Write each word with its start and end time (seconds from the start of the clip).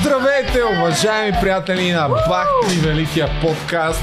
Здравейте, 0.00 0.64
уважаеми 0.64 1.36
приятели 1.40 1.92
на 1.92 2.08
Бахти 2.08 2.76
Великия 2.76 3.28
подкаст. 3.40 4.02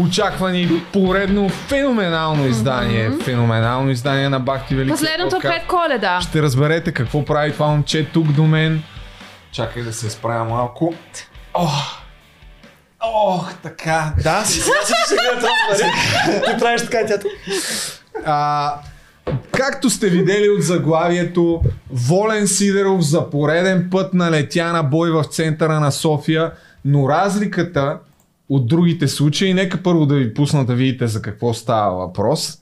Очаквани 0.00 0.82
поредно 0.92 1.48
феноменално 1.48 2.46
издание. 2.46 3.10
Mm-hmm. 3.10 3.24
Феноменално 3.24 3.90
издание 3.90 4.28
на 4.28 4.40
Бахти 4.40 4.74
Великия 4.74 4.96
Последното 4.96 5.36
подкаст. 5.36 5.54
пред 5.54 5.66
коледа. 5.66 6.20
Ще 6.20 6.42
разберете 6.42 6.92
какво 6.92 7.24
прави 7.24 7.52
това 7.52 7.66
момче 7.66 8.08
тук 8.12 8.26
до 8.26 8.42
мен. 8.42 8.82
Чакай 9.52 9.82
да 9.82 9.92
се 9.92 10.10
справя 10.10 10.44
малко. 10.44 10.94
Ох, 11.54 11.98
Ох, 13.00 13.54
така. 13.62 14.12
Да, 14.22 14.44
Ти 16.44 16.58
правиш 16.58 16.82
така 16.82 17.00
и 17.00 17.06
тя. 17.06 17.18
Както 19.52 19.90
сте 19.90 20.08
видели 20.08 20.48
от 20.48 20.62
заглавието, 20.62 21.60
Волен 21.90 22.48
Сидеров 22.48 23.00
за 23.00 23.30
пореден 23.30 23.88
път 23.90 24.14
налетя 24.14 24.72
на 24.72 24.82
бой 24.82 25.10
в 25.10 25.24
центъра 25.24 25.80
на 25.80 25.92
София, 25.92 26.52
но 26.84 27.08
разликата 27.08 27.98
от 28.48 28.68
другите 28.68 29.08
случаи, 29.08 29.54
нека 29.54 29.82
първо 29.82 30.06
да 30.06 30.14
ви 30.14 30.34
пусна 30.34 30.64
да 30.64 30.74
видите 30.74 31.06
за 31.06 31.22
какво 31.22 31.54
става 31.54 31.96
въпрос. 31.96 32.58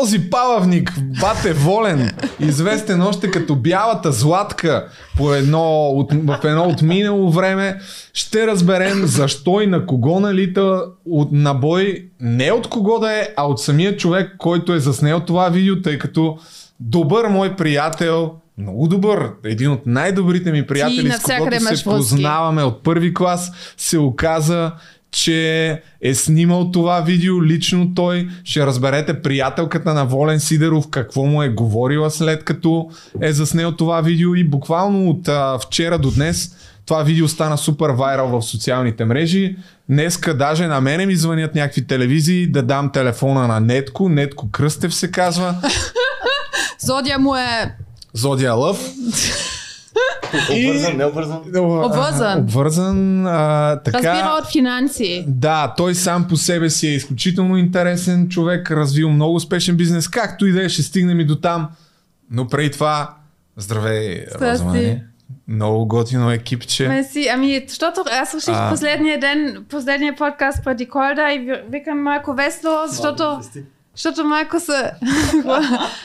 Този 0.00 0.30
палавник, 0.30 0.92
бате 1.20 1.52
Волен, 1.52 2.10
известен 2.40 3.02
още 3.02 3.30
като 3.30 3.56
бялата 3.56 4.12
златка 4.12 4.86
по 5.16 5.34
едно, 5.34 5.88
от, 5.88 6.12
в 6.12 6.38
едно 6.44 6.62
от 6.62 6.82
минало 6.82 7.30
време, 7.30 7.78
ще 8.14 8.46
разберем 8.46 9.06
защо 9.06 9.60
и 9.60 9.66
на 9.66 9.86
кого 9.86 10.20
налита 10.20 10.82
от 11.10 11.28
набой, 11.32 12.08
не 12.20 12.52
от 12.52 12.68
кого 12.68 12.98
да 12.98 13.12
е, 13.12 13.28
а 13.36 13.46
от 13.46 13.60
самия 13.60 13.96
човек, 13.96 14.34
който 14.38 14.72
е 14.72 14.80
заснел 14.80 15.20
това 15.20 15.48
видео, 15.48 15.82
тъй 15.82 15.98
като 15.98 16.38
добър 16.80 17.28
мой 17.28 17.56
приятел, 17.56 18.32
много 18.58 18.88
добър, 18.88 19.30
един 19.44 19.70
от 19.70 19.86
най-добрите 19.86 20.52
ми 20.52 20.66
приятели, 20.66 21.12
с 21.12 21.22
когото 21.22 21.60
се 21.60 21.84
познаваме 21.84 22.62
от 22.62 22.82
първи 22.82 23.14
клас, 23.14 23.52
се 23.76 23.98
оказа, 23.98 24.72
че 25.14 25.82
е 26.00 26.14
снимал 26.14 26.70
това 26.70 27.00
видео 27.00 27.44
лично 27.44 27.94
той. 27.94 28.28
Ще 28.44 28.66
разберете 28.66 29.22
приятелката 29.22 29.94
на 29.94 30.04
Волен 30.04 30.40
Сидеров 30.40 30.90
какво 30.90 31.24
му 31.24 31.42
е 31.42 31.48
говорила 31.48 32.10
след 32.10 32.44
като 32.44 32.90
е 33.20 33.32
заснел 33.32 33.72
това 33.72 34.00
видео 34.00 34.34
и 34.34 34.44
буквално 34.44 35.10
от 35.10 35.28
а, 35.28 35.58
вчера 35.58 35.98
до 35.98 36.10
днес 36.10 36.56
това 36.86 37.02
видео 37.02 37.28
стана 37.28 37.58
супер 37.58 37.90
вайрал 37.90 38.28
в 38.28 38.42
социалните 38.42 39.04
мрежи. 39.04 39.56
Днеска 39.88 40.36
даже 40.36 40.66
на 40.66 40.80
мене 40.80 41.06
ми 41.06 41.16
звънят 41.16 41.54
някакви 41.54 41.86
телевизии 41.86 42.46
да 42.46 42.62
дам 42.62 42.92
телефона 42.92 43.48
на 43.48 43.60
Нетко. 43.60 44.08
Нетко 44.08 44.50
Кръстев 44.50 44.94
се 44.94 45.10
казва. 45.10 45.54
Зодия 46.78 47.18
му 47.18 47.36
е 47.36 47.74
Зодия 48.14 48.52
Лъв. 48.52 48.78
Обвързан, 50.50 50.96
не 50.96 51.04
обвързан. 51.04 51.38
Обвързан. 51.56 52.38
Обвързан. 52.38 53.26
А, 53.26 53.80
така... 53.84 53.98
разбира 53.98 54.38
от 54.42 54.52
финанси. 54.52 55.24
Да, 55.28 55.74
той 55.76 55.94
сам 55.94 56.28
по 56.28 56.36
себе 56.36 56.70
си 56.70 56.88
е 56.88 56.94
изключително 56.94 57.56
интересен 57.56 58.28
човек, 58.28 58.70
развил 58.70 59.10
много 59.10 59.34
успешен 59.34 59.76
бизнес, 59.76 60.08
както 60.08 60.46
и 60.46 60.52
да 60.52 60.64
е, 60.64 60.68
ще 60.68 60.82
стигнем 60.82 61.20
и 61.20 61.24
до 61.24 61.36
там. 61.36 61.68
Но 62.30 62.48
преди 62.48 62.70
това, 62.70 63.14
здравей. 63.56 64.24
Розмани. 64.40 65.02
Много 65.48 65.86
готино 65.86 66.30
екипче. 66.30 66.88
Меси, 66.88 67.28
ами, 67.34 67.64
защото 67.68 68.04
аз 68.20 68.30
слушах 68.30 68.54
А. 68.58 68.70
последния 68.70 69.20
ден, 69.20 69.64
последния 69.70 70.16
подкаст 70.16 70.64
преди 70.64 70.86
коледа 70.86 71.32
и 71.32 71.38
ви- 71.38 71.62
викам 71.70 72.02
малко 72.02 72.34
весело, 72.34 72.76
защото, 72.88 73.40
защото 73.94 74.24
малко 74.24 74.60
се... 74.60 74.72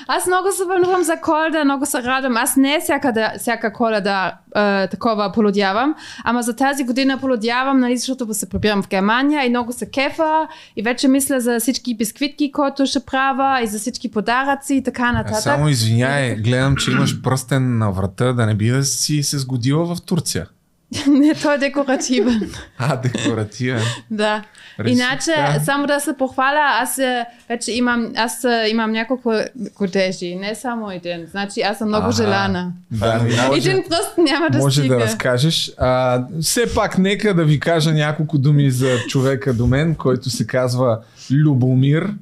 аз 0.07 0.27
много 0.27 0.51
се 0.51 0.63
вълнувам 0.65 1.03
за 1.03 1.15
коледа, 1.21 1.63
много 1.63 1.85
се 1.85 2.03
радвам. 2.03 2.37
Аз 2.37 2.55
не 2.55 2.79
всяка, 2.83 3.13
да, 3.13 3.33
всяка 3.39 3.73
коледа 3.73 4.33
е, 4.55 4.87
такова 4.87 5.31
полудявам, 5.31 5.95
ама 6.23 6.43
за 6.43 6.55
тази 6.55 6.83
година 6.83 7.17
полудявам, 7.17 7.79
нали, 7.79 7.97
защото 7.97 8.33
се 8.33 8.49
прибирам 8.49 8.83
в 8.83 8.87
Германия 8.87 9.45
и 9.45 9.49
много 9.49 9.73
се 9.73 9.89
кефа 9.89 10.47
и 10.75 10.81
вече 10.81 11.07
мисля 11.07 11.39
за 11.39 11.59
всички 11.59 11.97
бисквитки, 11.97 12.51
които 12.51 12.85
ще 12.85 12.99
правя 12.99 13.61
и 13.63 13.67
за 13.67 13.79
всички 13.79 14.11
подаръци 14.11 14.75
и 14.75 14.83
така 14.83 15.03
А, 15.03 15.11
нататък. 15.11 15.41
само 15.41 15.69
извиняй, 15.69 16.35
гледам, 16.35 16.75
че 16.75 16.91
имаш 16.91 17.21
пръстен 17.21 17.77
на 17.77 17.91
врата, 17.91 18.33
да 18.33 18.45
не 18.45 18.55
би 18.55 18.69
да 18.69 18.83
си 18.83 19.23
се 19.23 19.37
сгодила 19.37 19.95
в 19.95 20.01
Турция. 20.01 20.45
не, 21.07 21.33
той 21.35 21.55
е 21.55 21.57
декоративен. 21.57 22.51
А, 22.77 22.95
декоративен. 22.97 23.81
Да. 24.11 24.43
Реши, 24.79 24.93
Иначе, 24.93 25.31
да. 25.31 25.59
само 25.65 25.87
да 25.87 25.99
се 25.99 26.13
похваля, 26.17 26.77
аз 26.81 26.97
е, 26.97 27.25
вече 27.49 27.71
имам, 27.71 28.11
аз 28.15 28.43
е, 28.43 28.67
имам 28.69 28.91
няколко 28.91 29.33
годежи, 29.77 30.35
не 30.35 30.55
само 30.55 30.91
един. 30.91 31.25
Значи 31.31 31.61
аз 31.61 31.77
съм 31.77 31.87
много 31.87 32.07
Аха. 32.07 32.23
желана. 32.23 32.71
Да, 32.91 33.25
Един 33.55 33.83
пръст 33.89 34.17
няма 34.17 34.49
да 34.49 34.57
може 34.57 34.79
стига. 34.79 34.95
да 34.95 35.01
разкажеш. 35.01 35.71
А, 35.77 36.23
все 36.41 36.73
пак, 36.75 36.97
нека 36.97 37.33
да 37.33 37.43
ви 37.43 37.59
кажа 37.59 37.91
няколко 37.93 38.37
думи 38.37 38.71
за 38.71 38.97
човека 39.07 39.53
до 39.53 39.67
мен, 39.67 39.95
който 39.95 40.29
се 40.29 40.47
казва 40.47 40.99
Любомир. 41.31 42.13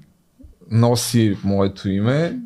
Носи 0.71 1.37
моето 1.43 1.89
име, 1.89 2.37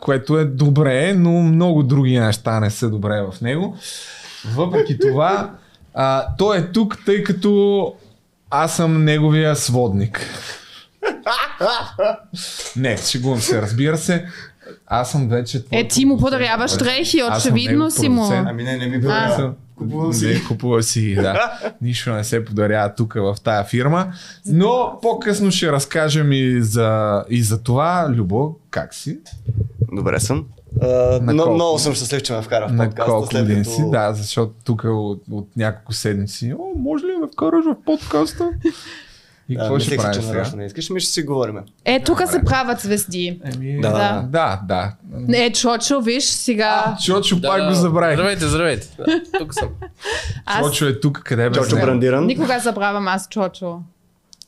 което 0.00 0.38
е 0.38 0.44
добре, 0.44 1.14
но 1.14 1.30
много 1.30 1.82
други 1.82 2.18
неща 2.18 2.60
не 2.60 2.70
са 2.70 2.90
добре 2.90 3.22
в 3.30 3.40
него. 3.40 3.76
Въпреки 4.54 4.98
това, 4.98 5.50
а, 5.94 6.26
той 6.38 6.58
е 6.58 6.72
тук, 6.72 6.98
тъй 7.06 7.22
като 7.24 7.94
аз 8.50 8.76
съм 8.76 9.04
неговия 9.04 9.56
сводник. 9.56 10.20
Не, 12.76 12.96
шегувам 12.96 13.40
се, 13.40 13.62
разбира 13.62 13.96
се. 13.96 14.26
Аз 14.86 15.10
съм 15.10 15.28
вече... 15.28 15.64
твой 15.64 15.78
Е, 15.78 15.88
ти 15.88 16.04
му 16.04 16.18
подаряваш 16.18 16.76
дрехи, 16.76 17.22
очевидно 17.36 17.90
си 17.90 18.08
му. 18.08 18.28
Ами 18.46 18.62
не, 18.64 18.76
не 18.76 18.86
ми 18.86 18.96
А. 18.96 19.00
бъде. 19.00 19.34
Съм- 19.36 19.54
Купувал 19.76 20.12
си. 20.12 20.26
Не, 20.26 20.44
купувал 20.44 20.82
си, 20.82 21.14
да. 21.14 21.58
Нищо 21.82 22.12
не 22.12 22.24
се 22.24 22.44
подарява 22.44 22.94
тук 22.94 23.14
в 23.14 23.36
тая 23.44 23.64
фирма. 23.64 24.12
Но 24.46 24.98
по-късно 25.02 25.50
ще 25.50 25.72
разкажем 25.72 26.32
и 26.32 26.62
за, 26.62 27.24
и 27.28 27.42
за 27.42 27.62
това. 27.62 28.06
Любо, 28.10 28.56
как 28.70 28.94
си? 28.94 29.18
Добре 29.92 30.20
съм. 30.20 30.46
На 31.20 31.32
но, 31.32 31.42
колко? 31.42 31.54
много 31.54 31.78
съм 31.78 31.94
щастлив, 31.94 32.22
че 32.22 32.32
ме 32.32 32.42
вкара 32.42 32.68
в 32.68 32.72
На 32.72 32.84
подкаста. 32.84 33.10
колко 33.10 33.26
след 33.26 33.48
като- 33.48 33.70
си? 33.70 33.82
Да, 33.86 34.12
защото 34.12 34.52
тук 34.64 34.84
от, 34.84 35.22
от 35.30 35.48
няколко 35.56 35.92
седмици. 35.92 36.54
О, 36.54 36.78
може 36.78 37.04
ли 37.04 37.12
да 37.12 37.18
ме 37.18 37.26
вкараш 37.28 37.64
в 37.64 37.76
подкаста? 37.86 38.50
И 39.48 39.54
Да, 39.54 39.60
какво 39.60 39.78
ще 39.78 39.96
правим 39.96 40.22
сега? 40.22 40.50
не 40.56 40.66
искаш, 40.66 40.90
ми 40.90 41.00
ще 41.00 41.10
си 41.10 41.22
говорим. 41.22 41.58
Е, 41.84 42.00
тук 42.00 42.22
се 42.26 42.42
правят 42.42 42.80
звезди. 42.80 43.40
Еми, 43.46 43.80
Да. 43.80 43.90
да, 43.90 44.24
да, 44.28 44.60
да. 44.64 44.92
Е, 45.36 45.52
Чочо, 45.52 46.00
виж, 46.00 46.24
сега. 46.24 46.96
Чочо 47.04 47.40
пак 47.42 47.68
го 47.68 47.74
забравих. 47.74 48.16
Здравейте, 48.16 48.46
здравейте. 48.46 48.88
Да, 48.98 49.04
тук 49.38 49.54
съм. 49.54 49.68
Аз 50.46 50.66
Чочо 50.66 50.86
е 50.86 51.00
тук, 51.00 51.20
къде 51.24 51.50
бе? 51.50 51.56
Чочо 51.56 51.76
брандиран. 51.76 52.26
никога 52.26 52.58
забравям 52.60 53.08
аз 53.08 53.28
Чочо. 53.28 53.78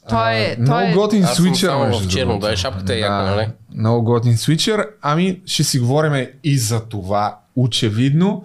Той, 0.08 0.56
Много 0.58 0.72
той... 0.72 0.92
готин 0.92 1.24
Аз 1.24 1.36
свичър. 1.36 1.66
само 1.66 1.86
между 1.86 2.04
в 2.04 2.08
черно, 2.08 2.38
да, 2.38 2.56
шапката 2.56 2.94
е 2.94 2.98
яка, 2.98 3.12
нали? 3.14 3.48
Много 3.74 4.04
готин 4.04 4.36
свичър. 4.36 4.86
Ами, 5.02 5.40
ще 5.46 5.64
си 5.64 5.78
говорим 5.78 6.26
и 6.44 6.58
за 6.58 6.80
това, 6.80 7.38
очевидно. 7.56 8.44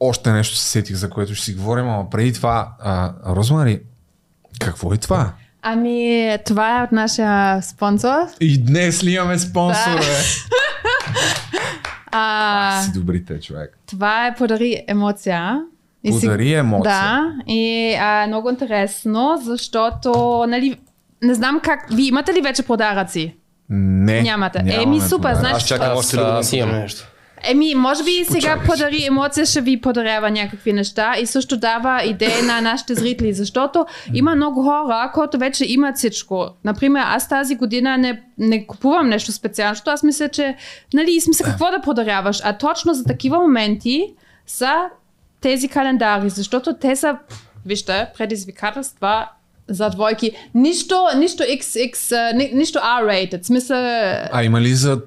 Още 0.00 0.32
нещо 0.32 0.56
се 0.56 0.66
сетих, 0.66 0.96
за 0.96 1.10
което 1.10 1.34
ще 1.34 1.44
си 1.44 1.54
говорим, 1.54 1.84
ама 1.84 2.10
преди 2.10 2.32
това, 2.32 2.72
а, 2.80 3.12
Розмари, 3.26 3.80
какво 4.60 4.92
е 4.92 4.96
това? 4.96 5.32
Ами, 5.62 6.36
това 6.46 6.80
е 6.80 6.84
от 6.84 6.92
нашия 6.92 7.62
спонсор. 7.62 8.16
И 8.40 8.64
днес 8.64 9.04
ли 9.04 9.10
имаме 9.10 9.38
спонсор, 9.38 9.90
Да. 9.90 9.96
бе? 9.96 10.04
А, 12.12 12.82
Си 12.82 12.92
добрите, 12.92 13.40
човек. 13.40 13.78
това 13.86 14.26
е 14.26 14.34
подари 14.34 14.84
емоция. 14.88 15.60
И 16.04 16.12
си- 16.12 16.20
Подари 16.20 16.52
емоция. 16.52 16.92
Да, 16.92 17.22
и 17.46 17.94
а, 17.94 18.26
много 18.26 18.50
интересно, 18.50 19.38
защото, 19.38 20.10
нали, 20.48 20.76
не 21.22 21.34
знам 21.34 21.60
как, 21.60 21.86
вие 21.90 22.06
имате 22.06 22.34
ли 22.34 22.40
вече 22.40 22.62
подаръци? 22.62 23.34
Не. 23.70 24.22
Нямате. 24.22 24.62
Еми, 24.66 25.00
супер, 25.00 25.16
подарък. 25.16 25.36
значи- 25.36 25.54
Аз 25.54 25.64
чакам 25.64 25.92
Аз, 25.92 25.98
още 25.98 26.16
да 26.16 26.22
а, 26.30 26.42
си 26.42 26.56
имам. 26.56 26.76
нещо. 26.76 27.06
Еми, 27.42 27.74
може 27.74 28.04
би 28.04 28.24
сега 28.24 28.34
Почакай. 28.54 28.66
подари 28.66 29.04
емоция 29.04 29.46
ще 29.46 29.60
ви 29.60 29.80
подарява 29.80 30.30
някакви 30.30 30.72
неща 30.72 31.12
и 31.18 31.26
също 31.26 31.56
дава 31.56 32.04
идея 32.04 32.42
на 32.42 32.60
нашите 32.60 32.94
зрители, 32.94 33.32
защото 33.32 33.86
има 34.14 34.34
много 34.34 34.62
хора, 34.62 35.10
които 35.14 35.38
вече 35.38 35.64
имат 35.66 35.96
всичко. 35.96 36.48
Например, 36.64 37.02
аз 37.06 37.28
тази 37.28 37.54
година 37.54 37.98
не, 37.98 38.22
не 38.38 38.66
купувам 38.66 39.08
нещо 39.08 39.32
специално, 39.32 39.74
защото 39.74 39.90
аз 39.90 40.02
мисля, 40.02 40.28
че, 40.28 40.56
нали, 40.94 41.10
и 41.10 41.20
смисъл 41.20 41.46
какво 41.46 41.64
да 41.66 41.80
подаряваш, 41.80 42.40
а 42.44 42.52
точно 42.52 42.94
за 42.94 43.04
такива 43.04 43.38
моменти 43.38 44.06
са 44.46 44.74
тези 45.40 45.68
календари, 45.68 46.30
защото 46.30 46.74
те 46.80 46.96
са, 46.96 47.18
вижте, 47.66 48.06
предизвикателства 48.18 49.28
за 49.68 49.90
двойки. 49.90 50.32
Нищо, 50.54 51.04
нищо 51.16 51.42
XX, 51.42 52.36
ни, 52.36 52.50
нищо 52.54 52.78
R-rated, 52.78 53.46
смисъл... 53.46 53.76
А 54.32 54.44
има 54.44 54.60
ли 54.60 54.74
за 54.74 55.00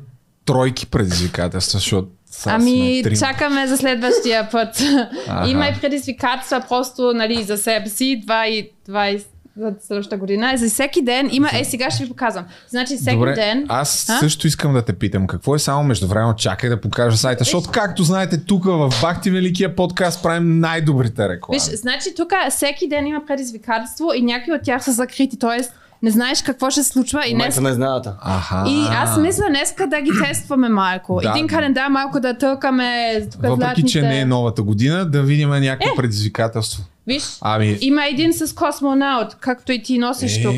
тройки 0.46 0.86
предизвикателства, 0.86 1.80
защото 1.80 2.08
Ами, 2.46 3.04
чакаме 3.20 3.68
за 3.68 3.78
следващия 3.78 4.50
път. 4.50 4.84
Аха. 5.28 5.50
Има 5.50 5.68
и 5.68 5.82
предизвикателства 5.82 6.64
просто 6.70 7.14
нали, 7.14 7.44
за 7.44 7.58
себе 7.58 7.90
си. 7.90 8.22
Два 8.24 8.48
и, 8.48 8.70
два 8.86 9.10
и 9.10 9.24
за 9.58 9.74
следващата 9.82 10.18
година. 10.18 10.54
За 10.56 10.68
всеки 10.70 11.02
ден 11.02 11.30
има... 11.32 11.50
Е, 11.54 11.64
сега 11.64 11.92
ще 11.92 12.04
ви 12.04 12.10
показвам. 12.10 12.46
Значи 12.70 12.98
всеки 12.98 13.16
Добре, 13.16 13.34
ден... 13.34 13.66
аз 13.70 14.10
А? 14.10 14.20
също 14.20 14.48
искам 14.48 14.74
да 14.74 14.82
те 14.82 14.94
питам, 14.94 15.28
какво 15.28 15.56
е 15.56 15.60
само 15.60 15.84
между 15.84 16.08
време, 16.08 16.34
чакай 16.38 16.70
да 16.70 16.82
покажа 16.82 17.18
сайта, 17.18 17.44
защото 17.44 17.70
както 17.72 18.04
знаете, 18.04 18.46
тук 18.46 18.66
в 18.66 18.94
Бахти 19.02 19.32
Великия 19.32 19.76
подкаст 19.76 20.24
правим 20.24 20.60
най-добрите 20.60 21.30
реклами. 21.30 21.60
Виж, 21.60 21.80
значи 21.80 22.16
тук 22.16 22.34
всеки 22.50 22.88
ден 22.88 23.08
има 23.08 23.26
предизвикателство 23.26 24.14
и 24.16 24.22
някои 24.22 24.54
от 24.54 24.62
тях 24.64 24.84
са 24.84 24.92
закрити, 24.92 25.40
т.е. 25.40 25.83
не 26.04 26.10
знаеш 26.12 26.42
какво 26.42 26.70
ще 26.70 26.84
се 26.84 26.90
случва 26.90 27.28
и 27.28 27.34
днес 27.34 27.60
на 27.60 27.70
изненадата. 27.70 28.16
Аха. 28.22 28.64
И 28.68 28.88
аз 28.92 29.18
мисля 29.18 29.44
днеска 29.50 29.88
да 29.88 30.02
ги 30.02 30.12
тестваме 30.24 30.70
малко. 30.70 31.20
Да. 31.24 31.30
Един 31.30 31.48
календар 31.48 31.88
малко 31.88 32.20
да 32.20 32.38
тълкаме 32.38 33.22
тук 33.32 33.42
Въпреки, 33.42 33.84
че 33.84 34.00
златните- 34.00 34.02
не 34.02 34.20
е 34.20 34.26
новата 34.26 34.64
година, 34.64 35.06
да 35.06 35.22
видим 35.24 35.50
някакво 35.50 35.96
предизвикателство. 35.96 36.84
Виж, 37.08 37.24
Ами, 37.42 37.78
има 37.82 38.06
един 38.06 38.34
с 38.34 38.56
космонаут, 38.56 39.36
както 39.36 39.72
и 39.72 39.84
ти 39.84 39.98
носиш 39.98 40.38
е, 40.38 40.44
тук. 40.44 40.58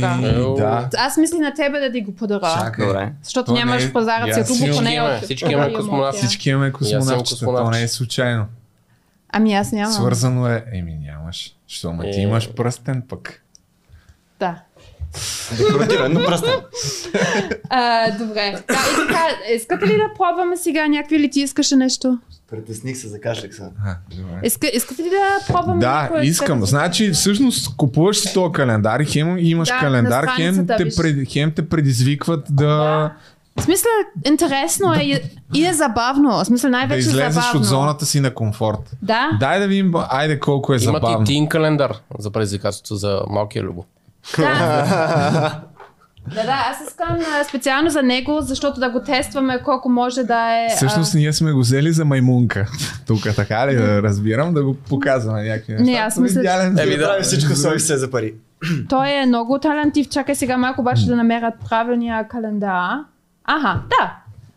да. 0.57 0.89
Аз 0.97 1.17
мисля 1.17 1.37
на 1.37 1.53
тебе 1.53 1.79
да 1.79 1.91
ти 1.91 2.01
го 2.01 2.15
подаря. 2.15 2.55
Чакай. 2.55 2.87
Добре. 2.87 3.11
Защото 3.23 3.45
То 3.45 3.53
не 3.53 3.59
нямаш 3.59 3.83
е- 3.85 3.93
пазаръци 3.93 4.39
Аз 4.39 4.49
от 4.49 4.55
всички 4.55 4.77
поне 4.77 4.93
имаме, 4.93 5.21
всички 5.21 5.51
имаме 5.51 5.73
космонавти. 5.73 6.17
Всички 6.17 6.49
имаме 6.49 6.71
космонавчета, 6.71 7.45
то 7.45 7.69
не 7.69 7.83
е 7.83 7.87
случайно. 7.87 8.45
Ами 9.29 9.53
аз 9.53 9.71
нямам. 9.71 9.91
Свързано 9.93 10.47
е, 10.47 10.63
еми 10.73 10.95
нямаш. 10.95 11.55
Що, 11.67 11.93
ма 11.93 12.03
ти 12.03 12.19
Е. 12.19 12.21
имаш 12.21 12.49
пръстен 12.49 13.03
пък. 13.09 13.41
Да. 14.39 14.55
Декоративен, 15.57 16.13
но 16.13 16.19
пръстен. 16.21 16.53
А, 17.69 18.11
добре. 18.11 18.51
Да, 18.67 18.73
и 18.73 19.07
така, 19.07 19.19
искате 19.55 19.85
ли 19.85 19.93
да 19.93 20.09
пробваме 20.17 20.57
сега 20.57 20.87
някакви 20.87 21.15
или 21.15 21.29
ти 21.29 21.41
искаше 21.41 21.75
нещо? 21.75 22.17
Притесних 22.51 22.97
се, 22.97 23.07
закашлях 23.07 23.55
се. 23.55 23.63
Иска, 24.43 24.67
искате 24.67 25.03
ли 25.03 25.09
да 25.09 25.53
пробваме 25.53 25.79
Да, 25.79 26.09
искам. 26.23 26.57
сега? 26.57 26.65
Значи, 26.67 27.11
всъщност, 27.11 27.75
купуваш 27.77 28.17
си 28.17 28.33
този 28.33 28.51
календар 28.51 28.99
и 28.99 29.05
хем 29.05 29.37
имаш 29.39 29.69
Да, 29.69 29.79
календар, 29.79 30.23
на 30.23 30.31
хем 30.31 30.67
те, 30.67 30.89
пред, 30.97 31.29
хем 31.29 31.51
те 31.51 31.69
предизвикват 31.69 32.45
да, 32.49 32.65
Да. 32.67 33.13
В 33.57 33.63
смисъл, 33.63 33.91
интересно 34.25 34.93
е 34.93 34.97
и- 34.97 35.21
и 35.53 35.65
е 35.65 35.73
забавно. 35.73 36.29
В 36.31 36.45
смисъл, 36.45 36.67
да 36.67 36.71
най-вече 36.71 36.99
излезеш 36.99 37.33
забавно. 37.33 37.59
от 37.59 37.65
зоната 37.65 38.05
си 38.05 38.19
на 38.19 38.33
комфорт. 38.33 38.97
Да. 39.01 39.29
Дай 39.39 39.59
да 39.59 39.67
видим, 39.67 39.93
айде 39.99 40.39
колко 40.39 40.73
е 40.73 40.75
Има 40.75 40.79
забавно. 40.83 41.17
ти 41.17 41.31
един 41.31 41.47
календар 41.47 41.95
за 42.19 42.31
предизвикателство 42.31 42.95
за 42.95 43.21
малкия 43.29 43.63
Любо. 43.63 43.85
Да. 44.37 44.45
да, 46.35 46.43
да, 46.43 46.65
аз 46.71 46.87
искам 46.87 47.17
а, 47.41 47.43
специално 47.43 47.89
за 47.89 48.03
него, 48.03 48.41
защото 48.41 48.79
да 48.79 48.89
го 48.89 49.01
тестваме 49.01 49.63
колко 49.63 49.89
може 49.89 50.23
да 50.23 50.63
е... 50.63 50.67
а, 50.71 50.75
Всъщност 50.75 51.15
ние 51.15 51.33
сме 51.33 51.51
го 51.51 51.59
взели 51.59 51.91
за 51.91 52.05
маймунка. 52.05 52.67
Тук 53.07 53.35
така 53.35 53.67
ли 53.67 53.75
да 53.75 54.03
разбирам, 54.03 54.53
да 54.53 54.63
го 54.63 54.73
показваме 54.73 55.43
някакви 55.43 55.73
неща. 55.73 55.85
Не, 55.85 55.97
аз 55.97 56.17
е 56.17 56.21
мисля, 56.21 56.39
идеален 56.39 56.79
Еми, 56.79 56.97
да. 56.97 57.07
Прави 57.07 57.23
всичко 57.23 57.55
с 57.55 57.77
все 57.77 57.97
за 57.97 58.11
пари. 58.11 58.33
той 58.89 59.09
е 59.09 59.25
много 59.25 59.59
талантлив. 59.59 60.09
Чакай 60.09 60.35
сега 60.35 60.57
малко 60.57 60.81
обаче 60.81 61.05
да 61.05 61.15
намерят 61.15 61.53
правилния 61.69 62.27
календар. 62.27 62.97
Аха, 63.45 63.81
да. 63.89 64.15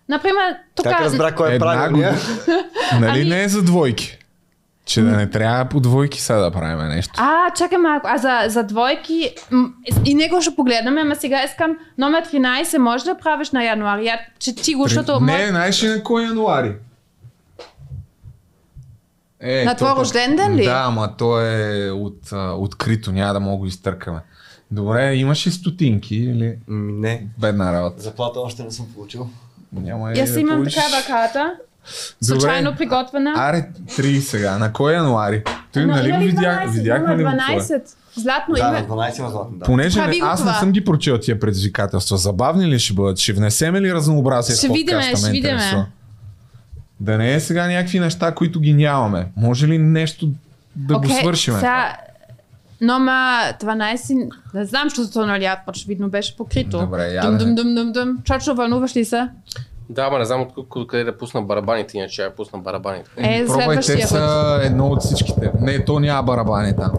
Например, 0.08 0.56
тук... 0.74 0.84
Как 0.84 1.00
разбра 1.00 1.32
кой 1.34 1.54
е 1.54 1.58
правилния? 1.58 2.14
Нали 3.00 3.20
Ами- 3.20 3.28
не 3.28 3.42
е 3.42 3.48
за 3.48 3.62
двойки? 3.62 4.17
Че 4.88 5.02
да 5.02 5.10
не 5.10 5.30
трябва 5.30 5.64
по 5.64 5.80
двойки 5.80 6.20
сега 6.20 6.38
да 6.38 6.50
правим 6.50 6.88
нещо. 6.88 7.12
А, 7.16 7.50
чакай 7.50 7.78
малко. 7.78 8.06
А 8.06 8.18
за, 8.18 8.38
за 8.46 8.62
двойки... 8.62 9.34
И 10.04 10.14
него 10.14 10.40
ще 10.40 10.56
погледнем, 10.56 10.98
ама 10.98 11.16
сега 11.16 11.44
искам 11.44 11.76
номер 11.98 12.24
13. 12.24 12.78
Може 12.78 13.04
да 13.04 13.14
правиш 13.16 13.50
на 13.50 13.64
януари? 13.64 14.06
Я, 14.06 14.20
че 14.38 14.54
ти 14.54 14.74
го, 14.74 14.82
защото... 14.82 15.20
не, 15.20 15.32
мой- 15.32 15.46
знаеш 15.48 15.82
ли 15.82 15.88
на 15.88 16.02
кой 16.02 16.22
януари? 16.24 16.74
Е, 19.40 19.64
На 19.64 19.74
твой 19.74 19.90
рожден 19.90 20.36
ден 20.36 20.54
ли? 20.54 20.64
Да, 20.64 20.82
ама 20.86 21.16
то 21.16 21.40
е 21.42 21.90
от, 21.90 22.32
а, 22.32 22.52
открито, 22.52 23.12
няма 23.12 23.32
да 23.32 23.40
мога 23.40 23.68
изтъркаме. 23.68 24.18
Добре, 24.70 25.14
имаш 25.14 25.46
и 25.46 25.50
стотинки 25.50 26.16
или 26.16 26.56
М, 26.68 26.92
Не. 26.92 27.26
бедна 27.38 27.72
работа? 27.72 28.02
Заплата 28.02 28.40
още 28.40 28.62
не 28.62 28.70
съм 28.70 28.86
получил. 28.94 29.28
Няма 29.72 30.12
и 30.12 30.20
Аз 30.20 30.32
да 30.32 30.40
имам 30.40 30.56
получиш. 30.56 30.74
такава 30.74 31.02
карта. 31.04 31.52
Случайно 32.20 32.74
приготвена. 32.76 33.32
Аре, 33.36 33.68
три 33.96 34.20
сега. 34.20 34.58
На 34.58 34.72
кой 34.72 34.92
януари? 34.92 35.42
Той, 35.72 35.86
Но 35.86 35.94
нали 35.94 36.12
го 36.12 36.18
видях, 36.18 36.64
12? 36.64 36.70
видяхме 36.70 37.16
ли 37.16 37.20
Има 37.20 37.30
го 37.30 37.36
това? 37.38 37.54
12. 37.54 37.82
Златно 38.16 38.54
Да, 38.54 38.70
на 38.70 38.78
има. 38.78 38.88
12 38.88 39.18
има 39.18 39.30
златно, 39.30 39.58
да. 39.58 39.64
Понеже 39.64 40.00
не, 40.00 40.18
го 40.18 40.26
аз 40.26 40.40
не 40.40 40.46
това. 40.46 40.58
съм 40.58 40.72
ги 40.72 40.84
прочел 40.84 41.18
тия 41.18 41.40
предизвикателства. 41.40 42.16
Забавни 42.16 42.66
ли 42.66 42.78
ще 42.78 42.94
бъдат? 42.94 43.18
Ще 43.18 43.32
внесеме 43.32 43.80
ли 43.80 43.94
разнообразие 43.94 44.56
Ще 44.56 44.68
в 44.68 44.72
видиме, 44.72 44.92
подкаста? 44.92 45.16
ще 45.16 45.26
ме 45.26 45.32
видиме. 45.32 45.86
Да 47.00 47.18
не 47.18 47.34
е 47.34 47.40
сега 47.40 47.66
някакви 47.66 48.00
неща, 48.00 48.34
които 48.34 48.60
ги 48.60 48.74
нямаме. 48.74 49.26
Може 49.36 49.68
ли 49.68 49.78
нещо 49.78 50.28
да 50.76 50.94
го 50.94 51.00
Окей, 51.00 51.16
свършим? 51.16 51.54
Сега, 51.54 51.96
номер 52.80 53.12
12, 53.54 54.28
не 54.54 54.64
знам, 54.64 54.90
що 54.90 55.10
то 55.10 55.26
нали, 55.26 55.48
очевидно 55.68 56.08
беше 56.08 56.36
покрито. 56.36 56.78
Добре, 56.78 57.04
я 57.04 57.22
дум, 57.22 57.38
дум, 57.38 57.48
не- 57.48 57.54
дум, 57.54 57.74
дум, 57.74 57.92
дум. 57.92 58.18
Чочо, 58.24 58.54
вълнуваш 58.54 58.96
ли 58.96 59.04
се? 59.04 59.28
Да, 59.88 60.02
ама 60.02 60.18
не 60.18 60.24
знам 60.24 60.46
от 60.56 60.88
къде 60.88 61.04
да 61.04 61.18
пусна 61.18 61.42
барабаните, 61.42 61.98
иначе 61.98 62.22
я 62.22 62.36
пусна 62.36 62.58
барабаните. 62.58 63.10
Е, 63.16 63.46
Пробвай, 63.46 63.76
те 63.76 63.82
следващия 63.82 64.00
път. 64.00 64.08
са 64.08 64.60
едно 64.62 64.86
от 64.86 65.02
всичките. 65.02 65.52
Не, 65.60 65.84
то 65.84 66.00
няма 66.00 66.22
барабани 66.22 66.76
там. 66.76 66.92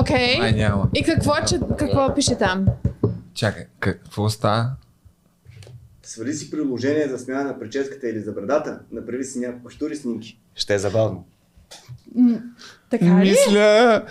Окей. 0.00 0.40
Ай, 0.40 0.52
няма. 0.52 0.88
И 0.94 1.02
какво, 1.02 1.32
че, 1.48 1.60
какво 1.78 2.14
пише 2.14 2.34
там? 2.34 2.66
Чакай, 3.34 3.66
какво 3.80 4.28
става? 4.28 4.70
Свали 6.02 6.34
си 6.34 6.50
приложение 6.50 7.08
за 7.08 7.18
смяна 7.18 7.44
на 7.44 7.58
прическата 7.58 8.08
или 8.08 8.20
за 8.20 8.32
брадата, 8.32 8.78
направи 8.92 9.24
си 9.24 9.38
няколко 9.38 9.70
штури 9.70 9.96
снимки. 9.96 10.38
Ще 10.54 10.74
е 10.74 10.78
забавно. 10.78 11.24
Така 12.90 13.04
ли? 13.04 13.10
Мисля, 13.10 14.02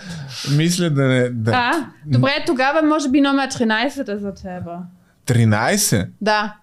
мисля 0.57 0.89
да 0.89 1.03
не... 1.03 1.29
Да. 1.29 1.51
А, 1.53 1.89
добре, 2.05 2.43
тогава 2.45 2.81
може 2.81 3.09
би 3.09 3.21
номер 3.21 3.49
13 3.49 4.13
е 4.13 4.17
за 4.17 4.33
тебе. 4.33 4.71
13? 5.25 6.07
Да. 6.21 6.55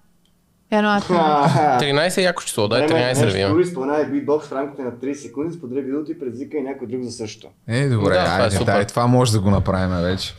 Януар 0.73 1.03
13. 1.03 1.81
13 1.81 2.19
е 2.19 2.23
яко 2.23 2.43
число, 2.43 2.69
дай 2.69 2.87
13 2.87 3.21
да 3.21 3.27
видим. 3.27 3.49
Штури 3.49 3.63
изпълнявай 3.63 4.07
битбокс 4.07 4.47
в 4.49 4.53
рамките 4.53 4.83
на 4.83 4.91
30 4.91 5.13
секунди, 5.13 5.57
сподели 5.57 5.81
видеото 5.81 6.13
и 6.13 6.19
предизвикай 6.19 6.61
някой 6.61 6.89
друг 6.89 7.03
за 7.03 7.13
същото. 7.13 7.49
Е, 7.69 7.89
добре, 7.89 8.15
Да, 8.15 8.25
това 8.25 8.39
е 8.39 8.43
айде, 8.43 8.65
дай, 8.65 8.87
това 8.87 9.07
може 9.07 9.33
да 9.33 9.41
го 9.41 9.51
направим 9.51 9.97
вече. 9.97 10.35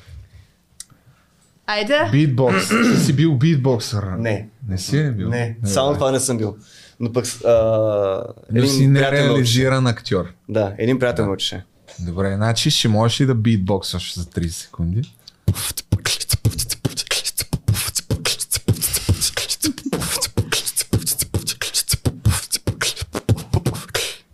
Айде. 1.67 2.09
Битбокс. 2.11 2.69
Ти 2.93 2.99
си 2.99 3.13
бил 3.13 3.35
битбоксър. 3.35 4.03
Не. 4.03 4.47
Не 4.67 4.77
си 4.77 4.97
ли 4.97 5.11
бил? 5.11 5.29
Не, 5.29 5.57
само 5.65 5.93
това 5.93 6.11
не 6.11 6.19
съм 6.19 6.37
бил. 6.37 6.55
Но 6.99 7.13
пък 7.13 7.25
а, 7.45 8.23
Но 8.51 8.67
си 8.67 8.87
нереализиран 8.87 9.87
актьор. 9.87 10.25
Да, 10.49 10.73
един 10.77 10.99
приятел 10.99 11.25
ме 11.25 11.31
учеше. 11.31 11.65
Добре, 11.99 12.33
значи 12.35 12.71
ще 12.71 12.87
можеш 12.87 13.21
ли 13.21 13.25
да 13.25 13.35
битбоксваш 13.35 14.19
за 14.19 14.25
30 14.25 14.47
секунди? 14.47 15.13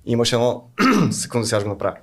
Имаше 0.06 0.36
едно 0.36 0.64
секунда 1.12 1.48
сега 1.48 1.60
ще 1.60 1.64
го 1.64 1.70
направя. 1.70 1.96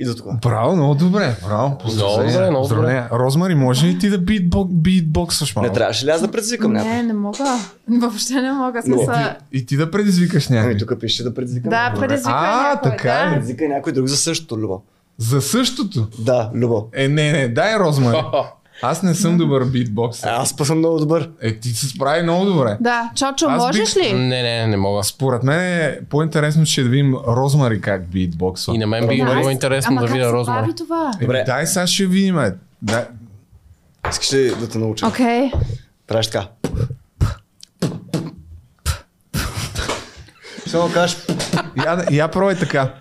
И 0.00 0.04
до 0.04 0.14
тук. 0.14 0.26
Браво, 0.42 0.76
много 0.76 0.94
добре. 0.94 1.36
Браво. 1.46 1.78
поздравления. 1.78 2.32
добре, 2.32 2.50
много 2.50 2.68
добре. 2.68 2.76
Поздравления. 2.76 3.08
Розмари, 3.12 3.54
може 3.54 3.86
ли 3.86 3.98
ти 3.98 4.10
да 4.10 4.18
битбок, 4.18 4.72
битбоксваш 4.72 5.56
малко? 5.56 5.68
Не 5.68 5.74
трябваше 5.74 6.06
ли 6.06 6.10
аз 6.10 6.20
да 6.20 6.30
предизвикам 6.30 6.72
някой? 6.72 6.90
Не, 6.90 7.02
не 7.02 7.12
мога. 7.12 7.58
Въобще 7.88 8.34
не 8.34 8.52
мога. 8.52 8.82
Смисъл. 8.82 9.14
И 9.52 9.66
ти 9.66 9.76
да 9.76 9.90
предизвикаш 9.90 10.50
Ами 10.50 10.58
някой. 10.58 10.76
тук 10.76 11.00
пише 11.00 11.22
да 11.22 11.34
предизвикам. 11.34 11.70
Да, 11.70 11.82
някой. 11.88 12.08
предизвикай 12.08 12.34
А, 12.38 12.62
някой. 12.62 12.90
така 12.90 13.08
да. 13.12 13.26
е. 13.30 13.30
Предизвикай 13.34 13.68
някой 13.68 13.92
друг 13.92 14.06
за 14.06 14.16
същото, 14.16 14.58
Любо. 14.58 14.82
За 15.20 15.40
същото. 15.42 16.06
Да, 16.18 16.50
Любо. 16.54 16.86
Е, 16.94 17.08
не, 17.08 17.32
не, 17.32 17.48
дай 17.48 17.76
Розмари. 17.76 18.16
Аз 18.82 19.02
не 19.02 19.14
съм 19.14 19.38
добър 19.38 19.64
битбоксър. 19.64 20.28
А, 20.28 20.32
Аз 20.32 20.56
па 20.56 20.64
съм 20.64 20.78
много 20.78 20.98
добър. 20.98 21.30
Е, 21.42 21.54
ти 21.54 21.68
се 21.68 21.86
справи 21.88 22.22
много 22.22 22.44
добре. 22.44 22.76
Да, 22.80 23.10
Чочо, 23.14 23.46
Аз 23.46 23.58
можеш 23.58 23.94
бих- 23.94 24.04
ли? 24.04 24.12
Не, 24.12 24.42
не, 24.42 24.66
не 24.66 24.76
мога. 24.76 25.04
Според 25.04 25.42
мен 25.42 25.60
е 25.60 25.98
по-интересно, 26.10 26.66
ще 26.66 26.82
да 26.82 26.88
видим 26.88 27.14
Розмари 27.16 27.80
как 27.80 28.02
битбоксва. 28.02 28.74
И 28.74 28.78
на 28.78 28.86
мен 28.86 29.08
би 29.08 29.16
Да, 29.18 29.24
аз- 29.24 29.46
интересно 29.46 29.88
Ама 29.90 30.00
да 30.00 30.12
видя 30.12 30.32
Розмари. 30.32 30.60
прави 30.60 30.74
това? 30.74 31.12
Е, 31.16 31.20
Добре. 31.20 31.44
дай 31.46 31.66
сега 31.66 31.86
ще 31.86 32.06
видим. 32.06 32.38
е. 32.38 32.54
Да, 32.82 33.06
Искаш 34.10 34.32
ли 34.32 34.50
да 34.50 34.68
те 34.68 34.78
науча? 34.78 35.06
Окей. 35.06 35.50
Правиш 36.06 36.26
така. 36.26 36.48
Само 40.66 40.92
кажеш, 40.92 41.16
я, 41.76 42.04
я 42.12 42.28
пробвай 42.28 42.54
така. 42.56 42.94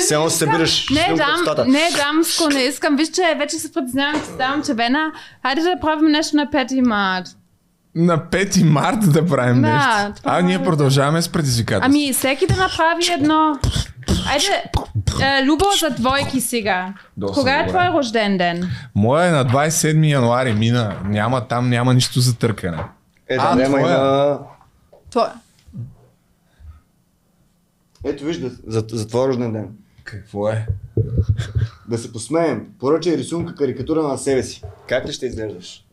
Само 0.00 0.30
се 0.30 0.36
събираш 0.36 0.88
Не, 0.90 1.14
дам, 1.16 1.66
не, 1.66 1.88
дамско, 1.96 2.48
не 2.48 2.60
искам. 2.60 2.96
Виж, 2.96 3.08
че 3.08 3.34
вече 3.38 3.56
се 3.56 3.72
притеснявам, 3.72 4.14
че 4.14 4.26
ставам 4.26 4.62
червена. 4.64 5.12
Хайде 5.42 5.60
да 5.60 5.74
правим 5.80 6.10
нещо 6.10 6.36
на 6.36 6.46
5 6.46 6.80
март. 6.80 7.26
На 7.94 8.18
5 8.18 8.62
март 8.62 9.12
да 9.12 9.26
правим 9.26 9.62
Да, 9.62 9.68
нещо. 9.68 10.12
това 10.16 10.38
А 10.38 10.40
ние 10.40 10.54
е- 10.54 10.62
продължаваме 10.62 11.22
с 11.22 11.28
предизвикателство. 11.28 11.86
Ами, 11.86 12.12
всеки 12.12 12.46
да 12.46 12.56
направи 12.56 13.12
едно. 13.12 13.58
Айде, 14.30 14.64
е, 15.20 15.44
Любо 15.44 15.64
за 15.80 15.90
двойки 15.90 16.40
сега. 16.40 16.94
Доста 17.16 17.34
Кога 17.34 17.52
е 17.54 17.66
твой 17.68 17.88
рожден 17.88 18.38
ден? 18.38 18.70
Моя 18.94 19.26
е 19.26 19.30
на 19.30 19.44
27 19.44 20.06
януари 20.06 20.52
мина. 20.52 20.92
Няма, 21.04 21.40
там 21.40 21.68
няма 21.70 21.94
нищо 21.94 22.20
за 22.20 22.36
търкане. 22.36 22.78
Е, 23.28 23.36
да, 23.36 23.42
А, 23.42 23.54
няма, 23.54 23.78
твоя. 23.78 23.96
има... 23.96 24.38
Твой... 25.10 25.24
Ето 28.04 28.24
вижда, 28.24 28.50
за, 28.66 28.84
за 28.92 29.08
твой 29.08 29.28
рожден 29.28 29.52
ден. 29.52 29.68
Какво 30.04 30.48
е? 30.48 30.66
Да 31.88 31.98
се 31.98 32.12
посмеем. 32.12 32.66
Поръчай 32.80 33.16
рисунка 33.16 33.54
карикатура 33.54 34.02
на 34.02 34.18
себе 34.18 34.42
си. 34.42 34.62
Как 34.88 35.08
ли 35.08 35.12
ще 35.12 35.26
изглеждаш? 35.26 35.84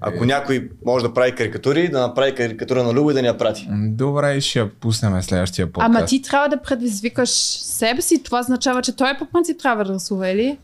Ако 0.00 0.24
някой 0.24 0.70
може 0.86 1.04
да 1.04 1.14
прави 1.14 1.34
карикатури, 1.34 1.88
да 1.88 2.00
направи 2.00 2.34
карикатура 2.34 2.82
на 2.82 2.92
Любо 2.92 3.10
и 3.10 3.14
да 3.14 3.22
ни 3.22 3.28
я 3.28 3.38
прати. 3.38 3.68
Добре, 3.72 4.40
ще 4.40 4.58
я 4.58 4.70
пуснем 4.70 5.22
следващия 5.22 5.66
подкаст. 5.66 5.96
Ама 5.96 6.04
ти 6.04 6.22
трябва 6.22 6.48
да 6.48 6.62
предизвикаш 6.62 7.30
себе 7.30 8.02
си. 8.02 8.22
Това 8.22 8.40
означава, 8.40 8.82
че 8.82 8.96
той 8.96 9.18
по 9.18 9.26
принцип 9.26 9.58
трябва 9.58 9.84
да 9.84 9.94
рисува, 9.94 10.28
или? 10.28 10.58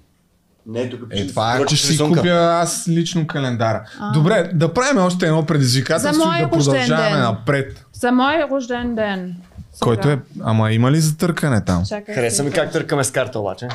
Не, 0.67 0.91
тук 0.91 1.01
Е, 1.11 1.27
това 1.27 1.55
е, 1.55 1.59
поръчаш 1.59 1.79
ще 1.79 1.87
си 1.87 1.93
рисунка. 1.93 2.21
купя 2.21 2.31
аз 2.33 2.89
лично 2.89 3.27
календара. 3.27 3.85
Добре, 4.15 4.51
да 4.55 4.75
правим 4.75 5.03
още 5.03 5.27
едно 5.27 5.47
предизвикателство 5.47 6.23
За 6.25 6.39
и 6.39 6.43
да 6.43 6.51
продължаваме 6.51 7.11
ден. 7.11 7.21
напред. 7.21 7.85
За 7.93 8.13
мой 8.13 8.35
рожден 8.51 8.95
ден. 8.95 9.37
Сега. 9.79 9.85
Който 9.85 10.09
е... 10.11 10.19
Ама 10.45 10.73
има 10.73 10.91
ли 10.91 11.01
затъркане 11.01 11.65
там? 11.65 11.85
Чакай 11.87 12.15
Хареса 12.15 12.43
ми 12.43 12.51
как 12.51 12.73
търкаме 12.73 13.05
с 13.05 13.11
карта 13.11 13.39
обаче. 13.41 13.69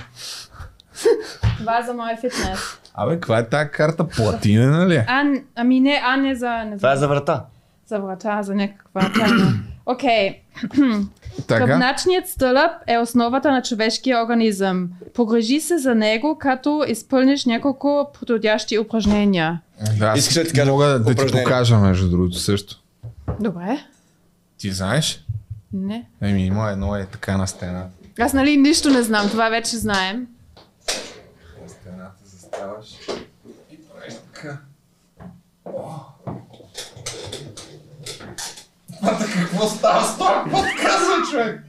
Това 1.58 1.80
е 1.80 1.84
за 1.84 1.94
мой 1.94 2.16
фитнес. 2.22 2.60
Абе, 2.94 3.14
каква 3.14 3.38
е 3.40 3.50
тази 3.50 3.70
карта? 3.70 4.08
Платинена 4.08 4.88
ли 4.88 4.96
е? 4.96 5.06
А, 5.08 5.24
ами 5.56 5.80
не, 5.80 6.02
а 6.06 6.18
не 6.18 6.36
за... 6.36 6.50
Не 6.50 6.78
Това 6.78 6.90
за, 6.90 6.96
е 6.96 6.98
за 6.98 7.08
врата. 7.08 7.46
за 7.88 8.00
врата, 8.00 8.44
за 8.44 8.56
някаква 8.56 9.12
тайна. 9.14 9.54
Окей. 9.86 10.40
Така? 11.48 11.66
Кръвначният 11.66 12.28
стълъп 12.28 12.72
е 12.88 12.98
основата 12.98 13.52
на 13.52 13.62
човешкия 13.62 14.24
организъм. 14.24 14.90
Погрежи 15.14 15.60
се 15.60 15.78
за 15.78 15.96
него, 15.96 16.38
като 16.40 16.86
изпълниш 16.88 17.46
няколко 17.46 18.12
подходящи 18.20 18.80
упражнения. 18.80 19.62
Да, 20.00 20.06
аз 20.06 20.20
Искаш 20.20 20.34
да 20.34 20.44
ти 20.44 20.54
кажа 20.54 20.72
мога 20.72 20.86
да 20.86 21.16
ти 21.16 21.32
покажа, 21.32 21.78
между 21.78 22.10
другото, 22.10 22.40
също. 22.40 22.80
Добре. 23.40 23.80
Ти 24.58 24.72
знаеш? 24.72 25.23
Не. 25.74 26.08
Еми, 26.22 26.46
има 26.46 26.72
едно 26.72 26.96
е 26.96 27.06
така 27.06 27.38
на 27.38 27.48
стена. 27.48 27.86
Аз 28.20 28.34
нали 28.34 28.58
нищо 28.58 28.90
не 28.90 29.04
знам, 29.04 29.30
това 29.30 29.50
вече 29.50 29.78
знаем. 29.78 30.28
На 31.64 31.70
стената 31.70 32.26
заставаш 32.26 32.88
и 33.72 33.78
правиш 33.78 34.14
така. 34.34 34.58
Това 39.00 39.18
какво 39.34 39.68
става 39.68 40.04
с 40.06 40.14
това 40.18 40.44
подказва, 40.44 41.16
човек? 41.32 41.64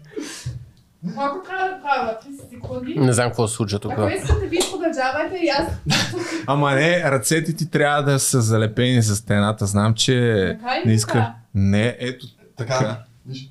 Колко 1.17 1.47
трябва 1.49 1.69
да 1.69 1.81
правя? 1.83 2.19
30 2.27 2.51
секунди? 2.51 2.95
Не 2.99 3.13
знам 3.13 3.27
какво 3.29 3.49
се 3.49 3.55
случва 3.55 3.79
тук. 3.79 3.93
Ако 3.93 4.09
искате, 4.09 4.47
вие 4.47 4.61
продължавайте 4.73 5.37
и 5.37 5.49
аз... 5.49 5.67
Ама 6.47 6.71
не, 6.75 7.11
ръцете 7.11 7.53
ти 7.57 7.71
трябва 7.71 8.03
да 8.03 8.19
са 8.19 8.41
залепени 8.41 9.03
за 9.03 9.17
стената. 9.17 9.67
Знам, 9.67 9.95
че 9.95 10.47
Така 10.61 10.75
не 10.87 10.93
иска. 10.93 11.13
така? 11.13 11.35
Не, 11.55 11.97
ето 11.99 12.27
така. 12.57 12.99
Виж. 13.27 13.51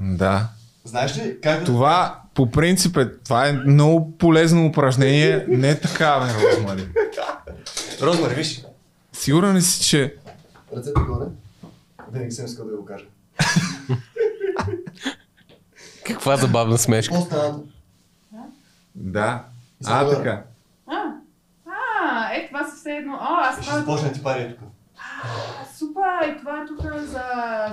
Да. 0.00 0.48
Знаеш 0.84 1.16
ли 1.16 1.40
как. 1.40 1.64
Това 1.64 2.22
по 2.34 2.50
принцип 2.50 2.96
е, 2.96 3.12
това 3.12 3.48
е 3.48 3.52
много 3.52 4.18
полезно 4.18 4.66
упражнение. 4.66 5.44
Не 5.48 5.80
така, 5.80 6.20
бе, 6.20 6.56
Розмари. 6.56 6.88
Розмари, 8.02 8.34
виж. 8.34 8.64
Сигурен 9.12 9.56
ли 9.56 9.62
си, 9.62 9.84
че 9.84 10.14
Ръцете 10.76 11.00
горе. 11.00 11.24
Винаги 12.12 12.30
съм 12.30 12.44
искал 12.44 12.66
да 12.66 12.76
го 12.76 12.84
кажа. 12.84 13.04
Каква 16.06 16.36
забавна 16.36 16.78
смешка. 16.78 17.14
Да. 18.94 19.44
А, 19.86 20.10
така. 20.10 20.44
А, 20.86 20.94
а, 21.66 22.34
е, 22.34 22.46
това 22.48 22.68
са 22.68 22.76
все 22.76 22.90
едно. 22.90 23.12
О, 23.12 23.36
аз 23.40 23.56
Ще 23.56 23.66
правя... 23.66 23.80
започне 23.80 24.08
да 24.08 24.14
ти 24.14 24.22
пари 24.22 24.56
тук. 24.58 24.69
Супер, 25.78 26.34
и 26.34 26.38
това 26.38 26.52
е 26.52 26.66
тук 26.66 26.80
за... 27.06 27.22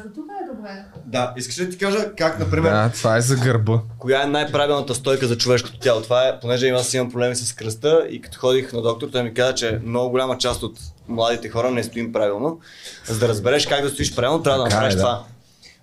За 0.04 0.13
тук 0.13 0.25
е 0.44 0.56
добре. 0.56 0.86
Да, 1.06 1.34
искаш 1.38 1.60
ли 1.60 1.66
да 1.66 1.72
ти 1.72 1.77
кажа 1.77 2.16
как, 2.16 2.39
например, 2.39 2.72
Да, 2.72 2.92
това 2.94 3.18
е 3.18 3.22
за 3.22 3.36
гърба. 3.36 3.80
коя 4.00 4.24
е 4.24 4.25
най-правилната 4.25 4.96
стойка 4.96 5.27
за 5.27 5.38
човешкото 5.38 5.80
тяло? 5.80 6.01
Това 6.01 6.27
е, 6.27 6.39
понеже 6.39 6.70
аз 6.70 6.94
имам 6.94 7.12
проблеми 7.12 7.36
с 7.36 7.54
кръста 7.54 8.08
и 8.10 8.22
като 8.22 8.39
ходих 8.39 8.74
на 8.74 8.82
доктор, 8.82 9.08
той 9.12 9.24
ми 9.24 9.34
каза, 9.34 9.56
че 9.56 9.80
много 9.84 10.10
голяма 10.10 10.38
част 10.38 10.63
от 10.63 10.80
младите 11.08 11.50
хора 11.50 11.72
не 11.72 11.84
стоим 11.84 12.13
правилно. 12.13 12.60
За 13.06 13.20
да 13.20 13.27
разбереш 13.27 13.68
как 13.68 13.82
да 13.82 13.89
стоиш 13.89 14.16
правилно, 14.16 14.44
трябва 14.44 14.60
да 14.60 14.66
е, 14.66 14.70
направиш 14.70 14.94
да. 14.94 15.00
това. 15.00 15.24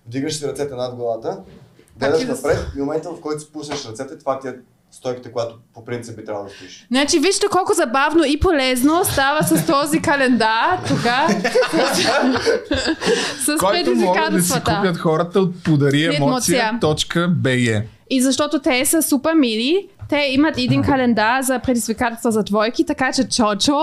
Вдигаш 0.06 0.36
си 0.36 0.46
ръцете 0.46 0.74
над 0.74 0.94
главата, 0.94 1.38
гледаш 1.96 2.24
да 2.24 2.34
напред 2.34 2.58
и 2.74 2.78
в 2.78 2.80
момента, 2.80 3.10
в 3.10 3.20
който 3.20 3.40
спуснеш 3.40 3.84
ръцете, 3.84 4.18
това 4.18 4.40
ти 4.40 4.48
е 4.48 4.54
стойката, 4.94 5.32
която 5.32 5.54
по 5.74 5.84
принцип 5.84 6.16
би 6.16 6.24
трябвало 6.24 6.48
да 6.48 6.54
стоиш. 6.54 6.86
Значи, 6.90 7.18
вижте 7.18 7.46
колко 7.50 7.72
забавно 7.72 8.24
и 8.24 8.40
полезно 8.40 9.04
става 9.04 9.42
с 9.42 9.66
този 9.66 10.02
календар 10.02 10.78
тук. 10.88 11.00
с 13.44 13.56
Който 13.58 13.94
могат 13.94 14.32
да 14.32 14.42
си 14.42 14.60
купят 14.60 14.96
хората 14.96 15.40
от 15.40 15.64
подари 15.64 16.04
След 16.04 16.14
емоция.bg. 16.14 17.82
И 18.10 18.22
защото 18.22 18.58
те 18.58 18.84
са 18.84 19.02
супер 19.02 19.34
мили, 19.34 19.88
те 20.08 20.26
имат 20.30 20.58
един 20.58 20.82
календар 20.82 21.42
за 21.42 21.58
предизвикателства 21.58 22.32
за 22.32 22.42
двойки, 22.42 22.86
така 22.86 23.12
че 23.12 23.28
Чочо, 23.28 23.78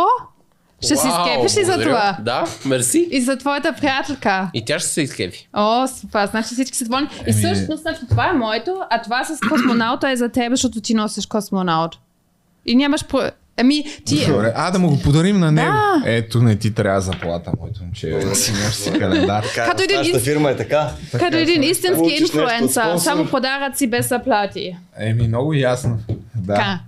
ще 0.81 0.95
си 0.95 1.07
Вау, 1.07 1.25
скепиш 1.25 1.57
ли 1.57 1.63
за 1.63 1.71
благодаря. 1.71 1.89
това? 1.89 2.17
Да, 2.21 2.43
мерси. 2.65 3.07
И 3.11 3.21
за 3.21 3.37
твоята 3.37 3.73
приятелка. 3.73 4.49
И 4.53 4.65
тя 4.65 4.79
ще 4.79 4.89
се 4.89 5.01
изкефи. 5.01 5.47
О, 5.53 5.87
супер, 5.89 6.27
значи 6.27 6.47
всички 6.47 6.77
са 6.77 6.85
доволни. 6.85 7.07
И 7.17 7.23
Еми- 7.23 7.33
всъщност, 7.33 7.81
значи, 7.81 7.99
това 8.09 8.29
е 8.29 8.33
моето, 8.33 8.81
а 8.89 9.01
това 9.01 9.23
с 9.23 9.39
космонаута 9.49 10.09
е 10.09 10.15
за 10.15 10.29
теб, 10.29 10.51
защото 10.51 10.81
ти 10.81 10.93
носиш 10.93 11.25
космонаут. 11.25 11.99
И 12.65 12.75
нямаш... 12.75 13.05
Про... 13.05 13.19
Ами, 13.57 13.83
ти... 14.05 14.25
Добре, 14.27 14.53
а 14.55 14.71
да 14.71 14.79
му 14.79 14.89
го 14.89 14.99
подарим 14.99 15.39
на 15.39 15.51
него. 15.51 15.71
Да. 15.71 16.01
Ето, 16.05 16.39
не 16.39 16.55
ти 16.55 16.73
трябва 16.73 17.01
заплата, 17.01 17.51
моето 17.59 17.83
момче. 17.83 18.21
Си 18.33 18.53
си 18.71 18.91
календар. 18.91 19.43
Така, 19.45 19.65
Като 19.65 19.83
един 19.83 19.97
нашата 19.97 20.17
инст- 20.17 20.23
фирма 20.23 20.49
е 20.51 20.55
така. 20.55 20.89
Като 21.11 21.37
един 21.37 21.63
истински 21.63 21.95
Получиш 21.95 22.19
нещо 22.19 22.37
от 22.37 22.43
инфлуенсър, 22.43 22.81
спонсор. 22.83 23.03
само 23.03 23.25
подаръци 23.25 23.87
без 23.87 24.09
заплати. 24.09 24.77
Еми, 24.99 25.27
много 25.27 25.53
ясно. 25.53 25.99
Да. 26.35 26.55
Така. 26.55 26.79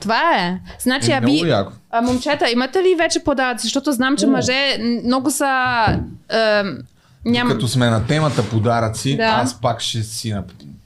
Това 0.00 0.36
е. 0.38 0.58
Значи, 0.80 1.10
Е, 1.10 1.14
а 1.14 1.20
много 1.20 1.42
ви, 1.42 1.48
яко. 1.50 1.72
А, 1.98 2.02
момчета, 2.02 2.50
имате 2.50 2.78
ли 2.82 2.94
вече 2.98 3.24
подаръци? 3.24 3.66
Защото 3.66 3.92
знам, 3.92 4.16
че 4.16 4.26
мъже 4.26 4.78
много 5.04 5.30
са... 5.30 5.84
Ем, 6.28 6.78
ням... 7.24 7.48
Като 7.48 7.68
сме 7.68 7.90
на 7.90 8.06
темата 8.06 8.48
подаръци, 8.50 9.16
Да. 9.16 9.22
аз 9.24 9.60
пак 9.60 9.80
ще 9.80 10.02
си, 10.02 10.34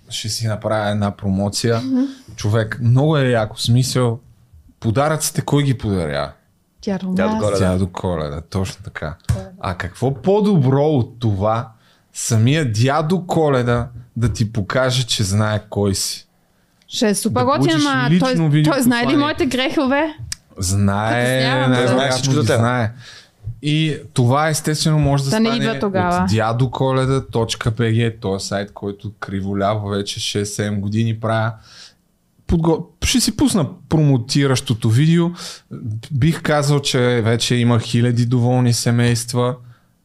ще 0.09 0.29
си 0.29 0.47
направя 0.47 0.91
една 0.91 1.11
промоция. 1.11 1.83
Човек, 2.37 2.79
много 2.83 3.17
е 3.17 3.29
яко. 3.29 3.61
Смисъл, 3.61 4.19
подаръците 4.81 5.43
кой 5.43 5.63
ги? 5.63 5.79
Дядо 6.85 7.13
Дядо 7.13 7.35
Маз. 7.35 7.45
Коледа. 7.45 7.59
Тя 7.59 7.79
до 7.79 7.87
коледа, 7.87 8.41
точно 8.41 8.85
така. 8.85 9.15
А 9.61 9.75
какво 9.75 10.15
по-добро 10.15 10.85
от 10.85 11.19
това 11.19 11.69
самия 12.13 12.73
дядо 12.73 13.27
Коледа 13.27 13.89
да 14.17 14.33
ти 14.33 14.53
покаже, 14.53 15.07
че 15.07 15.23
знае 15.23 15.61
кой 15.71 15.95
си? 15.95 16.27
Ще 16.89 17.09
е 17.09 17.15
супер 17.15 17.41
Да 17.41 17.47
готин, 17.47 17.87
ама 17.87 18.19
той, 18.19 18.63
той 18.65 18.83
знае 18.83 19.07
ли 19.07 19.17
моите 19.17 19.47
грехове? 19.47 20.15
Знае. 20.61 21.41
Знае 21.41 21.69
най-вероятно 21.69 22.17
всичко 22.17 22.35
за 22.35 22.43
знае. 22.43 22.93
И 23.63 23.97
това 24.13 24.49
естествено 24.49 24.99
може 24.99 25.25
да, 25.25 25.31
Да 25.31 25.41
не 25.41 25.49
стане 25.49 25.65
идва 25.65 25.79
тогава. 25.79 26.23
от 26.25 26.31
дядоколеда.bg, 26.31 28.21
този 28.21 28.47
сайт, 28.47 28.73
който 28.73 29.13
криволяво 29.21 29.89
вече 29.89 30.21
6-7 30.21 30.81
години 30.81 31.21
правя. 31.21 31.53
Подго... 32.47 32.91
Ще 33.05 33.21
си 33.21 33.37
пусна 33.37 33.69
промотиращото 33.89 34.91
видео. 34.91 35.27
Бих 36.13 36.43
казал, 36.43 36.81
че 36.81 37.23
вече 37.25 37.55
има 37.55 37.81
хиляди 37.81 38.27
доволни 38.27 38.73
семейства. 38.73 39.57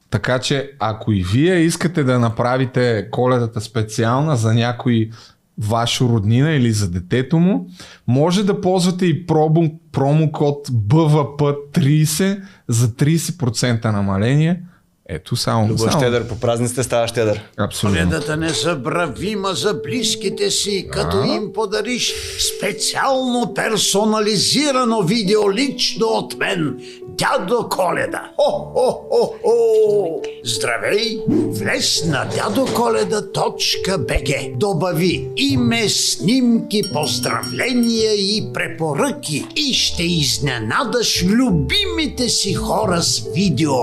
Така 0.10 0.40
че, 0.40 0.72
ако 0.80 1.12
и 1.12 1.24
вие 1.24 1.56
искате 1.56 2.04
да 2.04 2.20
направите 2.20 3.08
коледата 3.12 3.62
специална 3.62 4.36
за 4.36 4.54
някой 4.54 5.10
ваш 5.58 6.02
роднина 6.02 6.52
или 6.52 6.72
за 6.72 6.92
детето 6.92 7.40
му, 7.40 7.68
може 8.08 8.44
да 8.44 8.62
ползвате 8.62 9.06
и 9.06 9.26
пробо, 9.26 9.70
промокод 9.92 10.68
BVP30 10.68 12.42
за 12.68 12.88
30% 12.88 13.92
намаление. 13.92 14.64
Ето 15.10 15.36
само. 15.36 15.68
Любо 15.68 15.86
е 15.86 15.90
само. 15.90 16.02
щедър, 16.02 16.28
по 16.28 16.40
празниците 16.40 16.84
става 16.84 17.08
щедър. 17.08 17.42
Абсолютно. 17.58 18.00
Коледата 18.00 18.38
незабравима 18.38 19.54
за 19.54 19.74
близките 19.74 20.52
си, 20.52 20.88
като 20.92 21.24
им 21.24 21.54
подариш 21.54 22.14
специално 22.58 23.54
персонализирано 23.54 25.02
видео 25.02 25.52
лично 25.52 26.08
от 26.08 26.38
мен, 26.38 26.78
дядо 27.08 27.70
Коледа. 27.70 28.32
Хо-хо-хо-хо! 28.36 30.22
Здравей! 30.44 31.20
Влез 31.30 32.06
на 32.06 32.26
дядоколеда.бг 32.36 34.58
Добави 34.58 35.28
име, 35.38 35.90
снимки, 35.90 36.82
поздравления 36.94 38.14
и 38.14 38.50
препоръки 38.54 39.46
и 39.56 39.74
ще 39.74 40.04
изненадаш 40.04 41.24
любимите 41.24 42.30
си 42.30 42.54
хора 42.54 43.02
с 43.02 43.24
видео, 43.36 43.74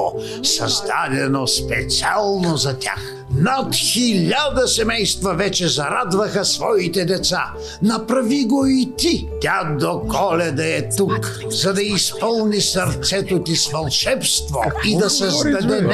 създадено 1.13 1.47
специално 1.47 2.57
за 2.57 2.79
тях. 2.79 3.15
Над 3.37 3.75
хиляда 3.75 4.69
семейства 4.69 5.35
вече 5.35 5.69
зарадваха 5.69 6.45
своите 6.45 7.05
деца. 7.05 7.45
Направи 7.83 8.45
го 8.45 8.67
и 8.67 8.93
ти. 8.99 9.29
Дядо 9.43 10.03
Коледа 10.09 10.67
е 10.67 10.89
тук, 10.97 11.39
за 11.51 11.75
да 11.75 11.83
изпълни 11.83 12.61
сърцето 12.61 13.43
ти 13.43 13.57
с 13.57 13.71
вълшебство 13.71 14.61
и 14.85 14.99
да 14.99 15.11
създаде 15.11 15.89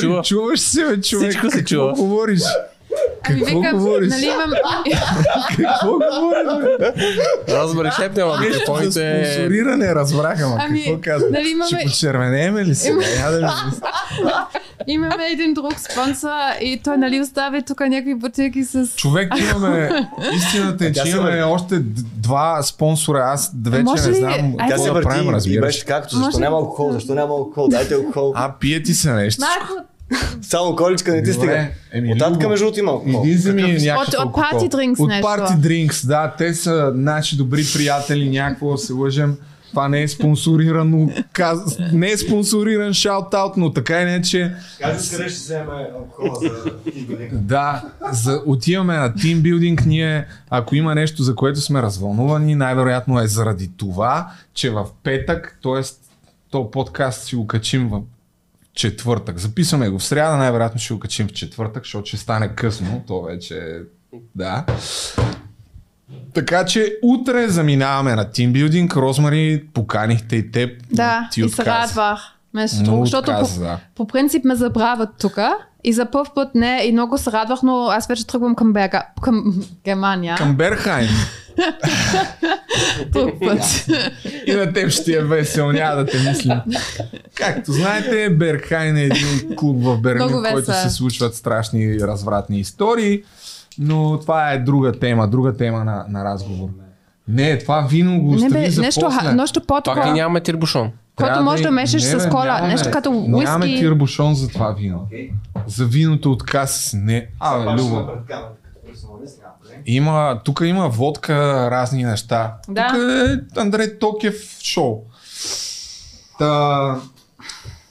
чува. 0.00 0.22
чуваш 0.22 0.60
се, 0.60 1.00
човек. 1.02 1.30
Всичко 1.30 1.50
се 1.50 1.64
чува. 1.64 1.92
Говориш? 1.92 2.42
Ами 3.24 3.40
Какво 3.40 3.58
викам, 3.58 3.78
говориш? 3.78 4.08
нали 4.10 4.24
имам... 4.24 4.50
Какво 5.56 5.92
говориш, 5.92 6.78
бе? 6.78 6.92
Разбери, 7.48 7.90
шепне, 7.92 8.22
ама 8.22 8.34
За 8.34 8.40
микрофоните... 8.40 9.24
спонсориране 9.26 9.94
разбрах, 9.94 10.42
ама 10.42 10.56
Ами, 10.60 10.78
какво 10.78 11.00
казваш? 11.02 11.30
нали 11.32 11.48
имаме- 11.48 11.66
Ще 11.68 11.86
почервенееме 11.86 12.64
ли 12.64 12.74
сега? 12.74 12.96
Я 13.20 13.30
да 13.30 13.38
ви- 13.38 13.46
Имаме 14.86 15.26
един 15.26 15.54
друг 15.54 15.80
спонсор 15.80 16.28
и 16.60 16.80
той 16.84 16.96
нали 16.96 17.20
остави 17.20 17.62
тук 17.62 17.80
някакви 17.80 18.14
бутилки 18.14 18.64
с... 18.64 18.86
Човек 18.96 19.32
имаме, 19.50 19.90
истината 20.34 20.86
е, 20.86 20.92
че 20.92 21.08
имаме 21.08 21.42
още 21.42 21.78
два 22.16 22.62
спонсора. 22.62 23.22
Аз 23.24 23.50
вече 23.66 24.08
не 24.08 24.14
знам 24.14 24.56
какво 24.58 24.82
се 24.84 24.90
да 24.90 25.00
правим, 25.02 25.28
и 25.28 25.32
разбираш. 25.32 25.60
беше 25.60 25.84
както, 25.84 26.16
защо 26.16 26.40
няма 26.40 26.56
алкохол, 26.56 26.92
защо 26.92 27.14
няма 27.14 27.34
алкохол, 27.34 27.68
дайте 27.68 27.94
алкохол. 27.94 28.32
А, 28.36 28.52
пие 28.52 28.82
ти 28.82 28.94
се 28.94 29.12
нещо. 29.12 29.44
Само 30.42 30.76
количка 30.76 31.12
не 31.12 31.22
ти 31.22 31.32
Добре. 31.32 31.46
стига. 31.46 31.66
Еми, 31.92 32.12
От 32.12 32.18
татка 32.18 32.34
Любо, 32.34 32.48
между 32.48 32.64
другото 32.64 32.80
има 32.80 32.90
алкохол. 32.90 33.22
Иди 33.24 33.34
за 33.34 33.52
ми 33.52 33.62
някакъв 33.62 34.08
От- 34.08 34.26
от. 34.26 34.34
Party 34.34 34.70
Drinks 34.70 35.00
От 35.00 35.08
нещо. 35.08 35.26
Party 35.26 35.56
Drinks, 35.58 36.06
да. 36.06 36.34
Те 36.38 36.54
са 36.54 36.92
наши 36.94 37.36
добри 37.36 37.64
приятели, 37.74 38.30
някакво 38.30 38.72
да 38.72 38.78
се 38.78 38.92
лъжем. 38.92 39.36
Това 39.70 39.88
не 39.88 40.02
е 40.02 40.08
спонсорирано, 40.08 41.10
каз... 41.32 41.58
не 41.92 42.10
е 42.10 42.16
спонсориран 42.16 42.90
шаут-аут, 42.90 43.52
но 43.56 43.72
така 43.72 44.02
и 44.02 44.04
не, 44.04 44.22
че 44.22 44.54
Как 44.80 44.96
да 44.96 45.02
къде 45.10 45.28
ще 45.28 45.38
вземе 45.38 45.88
алкохола 45.96 46.34
за 46.42 46.82
тигли? 46.84 47.28
Да, 47.32 47.82
за, 48.12 48.42
отиваме 48.46 48.96
на 48.96 49.14
тимбилдинг. 49.14 49.86
Ние, 49.86 50.26
ако 50.50 50.74
има 50.74 50.94
нещо, 50.94 51.22
за 51.22 51.34
което 51.34 51.60
сме 51.60 51.82
развълнувани, 51.82 52.54
най-вероятно 52.54 53.20
е 53.20 53.26
заради 53.26 53.70
това, 53.76 54.30
че 54.54 54.70
в 54.70 54.86
петък, 55.04 55.58
т.е. 55.62 55.82
то 56.50 56.70
подкаст 56.70 57.24
си 57.24 57.36
го 57.36 57.46
качим 57.46 57.88
в 57.88 58.00
четвъртък. 58.74 59.38
Записваме 59.38 59.88
го 59.88 59.98
в 59.98 60.04
сряда, 60.04 60.36
най-вероятно 60.36 60.80
ще 60.80 60.94
го 60.94 61.00
качим 61.00 61.28
в 61.28 61.32
четвъртък, 61.32 61.84
защото 61.84 62.06
ще 62.06 62.16
стане 62.16 62.48
късно. 62.48 63.04
То 63.06 63.22
вече 63.22 63.58
е... 63.58 64.16
Да. 64.34 64.64
Така 66.34 66.64
че 66.64 66.96
утре 67.02 67.48
заминаваме 67.48 68.14
на 68.14 68.30
тимбилдинг. 68.30 68.96
Розмари, 68.96 69.64
поканихте 69.74 70.36
и 70.36 70.50
теб. 70.50 70.82
Да, 70.92 71.28
ти 71.32 71.40
и 71.40 71.48
се 71.48 71.64
радвах. 71.64 72.20
Между 72.54 72.80
Много 72.80 73.04
другото, 73.04 73.26
защото 73.26 73.54
по, 73.54 73.60
да. 73.60 73.78
по 73.94 74.06
принцип 74.06 74.44
ме 74.44 74.54
забравят 74.54 75.10
тук 75.18 75.38
и 75.84 75.92
за 75.92 76.10
първ 76.10 76.30
път 76.34 76.54
не 76.54 76.82
и 76.84 76.92
много 76.92 77.18
се 77.18 77.32
радвах, 77.32 77.62
но 77.62 77.86
аз 77.86 78.06
вече 78.06 78.26
тръгвам 78.26 78.54
към, 78.54 78.72
Берга, 78.72 79.06
към 79.22 79.64
Германия. 79.84 80.36
Към 80.36 80.56
Берхайм. 80.56 81.08
Друг 83.12 83.30
път. 83.40 83.86
И 84.46 84.52
на 84.52 84.72
теб 84.72 84.90
ще 84.90 85.12
е 85.12 85.22
весело, 85.22 85.72
няма 85.72 85.96
да 85.96 86.06
те 86.06 86.28
мислим. 86.28 86.60
Както 87.34 87.72
знаете, 87.72 88.30
Берхайн 88.30 88.96
е 88.96 89.02
един 89.02 89.56
клуб 89.56 89.76
в 89.80 90.00
Берлин, 90.00 90.28
в 90.28 90.42
който 90.52 90.72
се 90.72 90.90
случват 90.90 91.34
страшни 91.34 92.00
развратни 92.00 92.60
истории. 92.60 93.22
Но 93.78 94.20
това 94.20 94.52
е 94.52 94.58
друга 94.58 94.92
тема, 94.92 95.28
друга 95.28 95.56
тема 95.56 95.84
на, 95.84 96.04
на 96.08 96.24
разговор. 96.24 96.68
Не, 97.28 97.58
това 97.58 97.86
вино 97.90 98.20
го 98.20 98.30
Не 98.30 98.36
остави 98.36 98.52
бе, 98.52 98.70
за 98.70 98.82
нещо, 98.82 99.00
после. 99.00 99.32
нещо 99.32 99.60
Пак 99.60 99.64
и 99.64 99.66
по-такова, 99.66 100.12
нямаме 100.14 100.40
тирбушон. 100.40 100.92
Трябва 101.16 101.42
може 101.42 101.62
да 101.62 101.68
и- 101.68 101.72
мешаш 101.72 102.02
Не, 102.04 102.08
с 102.10 102.28
кола. 102.28 102.44
нямаме- 102.46 102.68
Нещо 102.68 102.90
като 102.90 103.10
Нямаме 103.12 103.66
уиски. 103.66 103.78
тирбушон 103.78 104.34
за 104.34 104.48
това 104.48 104.70
вино. 104.70 105.06
За 105.66 105.84
виното 105.84 106.32
от 106.32 106.42
касис 106.42 106.92
не. 106.94 107.26
А, 107.40 107.58
бе, 107.66 107.70
Любо. 107.72 108.08
Има, 109.86 110.40
тук 110.44 110.60
има 110.64 110.88
водка, 110.88 111.34
разни 111.70 112.04
неща. 112.04 112.54
Да. 112.68 112.88
Тук 112.88 112.96
е 113.56 113.60
Андрей 113.60 113.98
Токев 113.98 114.34
шоу. 114.60 115.02
Та, 116.38 116.96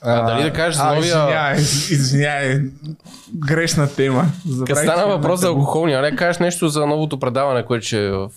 А, 0.02 0.22
дали 0.22 0.42
да 0.42 0.52
кажеш 0.52 0.76
за 0.76 0.82
а, 0.82 0.86
новия- 0.86 1.06
Извинявай, 1.06 1.56
извинявай, 1.90 2.60
грешна 3.36 3.88
тема. 3.88 4.24
Като 4.66 4.80
стана 4.80 5.06
въпрос 5.06 5.40
за 5.40 5.46
имате- 5.46 5.58
алкохол, 5.58 5.86
няма 5.86 6.02
да 6.02 6.16
кажеш 6.16 6.38
нещо 6.38 6.68
за 6.68 6.86
новото 6.86 7.20
предаване, 7.20 7.64
което 7.64 7.86
ще 7.86 7.98
е 7.98 8.10
в... 8.10 8.30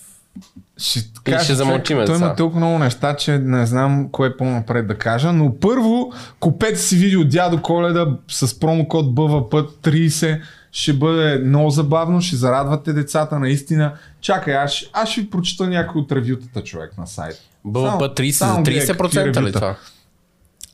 Ще, 0.78 1.00
кажа, 1.24 1.44
ще 1.44 1.56
замълчиме 1.56 2.06
човек, 2.06 2.20
Той 2.20 2.28
има 2.28 2.36
толкова 2.36 2.60
много 2.60 2.80
неща, 2.80 3.16
че 3.16 3.38
не 3.38 3.66
знам 3.66 4.10
кое 4.12 4.38
по-напред 4.38 4.88
да 4.88 4.98
кажа, 4.98 5.34
но 5.34 5.60
първо 5.60 6.14
купете 6.40 6.76
си 6.76 6.96
видео 6.96 7.26
Дядо 7.26 7.62
Коледа 7.62 8.08
с 8.28 8.60
промокод 8.60 9.06
BVP30. 9.06 10.42
Ще 10.72 10.94
бъде 10.94 11.38
много 11.38 11.70
забавно, 11.70 12.22
ще 12.22 12.36
зарадвате 12.36 12.94
децата 12.94 13.40
наистина. 13.40 13.94
Чакай, 14.22 14.56
аз, 14.56 14.84
аз 14.94 15.10
ще 15.10 15.22
ви 15.22 15.30
прочета 15.30 15.68
някои 15.68 16.02
от 16.02 16.12
ревютата 16.12 16.64
човек 16.64 16.98
на 16.98 17.08
сайта. 17.08 17.40
БВП 17.66 18.02
30 18.02 18.32
за 18.32 18.38
само 18.38 18.64
гледай 18.64 18.88
какви 18.88 19.08
30% 19.08 19.24
ли 19.24 19.34
ревюта. 19.34 19.52
това? 19.52 19.76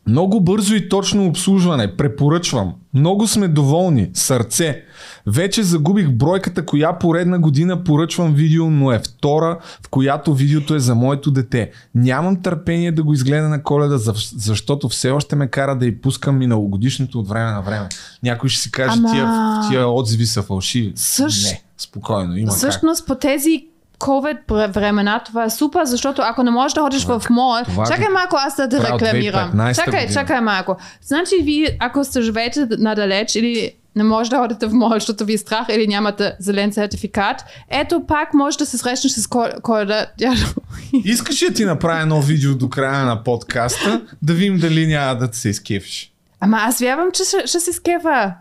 Много 0.08 0.42
бързо 0.42 0.76
и 0.76 0.90
точно 0.90 1.26
обслужване. 1.26 1.96
Препоръчвам. 1.96 2.74
Много 2.94 3.28
сме 3.28 3.48
доволни. 3.48 4.10
Сърце. 4.14 4.82
Вече 5.28 5.64
загубих 5.64 6.10
бройката, 6.10 6.66
коя 6.66 6.94
поредна 6.94 7.40
година 7.40 7.84
поръчвам 7.84 8.34
видео, 8.34 8.70
но 8.70 8.92
е 8.92 9.00
втора, 9.00 9.58
в 9.84 9.90
която 9.90 10.34
видеото 10.34 10.76
е 10.76 10.80
за 10.80 10.96
моето 10.96 11.32
дете. 11.32 11.72
Нямам 11.96 12.42
търпение 12.42 12.92
да 12.92 13.04
го 13.04 13.14
изгледа 13.14 13.50
на 13.50 13.64
коледа, 13.64 13.98
за- 13.98 14.14
защото 14.36 14.90
все 14.90 15.10
още 15.10 15.36
ме 15.36 15.48
кара 15.48 15.76
да 15.76 15.86
й 15.86 16.02
пускам 16.02 16.38
миналогодишното 16.38 17.20
от 17.20 17.28
време 17.28 17.52
на 17.52 17.62
време. 17.62 17.90
Някой 18.24 18.50
ще 18.50 18.62
си 18.62 18.72
каже, 18.72 18.98
Ама- 18.98 19.12
тия, 19.12 19.30
тия 19.70 19.88
отзиви 19.90 20.26
са 20.26 20.42
фалшиви. 20.42 20.94
Същ- 20.96 21.44
Не, 21.46 21.62
спокойно, 21.78 22.38
има 22.38 22.50
как. 22.50 22.58
Всъщност 22.58 23.08
по 23.08 23.16
тези 23.16 23.66
COVID 24.04 24.68
времена 24.68 25.22
това 25.26 25.44
е 25.44 25.50
супер, 25.50 25.86
защото 25.86 26.22
ако 26.22 26.44
не 26.44 26.52
можеш 26.52 26.74
да 26.74 26.82
ходиш 26.82 27.06
в 27.06 27.24
мол, 27.30 27.54
това 27.66 27.86
чакай 27.86 28.10
малко 28.10 28.36
аз 28.40 28.56
да 28.56 28.70
те 28.70 28.80
рекламирам. 28.80 29.52
2015 29.52 29.76
Чакай, 29.76 30.02
година. 30.02 30.14
чакай 30.14 30.42
малко. 30.42 30.78
Значи 31.02 31.36
вие, 31.42 31.78
ако 31.80 32.04
сте 32.04 32.22
живеете 32.22 32.68
надалеч 32.72 33.36
или 33.36 33.72
не 33.96 34.04
може 34.04 34.30
да 34.30 34.38
ходите 34.38 34.68
в 34.68 34.74
мол, 34.74 34.90
защото 34.90 35.26
ви 35.26 35.34
е 35.34 35.38
страх 35.38 35.66
или 35.70 35.88
нямате 35.88 36.34
зелен 36.40 36.74
сертификат, 36.74 37.36
ето 37.70 38.04
пак 38.08 38.34
може 38.34 38.58
да 38.58 38.66
се 38.66 38.78
срещнеш 38.78 39.12
с 39.14 39.28
ко- 39.28 39.62
коледа. 39.62 40.06
дядо. 40.20 40.42
Искаш 41.06 41.42
ли 41.44 41.48
да 41.48 41.54
ти 41.54 41.66
направя 41.66 42.02
едно 42.02 42.22
видео 42.22 42.56
до 42.56 42.70
края 42.70 43.06
на 43.06 43.24
подкаста, 43.24 44.02
да 44.22 44.34
видим 44.34 44.58
дали 44.60 44.88
няма 44.88 45.16
да 45.16 45.30
се 45.32 45.50
изкефиш? 45.50 46.10
Ама 46.40 46.58
аз 46.62 46.80
вярвам, 46.80 47.12
че 47.14 47.24
ще, 47.24 47.48
ще 47.48 47.60
се 47.60 47.74
скефа. 47.74 48.34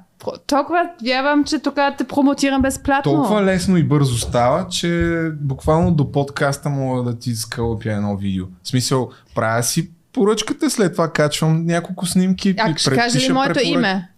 Толкова 0.46 0.90
вярвам, 1.04 1.44
че 1.44 1.58
тук 1.58 1.74
те 1.98 2.04
промотирам 2.04 2.62
безплатно. 2.62 3.12
Толкова 3.12 3.42
лесно 3.42 3.76
и 3.76 3.84
бързо 3.84 4.18
става, 4.18 4.68
че 4.68 5.30
буквално 5.40 5.90
до 5.90 6.12
подкаста 6.12 6.70
мога 6.70 7.02
да 7.02 7.18
ти 7.18 7.34
скълъпя 7.34 7.92
едно 7.92 8.16
видео. 8.16 8.44
В 8.62 8.68
смисъл, 8.68 9.10
правя 9.34 9.62
си 9.62 9.90
поръчката, 10.12 10.70
след 10.70 10.92
това 10.92 11.12
качвам 11.12 11.66
няколко 11.66 12.06
снимки. 12.06 12.54
А 12.58 12.70
и 12.70 12.74
ще 12.76 12.94
кажа 12.94 13.18
ли 13.18 13.32
моето 13.32 13.54
препоръки. 13.54 13.70
име? 13.70 14.08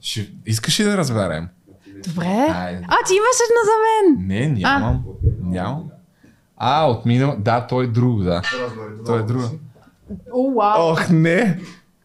Ще... 0.00 0.30
Искаш 0.46 0.80
ли 0.80 0.84
да 0.84 0.96
разберем? 0.96 1.48
Добре. 2.08 2.46
Айде. 2.54 2.84
А, 2.88 2.96
ти 3.06 3.14
имаш 3.14 3.36
едно 3.48 3.60
за 3.64 3.76
мен. 3.82 4.26
Не, 4.26 4.60
нямам. 4.60 5.04
Нямам. 5.42 5.84
А, 6.56 6.86
от 6.86 7.06
минал... 7.06 7.36
Да, 7.38 7.66
той 7.66 7.84
е 7.84 7.88
друг, 7.88 8.22
да. 8.22 8.42
Той 9.06 9.20
е 9.20 9.22
друг. 9.22 9.42
О, 10.34 10.54
вау. 10.54 10.92
Ох, 10.92 11.08
не! 11.10 11.60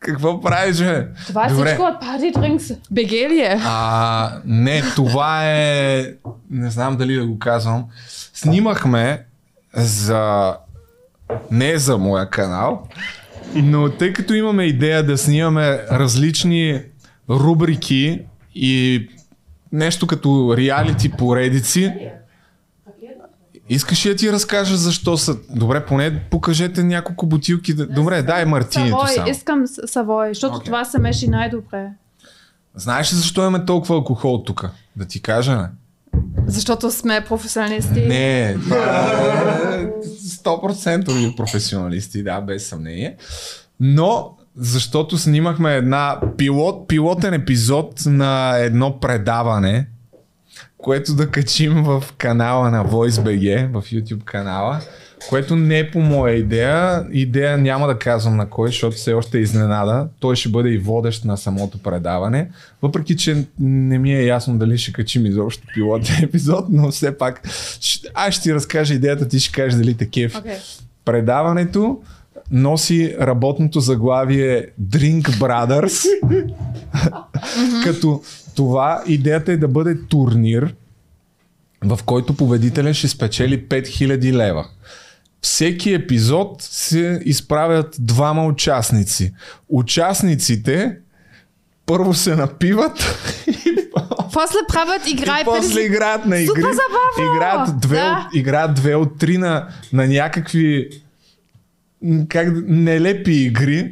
Какво 0.06 0.42
правиш, 0.42 0.78
бе? 0.78 1.08
Това 1.28 1.46
е 1.46 1.50
Добре. 1.50 1.66
всичко 1.66 1.84
от 1.84 2.02
Party 2.02 2.34
Drinks. 2.36 2.78
Бегелие. 2.92 3.60
А, 3.64 4.32
не, 4.46 4.84
това 4.96 5.52
е... 5.52 6.06
Не 6.52 6.70
знам 6.70 6.98
дали 6.98 7.16
да 7.16 7.26
го 7.26 7.40
казвам. 7.40 7.86
Снимахме 8.34 9.26
за... 9.74 10.54
Не 11.52 11.78
за 11.78 11.98
моя 11.98 12.30
канал, 12.30 12.88
но 13.56 13.90
тъй 13.90 14.14
като 14.14 14.34
имаме 14.34 14.64
идея 14.64 15.04
да 15.04 15.18
снимаме 15.18 15.80
различни 15.92 16.82
рубрики 17.30 18.22
и 18.56 19.08
нещо 19.72 20.08
като 20.08 20.56
реалити 20.58 21.12
поредици, 21.12 21.94
искаш 23.70 24.06
ли 24.06 24.10
да 24.10 24.16
ти 24.16 24.32
разкажа 24.32 24.78
защо 24.78 25.18
са... 25.18 25.38
Добре, 25.50 25.86
поне 25.86 26.22
покажете 26.32 26.84
няколко 26.84 27.26
бутилки. 27.26 27.74
Да... 27.74 27.88
Добре, 27.88 28.22
дай 28.22 28.46
Мартинито 28.46 28.98
Савой, 28.98 29.16
само. 29.16 29.30
искам 29.30 29.64
Савой, 29.68 30.28
защото 30.28 30.56
Окей. 30.56 30.66
това 30.66 30.86
се 30.86 31.00
меши 31.00 31.28
най-добре. 31.28 31.90
Знаеш 32.76 33.14
ли 33.14 33.16
защо 33.16 33.42
имаме 33.42 33.66
толкова 33.66 33.96
алкохол 33.96 34.44
тук? 34.46 34.70
Да 34.96 35.06
ти 35.06 35.22
кажа, 35.22 35.58
не? 35.58 35.68
Защото 36.48 36.92
сме 36.92 37.26
професионалисти. 37.28 38.06
Не, 38.06 38.58
това 38.64 38.78
е 38.78 39.88
100% 40.46 41.36
професионалисти, 41.36 42.24
да, 42.24 42.42
без 42.42 42.68
съмнение. 42.68 43.16
Но 43.80 44.38
защото 44.58 45.18
снимахме 45.18 45.76
една 45.76 46.20
пилот, 46.38 46.88
пилотен 46.88 47.34
епизод 47.34 48.02
на 48.06 48.58
едно 48.58 49.00
предаване, 49.00 49.88
което 50.78 51.16
да 51.16 51.32
качим 51.32 51.84
в 51.84 52.04
канала 52.18 52.72
на 52.72 52.86
VoiceBG, 52.86 53.72
в 53.72 53.84
YouTube 53.92 54.24
канала, 54.24 54.82
което 55.30 55.56
не 55.56 55.80
е 55.80 55.92
по 55.92 56.00
моя 56.00 56.36
идея. 56.36 57.06
Идея 57.12 57.58
няма 57.58 57.88
да 57.88 58.00
казвам 58.00 58.36
на 58.36 58.50
кой, 58.50 58.70
защото 58.70 58.96
все 58.96 59.14
още 59.14 59.38
е 59.38 59.42
изненада. 59.42 60.08
Той 60.20 60.36
ще 60.36 60.50
бъде 60.50 60.70
и 60.70 60.78
водещ 60.78 61.26
на 61.26 61.38
самото 61.38 61.78
предаване. 61.78 62.50
Въпреки, 62.82 63.18
че 63.18 63.46
не 63.60 63.98
ми 64.00 64.14
е 64.14 64.26
ясно 64.26 64.58
дали 64.58 64.78
ще 64.78 64.94
качим 64.94 65.26
изобщо 65.26 65.68
пилотен 65.74 66.16
епизод, 66.24 66.66
но 66.70 66.92
все 66.92 67.18
пак 67.18 67.42
аз 68.14 68.34
ще 68.34 68.44
ти 68.44 68.54
разкажа 68.54 68.94
идеята, 68.94 69.28
ти 69.28 69.40
ще 69.40 69.52
кажеш 69.52 69.74
дали 69.74 69.94
такив. 69.94 70.34
Okay. 70.34 70.58
Предаването 71.06 72.02
носи 72.52 73.16
работното 73.22 73.80
заглавие 73.80 74.68
Drink 74.82 75.22
Brothers. 75.22 76.06
като 77.84 78.22
това 78.56 79.04
идеята 79.08 79.52
е 79.52 79.58
да 79.58 79.68
бъде 79.68 79.98
турнир, 80.08 80.76
в 81.84 82.00
който 82.06 82.38
победителя 82.38 82.94
ще 82.94 83.08
спечели 83.08 83.64
5000 83.64 84.34
лева. 84.34 84.66
Всеки 85.42 85.94
епизод 85.94 86.62
се 86.62 87.22
изправят 87.26 87.96
двама 88.00 88.46
участници. 88.46 89.34
Участниците 89.70 90.98
първо 91.86 92.14
се 92.14 92.36
напиват 92.36 93.20
После 94.34 94.58
правят 94.68 95.08
игра 95.08 95.38
и 95.40 95.42
и 95.42 95.46
после 95.46 95.82
играят 95.82 96.26
на 96.26 96.38
игри. 96.38 96.48
Супер 96.48 96.62
забавно! 96.62 97.36
Играят 97.36 97.80
две, 97.80 97.96
Да. 97.96 98.28
от, 98.28 98.36
играят 98.36 98.76
две 98.76 98.96
от 98.96 99.18
три 99.20 99.38
на, 99.38 99.68
на 99.94 100.08
някакви 100.08 100.90
как, 102.30 102.48
нелепи 102.68 103.32
игри. 103.32 103.92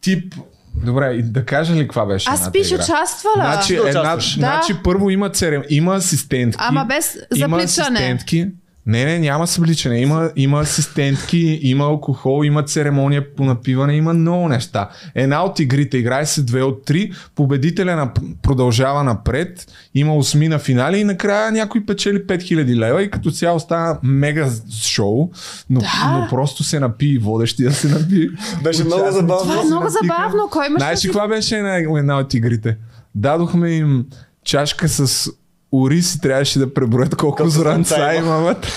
Тип 0.00 0.34
Добре, 0.74 1.12
и 1.12 1.22
да 1.22 1.44
кажа 1.44 1.74
ли 1.74 1.80
каква 1.80 2.06
беше 2.06 2.30
Аз 2.30 2.50
бих 2.50 2.66
игра? 2.66 2.74
участвала. 2.76 3.34
Значи, 3.36 3.76
Да 3.76 3.88
една, 3.88 4.00
участваш. 4.00 4.34
Да. 4.34 4.40
значи 4.40 4.74
първо 4.84 5.10
има, 5.10 5.30
церем, 5.30 5.62
има 5.68 5.94
асистентки. 5.94 6.64
Ама 6.64 6.84
без 6.84 7.18
има 7.36 7.58
запличане. 7.58 7.98
асистентки. 7.98 8.48
Не, 8.86 9.04
не, 9.04 9.18
няма 9.18 9.46
събличане. 9.46 10.00
Има, 10.00 10.30
има 10.36 10.60
асистентки, 10.60 11.58
има 11.62 11.84
алкохол, 11.84 12.44
има 12.44 12.62
церемония 12.62 13.34
по 13.34 13.44
напиване, 13.44 13.96
има 13.96 14.12
много 14.12 14.48
неща. 14.48 14.88
Една 15.14 15.44
от 15.44 15.60
игрите, 15.60 15.98
играе 15.98 16.26
се 16.26 16.42
две 16.42 16.62
от 16.62 16.84
три, 16.84 17.12
победителя 17.34 17.96
на, 17.96 18.12
продължава 18.42 19.04
напред, 19.04 19.66
има 19.94 20.16
осми 20.16 20.48
на 20.48 20.58
финали 20.58 20.98
и 20.98 21.04
накрая 21.04 21.52
някой 21.52 21.86
печели 21.86 22.26
5000 22.26 22.76
лева 22.76 23.02
и 23.02 23.10
като 23.10 23.30
цяло 23.30 23.60
стана 23.60 23.98
мега 24.02 24.50
шоу, 24.82 25.30
но, 25.70 25.80
но 26.06 26.26
просто 26.30 26.64
се 26.64 26.80
напи, 26.80 27.18
водещия 27.18 27.72
се 27.72 27.88
напи. 27.88 28.30
Беше 28.62 28.84
много 28.84 29.10
забавно. 29.10 29.42
Това 29.42 29.62
е 29.62 29.64
много 29.64 29.88
забавно. 29.88 30.48
Кой 30.50 30.66
Знаеш 30.76 31.04
ли 31.04 31.08
каква 31.08 31.28
беше 31.28 31.56
една, 31.56 31.98
една 31.98 32.18
от 32.18 32.34
игрите? 32.34 32.76
Дадохме 33.14 33.70
им 33.70 34.06
чашка 34.44 34.88
с 34.88 35.30
ориз 35.74 36.14
и 36.14 36.20
трябваше 36.20 36.58
да 36.58 36.74
преброят 36.74 37.16
колко 37.16 37.48
зранца 37.48 38.14
има 38.14 38.36
вътре. 38.36 38.70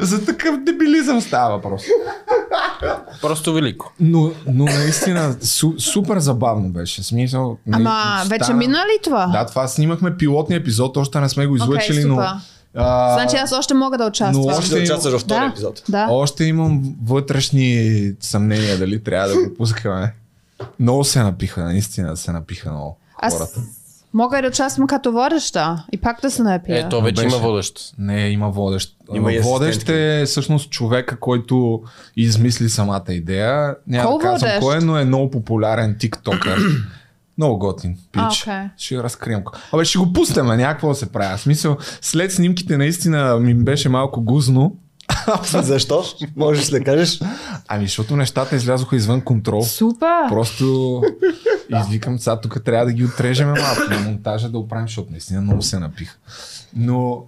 За 0.00 0.24
такъв 0.24 0.56
дебилизъм 0.58 1.20
става 1.20 1.50
въпрос. 1.50 1.82
Просто 3.22 3.52
велико. 3.52 3.92
Но, 4.00 4.30
но 4.46 4.64
наистина 4.64 5.36
су, 5.42 5.72
супер 5.78 6.18
забавно 6.18 6.68
беше. 6.68 7.02
Смисъл, 7.02 7.58
Ама 7.72 8.22
вече 8.26 8.44
стана- 8.44 8.58
мина 8.58 8.78
ли 8.78 9.02
това? 9.04 9.26
Да, 9.26 9.46
това 9.46 9.68
снимахме 9.68 10.16
пилотния 10.16 10.58
епизод, 10.58 10.96
още 10.96 11.20
не 11.20 11.28
сме 11.28 11.46
го 11.46 11.56
излъчили, 11.56 11.96
Окей, 11.96 12.04
но... 12.06 12.14
супер. 12.14 12.28
а, 12.76 13.12
Значи 13.14 13.36
аз 13.36 13.52
още 13.52 13.74
мога 13.74 13.98
да 13.98 14.06
участвам. 14.06 14.32
но 14.34 14.42
Може 14.42 14.58
още 14.58 14.70
да 14.70 14.76
има- 14.76 14.84
участваш 14.84 15.12
във 15.12 15.20
втория 15.22 15.40
да, 15.40 15.46
епизод. 15.46 15.82
да. 15.88 16.06
Още 16.10 16.44
имам 16.44 16.94
вътрешни 17.04 17.90
съмнения 18.20 18.78
дали 18.78 19.04
трябва 19.04 19.28
да 19.28 19.34
го 19.34 19.54
пускаме. 19.54 20.14
Много 20.80 21.04
се 21.04 21.22
напиха, 21.22 21.64
наистина 21.64 22.16
се 22.16 22.32
напиха 22.32 22.70
много 22.70 22.98
Аз 23.18 23.34
хората. 23.34 23.60
Мога 24.14 24.38
и 24.38 24.42
да 24.42 24.48
участвам 24.48 24.86
като 24.86 25.12
водеща 25.12 25.84
и 25.92 25.96
пак 25.96 26.20
да 26.20 26.30
се 26.30 26.42
напия. 26.42 26.86
Ето, 26.86 27.02
вече 27.02 27.22
Беше. 27.22 27.36
има 27.36 27.46
водещ. 27.46 27.94
Не, 27.98 28.28
има 28.28 28.50
водещ. 28.50 28.96
Има 29.14 29.30
водещ 29.42 29.88
е 29.88 30.24
всъщност 30.26 30.70
човека, 30.70 31.20
който 31.20 31.82
измисли 32.16 32.68
самата 32.68 33.04
идея. 33.08 33.76
Няма 33.86 34.10
Кой 34.10 34.18
да 34.18 34.22
казвам 34.22 34.50
водещ? 34.50 34.60
кой 34.60 34.76
е, 34.76 34.80
но 34.80 34.98
е 34.98 35.04
много 35.04 35.30
популярен 35.30 35.96
тиктокър. 35.98 36.58
много 37.38 37.58
готин 37.58 37.96
пич. 38.12 38.22
А, 38.22 38.28
окей. 38.42 38.70
Ще 38.76 39.02
разкрием. 39.02 39.42
Абе, 39.72 39.84
ще 39.84 39.98
го 39.98 40.12
пустим, 40.12 40.50
а 40.50 40.56
някакво 40.56 40.88
да 40.88 40.94
се 40.94 41.12
прави. 41.12 41.36
В 41.36 41.40
Смисъл, 41.40 41.76
след 42.00 42.32
снимките 42.32 42.76
наистина 42.76 43.36
ми 43.36 43.54
беше 43.54 43.88
малко 43.88 44.20
гузно. 44.22 44.76
Защо? 45.62 46.04
Можеш 46.36 46.66
да 46.68 46.84
кажеш? 46.84 47.20
Ами, 47.68 47.84
защото 47.84 48.16
нещата 48.16 48.56
излязоха 48.56 48.96
извън 48.96 49.20
контрол. 49.20 49.62
Супер! 49.62 50.28
Просто 50.28 51.02
извикам, 51.80 52.18
сега 52.18 52.40
тук 52.40 52.64
трябва 52.64 52.86
да 52.86 52.92
ги 52.92 53.04
отрежем 53.04 53.48
малко 53.48 53.90
на 53.90 53.98
монтажа 54.00 54.48
да 54.48 54.58
оправим, 54.58 54.88
защото 54.88 55.10
наистина 55.10 55.40
много 55.40 55.62
се 55.62 55.78
напих. 55.78 56.18
Но 56.76 57.22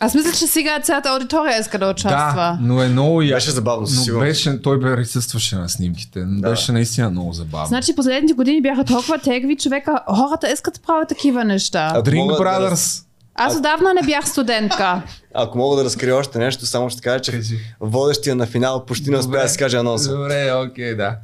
Аз 0.00 0.14
мисля, 0.14 0.32
че 0.32 0.46
сега 0.46 0.80
цялата 0.80 1.08
аудитория 1.08 1.60
иска 1.60 1.78
да 1.78 1.90
участва. 1.90 2.34
да, 2.34 2.58
но 2.60 2.82
е 2.82 2.88
много 2.88 3.22
яко. 3.22 3.36
Беше 3.36 3.50
забавно, 3.50 3.86
Но 4.12 4.18
беше, 4.18 4.62
той 4.62 4.78
бе 4.80 4.94
присъстваше 4.96 5.56
на 5.56 5.68
снимките. 5.68 6.24
Да. 6.26 6.50
Беше 6.50 6.72
наистина 6.72 7.10
много 7.10 7.32
забавно. 7.32 7.66
Значи 7.66 7.96
последните 7.96 8.34
години 8.34 8.62
бяха 8.62 8.84
толкова 8.84 9.18
тегави 9.18 9.56
човека, 9.56 10.00
хората 10.16 10.52
искат 10.52 10.74
да 10.74 10.80
правят 10.80 11.08
такива 11.08 11.44
неща. 11.44 11.90
Ако 11.94 12.10
Drink 12.10 12.16
мога 12.16 12.34
да 12.34 12.40
Brothers. 12.40 13.04
Аз 13.34 13.56
отдавна 13.56 13.94
не 13.94 14.06
бях 14.06 14.28
студентка. 14.28 15.02
Ако 15.34 15.58
мога 15.58 15.76
да 15.76 15.84
разкрия 15.84 16.16
още 16.16 16.38
нещо, 16.38 16.66
само 16.66 16.90
ще 16.90 17.02
кажа, 17.02 17.20
че 17.20 17.32
Кажи. 17.32 17.58
водещия 17.80 18.36
на 18.36 18.46
финал 18.46 18.84
почти 18.84 19.10
не 19.10 19.16
успя 19.16 19.38
да 19.42 19.48
си 19.48 19.58
каже 19.58 19.76
анонса. 19.76 20.16
Добре, 20.16 20.52
окей, 20.52 20.94
да. 20.94 21.16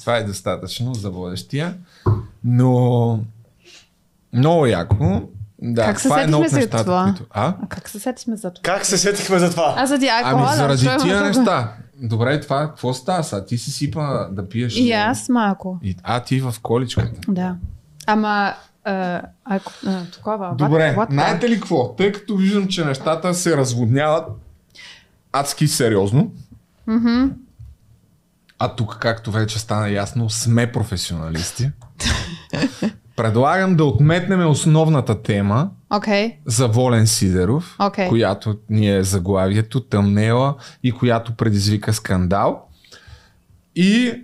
Това 0.00 0.16
е 0.16 0.22
достатъчно 0.24 0.94
за 0.94 1.10
водещия. 1.10 1.74
Но 2.44 3.20
много 4.32 4.66
яко. 4.66 5.22
Да, 5.62 5.84
Как 5.84 6.00
се 6.00 6.08
това 6.08 6.20
е 6.20 6.24
сетихме 6.24 6.48
за 6.48 6.56
нещата, 6.56 6.84
това? 6.84 7.04
които... 7.04 7.24
А? 7.30 7.46
А 7.62 7.66
как 7.68 7.88
се 7.88 7.98
сетихме 7.98 8.36
за 8.36 8.50
това? 8.50 8.62
Как 8.62 8.86
се 8.86 8.98
сетихме 8.98 9.38
за 9.38 9.50
това? 9.50 9.74
Аз 9.76 9.88
заради 9.88 10.06
алкохола. 10.08 10.46
Ами 10.48 10.56
заради 10.56 10.84
чуем 10.84 11.00
тия 11.00 11.20
неща. 11.20 11.72
Добре, 12.02 12.40
това 12.40 12.66
какво 12.66 12.94
става 12.94 13.24
сега? 13.24 13.44
Ти 13.44 13.58
си 13.58 13.70
сипа 13.70 14.24
да 14.30 14.48
пиеш. 14.48 14.76
И 14.76 14.92
аз 14.92 15.28
малко. 15.28 15.78
И, 15.82 15.96
а, 16.02 16.20
ти 16.20 16.40
в 16.40 16.54
количката. 16.62 17.20
Да. 17.28 17.56
Ама, 18.06 18.54
а, 18.86 19.22
ако, 19.44 19.72
а, 19.86 20.04
такова. 20.04 20.54
Добре, 20.58 20.94
what 20.98 21.12
знаете 21.12 21.48
ли 21.48 21.54
какво? 21.54 21.94
Тъй 21.94 22.12
като 22.12 22.36
виждам, 22.36 22.68
че 22.68 22.84
нещата 22.84 23.34
се 23.34 23.56
разводняват 23.56 24.28
адски 25.32 25.68
сериозно. 25.68 26.32
А 28.58 28.68
тук, 28.68 28.98
както 29.00 29.30
вече 29.30 29.58
стана 29.58 29.90
ясно, 29.90 30.30
сме 30.30 30.72
професионалисти. 30.72 31.70
Предлагам 33.16 33.76
да 33.76 33.84
отметнем 33.84 34.46
основната 34.46 35.22
тема 35.22 35.70
Окей. 35.90 36.38
за 36.46 36.68
Волен 36.68 37.06
Сидеров, 37.06 37.76
Окей. 37.78 38.08
която 38.08 38.58
ни 38.70 38.96
е 38.96 39.04
заглавието, 39.04 39.80
тъмнела 39.80 40.54
и 40.82 40.92
която 40.92 41.36
предизвика 41.36 41.92
скандал. 41.92 42.62
И 43.76 44.22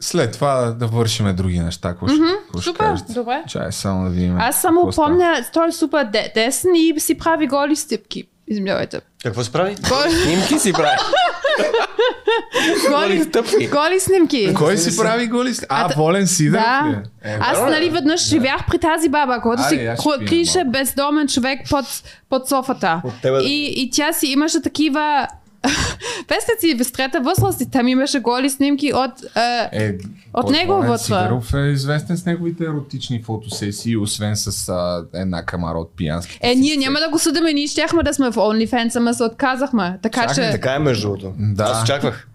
след 0.00 0.32
това 0.32 0.54
да 0.70 0.86
вършиме 0.86 1.32
други 1.32 1.60
неща. 1.60 1.88
Какво 1.88 2.08
ще, 2.08 2.16
ще 2.52 2.60
Супер, 2.60 2.78
кажете? 2.78 3.12
добре. 3.12 3.42
Чай, 3.48 3.72
само 3.72 4.04
да 4.04 4.10
видим. 4.10 4.36
Аз 4.38 4.60
само 4.60 4.90
помня, 4.90 5.44
той 5.52 5.68
е 5.68 5.72
супер 5.72 6.04
де- 6.04 6.32
десен 6.34 6.70
и 6.74 6.94
си 6.98 7.18
прави 7.18 7.46
голи 7.46 7.76
стъпки. 7.76 8.24
Извинявайте. 8.48 9.00
Какво 9.22 9.44
се 9.44 9.52
прави? 9.52 9.76
Голи, 9.88 10.10
Снимки 10.22 10.58
си 10.58 10.72
прави. 10.72 10.96
голи, 12.90 13.22
стъпки. 13.22 13.66
голи 13.68 14.00
снимки. 14.00 14.54
Кой 14.54 14.76
си 14.78 14.96
прави 14.96 15.26
голи? 15.26 15.52
А, 15.68 15.84
А, 15.84 15.88
т- 15.88 15.94
Волен 15.96 16.26
ли 16.26 16.50
Да. 16.50 17.02
е? 17.24 17.38
Аз 17.40 17.60
нали 17.60 17.90
веднъж 17.90 18.20
живях 18.20 18.60
при 18.68 18.78
тази 18.78 19.08
баба, 19.08 19.40
която 19.40 19.62
си 19.62 19.88
ще 19.94 20.24
криеше 20.26 20.64
бездомен 20.66 21.28
човек 21.28 21.60
под, 21.70 21.84
под 22.30 22.48
софата. 22.48 23.00
От 23.04 23.12
тебе 23.22 23.36
да- 23.36 23.44
И, 23.44 23.74
и 23.76 23.90
тя 23.90 24.12
си 24.12 24.26
имаше 24.26 24.62
такива... 24.62 25.26
Представете 26.28 26.60
си, 26.60 26.74
вестрета 26.74 27.20
възрасти, 27.20 27.70
там 27.70 27.88
имаше 27.88 28.20
голи 28.20 28.50
снимки 28.50 28.92
от... 28.94 29.10
Е, 29.36 29.84
Е, 29.84 29.94
От 30.34 30.44
Волен 30.44 30.52
него 30.52 30.74
вътре. 30.74 30.98
Сидеров 30.98 31.54
е 31.54 31.60
известен 31.60 32.16
с 32.16 32.26
неговите 32.26 32.64
еротични 32.64 33.22
фотосесии, 33.22 33.96
освен 33.96 34.36
с 34.36 34.68
а, 34.68 35.04
една 35.14 35.44
камара 35.44 35.78
от 35.78 35.90
пиянски. 35.96 36.38
е, 36.42 36.54
ние 36.54 36.76
няма 36.76 36.98
да 37.00 37.08
го 37.08 37.18
съдиме, 37.18 37.52
ние 37.52 37.66
щяхме 37.66 38.02
да 38.02 38.14
сме 38.14 38.30
в 38.30 38.34
OnlyFans, 38.34 38.96
ама 38.96 39.14
се 39.14 39.24
отказахме. 39.24 39.98
Така 40.02 40.20
Чакай, 40.20 40.44
че... 40.44 40.50
Така 40.50 40.74
е 40.74 40.78
между 40.78 41.02
другото. 41.02 41.32
Да. 41.38 41.64
Аз 41.64 41.82
очаквах. 41.82 42.28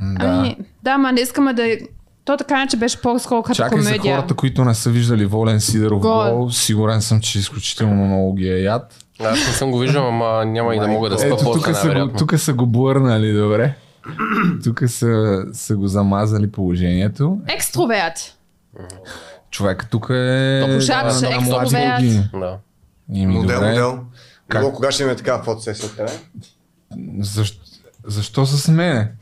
Да. 0.00 0.26
Ами, 0.26 0.56
да, 0.82 0.98
ма 0.98 1.12
не 1.12 1.20
искаме 1.20 1.52
да... 1.52 1.76
То 2.24 2.36
така 2.36 2.54
иначе 2.54 2.76
беше 2.76 3.00
по-скоро 3.00 3.42
като 3.42 3.56
Чакай 3.56 3.80
за 3.80 3.88
комедия. 3.88 4.16
хората, 4.16 4.34
които 4.34 4.64
не 4.64 4.74
са 4.74 4.90
виждали 4.90 5.26
Волен 5.26 5.60
Сидеров 5.60 6.00
Гол. 6.00 6.30
гол. 6.30 6.50
Сигурен 6.50 7.02
съм, 7.02 7.20
че 7.20 7.38
изключително 7.38 8.06
много 8.06 8.34
ги 8.34 8.48
е 8.48 8.58
яд. 8.58 8.94
Аз 9.20 9.38
не 9.46 9.52
съм 9.52 9.70
го 9.70 9.78
виждал, 9.78 10.08
ама 10.08 10.44
няма 10.46 10.74
и 10.74 10.80
да 10.80 10.88
мога 10.88 11.10
да 11.10 11.18
спа 11.18 11.26
Ето, 11.26 11.36
тук 11.52 11.76
са, 11.76 11.94
го, 11.94 12.16
тук 12.18 12.38
са 12.38 12.54
го 12.54 12.66
блърнали, 12.66 13.32
добре. 13.32 13.74
тук 14.64 14.82
са, 14.86 15.42
са 15.52 15.76
го 15.76 15.86
замазали 15.88 16.52
положението. 16.52 17.38
Екстроверт. 17.48 18.36
Човек 19.50 19.86
тук 19.90 20.06
е 20.10 20.62
Пушач, 20.74 21.20
на, 21.22 21.30
на 21.30 21.40
млади 21.40 21.76
екстроверт. 21.76 22.30
Да. 22.32 22.58
Модел, 23.08 23.42
добре. 23.42 23.68
модел. 23.70 23.98
Как? 24.48 24.62
Как? 24.62 24.74
Кога 24.74 24.90
ще 24.90 25.02
имаме 25.02 25.16
такава 25.16 25.42
фотосесия 25.44 25.86
от 25.86 25.96
тебе? 25.96 26.12
Защо, 27.20 27.60
защо 28.06 28.46
с 28.46 28.68
мене? 28.68 29.12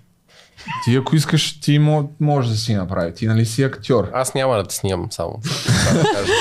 Ти 0.84 0.96
ако 0.96 1.16
искаш, 1.16 1.60
ти 1.60 1.78
мо- 1.78 2.08
можеш 2.20 2.50
да 2.50 2.56
си 2.56 2.74
направи. 2.74 3.14
Ти 3.14 3.26
нали 3.26 3.46
си 3.46 3.62
актьор. 3.62 4.10
Аз 4.14 4.34
няма 4.34 4.56
да 4.56 4.64
те 4.64 4.74
снимам 4.74 5.12
само. 5.12 5.40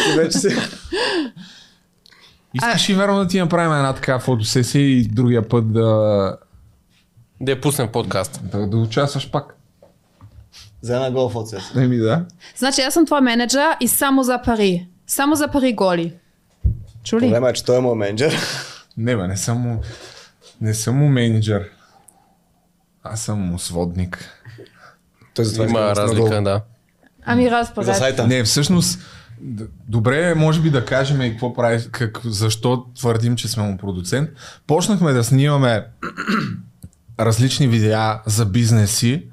Да 0.07 0.21
вече 0.21 0.37
си. 0.37 0.47
Искаш 2.53 2.89
и 2.89 2.93
верно 2.93 3.19
да 3.19 3.27
ти 3.27 3.39
направим 3.39 3.71
една 3.73 3.93
така 3.93 4.19
фотосесия 4.19 4.81
и 4.81 5.03
другия 5.03 5.49
път 5.49 5.73
да, 5.73 6.37
Да 7.41 7.51
я 7.51 7.61
пуснем 7.61 7.87
подкаст. 7.87 8.39
да, 8.43 8.67
да 8.67 8.77
участваш 8.77 9.31
пак. 9.31 9.55
За 10.81 10.95
една 10.95 11.11
гол 11.11 11.29
фото 11.29 11.49
се. 11.49 11.59
Не 11.75 11.87
ми 11.87 11.97
да. 11.97 12.25
Значи 12.57 12.81
аз 12.81 12.93
съм 12.93 13.05
твой 13.05 13.21
менеджер 13.21 13.67
и 13.79 13.87
само 13.87 14.23
за 14.23 14.41
пари. 14.45 14.87
Само 15.07 15.35
за 15.35 15.47
пари 15.47 15.73
голи. 15.73 16.13
Чули? 17.03 17.19
Проблема 17.21 17.49
е, 17.49 17.53
че 17.53 17.65
той 17.65 17.77
е 17.77 17.81
моят 17.81 17.97
менеджер. 17.97 18.37
Не, 18.97 19.15
бе, 19.15 19.27
не 19.27 19.37
съм 19.37 19.57
му, 19.57 19.81
не 20.61 20.73
съм 20.73 20.97
му 20.97 21.09
менеджер. 21.09 21.69
Аз 23.03 23.21
съм 23.21 23.39
му 23.39 23.59
сводник. 23.59 24.29
Той 25.33 25.45
затова 25.45 25.65
Има 25.65 25.79
иска 25.79 25.93
да 25.95 26.01
разлика, 26.01 26.41
да. 26.41 26.61
Ами 27.25 27.43
За 27.43 27.51
разберете. 27.51 27.93
сайта. 27.93 28.27
Не, 28.27 28.43
всъщност, 28.43 28.99
добре 29.87 30.29
е, 30.29 30.35
може 30.35 30.61
би 30.61 30.69
да 30.69 30.85
кажем 30.85 31.21
и 31.21 31.31
какво 31.31 31.53
прави, 31.53 31.83
как, 31.91 32.19
защо 32.25 32.85
твърдим, 32.95 33.35
че 33.35 33.47
сме 33.47 33.63
му 33.63 33.77
продуцент. 33.77 34.29
Почнахме 34.67 35.13
да 35.13 35.23
снимаме 35.23 35.85
различни 37.19 37.67
видеа 37.67 38.21
за 38.25 38.45
бизнеси. 38.45 39.25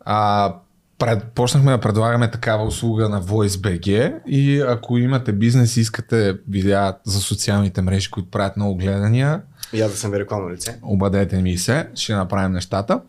А, 0.00 0.54
пред, 0.98 1.24
почнахме 1.24 1.72
да 1.72 1.80
предлагаме 1.80 2.30
такава 2.30 2.64
услуга 2.64 3.08
на 3.08 3.22
VoiceBG 3.22 4.14
и 4.26 4.60
ако 4.60 4.98
имате 4.98 5.32
бизнес 5.32 5.76
и 5.76 5.80
искате 5.80 6.36
видеа 6.48 6.94
за 7.04 7.20
социалните 7.20 7.82
мрежи, 7.82 8.10
които 8.10 8.30
правят 8.30 8.56
много 8.56 8.76
гледания, 8.76 9.40
И 9.72 9.80
аз 9.80 9.90
да 9.90 9.96
съм 9.96 10.10
ви 10.10 10.18
рекламно 10.18 10.50
лице. 10.50 10.78
обадете 10.82 11.42
ми 11.42 11.58
се, 11.58 11.88
ще 11.94 12.14
направим 12.14 12.52
нещата. 12.52 13.00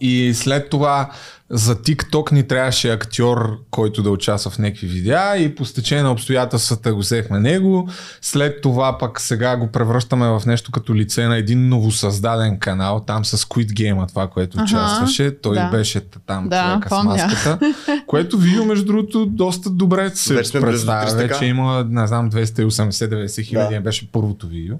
И 0.00 0.34
след 0.34 0.70
това 0.70 1.10
за 1.50 1.76
TikTok 1.76 2.32
ни 2.32 2.42
трябваше 2.42 2.92
актьор, 2.92 3.58
който 3.70 4.02
да 4.02 4.10
участва 4.10 4.50
в 4.50 4.58
някакви 4.58 4.86
видеа 4.86 5.36
и 5.36 5.54
по 5.54 5.64
стечение 5.64 6.02
на 6.04 6.12
обстоятелствата 6.12 6.94
го 6.94 7.00
взехме 7.00 7.40
него. 7.40 7.88
След 8.22 8.60
това 8.60 8.98
пък 8.98 9.20
сега 9.20 9.56
го 9.56 9.66
превръщаме 9.66 10.28
в 10.28 10.42
нещо 10.46 10.70
като 10.72 10.94
лице 10.94 11.26
на 11.26 11.36
един 11.36 11.68
новосъздаден 11.68 12.58
канал, 12.58 13.04
там 13.06 13.24
с 13.24 13.36
Squid 13.38 13.68
Game, 13.68 14.08
това, 14.08 14.26
което 14.26 14.56
Аха, 14.58 14.64
участваше. 14.64 15.40
Той 15.40 15.54
да. 15.54 15.68
беше 15.68 16.00
там 16.00 16.48
Да, 16.48 16.64
човека 16.72 16.88
помня. 16.88 17.18
с 17.18 17.22
маската, 17.22 17.58
което 18.06 18.38
видео, 18.38 18.64
между 18.64 18.84
другото, 18.84 19.26
доста 19.26 19.70
добре 19.70 20.10
се 20.10 20.34
до 20.34 20.60
представя. 20.60 21.06
300К. 21.10 21.28
Вече 21.28 21.44
има, 21.44 21.86
не 21.90 22.06
знам, 22.06 22.30
280-90 22.30 23.42
хиляди, 23.42 23.74
Да. 23.74 23.80
беше 23.80 24.12
първото 24.12 24.46
видео. 24.46 24.76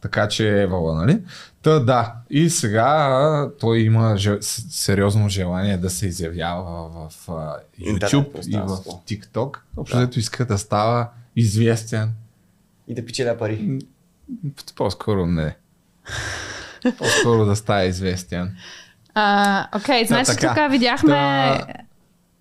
Така 0.00 0.28
че 0.28 0.62
е 0.62 0.66
вала, 0.66 0.94
нали? 0.94 1.18
Та 1.62 1.78
да. 1.78 2.14
И 2.30 2.50
сега 2.50 3.50
той 3.60 3.78
има 3.78 4.16
же, 4.16 4.36
сериозно 4.40 5.28
желание 5.28 5.76
да 5.76 5.90
се 5.90 6.06
изявява 6.06 6.88
в, 6.90 7.28
Интернет 7.78 8.12
YouTube 8.12 8.48
и 8.48 8.56
в. 8.56 8.68
TikTok. 8.86 9.56
Общо 9.76 9.96
Да. 9.98 10.08
иска 10.16 10.46
да 10.46 10.58
става 10.58 11.08
известен. 11.36 12.12
И 12.88 12.94
да 12.94 13.06
печеля 13.06 13.38
пари. 13.38 13.78
По-скоро 14.76 15.26
не. 15.26 15.56
По-скоро 16.98 17.44
да 17.44 17.56
става 17.56 17.84
известен. 17.84 18.56
А, 19.14 19.68
Окей, 19.74 20.06
значи 20.06 20.30
така. 20.30 20.54
тук 20.54 20.72
видяхме... 20.72 21.08
Та- 21.10 21.66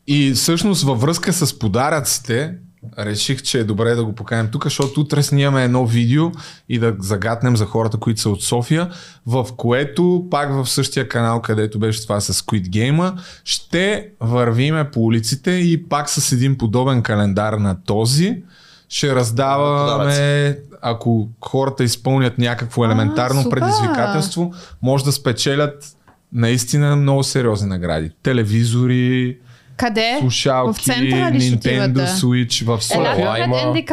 И 0.08 0.34
всъщност 0.34 0.84
във 0.84 1.02
връзка 1.02 1.34
с 1.34 1.60
подаръците, 1.60 2.56
реших, 3.00 3.42
че 3.42 3.60
е 3.60 3.64
добре 3.64 3.96
да 3.96 4.06
го 4.06 4.16
поканем 4.16 4.50
тук, 4.52 4.64
защото 4.64 5.02
утре 5.02 5.24
снимаме 5.24 5.64
едно 5.64 5.86
видео 5.86 6.32
и 6.70 6.80
да 6.80 6.96
загатнем 7.00 7.58
за 7.58 7.66
хората, 7.66 7.98
които 7.98 8.22
са 8.22 8.30
от 8.30 8.44
София, 8.44 8.90
в 9.26 9.48
което 9.58 10.28
пак 10.32 10.54
в 10.54 10.70
същия 10.70 11.08
канал, 11.08 11.42
където 11.42 11.80
беше 11.80 12.04
това 12.04 12.22
с 12.22 12.34
Squid 12.34 12.70
Game, 12.70 13.14
ще 13.44 14.10
вървиме 14.20 14.92
по 14.92 15.00
улиците 15.00 15.52
и 15.52 15.90
пак 15.90 16.10
с 16.10 16.32
един 16.32 16.58
подобен 16.58 17.02
календар 17.02 17.54
на 17.54 17.84
този 17.84 18.44
ще 18.90 19.16
раздаваме, 19.16 20.58
ако 20.82 21.30
хората 21.42 21.84
изпълнят 21.84 22.38
някакво 22.38 22.86
елементарно 22.86 23.44
супер. 23.44 23.60
предизвикателство, 23.60 24.54
може 24.82 25.04
да 25.04 25.12
спечелят 25.12 25.96
наистина 26.34 26.96
много 26.96 27.24
сериозни 27.24 27.70
награди. 27.70 28.12
Телевизори, 28.24 29.38
Къде? 29.78 30.18
слушалки, 30.20 30.82
В 30.82 30.84
центъра 30.84 31.32
ли 31.32 31.42
Nintendo? 31.42 32.06
Switch 32.08 32.66
в 32.66 32.84
София. 32.84 33.16
Пред 33.34 33.46
има- 33.46 33.74
НДК. 33.74 33.92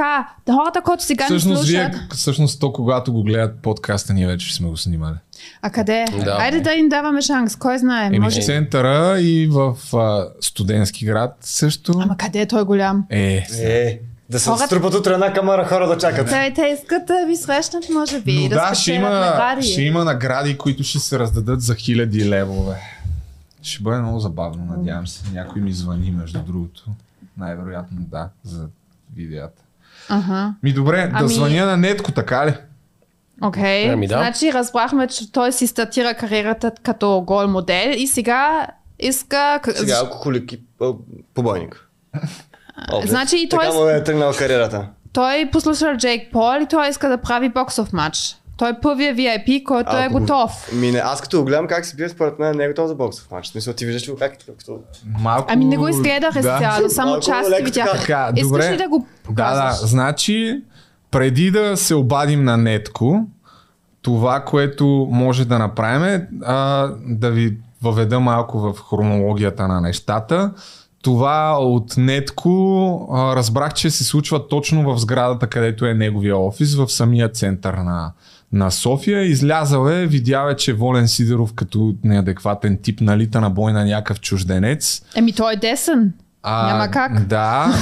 Хората, 0.51 0.81
които 0.81 1.05
сега 1.05 1.25
ни 1.25 1.29
Всъщност, 1.29 1.59
слушат. 1.59 1.71
вие, 1.93 2.01
всъщност 2.11 2.61
то, 2.61 2.73
когато 2.73 3.13
го 3.13 3.23
гледат 3.23 3.57
подкаста, 3.57 4.15
ние 4.15 4.27
вече 4.27 4.55
сме 4.55 4.69
го 4.69 4.77
снимали. 4.77 5.15
А 5.63 5.71
къде? 5.71 6.05
Да. 6.25 6.37
Айде 6.41 6.61
да 6.61 6.73
им 6.73 6.89
даваме 6.89 7.23
шанс. 7.23 7.57
Кой 7.57 7.79
знае? 7.79 8.07
Еми 8.07 8.19
може... 8.19 8.41
в 8.41 8.45
центъра 8.45 9.21
и 9.21 9.47
в 9.47 9.97
а, 9.97 10.27
студентски 10.41 11.05
град 11.05 11.37
също. 11.41 11.93
Ама 11.97 12.17
къде 12.17 12.41
е 12.41 12.47
той 12.47 12.65
голям? 12.65 13.05
Е, 13.11 13.47
Е, 13.59 13.99
да 14.31 14.39
се 14.41 14.51
Хората- 14.51 14.67
струпат 14.67 14.95
утре 14.95 15.13
една 15.13 15.33
камара 15.33 15.65
хора 15.65 15.89
да 15.89 15.99
чакат. 15.99 16.29
Те, 16.29 16.53
те 16.55 16.77
искат 16.81 17.07
да 17.07 17.27
ви 17.29 17.37
срещнат, 17.37 17.85
може 17.91 18.21
би. 18.21 18.33
но 18.35 18.49
да, 18.49 18.69
да, 18.69 18.75
ще 18.75 18.93
има, 18.93 19.11
награди. 19.11 19.63
ще 19.63 19.83
има 19.83 20.05
награди, 20.05 20.59
които 20.59 20.83
ще 20.83 20.99
се 20.99 21.19
раздадат 21.19 21.63
за 21.63 21.75
хиляди 21.75 22.29
левове. 22.29 22.75
Ще 23.63 23.83
бъде 23.83 24.01
много 24.01 24.19
забавно, 24.19 24.65
надявам 24.77 25.07
се. 25.07 25.33
Някой 25.33 25.63
ми 25.63 25.73
звъни, 25.73 26.11
между 26.11 26.39
другото. 26.43 26.85
Най-вероятно 27.37 27.99
да, 28.01 28.29
за 28.45 28.69
видеята. 29.17 29.63
Ага. 30.09 30.55
Ми 30.63 30.73
добре, 30.73 31.07
да 31.07 31.11
Ами- 31.19 31.29
звъня 31.29 31.67
на 31.67 31.77
Нетко, 31.77 32.13
така 32.13 32.47
ли? 32.47 32.55
Окей. 33.43 33.93
Ами 33.93 34.07
да. 34.07 34.15
Значи 34.15 34.53
разбрахме, 34.53 35.07
че 35.07 35.33
той 35.33 35.53
си 35.53 35.67
стартира 35.67 36.15
кариерата 36.15 36.73
като 36.83 37.23
гол 37.27 37.49
модел 37.49 37.93
и 37.97 38.07
сега 38.07 38.67
иска... 38.99 39.61
Сега 39.77 39.99
алкохолик 39.99 40.53
и 40.53 40.61
побойник. 41.35 41.89
Значи 43.05 43.37
и 43.39 43.49
той, 43.49 43.65
Така 43.65 43.73
му 43.75 43.89
е 43.89 44.05
тръгнала 44.05 44.37
кариерата. 44.37 44.87
той 45.13 45.49
послуша 45.53 45.97
Джейк 45.97 46.33
Пол 46.33 46.61
и 46.63 46.67
той 46.67 46.89
иска 46.89 47.09
да 47.09 47.19
прави 47.19 47.49
боксов 47.49 47.93
матч. 47.93 48.37
Той 48.57 48.71
е 48.71 48.81
първия 48.83 49.15
VIP, 49.15 49.63
който 49.63 49.91
е 49.93 50.01
Ако 50.01 50.13
го- 50.13 50.21
готов. 50.21 50.73
Ми 50.73 50.91
не, 50.91 50.99
аз 50.99 51.21
като 51.21 51.39
го 51.39 51.45
гледам 51.45 51.67
как 51.67 51.87
се 51.87 51.97
бие, 51.97 52.09
според 52.09 52.39
мен 52.39 52.57
не 52.57 52.65
е 52.65 52.69
готов 52.69 52.89
за 52.89 52.95
боксов 52.95 53.31
матч. 53.31 53.47
Смисъл, 53.47 53.75
ти 53.75 53.87
виждаш 53.87 54.09
ли 54.09 54.13
го 54.13 54.19
как 54.19 54.33
е 54.35 54.57
като... 54.59 54.79
Малко... 55.21 55.47
Ами 55.49 55.65
не 55.65 55.77
го 55.77 55.89
изгледах 55.89 56.37
изцяло, 56.37 56.89
само 56.89 57.11
Малко 57.11 57.27
части 57.27 57.63
видях. 57.63 57.93
Така, 57.93 58.33
Искаш 58.37 58.49
добре. 58.49 58.73
ли 58.73 58.77
да 58.77 58.89
го 58.89 58.99
Да, 58.99 59.05
да. 59.05 59.25
показваш? 59.25 59.89
Значи, 59.89 60.63
преди 61.11 61.51
да 61.51 61.77
се 61.77 61.95
обадим 61.95 62.45
на 62.45 62.57
Нетко, 62.57 63.21
това, 64.03 64.41
което 64.41 64.87
може 65.11 65.45
да 65.45 65.59
направим 65.59 66.05
е 66.05 66.29
а, 66.45 66.57
да 67.01 67.31
ви 67.31 67.57
въведа 67.83 68.21
малко 68.21 68.61
в 68.61 68.75
хронологията 68.81 69.69
на 69.69 69.81
нещата. 69.81 70.53
Това 71.03 71.57
от 71.59 71.95
Нетко 71.97 72.51
а, 73.13 73.37
разбрах, 73.37 73.75
че 73.75 73.91
се 73.91 74.05
случва 74.05 74.49
точно 74.49 74.95
в 74.95 74.99
сградата, 74.99 75.47
където 75.47 75.87
е 75.87 75.95
неговия 75.95 76.37
офис, 76.39 76.75
в 76.75 76.89
самия 76.89 77.29
център 77.29 77.75
на, 77.75 78.13
на 78.53 78.71
София. 78.71 79.23
Излязал 79.23 79.89
е, 79.89 80.07
видял 80.07 80.49
е, 80.49 80.57
че 80.57 80.73
Волен 80.73 81.09
Сидеров 81.09 81.53
като 81.55 81.95
неадекватен 82.05 82.79
тип 82.83 83.01
налита 83.01 83.41
на 83.41 83.51
бой 83.51 83.73
на 83.73 83.85
някакъв 83.85 84.21
чужденец. 84.21 85.03
Еми 85.15 85.33
той 85.33 85.53
е 85.53 85.57
десен. 85.57 86.13
Няма 86.45 86.91
как. 86.91 87.27
Да. 87.27 87.75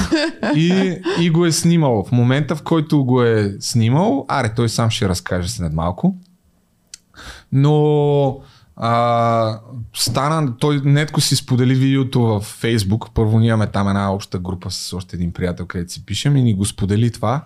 И, 0.57 0.97
и 1.21 1.31
го 1.31 1.47
е 1.47 1.53
снимал. 1.53 2.05
В 2.05 2.13
момента, 2.13 2.57
в 2.57 2.63
който 2.63 3.05
го 3.05 3.23
е 3.23 3.57
снимал, 3.61 4.25
аре, 4.29 4.55
той 4.57 4.69
сам 4.69 4.91
ще 4.91 5.09
разкаже 5.09 5.49
след 5.49 5.73
малко. 5.73 6.17
Но 7.53 8.41
а, 8.77 9.61
стана, 9.97 10.57
той 10.57 10.81
нетко 10.85 11.21
си 11.21 11.37
сподели 11.37 11.75
видеото 11.75 12.21
в 12.21 12.41
Фейсбук. 12.41 13.11
Първо 13.15 13.39
ние 13.39 13.49
имаме 13.49 13.67
там 13.67 13.89
една 13.89 14.13
обща 14.13 14.39
група 14.39 14.71
с 14.71 14.93
още 14.93 15.17
един 15.17 15.33
приятел, 15.33 15.67
където 15.67 15.93
си 15.93 16.07
пишем 16.07 16.37
и 16.37 16.43
ни 16.43 16.55
го 16.55 16.65
сподели 16.65 17.13
това. 17.13 17.45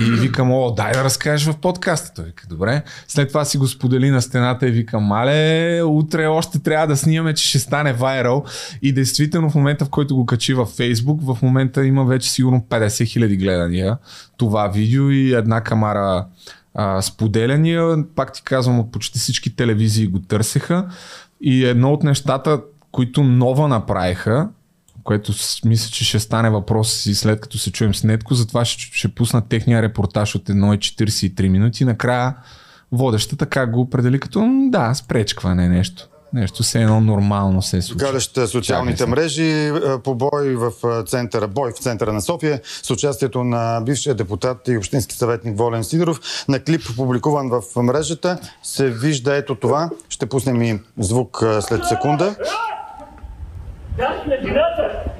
И 0.00 0.10
викам, 0.10 0.52
о, 0.52 0.70
дай 0.70 0.92
да 0.92 1.04
разкажеш 1.04 1.54
в 1.54 1.56
подкаста. 1.56 2.14
Той 2.14 2.24
вика, 2.24 2.46
добре. 2.48 2.82
След 3.08 3.28
това 3.28 3.44
си 3.44 3.58
го 3.58 3.66
сподели 3.66 4.10
на 4.10 4.22
стената 4.22 4.68
и 4.68 4.70
викам, 4.70 5.02
мале, 5.02 5.82
утре 5.82 6.26
още 6.26 6.58
трябва 6.58 6.86
да 6.86 6.96
снимаме, 6.96 7.34
че 7.34 7.48
ще 7.48 7.58
стане 7.58 7.92
вайрал. 7.92 8.44
И 8.82 8.92
действително 8.92 9.50
в 9.50 9.54
момента, 9.54 9.84
в 9.84 9.90
който 9.90 10.16
го 10.16 10.26
качи 10.26 10.54
във 10.54 10.68
Фейсбук, 10.68 11.20
в 11.22 11.38
момента 11.42 11.86
има 11.86 12.04
вече 12.04 12.30
сигурно 12.30 12.66
50 12.70 13.06
хиляди 13.06 13.36
гледания 13.36 13.98
това 14.36 14.68
видео 14.68 15.10
и 15.10 15.34
една 15.34 15.60
камара 15.60 16.26
а, 16.74 17.02
споделяния. 17.02 18.04
Пак 18.16 18.32
ти 18.32 18.42
казвам, 18.42 18.80
от 18.80 18.92
почти 18.92 19.18
всички 19.18 19.56
телевизии 19.56 20.06
го 20.06 20.18
търсеха. 20.18 20.86
И 21.40 21.64
едно 21.64 21.92
от 21.92 22.02
нещата, 22.02 22.60
които 22.92 23.22
нова 23.22 23.68
направиха, 23.68 24.48
което 25.04 25.32
мисля, 25.64 25.90
че 25.90 26.04
ще 26.04 26.18
стане 26.18 26.50
въпрос 26.50 27.06
и 27.06 27.14
след 27.14 27.40
като 27.40 27.58
се 27.58 27.72
чуем 27.72 27.94
с 27.94 28.04
Нетко, 28.04 28.34
затова 28.34 28.64
ще, 28.64 28.82
ще 28.92 29.08
пусна 29.08 29.48
техния 29.48 29.82
репортаж 29.82 30.34
от 30.34 30.48
1,43 30.48 31.48
минути. 31.48 31.84
Накрая 31.84 32.34
водещата 32.92 33.46
как 33.46 33.70
го 33.70 33.80
определи 33.80 34.20
като 34.20 34.48
да, 34.70 34.94
спречкване 34.94 35.68
нещо. 35.68 36.08
Нещо 36.34 36.62
се 36.62 36.82
едно 36.82 37.00
нормално 37.00 37.62
се 37.62 37.76
е 37.76 37.82
случва. 37.82 38.06
Галещ 38.06 38.38
социалните 38.46 38.98
Чакай 38.98 39.10
мрежи, 39.10 39.66
е, 39.66 39.72
побой 40.04 40.56
в 40.56 40.72
е, 40.84 41.02
центъра, 41.02 41.48
бой 41.48 41.72
в 41.72 41.78
центъра 41.78 42.12
на 42.12 42.20
София 42.20 42.60
с 42.64 42.90
участието 42.90 43.44
на 43.44 43.80
бившия 43.80 44.14
депутат 44.14 44.68
и 44.68 44.76
общински 44.76 45.14
съветник 45.14 45.58
Волен 45.58 45.84
Сидоров. 45.84 46.20
На 46.48 46.60
клип, 46.60 46.82
публикуван 46.96 47.50
в 47.50 47.62
мрежата, 47.82 48.38
се 48.62 48.90
вижда 48.90 49.36
ето 49.36 49.54
това. 49.54 49.90
Ще 50.08 50.26
пуснем 50.26 50.62
и 50.62 50.80
звук 50.98 51.42
е, 51.42 51.62
след 51.62 51.84
секунда. 51.84 52.36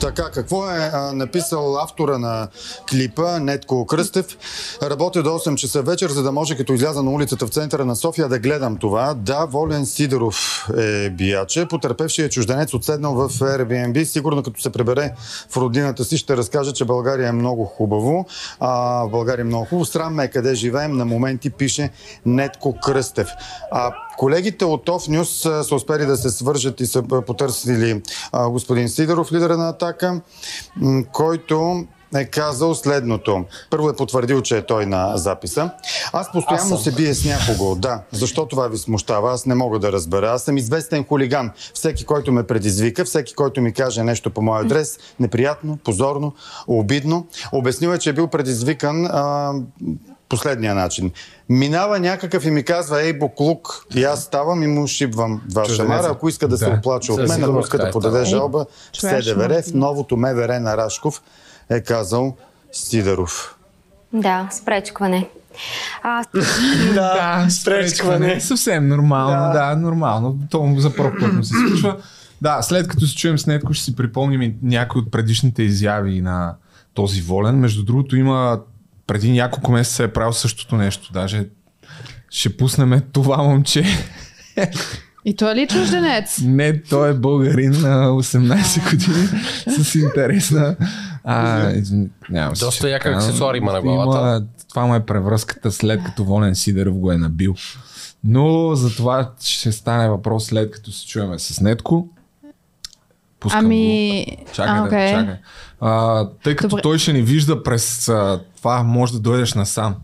Така, 0.00 0.30
какво 0.30 0.70
е 0.70 0.90
а, 0.92 1.12
написал 1.12 1.78
автора 1.78 2.18
на 2.18 2.48
клипа, 2.90 3.38
Нетко 3.38 3.86
Кръстев? 3.86 4.26
Работя 4.82 5.22
до 5.22 5.30
8 5.30 5.54
часа 5.54 5.82
вечер, 5.82 6.10
за 6.10 6.22
да 6.22 6.32
може 6.32 6.56
като 6.56 6.72
изляза 6.72 7.02
на 7.02 7.10
улицата 7.10 7.46
в 7.46 7.50
центъра 7.50 7.84
на 7.84 7.96
София 7.96 8.28
да 8.28 8.38
гледам 8.38 8.76
това. 8.76 9.14
Да, 9.14 9.46
Волен 9.46 9.86
Сидоров 9.86 10.68
е 10.78 11.10
бияче. 11.10 11.66
Потърпевшият 11.66 12.32
чужденец 12.32 12.74
отседнал 12.74 13.14
в 13.14 13.28
Airbnb. 13.28 14.04
Сигурно 14.04 14.42
като 14.42 14.60
се 14.60 14.70
пребере 14.70 15.12
в 15.50 15.56
родината 15.56 16.04
си 16.04 16.16
ще 16.16 16.36
разкаже, 16.36 16.72
че 16.72 16.84
България 16.84 17.28
е 17.28 17.32
много 17.32 17.64
хубаво. 17.64 18.26
А, 18.60 19.04
в 19.04 19.10
България 19.10 19.42
е 19.42 19.46
много 19.46 19.64
хубаво. 19.64 19.84
Срам 19.84 20.20
е 20.20 20.28
къде 20.30 20.54
живеем. 20.54 20.96
На 20.96 21.04
моменти 21.04 21.50
пише 21.50 21.90
Нетко 22.26 22.76
Кръстев. 22.80 23.28
А, 23.70 23.92
Колегите 24.18 24.64
от 24.64 24.88
ОФ 24.88 25.08
Нюс 25.08 25.40
са 25.40 25.74
успели 25.74 26.06
да 26.06 26.16
се 26.16 26.30
свържат 26.30 26.80
и 26.80 26.86
са 26.86 27.02
потърсили 27.02 28.02
господин 28.50 28.88
Сидоров, 28.88 29.32
лидера 29.32 29.56
на 29.56 29.68
Атака, 29.68 30.20
който 31.12 31.84
е 32.14 32.24
казал 32.24 32.74
следното. 32.74 33.44
Първо 33.70 33.90
е 33.90 33.96
потвърдил, 33.96 34.42
че 34.42 34.56
е 34.56 34.66
той 34.66 34.86
на 34.86 35.16
записа. 35.16 35.70
Аз 36.12 36.32
постоянно 36.32 36.78
се 36.78 36.92
бие 36.92 37.14
с 37.14 37.24
някого. 37.24 37.74
Да. 37.74 38.00
Защо 38.12 38.46
това 38.46 38.68
ви 38.68 38.78
смущава? 38.78 39.32
Аз 39.32 39.46
не 39.46 39.54
мога 39.54 39.78
да 39.78 39.92
разбера. 39.92 40.30
Аз 40.30 40.42
съм 40.42 40.56
известен 40.56 41.04
хулиган. 41.04 41.50
Всеки, 41.74 42.04
който 42.04 42.32
ме 42.32 42.42
предизвика, 42.42 43.04
всеки, 43.04 43.34
който 43.34 43.60
ми 43.60 43.72
каже 43.72 44.02
нещо 44.02 44.30
по 44.30 44.42
моя 44.42 44.64
адрес, 44.64 44.98
неприятно, 45.20 45.78
позорно, 45.84 46.34
обидно. 46.66 47.26
Обяснил 47.52 47.88
е, 47.88 47.98
че 47.98 48.10
е 48.10 48.12
бил 48.12 48.28
предизвикан 48.28 49.06
а, 49.06 49.52
последния 50.28 50.74
начин. 50.74 51.10
Минава 51.48 52.00
някакъв 52.00 52.44
и 52.44 52.50
ми 52.50 52.62
казва, 52.62 53.02
ей, 53.02 53.12
буклук, 53.12 53.86
и 53.94 54.04
аз 54.04 54.24
ставам 54.24 54.62
и 54.62 54.66
му 54.66 54.86
шибвам 54.86 55.42
два 55.46 55.64
шамара. 55.64 56.08
Ако 56.10 56.28
иска 56.28 56.48
да, 56.48 56.58
се 56.58 56.64
Да. 56.64 56.76
оплача 56.76 57.12
от 57.12 57.28
мен, 57.28 57.44
ако 57.44 57.60
иска 57.60 57.78
да 57.78 57.88
е 57.88 57.90
подаде 57.90 58.24
жалба, 58.24 58.66
в 58.68 58.96
Trash 58.96 59.20
СДВР, 59.20 59.62
в 59.62 59.74
новото 59.74 60.16
МВР 60.16 60.60
на 60.60 60.76
Рашков, 60.76 61.22
е 61.70 61.80
казал 61.80 62.36
Сидоров. 62.72 63.56
Да, 64.12 64.48
спречкване. 64.52 65.28
А, 66.02 66.24
Да, 66.94 67.46
спречкване. 67.50 68.40
Съвсем 68.40 68.88
нормално, 68.88 69.52
да, 69.52 69.76
нормално. 69.76 70.38
То 70.50 70.74
за 70.76 70.94
първ 70.94 71.12
път 71.20 71.32
му 71.32 71.44
се 71.44 71.54
случва. 71.68 71.96
Да, 72.42 72.62
след 72.62 72.88
като 72.88 73.06
се 73.06 73.16
чуем 73.16 73.38
с 73.38 73.46
Нетко, 73.46 73.74
ще 73.74 73.84
си 73.84 73.96
припомним 73.96 74.42
и 74.42 74.54
някои 74.62 75.00
от 75.00 75.10
предишните 75.10 75.62
изяви 75.62 76.20
на 76.20 76.54
този 76.94 77.22
волен. 77.22 77.58
Между 77.58 77.84
другото, 77.84 78.16
има 78.16 78.60
преди 79.08 79.32
няколко 79.32 79.72
месеца 79.72 80.04
е 80.04 80.12
правил 80.12 80.32
същото 80.32 80.76
нещо. 80.76 81.12
Даже 81.12 81.48
ще 82.30 82.56
пуснем 82.56 83.02
това 83.12 83.42
момче. 83.42 83.84
И 85.24 85.36
той 85.36 85.52
е 85.52 85.56
ли 85.56 85.66
чужденец? 85.66 86.40
Не, 86.44 86.82
той 86.82 87.10
е 87.10 87.14
българин 87.14 87.70
на 87.70 88.08
18 88.08 88.90
години 88.90 89.28
с 89.78 89.94
интересна... 89.94 90.76
А, 91.24 91.70
извин- 91.72 92.08
няма 92.30 92.52
Доста 92.52 92.72
ще 92.72 92.90
як 92.90 93.02
кажа, 93.02 93.16
аксесуар 93.16 93.54
има 93.54 93.72
на 93.72 93.82
главата. 93.82 94.18
Има, 94.36 94.46
това 94.68 94.86
му 94.86 94.94
е 94.94 95.06
превръзката 95.06 95.72
след 95.72 96.04
като 96.04 96.24
Волен 96.24 96.54
Сидеров 96.54 96.98
го 96.98 97.12
е 97.12 97.16
набил. 97.16 97.54
Но 98.24 98.74
за 98.74 98.96
това 98.96 99.32
ще 99.40 99.72
стане 99.72 100.08
въпрос 100.08 100.44
след 100.44 100.70
като 100.70 100.92
се 100.92 101.06
чуеме 101.06 101.38
с 101.38 101.60
Нетко. 101.60 102.08
Пускам 103.40 103.64
Ами... 103.64 104.26
го. 104.38 104.52
Чакай, 104.52 104.78
а, 104.78 104.82
да, 104.82 104.90
чакай. 104.90 105.36
А, 105.80 106.26
тъй 106.44 106.56
като 106.56 106.68
Добре. 106.68 106.82
той 106.82 106.98
ще 106.98 107.12
ни 107.12 107.22
вижда 107.22 107.62
през 107.62 108.08
а, 108.08 108.40
това, 108.56 108.82
може 108.82 109.12
да 109.12 109.18
дойдеш 109.18 109.54
насам. 109.54 109.96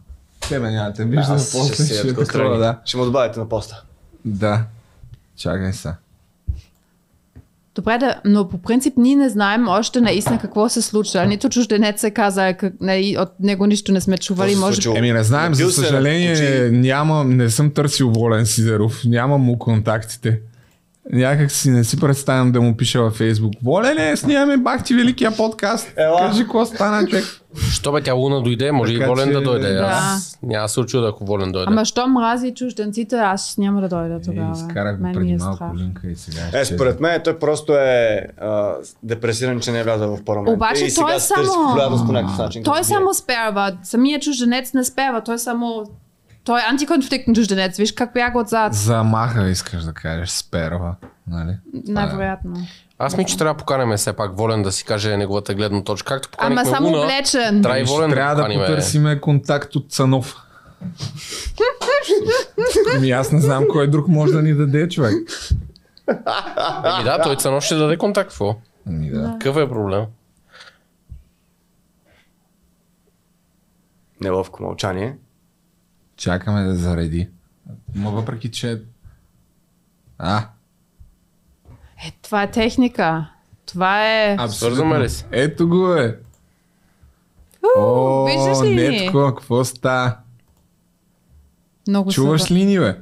Тебе 0.48 0.70
няма 0.70 0.90
да 0.90 0.92
те 0.94 1.04
вижда, 1.04 1.32
Аз 1.32 1.48
ще 1.48 1.58
после 1.58 1.74
си 1.74 1.84
ще, 1.84 1.94
е 1.94 1.98
ще 1.98 2.14
такова 2.14 2.58
да. 2.58 2.78
Ще 2.84 2.96
му 2.96 3.04
добавите 3.04 3.38
на 3.40 3.48
поста. 3.48 3.82
Да. 4.24 4.64
Чакай 5.36 5.72
са. 5.72 5.94
Добре, 7.74 7.98
да, 7.98 8.20
но 8.24 8.48
по 8.48 8.58
принцип 8.58 8.94
ние 8.96 9.16
не 9.16 9.28
знаем 9.28 9.68
още 9.68 10.00
наистина 10.00 10.38
какво 10.38 10.68
се 10.68 10.82
случва. 10.82 11.26
Нито 11.26 11.48
чужденец 11.48 12.00
се 12.00 12.10
каза, 12.10 12.54
как, 12.54 12.72
не, 12.80 13.16
от 13.18 13.28
него 13.40 13.66
нищо 13.66 13.92
не 13.92 14.00
сме 14.00 14.18
чували. 14.18 14.56
Може... 14.56 14.90
Еми 14.94 15.12
не 15.12 15.24
знаем, 15.24 15.54
за 15.54 15.62
Набил 15.62 15.72
се 15.72 15.80
съжаление 15.80 16.32
очи. 16.32 16.76
няма, 16.76 17.24
не 17.24 17.50
съм 17.50 17.70
търсил 17.70 18.10
Волен 18.10 18.46
Сидеров, 18.46 19.02
нямам 19.04 19.40
му 19.40 19.58
контактите. 19.58 20.40
Някак 21.12 21.50
си 21.50 21.70
не 21.70 21.84
си 21.84 22.00
представям 22.00 22.52
да 22.52 22.60
му 22.60 22.76
пиша 22.76 23.02
във 23.02 23.14
Фейсбук. 23.14 23.52
Волене, 23.64 24.16
снимаме 24.16 24.56
бах 24.56 24.84
ти 24.84 24.94
великия 24.94 25.36
подкаст. 25.36 25.92
Ела. 25.96 26.18
Кажи 26.18 26.42
какво 26.42 26.66
стана, 26.66 27.06
човек. 27.06 27.24
Що 27.70 27.92
бе, 27.92 28.02
тя 28.02 28.12
Луна 28.12 28.42
дойде, 28.42 28.72
може 28.72 28.92
и 28.92 28.98
Така 28.98 29.08
Волен 29.08 29.28
че- 29.28 29.32
да 29.32 29.42
дойде. 29.42 29.72
Да. 29.72 29.90
Аз 29.94 30.38
няма 30.42 30.62
да 30.62 30.68
се 30.68 30.80
очуда, 30.80 31.08
ако 31.08 31.24
Волен 31.24 31.52
дойде. 31.52 31.66
Ама 31.68 31.84
що 31.84 32.06
мрази 32.08 32.54
чужденците, 32.54 33.16
аз 33.16 33.54
няма 33.58 33.80
да 33.80 33.88
дойда 33.88 34.14
Е, 34.14 34.20
тогава. 34.20 34.52
изкарах 34.52 34.96
го 34.98 35.12
преди 35.14 35.32
е 35.32 35.36
малко 35.36 35.56
страх. 35.56 35.70
линка 35.76 36.08
и 36.08 36.16
сега. 36.16 36.60
Е, 36.60 36.64
според 36.64 37.00
мен 37.00 37.20
той 37.24 37.38
просто 37.38 37.74
е 37.74 38.26
а, 38.40 38.72
депресиран, 39.02 39.60
че 39.60 39.72
не 39.72 39.80
е 39.80 39.84
влязъл 39.84 40.16
в 40.16 40.24
парламента. 40.24 40.52
Обаче 40.54 40.84
и 40.84 40.90
сега 40.90 41.06
той 41.06 41.16
е 41.16 41.20
се 41.20 41.34
търси 41.34 41.50
само... 41.50 41.66
популярност 41.68 42.06
по 42.06 42.12
начин. 42.12 42.62
Той 42.62 42.84
само 42.84 43.14
сперва. 43.14 43.72
Самия 43.82 44.20
чужденец 44.20 44.72
не 44.74 44.84
сперва. 44.84 45.20
Той 45.20 45.38
само... 45.38 45.84
Той 46.44 46.60
е 46.60 46.64
антиконфликтен 46.70 47.34
чужденец. 47.34 47.76
Виж 47.76 47.92
как 47.92 48.12
бяга 48.14 48.38
отзад. 48.40 48.74
Замаха, 48.74 49.48
искаш 49.48 49.82
да 49.82 49.92
кажеш, 49.92 50.30
сперва. 50.30 50.94
Нали? 51.26 51.56
Най-вероятно. 51.88 52.54
Аз 52.98 53.16
ми, 53.16 53.24
че 53.26 53.38
трябва 53.38 53.54
да 53.54 53.58
поканем 53.58 53.96
все 53.96 54.12
пак 54.12 54.36
Волен 54.36 54.62
да 54.62 54.72
си 54.72 54.84
каже 54.84 55.16
неговата 55.16 55.54
гледна 55.54 55.84
точка. 55.84 56.14
Както 56.14 56.28
поканихме 56.28 56.60
Ама 56.60 56.70
само 56.70 56.86
Луна, 56.88 56.98
облечен. 57.02 57.62
трябва 57.62 57.80
и 57.80 57.84
Волен 57.84 58.10
да 58.10 58.16
трябва 58.16 58.34
да 58.34 58.42
поканим. 58.42 58.60
потърсиме 58.60 59.20
контакт 59.20 59.76
от 59.76 59.90
Цанов. 59.92 60.36
Ами 62.96 63.10
аз 63.10 63.32
не 63.32 63.40
знам 63.40 63.64
кой 63.70 63.90
друг 63.90 64.08
може 64.08 64.32
да 64.32 64.42
ни 64.42 64.54
даде, 64.54 64.88
човек. 64.88 65.14
Еми 66.84 67.04
да, 67.04 67.20
той 67.22 67.36
Цанов 67.36 67.64
ще 67.64 67.74
даде 67.74 67.96
контакт. 67.96 68.30
Какво? 68.30 68.56
Ами 68.88 69.10
да. 69.10 69.36
Какъв 69.40 69.56
е 69.56 69.68
проблем? 69.68 70.04
Неловко 74.20 74.62
мълчание. 74.62 75.16
Чакаме 76.16 76.62
да 76.62 76.76
зареди. 76.76 77.28
Но 77.94 78.10
въпреки, 78.10 78.50
че... 78.50 78.82
А, 80.18 80.48
Е, 82.06 82.10
това 82.22 82.42
е 82.42 82.50
техника. 82.50 83.30
Това 83.66 84.08
е... 84.08 84.36
Свързваме 84.48 85.00
ли 85.00 85.10
се? 85.10 85.26
Ето 85.30 85.68
го 85.68 85.92
е. 85.94 86.18
О, 87.78 88.24
виждаш 88.24 88.62
ли 88.62 88.68
ни? 88.68 88.74
Нетко, 88.88 89.34
какво 89.36 89.64
ста? 89.64 90.18
Много 91.88 92.12
Чуваш 92.12 92.42
супер. 92.42 92.54
ли 92.54 92.64
ни, 92.64 92.78
бе? 92.78 92.98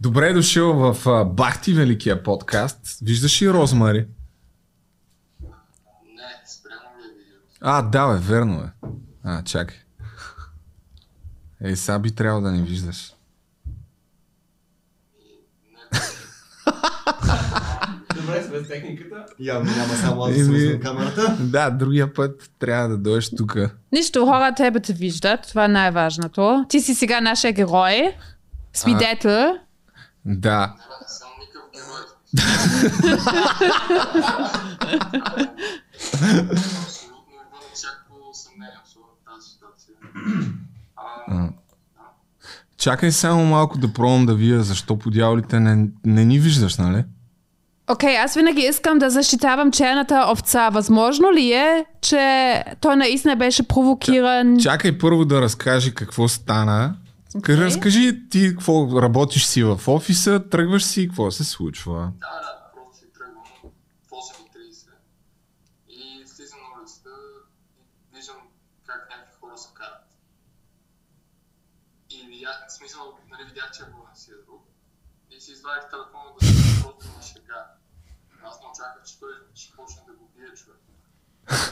Добре 0.00 0.28
е 0.28 0.32
дошъл 0.32 0.72
в 0.92 1.08
а, 1.08 1.24
Бахти 1.24 1.72
Великия 1.74 2.22
подкаст. 2.22 2.98
Виждаш 3.02 3.42
ли 3.42 3.50
Розмари? 3.50 4.06
А, 7.60 7.82
да, 7.82 8.12
бе, 8.12 8.18
верно 8.18 8.60
е. 8.62 8.88
А, 9.24 9.42
чакай. 9.42 9.76
Ей, 11.64 11.76
сега 11.76 11.98
би 11.98 12.10
трябвало 12.10 12.42
да 12.42 12.52
ни 12.52 12.62
виждаш. 12.62 13.14
Явно 19.40 19.76
няма 19.76 19.94
само 19.94 20.22
аз 20.22 20.36
да 20.36 20.44
свързвам 20.44 20.80
камерата. 20.80 21.36
Да, 21.40 21.70
другия 21.70 22.14
път 22.14 22.50
трябва 22.58 22.88
да 22.88 22.98
дойдеш 22.98 23.30
тук. 23.30 23.56
Нищо, 23.92 24.26
хора 24.26 24.52
тебе 24.56 24.80
те 24.80 24.92
виждат. 24.92 25.48
Това 25.48 25.64
е 25.64 25.68
най-важното. 25.68 26.64
Ти 26.68 26.80
си 26.80 26.94
сега 26.94 27.20
нашия 27.20 27.52
герой. 27.52 28.16
Свидетел. 28.72 29.58
Да. 30.24 30.74
А, 41.28 41.48
Чакай 42.76 43.12
само 43.12 43.44
малко 43.44 43.78
да 43.78 43.92
пробвам 43.92 44.26
да 44.26 44.34
вия 44.34 44.62
защо 44.62 44.98
по 44.98 45.10
дяволите 45.10 45.60
не, 45.60 45.88
не 46.04 46.24
ни 46.24 46.38
виждаш, 46.38 46.76
нали? 46.76 47.04
Окей, 47.90 48.16
аз 48.16 48.34
винаги 48.34 48.62
искам 48.62 48.98
да 48.98 49.10
защитавам 49.10 49.72
черната 49.72 50.26
овца. 50.32 50.68
Възможно 50.70 51.32
ли 51.32 51.52
е, 51.52 51.84
че 52.00 52.64
той 52.80 52.96
наистина 52.96 53.36
беше 53.36 53.68
провокиран? 53.68 54.58
Чакай 54.58 54.98
първо 54.98 55.24
да 55.24 55.40
разкажи 55.40 55.94
какво 55.94 56.28
стана. 56.28 56.94
Okay. 57.34 57.58
Разкажи 57.58 58.28
ти 58.30 58.48
какво 58.50 59.02
работиш 59.02 59.44
си 59.44 59.62
в 59.62 59.80
офиса, 59.86 60.48
тръгваш 60.50 60.84
си, 60.84 61.08
какво 61.08 61.30
се 61.30 61.44
случва. 61.44 62.12
да, 62.20 62.32
да, 62.44 62.70
просто 62.74 62.98
си 62.98 63.04
тръгвам. 63.14 63.44
Какво 64.02 64.22
се 64.22 64.32
ми 64.42 64.48
улицата 66.78 67.10
и 67.18 67.60
виждам 68.14 68.36
как 68.86 69.00
някакви 69.10 69.34
хора 69.40 69.58
се 69.58 69.68
карат. 69.74 70.08
И 72.10 72.26
видя, 72.26 72.52
в 72.68 72.72
смисъл, 72.72 73.02
нали, 73.30 73.44
видях, 73.48 73.70
че 73.72 73.82
е 73.82 73.86
Волен 73.86 74.14
Сидеров 74.14 74.62
и 75.30 75.40
си 75.40 75.52
извадих 75.52 75.90
телефона 75.90 76.28
да 76.40 76.46
се 76.46 76.82
просто 76.82 77.04
на 77.16 77.22
шега. 77.22 77.60
Аз 78.48 78.60
не 78.60 78.66
очаквах, 78.72 79.04
че 79.04 79.20
той 79.20 79.32
ще 79.54 79.76
почне 79.76 80.02
да 80.06 80.12
го 80.12 80.24
бие 80.34 80.54
човек. 80.58 80.80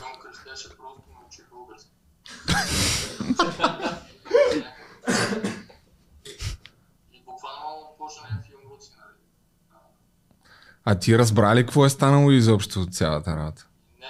Той 0.01 0.09
му 0.13 0.19
крещеше 0.23 0.69
просто 0.77 1.03
научи 1.15 1.43
български. 1.51 1.91
И 7.13 7.23
буквално 7.27 7.95
почна 7.99 8.23
някакви 8.31 8.55
умруци, 8.65 8.91
нали. 8.99 9.17
А, 10.85 10.95
ти 10.99 11.19
разбра 11.19 11.55
ли 11.55 11.63
какво 11.63 11.85
е 11.85 11.91
станало 11.91 12.31
изобщо 12.31 12.81
от 12.81 12.95
цялата 12.95 13.37
работа? 13.37 13.67
Не, 14.01 14.07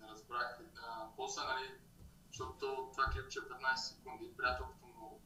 не 0.00 0.12
разбрах. 0.12 0.58
А, 0.76 1.06
после, 1.16 1.42
нали, 1.42 1.68
защото 2.28 2.88
това 2.92 3.04
клипче 3.12 3.38
е 3.38 3.42
15 3.42 3.76
секунди, 3.76 4.24
приятелката 4.38 4.86
му 4.86 5.20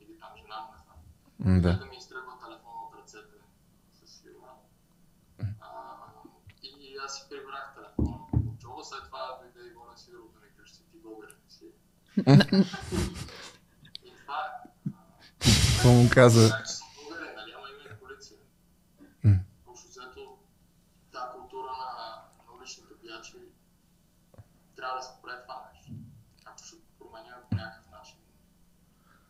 или 0.00 0.18
там 0.20 0.28
жена 0.36 0.56
не 0.72 0.82
знам. 0.84 1.60
Да. 1.60 1.72
Да. 1.78 1.93
На 22.46 22.52
уличните 22.58 22.94
пиячи 23.02 23.36
трябва 24.76 24.96
да 24.98 25.02
се 25.02 25.12
спре 25.18 25.32
това 25.42 25.70
нещо. 25.74 25.92
Ако 26.44 26.58
ще 26.64 26.76
променя 26.98 27.34
по 27.50 27.56
някакъв 27.56 27.90
начин 27.90 28.16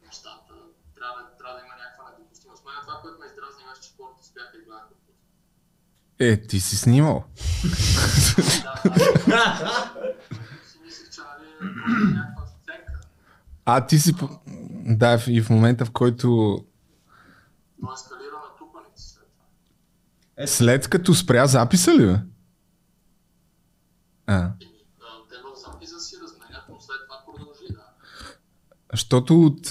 нещата, 0.05 0.55
трябва 0.97 1.23
да, 1.23 1.37
трябва 1.39 1.55
да 1.59 1.65
има 1.67 1.75
някаква 1.83 2.11
недопустимост. 2.11 2.65
Мен 2.65 2.75
това, 2.81 3.01
което 3.03 3.19
ме 3.21 3.27
издразни, 3.27 3.65
беше, 3.69 3.83
че 3.83 3.97
хората 3.97 4.25
спяха 4.25 4.57
и 4.57 4.65
гледаха. 4.65 4.95
Е, 6.19 6.47
ти 6.47 6.61
си 6.61 6.77
снимал. 6.77 7.25
Си 10.69 10.79
мислех, 10.85 11.11
че 11.11 11.21
нали, 11.21 11.47
е 11.51 11.59
просто 11.59 12.07
някаква 12.15 12.47
сценка. 12.47 13.01
А 13.65 13.87
ти 13.87 13.99
си... 13.99 14.15
Да, 14.87 15.23
и 15.27 15.43
в 15.43 15.51
момента 15.51 15.85
в 15.85 15.91
който... 15.91 16.27
То 17.81 17.93
ескалира 17.95 18.33
на 18.33 18.59
тупаници 18.59 19.09
след 19.09 19.25
това. 20.37 20.47
След 20.47 20.89
като 20.89 21.15
спря 21.15 21.47
записа 21.47 21.95
ли, 21.95 22.07
бе? 22.07 22.19
А, 24.27 24.41
но 24.43 24.51
защото 28.93 29.43
от... 29.43 29.71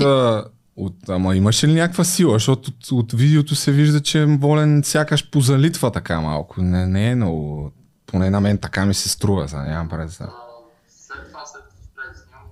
от 0.76 1.10
ама 1.10 1.36
имаше 1.36 1.68
ли 1.68 1.74
някаква 1.74 2.04
сила? 2.04 2.34
Защото 2.34 2.72
от, 2.72 2.92
от 2.92 3.14
видеото 3.14 3.56
се 3.56 3.72
вижда, 3.72 4.02
че 4.02 4.26
Волен 4.26 4.82
сякаш 4.86 5.30
позалитва 5.30 5.92
така 5.92 6.22
малко. 6.22 6.62
Не, 6.62 6.88
не 6.88 7.12
е 7.12 7.16
много... 7.16 7.72
Поне 8.06 8.30
на 8.30 8.42
мен 8.42 8.58
така 8.58 8.86
ми 8.86 8.94
се 8.94 9.10
струва, 9.10 9.48
за 9.48 9.58
нямам 9.58 9.90
представа. 9.90 10.32
А, 10.32 10.42
след 10.88 11.28
това, 11.28 11.46
след 11.46 11.64
като 11.64 11.84
спрях 11.84 12.14
да 12.14 12.20
снимам, 12.20 12.44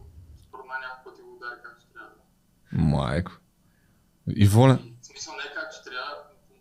според 0.48 0.66
мен 0.66 0.78
няколко 0.82 1.10
пъти 1.10 1.22
го 1.22 1.36
удари 1.36 1.60
както 1.64 1.86
трябва. 1.94 2.10
Майко. 2.74 3.32
И 4.36 4.48
Волен... 4.48 4.76
И, 4.76 4.94
в 5.02 5.06
смисъл 5.06 5.34
не 5.34 5.54
както 5.56 5.84
трябва, 5.84 6.16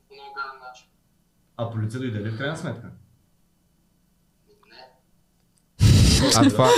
по, 0.08 0.14
много 0.14 0.34
гаден 0.34 0.60
начин. 0.68 0.86
А 1.56 1.70
полиция 1.70 2.00
дойде 2.00 2.20
ли 2.20 2.30
в 2.30 2.38
крайна 2.38 2.56
сметка? 2.56 2.90
Не. 4.70 4.88
А 6.36 6.48
това, 6.48 6.68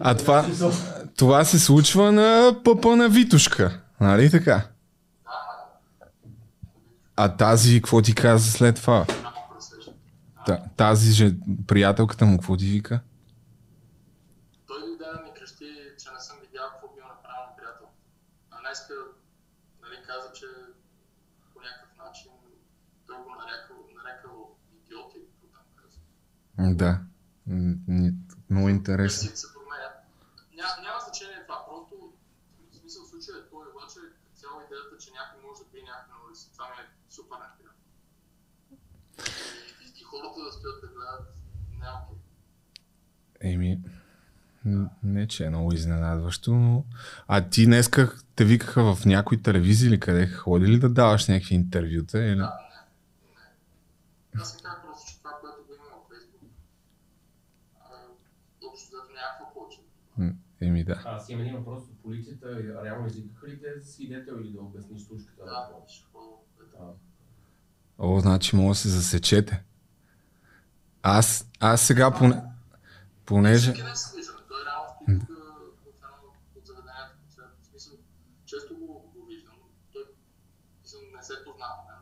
а 0.00 0.16
това, 0.16 0.46
това 1.16 1.44
се 1.44 1.58
случва 1.58 2.12
на 2.12 2.60
пъпа 2.64 2.96
на 2.96 3.08
Витушка. 3.08 3.80
Нали 4.00 4.30
така? 4.30 4.68
А 7.16 7.36
тази, 7.36 7.80
какво 7.80 8.02
ти 8.02 8.14
каза 8.14 8.50
след 8.50 8.76
това? 8.76 9.06
Тази 10.76 11.12
же, 11.12 11.34
приятелката 11.66 12.26
му, 12.26 12.38
какво 12.38 12.56
ти 12.56 12.66
вика? 12.66 13.00
Той 14.66 14.80
дойде 14.80 15.04
да 15.04 15.22
ми 15.22 15.30
крещи, 15.38 15.68
че 15.98 16.08
не 16.14 16.20
съм 16.20 16.36
видял 16.42 16.64
какво 16.72 16.94
бил 16.94 17.04
направил 17.04 17.42
на 17.50 17.56
приятел. 17.56 17.86
А 18.50 18.60
днеска, 18.60 18.94
нали, 19.82 19.96
каза, 20.06 20.28
че 20.38 20.46
по 21.54 21.58
някакъв 21.66 21.92
начин 22.04 22.30
той 23.06 23.16
го 23.16 23.30
нарекал, 23.40 23.76
нарекал 24.00 24.36
идиот 24.76 25.10
или 25.16 25.26
какво 25.30 25.46
там 25.56 25.66
каза. 25.80 25.98
М, 25.98 26.45
Да. 26.58 27.00
Много 28.50 28.68
интересно. 28.68 29.36
Се. 29.36 29.46
Ня, 30.56 30.64
няма 30.82 31.00
значение 31.00 31.42
това, 31.46 31.58
просто 31.68 31.94
в 32.72 32.76
смисъл 32.76 33.04
случая 33.04 33.36
е 33.38 33.50
той, 33.50 33.64
обаче 33.72 34.00
цяло 34.34 34.56
идеята, 34.66 34.94
че 35.02 35.10
някой 35.18 35.38
може 35.46 35.58
да 35.62 35.66
бие 35.72 35.82
някой 35.82 36.08
на 36.12 36.18
улица, 36.26 36.52
това 36.52 36.64
ми 36.68 36.76
е 36.82 36.86
супер 37.16 37.36
неприятно. 37.44 37.84
И, 39.82 40.00
и, 40.00 40.02
хората 40.10 40.38
да 40.44 40.52
стоят 40.52 40.80
да 40.82 40.88
гледат, 40.88 41.24
окей. 42.12 43.52
Еми, 43.52 43.80
не 45.02 45.28
че 45.28 45.44
е 45.44 45.50
много 45.50 45.72
изненадващо, 45.72 46.54
но... 46.54 46.84
А 47.28 47.48
ти 47.48 47.66
днеска 47.66 48.12
те 48.36 48.44
викаха 48.44 48.94
в 48.94 49.04
някои 49.06 49.42
телевизии 49.42 49.88
или 49.88 50.00
къде 50.00 50.26
ходи 50.26 50.66
ли 50.66 50.78
да 50.78 50.88
даваш 50.88 51.26
някакви 51.26 51.54
интервюта? 51.54 52.18
Или? 52.18 52.36
Да, 52.36 52.42
не, 52.42 53.30
не. 54.34 54.42
Аз 54.42 54.62
казах 54.62 54.82
просто, 54.86 55.10
че 55.10 55.18
това, 55.18 55.30
което 55.40 55.56
го 55.66 55.74
има 55.74 55.84
във 55.84 56.08
Facebook, 56.10 56.48
а, 57.80 57.88
общо 58.68 58.86
взето 58.86 59.12
някакво 59.14 59.54
повече. 59.54 59.80
М, 60.66 60.70
Еми 60.70 60.84
да. 60.84 61.02
Аз 61.04 61.28
имам 61.28 61.42
един 61.42 61.56
въпрос 61.56 61.82
от 61.82 62.02
полицията. 62.02 62.62
Реално 62.84 63.06
извикаха 63.06 63.48
ли 63.48 63.60
те 63.60 63.86
свидетел 63.86 64.32
или 64.40 64.52
да 64.52 64.60
обясниш 64.60 65.02
случката? 65.02 65.44
Да, 65.44 65.68
О, 67.98 68.20
значи 68.20 68.56
може 68.56 68.68
да 68.68 68.74
се 68.74 68.88
засечете. 68.88 69.64
Аз, 71.02 71.50
аз 71.60 71.82
сега 71.86 72.10
поне... 72.10 72.42
Понеже... 73.26 73.72
Всеки 73.72 73.82
ден 73.86 73.96
се 73.96 74.16
виждаме. 74.16 74.38
Той 74.48 74.58
реално 74.64 74.88
стои 74.94 75.18
тук 75.18 75.28
в 75.28 76.04
едно 76.04 76.32
от 76.56 76.66
заведенията, 76.66 77.14
в 77.62 77.66
смисъл, 77.66 77.94
често 78.44 78.74
го, 78.78 78.86
го 79.14 79.26
виждам, 79.26 79.54
но 79.60 79.68
той 79.92 80.02
мисъл, 80.82 81.00
не 81.16 81.22
се 81.22 81.32
познава. 81.44 81.82
Не? 81.88 81.96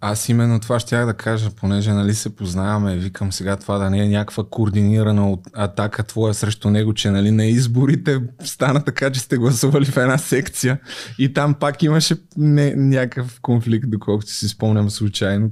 Аз 0.00 0.28
именно 0.28 0.60
това 0.60 0.80
щях 0.80 1.06
да 1.06 1.14
кажа, 1.14 1.50
понеже 1.50 1.92
нали 1.92 2.14
се 2.14 2.36
познаваме, 2.36 2.96
викам 2.96 3.32
сега 3.32 3.56
това 3.56 3.78
да 3.78 3.90
не 3.90 4.04
е 4.04 4.08
някаква 4.08 4.44
координирана 4.50 5.38
атака 5.52 6.02
твоя 6.02 6.34
срещу 6.34 6.70
него, 6.70 6.94
че 6.94 7.10
нали 7.10 7.30
на 7.30 7.44
изборите 7.44 8.22
стана 8.44 8.84
така, 8.84 9.10
че 9.12 9.20
сте 9.20 9.36
гласували 9.36 9.84
в 9.84 9.96
една 9.96 10.18
секция 10.18 10.80
и 11.18 11.32
там 11.32 11.54
пак 11.54 11.82
имаше 11.82 12.16
не, 12.36 12.74
някакъв 12.76 13.40
конфликт, 13.40 13.90
доколкото 13.90 14.30
си 14.30 14.48
спомням 14.48 14.90
случайно. 14.90 15.50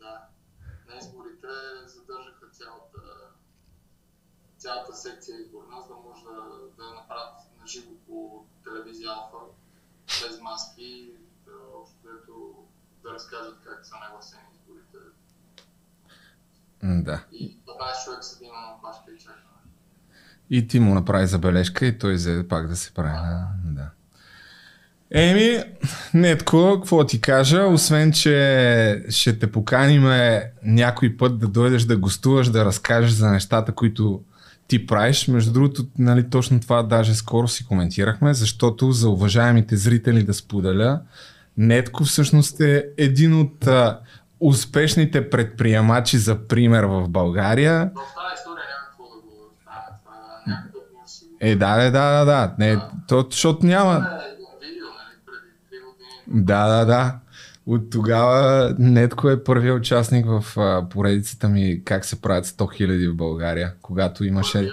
Да. 0.00 0.06
На 0.88 0.98
изборите 1.00 1.48
задържаха 1.86 2.46
цялата, 2.58 3.00
цялата 4.58 4.96
секция 4.96 5.34
изборна, 5.40 5.76
за 5.82 5.88
да 5.88 5.94
може 6.08 6.22
да, 6.24 6.34
да 6.78 6.84
я 6.88 6.94
направят 7.00 7.34
на 7.60 7.66
живо 7.66 7.92
по 8.06 8.44
телевизия 8.64 9.08
Алфа, 9.10 9.40
без 10.06 10.40
маски, 10.40 11.10
да, 11.46 11.52
общо 11.80 11.96
взето 12.04 12.34
да 13.04 13.12
разкажат 13.14 13.56
как 13.64 13.86
са 13.86 13.94
нагласени 14.04 14.42
изборите. 14.54 14.98
М, 16.73 16.73
Да. 16.84 17.24
И 17.32 17.58
15 17.66 18.04
човек 18.04 18.24
седи 18.24 18.44
на 18.44 18.82
пашка 18.82 19.04
и 19.16 19.18
чакаме. 19.18 19.40
И 20.50 20.68
ти 20.68 20.80
му 20.80 20.94
направи 20.94 21.26
забележка 21.26 21.86
и 21.86 21.98
той 21.98 22.14
взе 22.14 22.48
пак 22.48 22.68
да 22.68 22.76
се 22.76 22.94
прави. 22.94 23.16
Да. 23.16 23.48
да. 23.64 23.90
Еми, 25.10 25.62
Нетко, 26.14 26.72
какво 26.74 27.06
ти 27.06 27.20
кажа, 27.20 27.62
освен, 27.62 28.12
че 28.12 29.04
ще 29.08 29.38
те 29.38 29.52
поканиме 29.52 30.50
някой 30.62 31.16
път 31.16 31.38
да 31.38 31.48
дойдеш 31.48 31.82
да 31.82 31.96
гостуваш, 31.96 32.48
да 32.48 32.64
разкажеш 32.64 33.10
за 33.10 33.30
нещата, 33.30 33.72
които 33.72 34.22
ти 34.68 34.86
правиш. 34.86 35.28
Между 35.28 35.52
другото, 35.52 35.86
нали, 35.98 36.30
точно 36.30 36.60
това 36.60 36.82
даже 36.82 37.14
скоро 37.14 37.48
си 37.48 37.66
коментирахме, 37.66 38.34
защото 38.34 38.92
за 38.92 39.08
уважаемите 39.08 39.76
зрители 39.76 40.22
да 40.22 40.34
споделя, 40.34 41.00
Нетко 41.56 42.04
всъщност 42.04 42.60
е 42.60 42.86
един 42.96 43.40
от 43.40 43.66
а, 43.66 44.00
успешните 44.40 45.30
предприемачи 45.30 46.18
за 46.18 46.46
пример 46.48 46.84
в 46.84 47.08
България. 47.08 47.90
В 47.94 47.94
тази 47.94 48.34
история 48.34 48.64
няма 48.64 48.86
какво 48.88 49.04
да 49.04 49.20
го 49.20 49.50
стане. 49.62 49.98
Това 50.04 50.14
някакъв 50.46 50.72
път 50.72 50.82
може 50.94 51.04
да 51.04 51.10
си 51.10 51.24
го... 51.24 51.36
Е, 51.40 51.56
да, 51.56 51.76
да, 51.76 51.90
да, 51.90 52.24
да, 52.24 52.24
да. 52.24 52.54
Не, 52.58 52.78
то, 53.08 53.26
защото 53.30 53.66
няма. 53.66 53.94
Това 53.94 54.22
един 54.32 54.46
видео, 54.62 54.86
преди 55.26 55.82
3 55.82 55.84
години. 55.90 56.44
Да, 56.44 56.68
да, 56.68 56.84
да. 56.84 57.14
От 57.66 57.90
тогава 57.90 58.74
Нетко 58.78 59.30
е 59.30 59.44
първият 59.44 59.78
участник 59.78 60.26
в 60.26 60.58
а, 60.58 60.88
поредицата 60.88 61.48
ми 61.48 61.84
как 61.84 62.04
се 62.04 62.20
правят 62.20 62.46
100 62.46 62.56
000 62.56 63.12
в 63.12 63.16
България, 63.16 63.74
когато 63.82 64.24
имаше, 64.24 64.70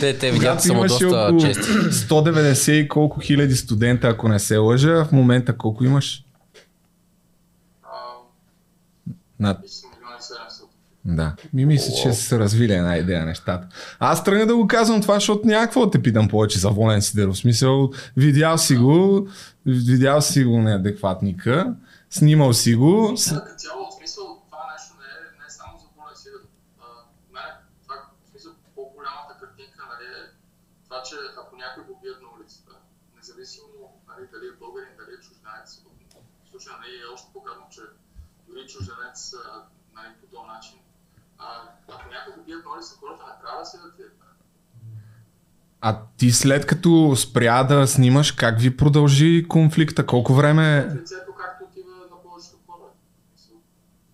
те, 0.00 0.18
те 0.18 0.30
видят 0.30 0.40
когато 0.40 0.62
са 0.62 0.72
му 0.72 0.78
имаше 0.78 1.04
доста 1.04 1.36
чести. 1.40 1.62
190 1.70 2.72
и 2.72 2.88
колко 2.88 3.20
хиляди 3.20 3.56
студента, 3.56 4.08
ако 4.08 4.28
не 4.28 4.38
се 4.38 4.56
лъжа. 4.56 5.04
В 5.04 5.12
момента 5.12 5.56
колко 5.56 5.84
имаш? 5.84 6.24
А, 7.82 7.88
Над... 9.40 9.58
Мисля, 9.62 9.88
милион 10.00 10.12
и 10.18 10.22
700. 10.22 10.70
Да. 11.04 11.34
Ми 11.52 11.66
мисля, 11.66 11.92
че 12.02 12.12
се 12.12 12.38
развили 12.38 12.72
една 12.72 12.96
идея 12.96 13.26
нещата. 13.26 13.68
Аз 13.98 14.24
тръгна 14.24 14.46
да 14.46 14.56
го 14.56 14.66
казвам 14.66 15.02
това, 15.02 15.14
защото 15.14 15.48
някакво 15.48 15.90
те 15.90 16.02
питам 16.02 16.28
повече 16.28 16.58
за 16.58 16.68
Волен 16.70 17.02
Сидеров. 17.02 17.38
Смисъл, 17.38 17.90
видял 18.16 18.58
си 18.58 18.76
го, 18.76 19.28
видял 19.66 20.20
си 20.20 20.44
го 20.44 20.58
неадекватника, 20.58 21.74
снимал 22.10 22.52
си 22.52 22.74
го. 22.74 23.12
С... 23.16 23.24
Цяло, 23.56 23.79
нали, 39.94 40.08
по 40.20 40.36
този 40.36 40.48
начин, 40.48 40.78
а, 41.38 41.44
ако 41.88 42.08
някой 42.10 42.44
бият 42.44 42.64
на 42.64 42.70
улицата, 42.70 43.00
хората 43.00 43.24
не 43.26 43.40
трябва 43.40 43.58
да 43.58 43.66
се 43.66 43.76
дадат. 43.78 44.20
А 45.80 46.00
ти 46.16 46.30
след 46.30 46.66
като 46.66 47.16
спря 47.16 47.64
да 47.64 47.86
снимаш, 47.86 48.32
как 48.32 48.60
ви 48.60 48.76
продължи 48.76 49.46
конфликта? 49.48 50.06
Колко 50.06 50.34
време... 50.34 50.88
Лицето 50.94 51.32
както 51.34 51.64
отива 51.64 51.90
на 52.10 52.22
повечето 52.22 52.56
хора. 52.66 52.84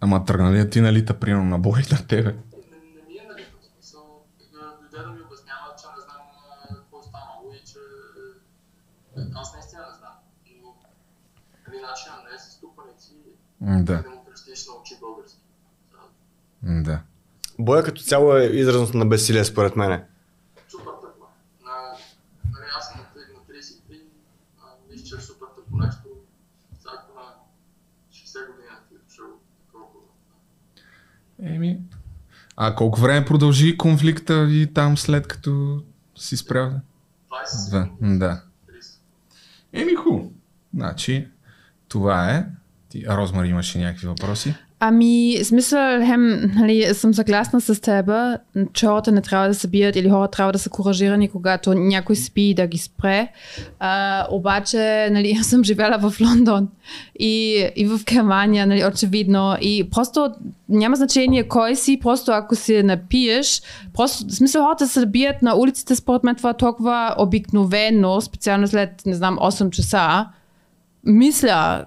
Ама 0.01 0.25
тръгна 0.25 0.53
ли 0.53 0.71
ти 0.71 0.81
налита 0.81 1.21
примерно 1.21 1.45
на 1.45 1.59
бой 1.59 1.83
на 1.93 2.07
тебе? 2.07 2.33
не, 2.33 3.03
ми 3.09 3.19
е 3.19 3.27
нали, 3.29 3.45
смисъл, 3.75 4.25
а, 4.55 4.81
дойде 4.81 5.07
да 5.07 5.13
ми 5.13 5.21
обяснява, 5.23 5.69
че 5.81 5.87
не 5.97 6.03
знам 6.05 6.23
какво 6.77 7.01
е 7.01 7.03
станало 7.03 7.53
и 7.55 7.67
че 7.67 7.79
е, 9.17 9.23
аз 9.35 9.55
наистина 9.55 9.83
не 9.91 9.95
знам. 9.99 10.17
Но 10.63 10.75
нали, 11.69 11.83
начинът 11.83 12.21
не 12.31 12.35
е 12.35 12.39
с 12.39 12.57
Да, 13.61 14.03
да 14.03 14.11
му 14.11 14.25
крещиш 14.25 14.67
на 14.67 14.73
очи 14.81 14.95
български. 15.01 15.41
Да, 15.93 15.99
м, 15.99 16.05
да. 16.67 17.01
Боя 17.59 17.83
като 17.83 18.03
цяло 18.03 18.37
е 18.37 18.45
изразност 18.45 18.95
на 18.95 19.07
безсилие, 19.07 19.45
според 19.45 19.77
мене. 19.77 20.05
Супер 20.69 20.85
тъпо. 20.93 21.25
е. 21.25 21.65
На, 21.65 21.71
нали, 22.45 22.65
аз 22.79 22.89
съм 22.89 23.01
на, 23.01 23.05
три- 23.15 23.33
на 23.35 23.55
33, 23.55 24.01
а, 24.59 24.63
мисля, 24.91 25.05
че 25.07 25.15
е 25.15 25.21
супер 25.21 25.47
тъпо 25.57 25.77
нещо. 25.77 26.03
Всяко 26.79 27.13
на 27.15 27.23
60 28.13 28.47
години 28.47 28.69
ти 28.89 28.95
е 28.95 28.99
дошъл 29.09 29.27
такова. 29.67 29.89
Еми. 31.55 31.79
А 32.57 32.75
колко 32.75 33.01
време 33.01 33.27
продължи 33.27 33.79
конфликта 33.79 34.45
ви 34.45 34.73
там 34.75 34.99
след 34.99 35.27
като 35.27 35.83
си 36.17 36.37
спрял? 36.37 36.71
20 36.71 37.71
Да, 37.71 37.89
да. 38.19 38.43
30. 38.69 38.99
Еми 39.73 39.95
ху. 39.95 40.21
Значи, 40.75 41.29
това 41.89 42.31
е. 42.31 42.47
Ти, 42.89 43.05
а 43.09 43.17
Розмар 43.17 43.45
имаше 43.45 43.79
някакви 43.79 44.07
въпроси? 44.07 44.55
Ами, 44.81 45.39
смисъл, 45.45 46.07
хем, 46.07 46.51
нали, 46.55 46.95
съм 46.95 47.15
съгласна 47.15 47.61
с 47.61 47.81
теб, 47.81 48.11
че 48.73 48.87
хората 48.87 49.13
не 49.13 49.23
трябва 49.23 49.49
да 49.49 49.55
се 49.55 49.69
бият 49.69 49.97
или 49.97 50.11
хората 50.11 50.37
трябва 50.37 50.53
да 50.53 50.59
са 50.59 50.71
коражирани, 50.71 51.29
когато 51.29 51.75
някой 51.75 52.17
спи 52.17 52.43
и 52.43 52.55
да 52.55 52.67
ги 52.67 52.79
спре. 52.79 53.29
А, 53.79 54.27
обаче, 54.31 55.09
нали, 55.13 55.37
аз 55.41 55.47
съм 55.47 55.65
живяла 55.65 56.11
в 56.11 56.21
Лондон 56.21 56.69
и, 57.19 57.67
и 57.77 57.87
в 57.87 58.01
Германия, 58.05 58.67
нали, 58.67 58.85
очевидно. 58.85 59.57
И 59.61 59.91
просто 59.91 60.31
няма 60.69 60.97
значение 60.97 61.49
кой 61.49 61.77
си, 61.77 62.01
просто 62.03 62.33
ако 62.33 62.55
се 62.55 62.83
напиеш, 62.83 63.63
просто, 63.95 64.35
смисъл, 64.35 64.65
хората 64.65 64.89
се 64.89 65.07
бият 65.07 65.43
на 65.43 65.57
улиците, 65.57 65.97
според 65.97 66.25
мен 66.25 66.35
това 66.35 66.51
е 66.51 66.57
толкова 66.57 67.15
обикновено, 67.19 68.21
специално 68.21 68.69
след, 68.69 69.07
не 69.07 69.15
знам, 69.15 69.39
8 69.39 69.71
часа. 69.71 70.27
Мисля, 71.05 71.85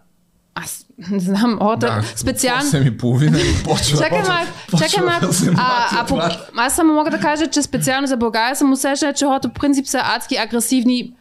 аз 0.55 0.85
не 1.11 1.19
знам, 1.19 1.57
хората 1.61 2.01
специално... 2.15 2.61
8 2.61 2.87
и 2.87 2.97
половина 2.97 3.39
и 3.39 3.63
почва. 3.63 3.97
Чакай 3.97 4.21
малко, 4.27 4.51
чакай 4.77 5.05
малко. 5.05 5.25
да 5.25 5.51
А, 5.57 5.87
а, 5.91 6.05
по, 6.05 6.19
аз 6.55 6.75
само 6.75 6.93
мога 6.93 7.11
да 7.11 7.19
кажа, 7.19 7.47
че 7.47 7.61
специално 7.61 8.07
за 8.07 8.17
България 8.17 8.55
съм 8.55 8.71
усещала, 8.71 9.13
че 9.13 9.25
хората 9.25 9.49
по 9.49 9.59
принцип 9.59 9.87
са 9.87 10.01
адски 10.03 10.35
агресивни 10.35 11.13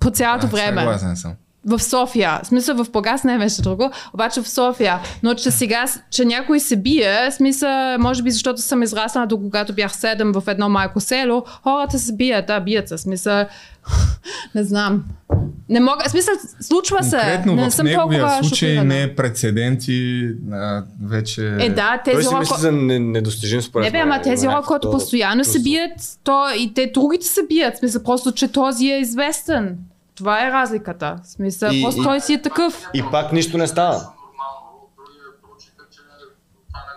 по 0.00 0.10
цялото 0.10 0.46
време. 0.46 0.80
Съгласен 0.80 1.16
съм. 1.16 1.32
В 1.66 1.80
София. 1.82 2.40
В 2.42 2.46
смисъл 2.46 2.84
в 2.84 2.90
Погас 2.90 3.24
не 3.24 3.38
беше 3.38 3.62
друго, 3.62 3.90
обаче 4.14 4.42
в 4.42 4.48
София. 4.48 4.98
Но 5.22 5.34
че 5.34 5.50
сега, 5.50 5.84
че 6.10 6.24
някой 6.24 6.60
се 6.60 6.76
бие, 6.76 7.30
смисъл, 7.30 7.98
може 7.98 8.22
би 8.22 8.30
защото 8.30 8.60
съм 8.60 8.82
израснала 8.82 9.26
до 9.26 9.38
когато 9.38 9.72
бях 9.72 9.92
7 9.92 10.40
в 10.40 10.48
едно 10.48 10.68
малко 10.68 11.00
село, 11.00 11.44
хората 11.62 11.98
се 11.98 12.16
бият, 12.16 12.46
да, 12.46 12.60
бият 12.60 12.88
се. 12.88 12.98
Смисъл, 12.98 13.44
не 14.54 14.64
знам. 14.64 15.04
Не 15.68 15.80
мога, 15.80 16.08
смисъл, 16.08 16.34
случва 16.60 17.02
се. 17.02 17.16
Конкретно 17.16 17.54
не 17.54 17.70
в 17.70 17.74
съм 17.74 17.86
неговия 17.86 18.20
толкова 18.20 18.42
случай 18.42 18.68
шокирана. 18.68 18.84
не 18.84 19.02
е 19.02 19.14
прецеденти, 19.14 20.28
а, 20.52 20.82
вече... 21.04 21.56
Е, 21.60 21.68
да, 21.68 22.00
Той 22.04 22.14
тези 22.14 22.22
си 22.22 22.28
хора, 22.28 22.40
мисли 22.40 22.56
за 22.58 22.72
не- 22.72 22.98
недостижим 22.98 23.62
според 23.62 23.84
Не 23.84 23.90
бе, 23.90 23.98
ама 23.98 24.22
тези 24.22 24.46
хора, 24.46 24.62
които 24.62 24.90
постоянно 24.90 25.44
се 25.44 25.62
бият, 25.62 25.92
то 26.24 26.46
и 26.58 26.74
те 26.74 26.90
другите 26.94 27.26
се 27.26 27.40
бият. 27.48 27.76
Смисъл, 27.76 28.02
просто, 28.02 28.32
че 28.32 28.48
този 28.48 28.86
е 28.86 28.98
известен. 29.00 29.78
Това 30.14 30.46
е 30.46 30.50
разликата. 30.50 31.20
В 31.22 31.28
смисъл, 31.28 31.70
И- 31.72 31.82
просто 31.82 32.00
и- 32.00 32.04
той 32.04 32.20
си 32.20 32.32
е 32.34 32.42
такъв. 32.42 32.86
И 32.94 33.02
пак 33.10 33.32
нищо 33.32 33.58
не 33.58 33.66
става. 33.66 33.94
нормално, 33.94 34.70
другия 34.96 35.24
прочита, 35.42 35.82
че 35.90 36.00
това 36.68 36.80
не 36.80 36.94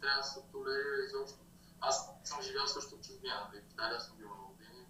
трябва 0.00 0.18
да 0.18 0.24
се 0.24 0.38
толерира 0.52 0.98
изобщо. 1.08 1.38
Аз 1.80 1.94
съм 2.24 2.38
живял 2.42 2.66
също 2.66 2.90
в 2.90 3.06
чужбина, 3.06 3.34
в 3.44 3.72
Италия 3.72 4.00
съм 4.00 4.12
бил 4.18 4.28
на 4.28 4.44
години. 4.48 4.82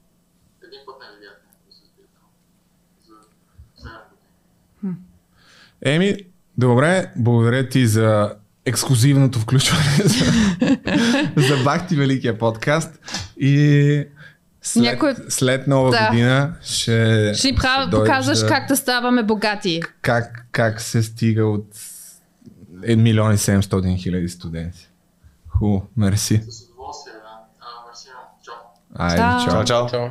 Един 0.62 0.80
път 0.86 0.96
не 1.00 1.16
видях 1.16 1.36
някой 1.44 1.66
да 1.66 1.72
се 1.72 1.82
сбие 1.84 2.06
там. 2.14 2.28
За 3.06 3.14
7 3.82 4.02
години. 4.10 4.96
Еми, 5.82 6.16
добре, 6.58 7.12
благодаря 7.16 7.68
ти 7.68 7.86
за 7.86 8.34
ексклюзивното 8.64 9.38
включване 9.38 9.82
за, 10.04 10.24
за 11.36 11.64
Бахти 11.64 11.96
Великия 11.96 12.38
подкаст 12.38 13.00
и 13.36 14.04
след, 14.68 14.84
Някой- 14.84 15.14
след 15.28 15.66
нова 15.66 15.90
Да. 15.90 16.08
година 16.08 16.54
ще, 16.62 17.34
Ще 17.34 17.50
ни 17.50 17.56
прав... 17.56 17.90
показваш 17.90 18.38
да- 18.38 18.46
как 18.48 18.68
да 18.68 18.76
ставаме 18.76 19.22
богати. 19.22 19.82
как, 20.02 20.46
как 20.52 20.80
се 20.80 21.02
стига 21.02 21.44
от 21.44 21.74
1 22.72 22.94
милион 22.96 23.32
и 23.32 23.38
700 23.38 23.62
хиляди 23.96 24.28
студенти. 24.28 24.88
Ху, 25.48 25.80
мерси. 25.96 26.42
С 26.42 26.62
удоволствие, 26.64 27.14
да. 27.14 27.38
А, 27.60 27.88
мерси, 27.88 28.08
чао. 28.44 28.54
Айде, 28.96 29.16
Чао. 29.16 29.40
чао. 29.40 29.64
Чао, 29.64 29.64
чао. 29.64 29.88
Чао. 29.90 30.08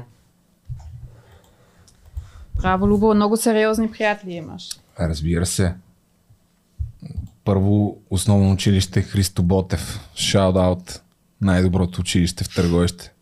Браво, 2.56 2.88
Любо, 2.88 3.14
много 3.14 3.38
сериозни 3.38 3.92
приятели 3.92 4.32
имаш. 4.32 4.70
Разбира 5.00 5.46
се. 5.46 5.74
Първо 7.44 7.98
основно 8.10 8.52
училище 8.52 9.02
Христо 9.02 9.44
Ботев. 9.44 10.00
Шаут-аут. 10.16 11.00
Най-доброто 11.42 12.02
училище 12.02 12.44
в 12.44 12.56
Търговище. 12.56 13.14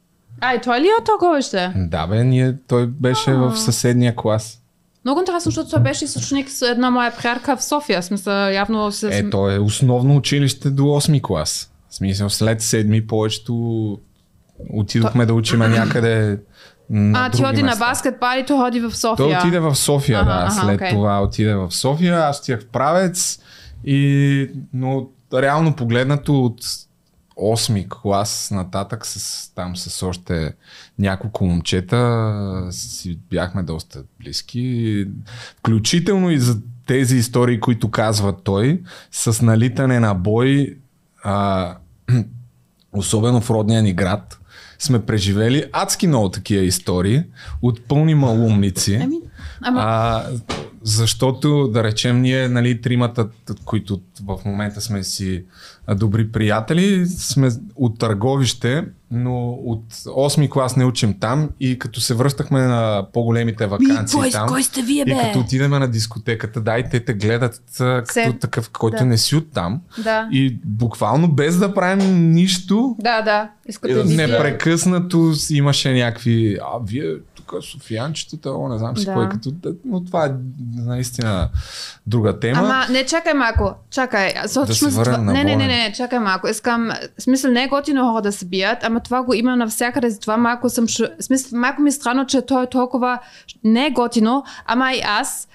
А, 0.42 0.54
и 0.54 0.62
той 0.62 0.80
ли 0.82 0.88
е 0.88 0.92
от 1.00 1.06
Търговище? 1.06 1.74
Да 1.76 2.08
бе, 2.08 2.24
ние, 2.24 2.56
той 2.68 2.88
беше 2.88 3.34
в 3.34 3.58
съседния 3.58 4.16
клас. 4.16 4.62
Много 5.06 5.20
интересно, 5.20 5.52
защото 5.52 5.70
той 5.70 5.80
беше 5.80 6.06
източник 6.06 6.50
с 6.50 6.62
една 6.62 6.90
моя 6.90 7.12
приятелка 7.18 7.58
в 7.58 7.64
София. 7.64 8.02
В 8.02 8.06
смисъл, 8.06 8.34
явно 8.50 8.92
се... 8.92 9.18
Е, 9.18 9.30
то 9.30 9.50
е 9.52 9.60
основно 9.60 10.16
училище 10.16 10.70
до 10.70 10.84
8 10.84 11.22
клас. 11.22 11.72
В 11.90 11.96
смисъл, 11.96 12.30
след 12.30 12.62
7 12.62 13.08
повечето 13.08 13.98
отидохме 14.74 15.26
да 15.26 15.34
учим 15.34 15.60
някъде 15.60 16.40
на 16.90 17.26
а, 17.26 17.30
ти 17.30 17.38
други 17.38 17.44
ходи 17.50 17.62
на 17.64 17.68
места. 17.70 17.86
баскетбал 17.90 18.40
и 18.40 18.46
той 18.46 18.58
ходи 18.58 18.80
в 18.80 18.96
София. 18.96 19.16
Той 19.16 19.36
отиде 19.38 19.60
в 19.60 19.76
София, 19.76 20.20
Ага, 20.20 20.30
да. 20.30 20.40
ага, 20.40 20.52
След 20.52 20.76
окей. 20.76 20.90
това 20.90 21.22
отиде 21.22 21.56
в 21.56 21.72
София, 21.72 22.18
аз 22.18 22.40
отидах 22.40 22.62
в 22.62 22.68
Правец 22.68 23.40
и 23.86 24.50
но 24.74 25.08
реално 25.34 25.76
погледнато 25.76 26.46
от 26.46 26.60
8 27.38 27.88
клас 27.90 28.52
нататък 28.52 29.06
с, 29.06 29.54
там 29.56 29.78
с 29.78 30.04
още 30.04 30.54
няколко 31.00 31.46
момчета 31.46 32.68
си 32.72 33.20
бяхме 33.30 33.64
доста 33.64 34.04
близки. 34.20 35.06
Включително 35.58 36.32
и 36.32 36.40
за 36.40 36.58
тези 36.88 37.18
истории, 37.18 37.60
които 37.60 37.92
казва 37.92 38.44
той, 38.44 38.82
с 39.12 39.42
налитане 39.42 40.00
на 40.00 40.14
бой, 40.14 40.78
а, 41.24 41.78
особено 42.94 43.42
в 43.42 43.50
родния 43.50 43.84
ни 43.84 43.94
град, 43.94 44.40
сме 44.80 45.06
преживели 45.06 45.66
адски 45.72 46.08
много 46.08 46.30
такива 46.30 46.64
истории 46.64 47.24
от 47.62 47.88
пълни 47.88 48.16
малумници. 48.16 49.10
Ама... 49.62 49.80
А, 49.82 50.26
защото, 50.84 51.68
да 51.68 51.84
речем, 51.84 52.22
ние, 52.22 52.48
нали, 52.48 52.82
тримата, 52.82 53.30
които 53.66 54.02
в 54.26 54.40
момента 54.46 54.82
сме 54.82 55.04
си 55.04 55.44
добри 55.90 56.32
приятели, 56.32 57.06
сме 57.08 57.50
от 57.76 58.00
търговище 58.00 58.84
но 59.12 59.50
от 59.50 59.84
8 59.96 60.50
клас 60.50 60.76
не 60.76 60.86
учим 60.86 61.20
там 61.20 61.50
и 61.60 61.80
като 61.80 62.02
се 62.02 62.14
връщахме 62.14 62.62
на 62.62 63.06
по-големите 63.14 63.66
вакансии 63.66 64.20
кой- 64.20 64.32
там 64.32 64.48
кой 64.48 64.64
сте 64.64 64.82
вие, 64.82 65.02
и 65.02 65.06
бе? 65.06 65.16
като 65.18 65.40
отидем 65.40 65.72
на 65.72 65.88
дискотеката, 65.88 66.62
да, 66.62 66.80
и 66.80 66.84
те 66.92 67.00
те 67.00 67.14
гледат 67.14 67.62
като 67.78 68.14
Се- 68.14 68.38
такъв, 68.42 68.70
който 68.70 68.98
да. 68.98 69.06
не 69.06 69.18
си 69.18 69.36
от 69.36 69.52
там 69.52 69.82
Да. 69.98 70.28
и 70.32 70.58
буквално 70.66 71.28
без 71.28 71.58
да 71.58 71.74
правим 71.74 72.32
нищо, 72.32 72.96
Да, 73.00 73.22
да. 73.22 73.50
Искате 73.68 73.92
И 73.92 73.96
да 73.96 74.04
да 74.04 74.10
непрекъснато 74.12 75.34
имаше 75.50 75.94
някакви, 75.94 76.58
а 76.64 76.80
вие 76.84 77.14
тук 77.36 77.54
софиянчетата, 77.64 78.52
о, 78.52 78.70
не 78.70 78.78
знам 78.78 78.98
си 78.98 79.06
Да. 79.06 79.14
кой 79.14 79.30
като, 79.30 79.52
да, 79.52 79.74
но 79.86 80.04
това 80.04 80.26
е 80.26 80.32
наистина 80.76 81.50
друга 82.08 82.40
тема. 82.40 82.60
Ама 82.60 82.86
не, 82.90 83.06
чакай 83.06 83.34
малко. 83.34 83.74
Чакай. 83.92 84.34
Точно 84.54 84.92
се 84.92 85.04
това. 85.04 85.18
на 85.18 85.34
Не, 85.34 85.44
не, 85.44 85.56
не, 85.56 85.68
не, 85.68 85.75
малко. 86.20 86.48
Искам, 86.48 86.92
в 87.20 87.22
смисъл 87.22 87.52
не 87.52 87.64
е 87.64 87.68
готино 87.68 88.12
хора 88.12 88.22
да 88.22 88.32
се 88.32 88.46
бият, 88.46 88.84
ама 88.84 89.00
това 89.00 89.24
го 89.24 89.34
има 89.34 89.56
навсякъде, 89.56 90.10
затова 90.10 90.38
малко 90.38 90.70
съм, 90.70 90.88
в 90.88 91.24
смисъл, 91.24 91.60
малко 91.60 91.82
ми 91.82 91.90
е 91.90 91.92
странно, 91.92 92.26
че 92.26 92.42
той 92.42 92.64
е 92.64 92.70
толкова, 92.70 93.20
не 93.64 93.86
е 93.86 93.92
готино, 93.92 94.44
ама 94.66 94.94
и 94.94 95.02
аз, 95.06 95.48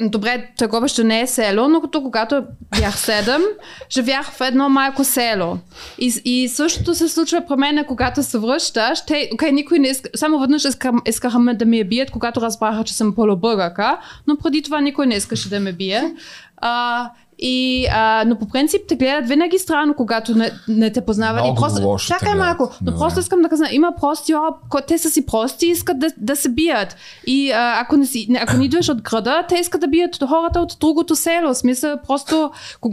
Добре, 0.00 0.48
Търговище 0.58 1.04
не 1.04 1.20
е 1.20 1.26
село, 1.26 1.68
но 1.68 1.80
като 1.80 2.02
когато 2.02 2.44
бях 2.78 2.98
седем, 2.98 3.42
живях 3.90 4.30
в 4.30 4.40
едно 4.40 4.68
малко 4.68 5.04
село. 5.04 5.58
И, 5.98 6.14
и 6.24 6.48
същото 6.48 6.94
се 6.94 7.08
случва 7.08 7.44
при 7.48 7.56
мен, 7.56 7.84
когато 7.88 8.22
се 8.22 8.38
връщаш. 8.38 9.04
Те, 9.04 9.30
окей, 9.34 9.52
никой 9.52 9.78
не 9.78 9.88
иска, 9.88 10.10
само 10.14 10.38
веднъж 10.38 10.64
иска, 10.64 10.92
искаха 11.06 11.38
да 11.54 11.66
ме 11.66 11.84
бият, 11.84 12.10
когато 12.10 12.40
разбраха, 12.40 12.84
че 12.84 12.94
съм 12.94 13.14
полубългака, 13.14 13.98
но 14.26 14.36
преди 14.36 14.62
това 14.62 14.80
никой 14.80 15.06
не 15.06 15.14
искаше 15.14 15.48
да 15.48 15.60
ме 15.60 15.72
бие. 15.72 16.14
А, 16.56 17.10
и, 17.44 17.86
а, 17.86 18.24
но 18.26 18.38
по 18.38 18.48
принцип 18.48 18.80
те 18.88 18.96
гледат 18.96 19.28
винаги 19.28 19.58
странно, 19.58 19.94
когато 19.94 20.34
не, 20.34 20.50
не 20.68 20.92
те 20.92 21.00
познават. 21.00 21.42
Много 21.42 21.58
и 21.58 21.60
просто, 21.60 21.82
лошо 21.82 22.08
чакай 22.08 22.34
малко, 22.34 22.70
но 22.72 22.84
Добре. 22.84 22.98
просто 22.98 23.20
искам 23.20 23.42
да 23.42 23.48
кажа, 23.48 23.62
има 23.72 23.92
прости 24.00 24.32
хора, 24.32 24.54
те 24.88 24.98
са 24.98 25.10
си 25.10 25.26
прости 25.26 25.66
и 25.66 25.70
искат 25.70 25.98
да, 25.98 26.08
да 26.16 26.36
се 26.36 26.48
бият. 26.48 26.96
И 27.26 27.50
а, 27.50 27.80
ако, 27.80 27.96
не 27.96 28.06
си, 28.06 28.26
не- 28.28 28.38
ако 28.38 28.56
не 28.56 28.64
идваш 28.64 28.88
от 28.88 29.02
града, 29.02 29.44
те 29.48 29.54
искат 29.54 29.80
да 29.80 29.88
бият 29.88 30.18
хората 30.20 30.60
от 30.60 30.76
другото 30.80 31.16
село. 31.16 31.54
Смисъл, 31.54 31.96
просто... 32.06 32.50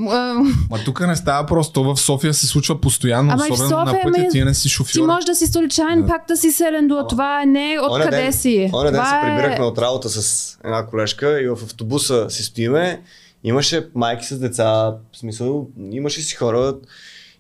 а, 0.10 0.34
Ма 0.70 0.78
тук 0.86 1.00
не 1.02 1.16
става 1.16 1.45
просто, 1.45 1.84
в 1.86 1.97
София 1.97 2.34
се 2.34 2.47
случва 2.47 2.82
постоянно, 2.82 3.32
Ама 3.34 3.43
особено 3.43 3.78
на 3.78 3.86
София, 3.86 4.04
пътя, 4.04 4.20
ме- 4.20 4.30
ти 4.30 4.43
не 4.43 4.54
си 4.54 4.64
ти 4.64 4.70
шофьор. 4.70 5.02
можеш 5.02 5.26
да 5.26 5.36
си 5.36 5.47
столичанин, 5.47 6.08
пак 6.08 6.22
да 6.28 6.38
си 6.38 6.52
селен 6.52 6.88
до 6.88 7.06
това 7.10 7.45
не 7.45 7.74
е 7.74 7.80
откъде 7.82 8.18
ден- 8.18 8.34
си. 8.34 8.70
Оня 8.74 8.84
ден 8.84 8.93
се 8.95 9.00
Това 9.02 9.20
е- 9.20 9.22
прибирахме 9.28 9.66
от 9.66 9.78
работа 9.78 10.10
с 10.12 10.58
една 10.64 10.86
колежка 10.86 11.41
и 11.41 11.47
в 11.47 11.58
автобуса 11.64 12.30
си 12.30 12.43
стоиме. 12.43 13.02
Имаше 13.44 13.88
майки 13.96 14.26
с 14.26 14.40
деца, 14.40 14.96
в 15.14 15.18
смисъл, 15.18 15.68
имаше 15.92 16.22
си 16.22 16.36
хора. 16.36 16.76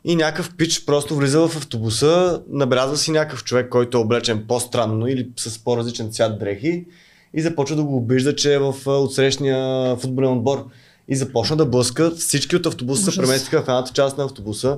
И 0.03 0.15
някакъв 0.15 0.55
пич 0.55 0.85
просто 0.85 1.15
влиза 1.15 1.47
в 1.47 1.57
автобуса, 1.57 2.41
набелязва 2.49 2.97
си 2.97 3.11
някакъв 3.11 3.43
човек, 3.43 3.69
който 3.69 3.97
е 3.97 4.01
облечен 4.01 4.45
по-странно 4.47 5.07
или 5.07 5.29
с 5.37 5.63
по-различен 5.63 6.11
цвят 6.11 6.39
дрехи 6.39 6.85
и 7.33 7.41
започва 7.41 7.75
да 7.75 7.83
го 7.83 7.97
обижда, 7.97 8.35
че 8.35 8.53
е 8.53 8.59
в 8.59 8.73
отсрещния 8.87 9.95
футболен 9.95 10.31
отбор. 10.31 10.65
И 11.07 11.15
започна 11.15 11.55
да 11.55 11.65
блъска. 11.65 12.11
Всички 12.11 12.55
от 12.55 12.65
автобуса 12.65 13.11
се 13.11 13.17
преместиха 13.17 13.61
в 13.61 13.67
едната 13.67 13.91
част 13.93 14.17
на 14.17 14.23
автобуса. 14.23 14.77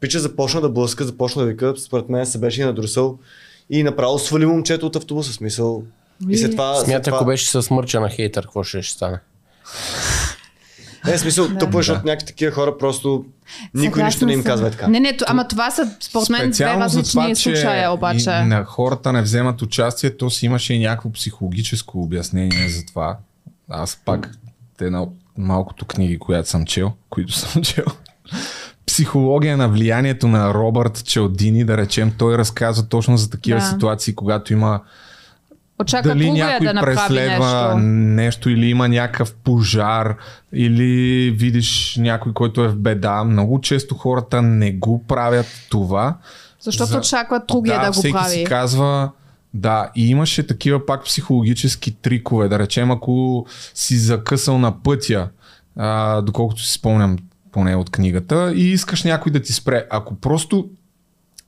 Пича 0.00 0.18
започна 0.18 0.60
да 0.60 0.68
блъска, 0.68 1.04
започна 1.04 1.42
да 1.42 1.48
вика, 1.48 1.74
според 1.76 2.08
мен 2.08 2.26
се 2.26 2.38
беше 2.38 2.62
и 2.62 2.64
надрусал. 2.64 3.18
И 3.70 3.82
направо 3.82 4.18
свали 4.18 4.46
момчето 4.46 4.86
от 4.86 4.96
автобуса, 4.96 5.32
смисъл. 5.32 5.82
И 6.28 6.36
след 6.36 6.50
това... 6.50 6.74
след 6.74 6.84
Смята, 6.84 7.02
това... 7.02 7.16
ако 7.16 7.24
беше 7.24 7.62
с 7.62 7.70
мърча 7.70 8.00
на 8.00 8.10
хейтър, 8.10 8.44
какво 8.44 8.62
ще, 8.62 8.82
ще 8.82 8.94
стане? 8.94 9.20
Не, 11.06 11.18
смисъл, 11.18 11.48
тъпо 11.48 11.78
е, 11.78 11.82
защото 11.82 12.06
някакви 12.06 12.26
такива 12.26 12.52
хора 12.52 12.78
просто 12.78 13.24
никой 13.74 14.02
нищо 14.02 14.26
не 14.26 14.32
им 14.32 14.38
Съгласна 14.38 14.52
казва 14.52 14.66
е 14.66 14.70
съм. 14.70 14.78
така. 14.78 14.90
Не, 14.90 15.00
не, 15.00 15.16
ама 15.26 15.48
това 15.48 15.70
са 15.70 15.90
според 16.00 16.28
мен 16.28 16.50
две 16.50 16.64
различни 16.66 17.36
случая 17.36 17.92
обаче. 17.92 18.30
и 18.30 18.44
на 18.44 18.64
хората 18.64 19.12
не 19.12 19.22
вземат 19.22 19.62
участие, 19.62 20.16
то 20.16 20.30
си 20.30 20.46
имаше 20.46 20.74
и 20.74 20.78
някакво 20.78 21.12
психологическо 21.12 22.02
обяснение 22.02 22.68
за 22.68 22.86
това. 22.86 23.16
Аз 23.70 23.98
пак 24.04 24.30
една 24.80 25.02
от 25.02 25.12
малкото 25.38 25.84
книги, 25.84 26.18
която 26.18 26.48
съм 26.48 26.66
чел, 26.66 26.92
които 27.10 27.32
съм 27.38 27.62
чел. 27.62 27.84
Психология 28.86 29.56
на 29.56 29.68
влиянието 29.68 30.28
на 30.28 30.54
Робърт 30.54 31.04
Челдини, 31.04 31.64
да 31.64 31.76
речем, 31.76 32.12
той 32.18 32.38
разказва 32.38 32.88
точно 32.88 33.16
за 33.16 33.30
такива 33.30 33.58
Да. 33.60 33.66
ситуации, 33.66 34.14
когато 34.14 34.52
има 34.52 34.80
Очаква 35.80 36.08
дали 36.08 36.32
някой 36.32 36.72
да 36.72 36.80
преследва 36.80 37.74
нещо. 37.74 37.78
нещо 37.88 38.50
или 38.50 38.66
има 38.66 38.88
някакъв 38.88 39.34
пожар 39.34 40.16
или 40.52 41.30
видиш 41.30 41.96
някой, 42.00 42.32
който 42.32 42.64
е 42.64 42.68
в 42.68 42.76
беда. 42.76 43.24
Много 43.24 43.60
често 43.60 43.94
хората 43.94 44.42
не 44.42 44.72
го 44.72 45.04
правят 45.06 45.46
това. 45.70 46.16
Защото 46.60 46.90
За- 46.90 46.98
очакват 46.98 47.42
другия 47.48 47.80
да, 47.80 47.86
го 47.86 47.92
всеки 47.92 48.12
прави. 48.12 48.30
си 48.34 48.44
казва, 48.44 49.10
да, 49.54 49.90
и 49.96 50.08
имаше 50.08 50.46
такива 50.46 50.86
пак 50.86 51.04
психологически 51.04 51.94
трикове. 51.94 52.48
Да 52.48 52.58
речем, 52.58 52.90
ако 52.90 53.46
си 53.74 53.96
закъсал 53.98 54.58
на 54.58 54.82
пътя, 54.82 55.28
а, 55.76 56.20
доколкото 56.22 56.62
си 56.62 56.72
спомням 56.72 57.16
поне 57.52 57.76
от 57.76 57.90
книгата, 57.90 58.52
и 58.56 58.62
искаш 58.70 59.04
някой 59.04 59.32
да 59.32 59.40
ти 59.40 59.52
спре. 59.52 59.86
Ако 59.90 60.14
просто 60.14 60.68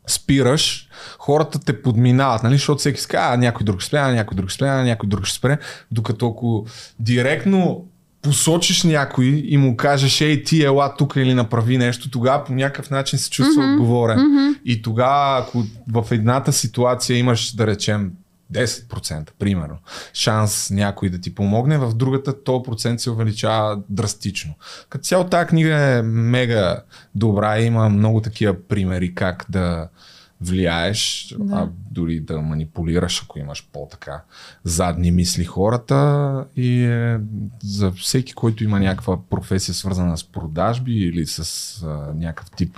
спираш, 0.07 0.89
хората 1.19 1.59
те 1.59 1.83
подминават, 1.83 2.43
нали? 2.43 2.55
защото 2.55 2.79
всеки 2.79 3.07
казва, 3.07 3.35
а 3.35 3.37
някой 3.37 3.65
друг 3.65 3.81
ще 3.81 3.89
спре, 3.89 3.99
а 3.99 4.13
някой 4.13 4.37
друг 4.37 4.49
ще 4.49 4.57
спре, 4.57 4.69
а 4.69 4.83
някой 4.83 5.09
друг 5.09 5.25
ще 5.25 5.39
спре, 5.39 5.59
докато 5.91 6.29
ако 6.29 6.67
директно 6.99 7.85
посочиш 8.23 8.83
някой 8.83 9.27
и 9.47 9.57
му 9.57 9.77
кажеш, 9.77 10.21
ей, 10.21 10.43
ти 10.43 10.65
ела 10.65 10.95
тук 10.99 11.17
или 11.17 11.35
направи 11.35 11.79
нещо, 11.79 12.11
тогава 12.11 12.45
по 12.45 12.53
някакъв 12.53 12.91
начин 12.91 13.19
се 13.19 13.31
чувства 13.31 13.63
mm-hmm. 13.63 13.75
отговорен. 13.75 14.19
Mm-hmm. 14.19 14.59
И 14.65 14.83
тогава, 14.83 15.39
ако 15.39 15.65
в 15.93 16.07
едната 16.11 16.53
ситуация 16.53 17.19
имаш, 17.19 17.55
да 17.55 17.67
речем, 17.67 18.11
10% 18.53 19.31
примерно, 19.39 19.79
шанс 20.15 20.71
някой 20.71 21.11
да 21.11 21.21
ти 21.21 21.35
помогне, 21.35 21.79
в 21.79 21.95
другата 21.95 22.43
то 22.43 22.63
процент 22.63 23.01
се 23.01 23.11
увеличава 23.11 23.83
драстично. 23.89 24.55
Като 24.89 25.05
цяло 25.05 25.25
тази 25.25 25.47
книга 25.47 25.75
е 25.75 26.03
мега 26.03 26.83
добра, 27.15 27.61
има 27.61 27.89
много 27.89 28.21
такива 28.21 28.63
примери 28.69 29.15
как 29.15 29.47
да 29.49 29.89
влияеш, 30.41 31.35
да. 31.39 31.55
а 31.55 31.69
дори 31.91 32.21
да 32.21 32.41
манипулираш, 32.41 33.23
ако 33.23 33.39
имаш 33.39 33.69
по-така 33.73 34.23
задни 34.65 35.11
мисли 35.11 35.45
хората 35.45 36.45
и 36.57 36.85
е, 36.85 37.21
за 37.63 37.93
всеки, 37.93 38.33
който 38.33 38.65
има 38.65 38.81
някаква 38.81 39.19
професия 39.31 39.75
свързана 39.75 40.19
с 40.19 40.25
продажби 40.25 40.93
или 40.93 41.27
с 41.27 41.83
а, 41.83 42.15
някакъв 42.15 42.51
тип 42.51 42.77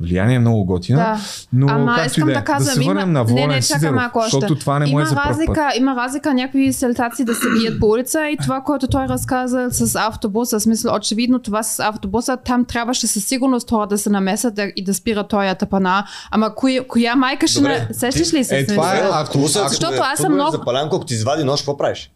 влияние, 0.00 0.36
е 0.36 0.38
много 0.38 0.64
готина. 0.64 0.98
Да. 0.98 1.18
Но 1.52 1.66
Ама 1.70 1.94
както 1.94 2.06
искам 2.06 2.28
и 2.28 2.32
да 2.32 2.38
да, 2.38 2.44
казвам, 2.44 2.64
да 2.74 2.82
се 2.82 2.88
върнем 2.88 3.08
има... 3.10 3.18
на 3.18 3.24
Волен 3.24 3.48
не, 3.48 3.54
не, 3.54 3.62
Сидеров, 3.62 3.94
малко 3.94 4.20
защото 4.22 4.54
това 4.54 4.78
не 4.78 4.86
му 4.86 4.90
има 4.92 5.02
е 5.02 5.04
за 5.04 5.14
пръв 5.14 5.24
път. 5.24 5.30
разлика, 5.30 5.70
има 5.76 5.96
разлика 5.96 6.34
някои 6.34 6.72
селтаци 6.72 7.24
да 7.24 7.34
се 7.34 7.46
бият 7.50 7.80
по 7.80 7.86
улица 7.86 8.28
и 8.28 8.36
това, 8.36 8.60
което 8.60 8.86
той 8.86 9.08
разказа 9.08 9.68
с 9.70 9.94
автобуса, 9.96 10.58
в 10.58 10.62
смисъл 10.62 10.94
очевидно 10.94 11.38
това 11.38 11.62
с 11.62 11.80
автобуса, 11.80 12.36
там 12.36 12.64
трябваше 12.64 13.06
със 13.06 13.24
сигурност 13.24 13.70
хора 13.70 13.86
да 13.86 13.98
се 13.98 14.10
намесят 14.10 14.54
да, 14.54 14.62
и 14.76 14.84
да 14.84 14.94
спират 14.94 15.28
този 15.28 15.54
тъпана. 15.58 16.06
Ама 16.30 16.54
коя, 16.54 16.84
коя 16.88 17.16
майка 17.16 17.46
ще... 17.46 17.58
Добре, 17.58 17.86
на... 17.88 17.94
Сещаш 17.94 18.32
ли 18.32 18.44
се? 18.44 18.58
е, 18.58 18.66
това 18.66 18.96
е- 18.96 18.98
Е, 18.98 19.08
автобуса, 19.12 19.68
Защото 19.68 19.94
ако 19.94 20.04
е 20.04 20.06
аз 20.12 20.18
съм 20.18 20.34
много- 20.34 20.50
Запалянко, 20.50 20.96
ако 20.96 21.04
ти 21.04 21.14
извади 21.14 21.44
нож, 21.44 21.60
какво 21.60 21.76
правиш? 21.76 22.10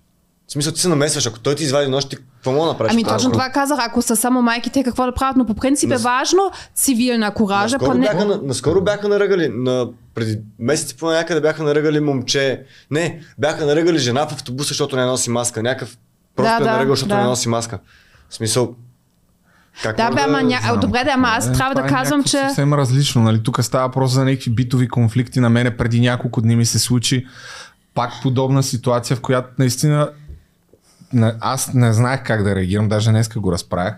В 0.49 0.53
смисъл, 0.53 0.73
ти 0.73 0.81
се 0.81 0.89
намесваш, 0.89 1.27
ако 1.27 1.39
той 1.39 1.55
ти 1.55 1.63
извади 1.63 1.91
нож, 1.91 2.05
ти 2.05 2.17
какво 2.17 2.53
мога 2.53 2.67
да 2.67 2.73
направиш? 2.73 2.93
Ами 2.93 3.05
точно 3.05 3.33
това 3.33 3.51
казах, 3.51 3.79
ако 3.81 4.03
са 4.03 4.17
само 4.17 4.43
майките, 4.43 4.85
какво 4.85 5.07
да 5.07 5.15
правят, 5.15 5.37
но 5.37 5.47
по 5.47 5.55
принцип 5.55 5.91
е 5.91 5.97
важно 5.97 6.51
цивилна 6.75 7.35
коража. 7.35 7.77
Наскоро 7.77 7.99
не... 7.99 8.07
бяха, 8.07 8.25
на- 8.25 8.41
наскоро 8.43 8.81
бяха 8.85 9.09
наръгали, 9.09 9.49
на, 9.49 9.87
преди 10.15 10.39
месеци 10.59 10.97
по 10.97 11.11
някъде 11.11 11.41
бяха 11.41 11.63
наръгали 11.63 12.01
момче. 12.01 12.65
Не, 12.91 13.21
бяха 13.39 13.67
наръгали 13.67 13.99
жена 13.99 14.27
в 14.27 14.33
автобуса, 14.33 14.69
защото 14.69 14.97
не 14.97 15.05
носи 15.05 15.31
маска. 15.31 15.63
Някакъв 15.63 15.97
просто 16.37 16.51
Да, 16.51 16.57
е 16.57 16.65
да, 16.65 16.73
наръгал, 16.73 16.93
защото 16.95 17.09
да. 17.09 17.17
не 17.17 17.25
носи 17.25 17.49
маска. 17.49 17.79
В 18.29 18.35
смисъл, 18.35 18.75
как 19.83 19.97
Да, 19.97 20.11
бе, 20.11 20.21
ама 20.21 20.43
ня... 20.43 20.59
знам. 20.63 20.81
добре, 20.81 21.05
да, 21.05 21.11
ама 21.11 21.29
аз 21.29 21.49
Е, 21.49 21.53
трябва 21.53 21.75
да 21.75 21.81
е 21.81 21.87
казвам, 21.89 22.19
някакво 22.19 22.39
че... 22.39 22.49
Съвсем 22.49 22.75
различно, 22.75 23.23
нали? 23.23 23.43
Тук 23.43 23.65
става 23.65 23.87
въпрос 23.87 24.11
за 24.13 24.25
някакви 24.25 24.51
битови 24.51 24.89
конфликти. 24.89 25.41
На 25.41 25.51
мене 25.51 25.77
преди 25.77 26.01
няколко 26.01 26.41
дни 26.41 26.57
ми 26.57 26.67
се 26.67 26.79
случи 26.79 27.27
пак 27.95 28.13
подобна 28.23 28.63
ситуация, 28.63 29.17
в 29.17 29.21
която 29.21 29.49
наистина 29.59 30.11
аз 31.41 31.75
не 31.75 31.93
знаех 31.93 32.23
как 32.23 32.43
да 32.43 32.55
реагирам, 32.55 32.89
даже 32.89 33.11
днеска 33.11 33.41
го 33.41 33.53
разправях. 33.53 33.95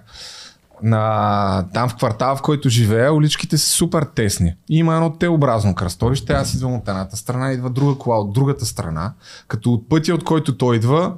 На, 0.83 1.65
там 1.75 1.89
в 1.89 1.97
квартала, 1.97 2.37
в 2.37 2.43
който 2.43 2.69
живея, 2.69 3.13
уличките 3.13 3.59
са 3.59 3.69
супер 3.69 4.03
тесни. 4.15 4.55
Има 4.69 4.95
едно 4.95 5.13
Т-образно 5.13 5.75
кръстовище. 5.75 6.33
Аз 6.33 6.55
идвам 6.55 6.75
от 6.75 6.89
едната 6.89 7.17
страна, 7.17 7.53
идва 7.53 7.71
друга 7.71 7.99
кола 7.99 8.21
от 8.21 8.33
другата 8.33 8.67
страна. 8.67 9.13
Като 9.49 9.73
от 9.73 9.89
пътя, 9.89 10.15
от 10.15 10.25
който 10.25 10.57
той 10.57 10.77
идва, 10.77 11.15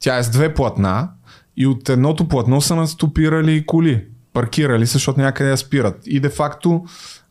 тя 0.00 0.18
е 0.18 0.22
с 0.22 0.30
две 0.30 0.54
платна 0.54 1.08
и 1.56 1.66
от 1.66 1.88
едното 1.88 2.28
платно 2.28 2.60
са 2.60 2.76
настопирали 2.76 3.66
коли. 3.66 4.06
Паркирали 4.32 4.86
се, 4.86 4.92
защото 4.92 5.20
някъде 5.20 5.50
я 5.50 5.56
спират. 5.56 5.96
И 6.06 6.20
де 6.20 6.28
факто 6.28 6.84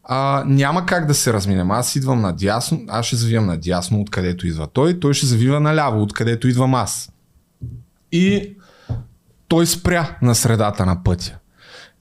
а, 0.04 0.44
няма 0.48 0.86
как 0.86 1.06
да 1.06 1.14
се 1.14 1.34
разминем. 1.34 1.72
Аз 1.72 1.96
идвам 1.96 2.22
надясно, 2.22 2.80
аз 2.88 3.06
ще 3.06 3.16
завивам 3.16 3.46
надясно, 3.46 4.02
откъдето 4.02 4.48
идва 4.48 4.68
той, 4.68 5.00
той 5.00 5.14
ще 5.14 5.26
завива 5.26 5.60
наляво, 5.60 6.02
откъдето 6.02 6.48
идвам 6.48 6.76
аз. 6.76 7.10
И 8.14 8.56
той 9.48 9.66
спря 9.66 10.18
на 10.22 10.36
средата 10.36 10.86
на 10.86 11.04
пътя. 11.04 11.38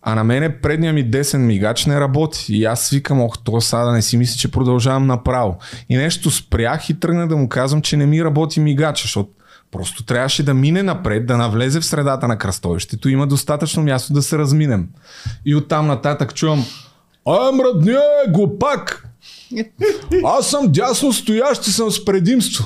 А 0.02 0.14
на 0.14 0.24
мене 0.24 0.60
предния 0.60 0.92
ми 0.92 1.02
десен 1.02 1.46
мигач 1.46 1.86
не 1.86 2.00
работи. 2.00 2.46
И 2.48 2.64
аз 2.64 2.90
викам, 2.90 3.20
ох, 3.20 3.38
то 3.44 3.60
сега 3.60 3.84
да 3.84 3.92
не 3.92 4.02
си 4.02 4.16
мисли, 4.16 4.38
че 4.38 4.50
продължавам 4.50 5.06
направо. 5.06 5.58
И 5.88 5.96
нещо 5.96 6.30
спрях 6.30 6.90
и 6.90 7.00
тръгнах 7.00 7.28
да 7.28 7.36
му 7.36 7.48
казвам, 7.48 7.82
че 7.82 7.96
не 7.96 8.06
ми 8.06 8.24
работи 8.24 8.60
мигача, 8.60 9.02
защото 9.02 9.30
просто 9.70 10.04
трябваше 10.04 10.42
да 10.42 10.54
мине 10.54 10.82
напред, 10.82 11.26
да 11.26 11.36
навлезе 11.36 11.80
в 11.80 11.86
средата 11.86 12.28
на 12.28 12.38
кръстовището. 12.38 13.08
Има 13.08 13.26
достатъчно 13.26 13.82
място 13.82 14.12
да 14.12 14.22
се 14.22 14.38
разминем. 14.38 14.88
И 15.44 15.54
оттам 15.54 15.86
нататък 15.86 16.34
чувам, 16.34 16.64
а, 17.26 17.52
мръдния, 17.52 18.02
глупак! 18.28 19.08
Аз 20.24 20.50
съм 20.50 20.72
дясно 20.72 21.12
стоящ 21.12 21.66
и 21.66 21.70
съм 21.70 21.90
с 21.90 22.04
предимство. 22.04 22.64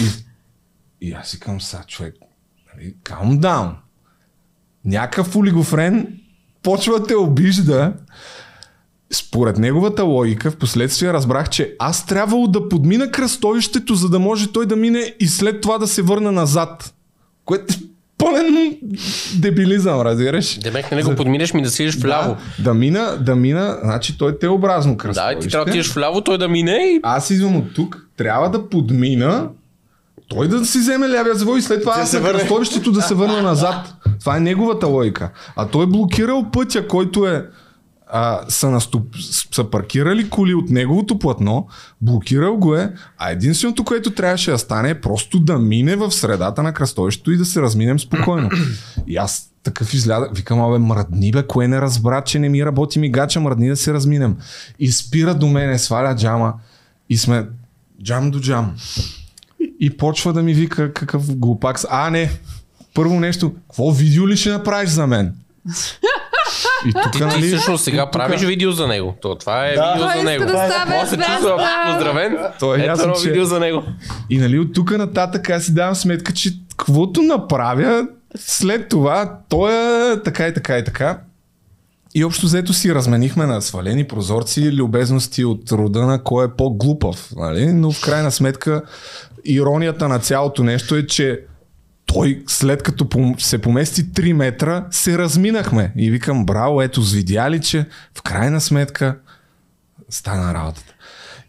И, 0.00 0.25
и 1.00 1.12
аз 1.12 1.28
си 1.28 1.40
към 1.40 1.60
са, 1.60 1.80
човек, 1.86 2.14
нали, 2.74 2.94
calm 3.04 3.38
down. 3.40 3.70
Някакъв 4.84 5.36
олигофрен 5.36 6.18
почва 6.62 7.00
да 7.00 7.06
те 7.06 7.16
обижда. 7.16 7.92
Според 9.12 9.58
неговата 9.58 10.04
логика, 10.04 10.50
в 10.50 10.56
последствие 10.56 11.12
разбрах, 11.12 11.48
че 11.48 11.74
аз 11.78 12.06
трябвало 12.06 12.46
да 12.46 12.68
подмина 12.68 13.10
кръстовището, 13.10 13.94
за 13.94 14.08
да 14.08 14.18
може 14.18 14.52
той 14.52 14.66
да 14.66 14.76
мине 14.76 15.14
и 15.20 15.26
след 15.26 15.60
това 15.60 15.78
да 15.78 15.86
се 15.86 16.02
върне 16.02 16.30
назад. 16.30 16.94
Което 17.44 17.74
е 17.74 17.76
пълен 18.18 18.76
дебилизъм, 19.40 20.00
разбираш? 20.00 20.58
Демек 20.58 20.92
не 20.92 21.02
го 21.02 21.14
подминеш 21.16 21.54
ми 21.54 21.62
да 21.62 21.70
слизаш 21.70 21.96
вляво. 22.02 22.36
Да, 22.58 22.64
да 22.64 22.74
мина, 22.74 23.18
да 23.20 23.36
мина, 23.36 23.78
значи 23.82 24.18
той 24.18 24.32
е 24.32 24.38
теобразно 24.38 24.92
Да, 24.92 24.98
кръстовище. 24.98 25.38
и 25.38 25.40
ти 25.40 25.48
трябва 25.48 25.64
да 25.64 25.70
отидеш 25.70 25.92
вляво, 25.92 26.20
той 26.20 26.38
да 26.38 26.48
мине 26.48 26.72
и... 26.76 27.00
Аз 27.02 27.30
идвам 27.30 27.56
от 27.56 27.74
тук, 27.74 28.08
трябва 28.16 28.50
да 28.50 28.68
подмина, 28.68 29.48
той 30.28 30.48
да 30.48 30.64
си 30.64 30.78
вземе 30.78 31.08
лявия 31.08 31.34
завой 31.34 31.58
и 31.58 31.62
след 31.62 31.80
това 31.80 31.94
аз 31.96 32.12
на 32.12 32.22
кръстовището 32.22 32.92
да 32.92 33.02
се 33.02 33.14
върна 33.14 33.42
назад. 33.42 33.94
Това 34.20 34.36
е 34.36 34.40
неговата 34.40 34.86
логика. 34.86 35.30
А 35.56 35.66
той 35.66 35.84
е 35.84 35.86
блокирал 35.86 36.50
пътя, 36.50 36.88
който 36.88 37.26
е 37.26 37.46
а, 38.08 38.40
са, 38.48 38.70
наступ, 38.70 39.16
са 39.52 39.64
паркирали 39.64 40.30
коли 40.30 40.54
от 40.54 40.70
неговото 40.70 41.18
платно, 41.18 41.66
блокирал 42.00 42.56
го 42.56 42.74
е, 42.74 42.92
а 43.18 43.30
единственото, 43.30 43.84
което 43.84 44.10
трябваше 44.10 44.50
да 44.50 44.58
стане 44.58 44.90
е 44.90 45.00
просто 45.00 45.38
да 45.38 45.58
мине 45.58 45.96
в 45.96 46.12
средата 46.12 46.62
на 46.62 46.72
кръстовището 46.72 47.32
и 47.32 47.36
да 47.36 47.44
се 47.44 47.62
разминем 47.62 47.98
спокойно. 47.98 48.50
И 49.06 49.16
аз 49.16 49.50
такъв 49.62 49.94
излязах, 49.94 50.30
викам, 50.34 50.60
абе, 50.60 50.78
мръдни 50.78 51.32
бе, 51.32 51.46
кое 51.46 51.68
не 51.68 51.80
разбра, 51.80 52.20
че 52.20 52.38
не 52.38 52.48
ми 52.48 52.64
работи 52.64 52.98
мигача, 52.98 53.40
мръдни 53.40 53.68
да 53.68 53.76
се 53.76 53.92
разминем. 53.92 54.36
И 54.78 54.92
спира 54.92 55.34
до 55.34 55.46
мене, 55.46 55.78
сваля 55.78 56.16
джама 56.16 56.54
и 57.08 57.16
сме 57.16 57.46
джам 58.02 58.30
до 58.30 58.40
джам. 58.40 58.74
И 59.80 59.90
почва 59.90 60.32
да 60.32 60.42
ми 60.42 60.54
вика 60.54 60.92
какъв 60.92 61.36
глупак. 61.36 61.78
с- 61.78 61.86
А, 61.90 62.10
не, 62.10 62.30
първо 62.94 63.20
нещо, 63.20 63.52
какво 63.60 63.90
видео 63.90 64.28
ли 64.28 64.36
ще 64.36 64.50
направиш 64.50 64.90
за 64.90 65.06
мен? 65.06 65.34
И 66.86 66.92
тук, 66.92 67.12
Ти, 67.12 67.40
ти 67.40 67.46
всъщност 67.46 67.84
сега 67.84 68.10
правиш 68.10 68.40
видео 68.40 68.72
за 68.72 68.86
него. 68.86 69.14
То, 69.22 69.34
това 69.34 69.66
е 69.66 69.74
Да. 69.74 69.92
видео 69.92 70.02
Той 70.02 70.12
за 70.12 70.18
иска 70.18 70.24
него. 70.24 70.44
да 70.44 70.68
става 70.70 71.06
се 71.06 71.16
чувства 71.16 71.68
поздравен. 71.86 72.36
То 72.60 72.74
е 72.74 72.78
Ето 72.78 72.86
ясно, 72.86 73.14
че- 73.14 73.28
видео 73.28 73.44
за 73.44 73.60
него. 73.60 73.82
И 74.30 74.38
нали 74.38 74.58
от 74.58 74.72
тук 74.74 74.98
нататък 74.98 75.50
аз 75.50 75.64
си 75.64 75.74
давам 75.74 75.94
сметка, 75.94 76.32
че 76.32 76.50
каквото 76.76 77.22
направя, 77.22 78.06
след 78.38 78.88
това 78.88 79.38
той 79.48 79.72
е 80.12 80.22
така 80.22 80.46
и 80.46 80.54
така 80.54 80.78
и 80.78 80.84
така. 80.84 81.18
И 82.16 82.24
общо 82.24 82.46
взето 82.46 82.72
си 82.72 82.94
разменихме 82.94 83.46
на 83.46 83.62
свалени 83.62 84.04
прозорци 84.04 84.72
любезности 84.72 85.44
от 85.44 85.72
рода 85.72 86.06
на 86.06 86.22
кой 86.22 86.44
е 86.46 86.48
по-глупав. 86.48 87.32
Нали? 87.36 87.72
Но 87.72 87.92
в 87.92 88.00
крайна 88.00 88.32
сметка 88.32 88.82
иронията 89.44 90.08
на 90.08 90.18
цялото 90.18 90.64
нещо 90.64 90.94
е, 90.96 91.06
че 91.06 91.40
той 92.06 92.42
след 92.46 92.82
като 92.82 93.34
се 93.38 93.58
помести 93.58 94.04
3 94.04 94.32
метра, 94.32 94.86
се 94.90 95.18
разминахме. 95.18 95.92
И 95.96 96.10
викам, 96.10 96.46
браво, 96.46 96.82
ето, 96.82 97.02
видя 97.02 97.50
ли, 97.50 97.60
че 97.60 97.86
в 98.14 98.22
крайна 98.22 98.60
сметка 98.60 99.18
стана 100.08 100.54
работата. 100.54 100.94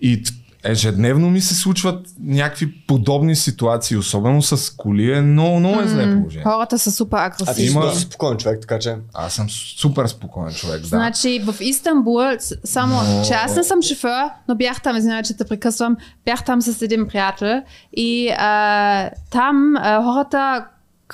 И 0.01 0.23
ежедневно 0.67 1.29
ми 1.29 1.41
се 1.41 1.55
случват 1.55 2.07
някакви 2.19 2.71
подобни 2.77 3.35
ситуации, 3.35 3.97
особено 3.97 4.41
с 4.41 4.69
коли 4.69 5.11
е 5.11 5.21
много, 5.21 5.59
много 5.59 5.79
е 5.81 5.87
зле 5.87 6.15
положение. 6.15 6.43
Хората 6.43 6.79
са 6.79 6.91
супер 6.91 7.17
А 7.17 7.29
ти 7.29 7.43
агресивни. 7.43 7.67
си 7.67 7.71
Има- 7.71 7.81
доста 7.81 7.99
спокоен 7.99 8.37
човек, 8.37 8.61
така 8.61 8.79
че... 8.79 8.95
Аз 9.13 9.33
съм 9.33 9.49
супер 9.49 10.07
спокоен 10.07 10.53
човек, 10.53 10.81
да. 10.81 10.87
Значи 10.87 11.39
в 11.41 11.55
Истанбул, 11.61 12.19
само, 12.63 12.95
Но- 12.95 13.23
че 13.23 13.33
аз 13.33 13.55
не 13.55 13.63
съм 13.63 13.81
шофьор, 13.81 14.09
но 14.47 14.55
бях 14.55 14.81
там, 14.81 14.97
извинявай, 14.97 15.23
че 15.23 15.37
те 15.37 15.45
прекъсвам, 15.45 15.97
бях 16.25 16.43
там 16.43 16.61
с 16.61 16.81
един 16.81 17.07
приятел 17.07 17.61
и 17.93 18.29
а, 18.37 19.09
там 19.29 19.73
а, 19.77 20.03
хората 20.03 20.65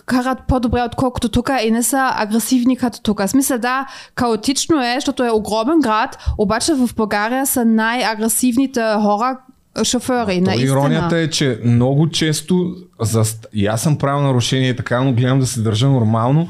карат 0.06 0.38
по-добре, 0.48 0.84
отколкото 0.88 1.30
тук 1.30 1.50
и 1.64 1.72
не 1.72 1.84
са 1.84 2.12
агресивни 2.16 2.78
като 2.78 3.02
тук. 3.02 3.20
В 3.20 3.28
смисъл, 3.28 3.58
да, 3.58 3.88
хаотично 4.20 4.82
е, 4.82 4.96
защото 4.98 5.24
е 5.24 5.32
огромен 5.32 5.80
град, 5.80 6.18
обаче 6.38 6.74
в 6.74 6.90
България 6.96 7.46
са 7.46 7.66
най-агресивните 7.66 8.82
хора 9.02 9.38
шофьори. 9.84 10.36
То 10.44 10.46
наистина. 10.46 10.72
иронията 10.72 11.18
е, 11.18 11.30
че 11.30 11.60
много 11.66 12.10
често, 12.10 12.76
за... 13.02 13.24
и 13.54 13.66
аз 13.68 13.82
съм 13.82 13.98
правил 13.98 14.24
нарушение 14.24 14.70
и 14.70 14.76
така, 14.76 15.02
но 15.02 15.14
гледам 15.14 15.40
да 15.40 15.46
се 15.46 15.62
държа 15.62 15.88
нормално, 15.88 16.48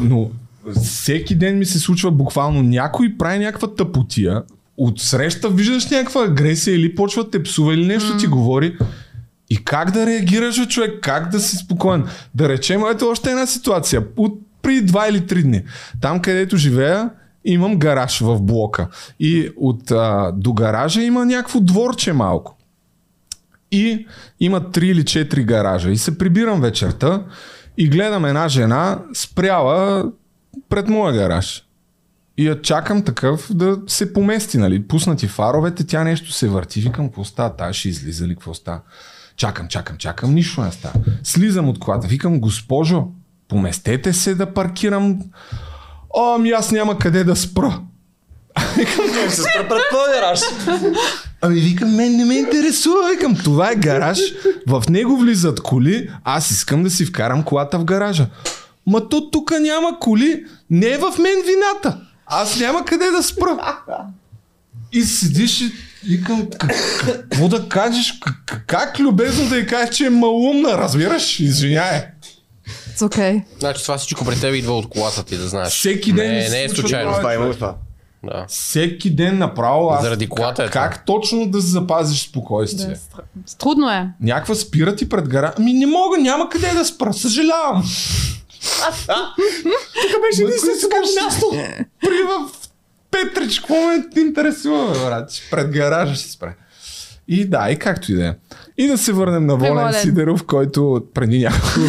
но 0.00 0.30
всеки 0.82 1.34
ден 1.34 1.58
ми 1.58 1.64
се 1.64 1.78
случва 1.78 2.10
буквално 2.10 2.62
някой 2.62 3.14
прави 3.18 3.38
някаква 3.38 3.74
тъпотия, 3.74 4.42
от 4.76 5.00
среща 5.00 5.48
виждаш 5.48 5.90
някаква 5.90 6.24
агресия 6.24 6.74
или 6.74 6.94
почва 6.94 7.30
те 7.30 7.42
псува 7.42 7.74
или 7.74 7.86
нещо 7.86 8.16
ти 8.16 8.26
говори 8.26 8.76
и 9.54 9.64
как 9.64 9.90
да 9.90 10.06
реагираш 10.06 10.60
бе, 10.60 10.66
човек, 10.66 10.98
как 11.02 11.30
да 11.30 11.40
си 11.40 11.56
спокоен. 11.56 12.06
Да 12.34 12.48
речем, 12.48 12.82
ето 12.90 13.08
още 13.08 13.30
една 13.30 13.46
ситуация, 13.46 14.02
от 14.16 14.40
преди 14.62 14.82
два 14.82 15.08
или 15.08 15.26
три 15.26 15.42
дни. 15.42 15.62
Там 16.00 16.20
където 16.20 16.56
живея, 16.56 17.10
имам 17.44 17.76
гараж 17.76 18.20
в 18.20 18.40
блока. 18.40 18.88
И 19.20 19.50
от 19.56 19.90
а, 19.90 20.32
до 20.36 20.52
гаража 20.52 21.02
има 21.02 21.26
някакво 21.26 21.60
дворче 21.60 22.12
малко. 22.12 22.56
И 23.70 24.06
има 24.40 24.70
три 24.70 24.88
или 24.88 25.04
четири 25.04 25.44
гаража. 25.44 25.90
И 25.90 25.96
се 25.96 26.18
прибирам 26.18 26.60
вечерта 26.60 27.22
и 27.78 27.88
гледам 27.88 28.24
една 28.24 28.48
жена 28.48 28.98
спряла 29.14 30.10
пред 30.68 30.88
моя 30.88 31.14
гараж. 31.14 31.66
И 32.36 32.46
я 32.46 32.62
чакам 32.62 33.02
такъв 33.02 33.54
да 33.54 33.78
се 33.86 34.12
помести, 34.12 34.58
нали? 34.58 34.82
Пуснати 34.82 35.28
фаровете, 35.28 35.86
тя 35.86 36.04
нещо 36.04 36.32
се 36.32 36.48
върти. 36.48 36.80
Викам, 36.80 37.06
какво 37.06 37.24
става? 37.24 37.56
Та 37.56 37.72
ще 37.72 37.88
излиза 37.88 38.26
ли, 38.26 38.34
какво 38.34 38.54
става? 38.54 38.80
Чакам, 39.36 39.68
чакам, 39.68 39.96
чакам, 39.96 40.34
нищо 40.34 40.60
не 40.60 40.72
става. 40.72 40.94
Слизам 41.22 41.68
от 41.68 41.78
колата, 41.78 42.06
викам, 42.06 42.40
госпожо, 42.40 43.04
поместете 43.48 44.12
се 44.12 44.34
да 44.34 44.54
паркирам. 44.54 45.18
О, 46.10 46.34
ами 46.34 46.50
аз 46.50 46.70
няма 46.70 46.98
къде 46.98 47.24
да 47.24 47.36
спра. 47.36 47.80
Не 48.76 49.30
се 49.30 49.42
спра 49.42 49.68
пред 49.68 49.82
твоя 49.90 50.20
гараж. 50.20 50.40
Ами 51.40 51.60
викам, 51.60 51.94
мен 51.94 52.16
не 52.16 52.24
ме 52.24 52.34
интересува. 52.34 53.10
Викам, 53.12 53.36
това 53.44 53.70
е 53.70 53.76
гараж, 53.76 54.18
в 54.68 54.84
него 54.88 55.16
влизат 55.16 55.60
коли, 55.60 56.10
аз 56.24 56.50
искам 56.50 56.82
да 56.82 56.90
си 56.90 57.04
вкарам 57.04 57.42
колата 57.42 57.78
в 57.78 57.84
гаража. 57.84 58.26
Ма 58.86 59.08
то 59.08 59.30
тук 59.30 59.52
няма 59.60 59.98
коли, 60.00 60.44
не 60.70 60.86
е 60.86 60.98
в 60.98 61.18
мен 61.18 61.36
вината. 61.46 62.00
Аз 62.26 62.60
няма 62.60 62.84
къде 62.84 63.10
да 63.10 63.22
спра. 63.22 63.76
И 64.92 65.02
седиш 65.02 65.60
и 65.60 65.72
викам, 66.06 66.46
«Как- 66.50 66.70
какво 67.06 67.48
да 67.48 67.68
кажеш? 67.68 68.14
Как, 68.46 68.64
как 68.66 69.00
любезно 69.00 69.48
да 69.48 69.58
й 69.58 69.66
кажеш, 69.66 69.96
че 69.96 70.06
е 70.06 70.10
малумна, 70.10 70.68
разбираш? 70.70 71.40
Извиняй. 71.40 72.02
It's 72.90 72.98
okay. 73.00 73.42
Значи 73.58 73.82
това 73.82 73.98
всичко 73.98 74.24
при 74.24 74.40
теб 74.40 74.54
идва 74.54 74.72
от 74.72 74.88
колата 74.88 75.24
ти, 75.24 75.36
да 75.36 75.48
знаеш. 75.48 75.72
Всеки 75.72 76.12
ден 76.12 76.30
Не, 76.32 76.48
не 76.48 76.64
е 76.64 76.68
случайно. 76.68 77.14
това. 77.14 77.34
Има 77.34 77.52
това. 77.52 77.74
Да. 78.24 78.46
Всеки 78.48 79.10
ден 79.10 79.38
направо 79.38 79.90
аз... 79.90 80.02
Заради 80.02 80.26
колата 80.28 80.62
е 80.62 80.66
как, 80.66 80.72
това. 80.72 80.88
как 80.88 81.04
точно 81.06 81.46
да 81.46 81.60
запазиш 81.60 82.22
спокойствие? 82.22 82.86
Да, 82.86 82.94
стр- 82.96 83.58
Трудно 83.58 83.90
е. 83.90 84.08
Някаква 84.20 84.54
спира 84.54 84.96
ти 84.96 85.08
пред 85.08 85.28
гара. 85.28 85.52
Ами 85.58 85.72
не 85.72 85.86
мога, 85.86 86.18
няма 86.18 86.48
къде 86.48 86.68
да 86.68 86.84
спра. 86.84 87.12
Съжалявам. 87.12 87.82
Тук 89.92 90.20
беше 90.22 90.42
единственото 90.42 90.96
място. 91.24 91.50
При 92.00 92.22
в 92.22 92.63
Петрич, 93.14 93.58
какво 93.58 93.74
ме 93.74 94.04
интересува, 94.16 94.92
бе, 94.92 94.98
брат? 94.98 95.30
Пред 95.50 95.70
гаража 95.70 96.14
ще 96.14 96.30
спре. 96.30 96.54
И 97.28 97.44
да, 97.48 97.70
и 97.70 97.76
както 97.78 98.12
и 98.12 98.14
да 98.14 98.26
е. 98.26 98.34
И 98.78 98.86
да 98.86 98.98
се 98.98 99.12
върнем 99.12 99.46
на 99.46 99.56
Волен. 99.56 99.92
Сидеров, 99.92 100.44
който 100.44 101.02
преди 101.14 101.38
няколко... 101.38 101.80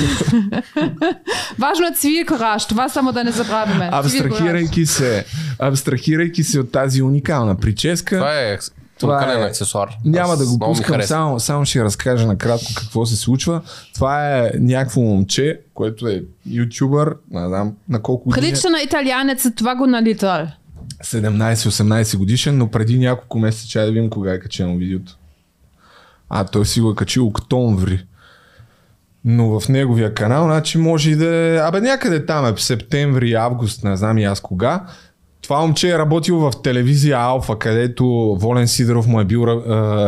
Важно 1.59 1.85
е 1.85 1.95
цивил 1.95 2.25
кораж, 2.25 2.65
това 2.65 2.89
само 2.89 3.11
да 3.11 3.23
не 3.23 3.31
забравяме. 3.31 3.89
Абстрахирайки 3.91 4.85
се, 4.85 5.25
абстрахирайки 5.59 6.43
се 6.43 6.59
от 6.59 6.71
тази 6.71 7.01
уникална 7.01 7.55
прическа, 7.55 8.15
Това 8.15 8.39
е 8.41 8.57
Това 8.99 9.17
уникален 9.17 9.41
е- 9.41 9.45
аксесуар. 9.45 9.89
Няма 10.05 10.33
Аз 10.33 10.39
да 10.39 10.45
го 10.45 10.59
пускам, 10.59 11.01
само, 11.01 11.39
само 11.39 11.65
ще 11.65 11.83
разкажа 11.83 12.27
накратко 12.27 12.71
какво 12.77 13.05
се 13.05 13.15
случва. 13.15 13.61
Това 13.93 14.37
е 14.37 14.51
някакво 14.59 15.01
момче, 15.01 15.59
което 15.73 16.07
е 16.07 16.23
ютубър, 16.49 17.15
не 17.31 17.47
знам 17.47 17.73
на 17.89 18.01
колко 18.01 18.29
години. 18.29 18.47
е. 18.47 18.51
Прилича 18.51 18.69
на 18.69 18.81
италианец, 18.81 19.45
това 19.55 19.75
го 19.75 19.87
налитал. 19.87 20.47
17-18 21.05 22.17
годишен, 22.17 22.57
но 22.57 22.71
преди 22.71 22.99
няколко 22.99 23.39
месеца 23.39 23.67
чай 23.67 23.85
да 23.85 23.91
видим 23.91 24.09
кога 24.09 24.33
е 24.33 24.39
качено 24.39 24.77
видеото. 24.77 25.17
А, 26.29 26.43
той 26.43 26.65
си 26.65 26.81
го 26.81 26.91
е 26.91 26.95
качил 26.95 27.27
октомври. 27.27 28.05
Но 29.25 29.59
в 29.59 29.69
неговия 29.69 30.13
канал, 30.13 30.43
значи 30.43 30.77
може 30.77 31.11
и 31.11 31.15
да 31.15 31.35
е, 31.35 31.57
абе 31.57 31.81
някъде 31.81 32.25
там 32.25 32.45
е, 32.45 32.53
в 32.53 32.61
септември, 32.61 33.33
август, 33.33 33.83
не 33.83 33.97
знам 33.97 34.17
и 34.17 34.23
аз 34.23 34.41
кога. 34.41 34.85
Това 35.41 35.61
момче 35.61 35.89
е 35.89 35.97
работил 35.97 36.39
в 36.39 36.51
телевизия 36.63 37.17
Алфа, 37.17 37.59
където 37.59 38.05
Волен 38.39 38.67
Сидоров 38.67 39.07
му 39.07 39.19
е 39.19 39.25
бил 39.25 39.45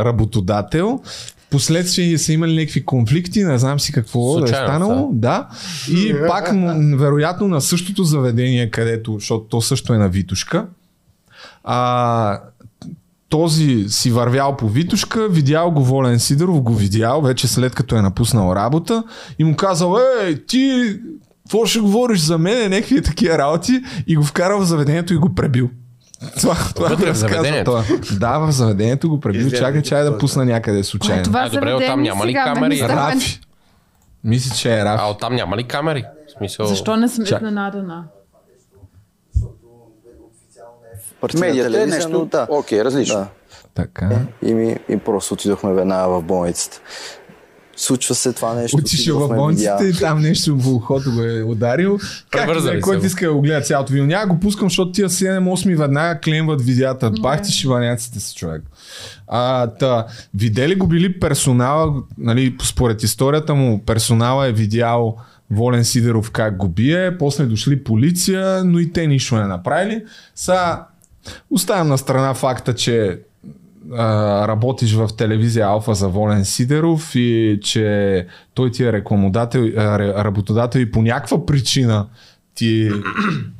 работодател. 0.05 1.01
Последствие 1.49 2.17
са 2.17 2.33
имали 2.33 2.55
някакви 2.55 2.85
конфликти, 2.85 3.43
не 3.43 3.57
знам 3.57 3.79
си 3.79 3.91
какво 3.91 4.33
да 4.33 4.43
е 4.43 4.47
Случайно, 4.47 4.67
станало. 4.67 5.09
Да. 5.13 5.47
И 5.91 6.15
пак, 6.27 6.51
вероятно, 6.95 7.47
на 7.47 7.61
същото 7.61 8.03
заведение, 8.03 8.71
където, 8.71 9.13
защото 9.13 9.45
то 9.45 9.61
също 9.61 9.93
е 9.93 9.97
на 9.97 10.09
Витушка, 10.09 10.65
а, 11.63 12.39
този 13.29 13.85
си 13.89 14.11
вървял 14.11 14.57
по 14.57 14.69
Витушка, 14.69 15.27
видял 15.29 15.71
го 15.71 15.83
Волен 15.83 16.19
Сидоров, 16.19 16.61
го 16.61 16.73
видял 16.73 17.21
вече 17.21 17.47
след 17.47 17.75
като 17.75 17.95
е 17.95 18.01
напуснал 18.01 18.55
работа 18.55 19.03
и 19.39 19.43
му 19.43 19.55
казал, 19.55 19.97
ей, 20.23 20.45
ти, 20.45 20.95
какво 21.45 21.65
ще 21.65 21.79
говориш 21.79 22.19
за 22.19 22.37
мен, 22.37 22.69
някакви 22.69 23.01
такива 23.01 23.37
работи 23.37 23.81
и 24.07 24.15
го 24.15 24.23
вкарал 24.23 24.59
в 24.59 24.65
заведението 24.65 25.13
и 25.13 25.17
го 25.17 25.35
пребил. 25.35 25.69
Това, 26.39 26.55
това 26.75 26.87
Вътре 26.87 27.05
го 27.05 27.13
в 27.13 27.17
заведението? 27.17 27.83
Да, 28.19 28.37
в 28.37 28.51
заведението 28.51 29.09
го 29.09 29.19
пребил. 29.19 29.51
Чакай, 29.51 29.81
чай 29.81 30.03
да 30.03 30.17
пусна 30.17 30.45
някъде 30.45 30.83
случайно. 30.83 31.21
е 31.21 31.23
това 31.23 31.39
А, 31.39 31.49
добре, 31.49 31.73
оттам 31.73 32.01
няма 32.01 32.25
ли 32.25 32.33
камери? 32.33 32.81
Рафи. 32.81 33.39
Мисля, 34.23 34.55
че 34.55 34.79
е 34.79 34.85
Рафи. 34.85 35.03
А 35.03 35.09
оттам 35.09 35.35
няма 35.35 35.57
ли 35.57 35.63
камери? 35.63 36.05
В 36.27 36.37
смисъл... 36.37 36.65
Защо 36.65 36.97
не 36.97 37.09
съм 37.09 37.25
Чак. 37.25 37.41
изненадана? 37.41 38.03
Партийна 41.21 41.47
Медията 41.47 41.83
е 41.83 41.85
нещо, 41.85 42.09
но 42.09 42.25
да. 42.25 42.47
окей, 42.49 42.83
различно. 42.83 43.15
Да. 43.15 43.27
Така. 43.73 44.09
И, 44.41 44.53
ми, 44.53 44.77
и 44.89 44.97
просто 44.97 45.33
отидохме 45.33 45.73
веднага 45.73 46.09
в 46.09 46.23
болницата. 46.23 46.81
Случва 47.75 48.15
се 48.15 48.33
това 48.33 48.53
нещо. 48.53 48.77
Отишъл 48.77 49.19
в 49.19 49.35
болницата 49.35 49.87
и 49.87 49.93
там 49.93 50.21
нещо 50.21 50.57
в 50.57 50.67
ухото 50.67 51.11
го 51.11 51.21
е 51.21 51.43
ударил. 51.43 51.99
Как 52.29 52.53
да, 52.53 52.61
се 52.61 52.79
който 52.79 52.99
го. 52.99 53.05
иска 53.05 53.25
да 53.25 53.33
го 53.33 53.41
гледа 53.41 53.61
цялото 53.61 53.93
видео. 53.93 54.07
Няма 54.07 54.33
го 54.33 54.39
пускам, 54.39 54.69
защото 54.69 54.91
тия 54.91 55.09
7-8 55.09 55.77
веднага 55.77 56.19
клемват 56.19 56.61
видеята. 56.61 57.11
Бах 57.21 57.41
ти 57.41 57.51
шиваняците 57.51 58.19
си, 58.19 58.35
човек. 58.35 58.61
А, 59.27 59.67
та, 59.67 60.05
видели 60.35 60.75
го 60.75 60.87
били 60.87 61.19
персонала, 61.19 61.93
нали, 62.17 62.55
според 62.63 63.03
историята 63.03 63.55
му, 63.55 63.83
персонала 63.85 64.47
е 64.47 64.51
видял 64.51 65.17
Волен 65.51 65.85
Сидеров 65.85 66.31
как 66.31 66.57
го 66.57 66.67
бие, 66.67 67.17
после 67.17 67.45
дошли 67.45 67.83
полиция, 67.83 68.63
но 68.63 68.79
и 68.79 68.91
те 68.91 69.07
нищо 69.07 69.35
не 69.35 69.47
направили. 69.47 70.03
Са, 70.35 70.79
оставям 71.51 71.87
на 71.87 71.97
страна 71.97 72.33
факта, 72.33 72.75
че 72.75 73.19
работиш 74.47 74.93
в 74.93 75.09
телевизия 75.17 75.67
Алфа 75.67 75.93
за 75.93 76.07
Волен 76.07 76.45
Сидеров 76.45 77.15
и 77.15 77.59
че 77.63 78.27
той 78.53 78.71
ти 78.71 78.83
е 78.83 78.93
рекламодател, 78.93 79.71
работодател 79.75 80.79
и 80.79 80.91
по 80.91 81.01
някаква 81.01 81.45
причина 81.45 82.07
ти 82.55 82.91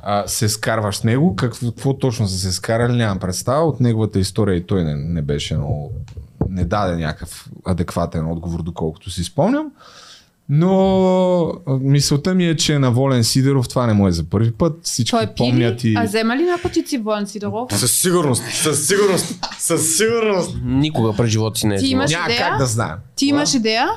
а, 0.00 0.26
се 0.26 0.48
скарваш 0.48 0.96
с 0.96 1.04
него. 1.04 1.36
Какво, 1.36 1.66
какво 1.66 1.98
точно 1.98 2.28
са 2.28 2.38
се 2.38 2.52
скарали, 2.52 2.96
нямам 2.96 3.18
представа. 3.18 3.64
От 3.64 3.80
неговата 3.80 4.18
история 4.18 4.56
и 4.56 4.66
той 4.66 4.84
не, 4.84 4.94
не 4.94 5.22
беше 5.22 5.56
много... 5.56 5.92
не 6.48 6.64
даде 6.64 6.96
някакъв 6.96 7.48
адекватен 7.66 8.30
отговор, 8.30 8.62
доколкото 8.62 9.10
си 9.10 9.24
спомням. 9.24 9.70
Но 10.48 11.52
мисълта 11.80 12.34
ми 12.34 12.46
е, 12.46 12.56
че 12.56 12.78
на 12.78 12.90
Волен 12.90 13.24
Сидеров 13.24 13.68
това 13.68 13.86
не 13.86 13.92
му 13.92 14.08
е 14.08 14.12
за 14.12 14.24
първи 14.24 14.50
път. 14.52 14.78
Всички 14.82 15.10
Той 15.10 15.26
пи 15.26 15.32
помнят 15.36 15.84
и... 15.84 15.94
А 15.96 16.04
взема 16.04 16.36
ли 16.36 16.42
наркотици 16.42 16.98
Волен 16.98 17.26
Сидоров? 17.26 17.68
Със 17.78 17.92
сигурност, 17.92 18.42
със 18.52 18.86
сигурност, 18.86 19.34
със 19.58 19.96
сигурност. 19.96 20.56
Никога 20.64 21.12
през 21.12 21.30
живота 21.30 21.60
си 21.60 21.66
не 21.66 21.74
е 21.74 21.78
Ти 21.78 21.86
имаш 21.86 22.10
Няма 22.10 22.24
идея? 22.24 22.40
как 22.40 22.58
да 22.58 22.66
знаем. 22.66 22.96
Ти 23.16 23.26
имаш 23.26 23.54
идея? 23.54 23.88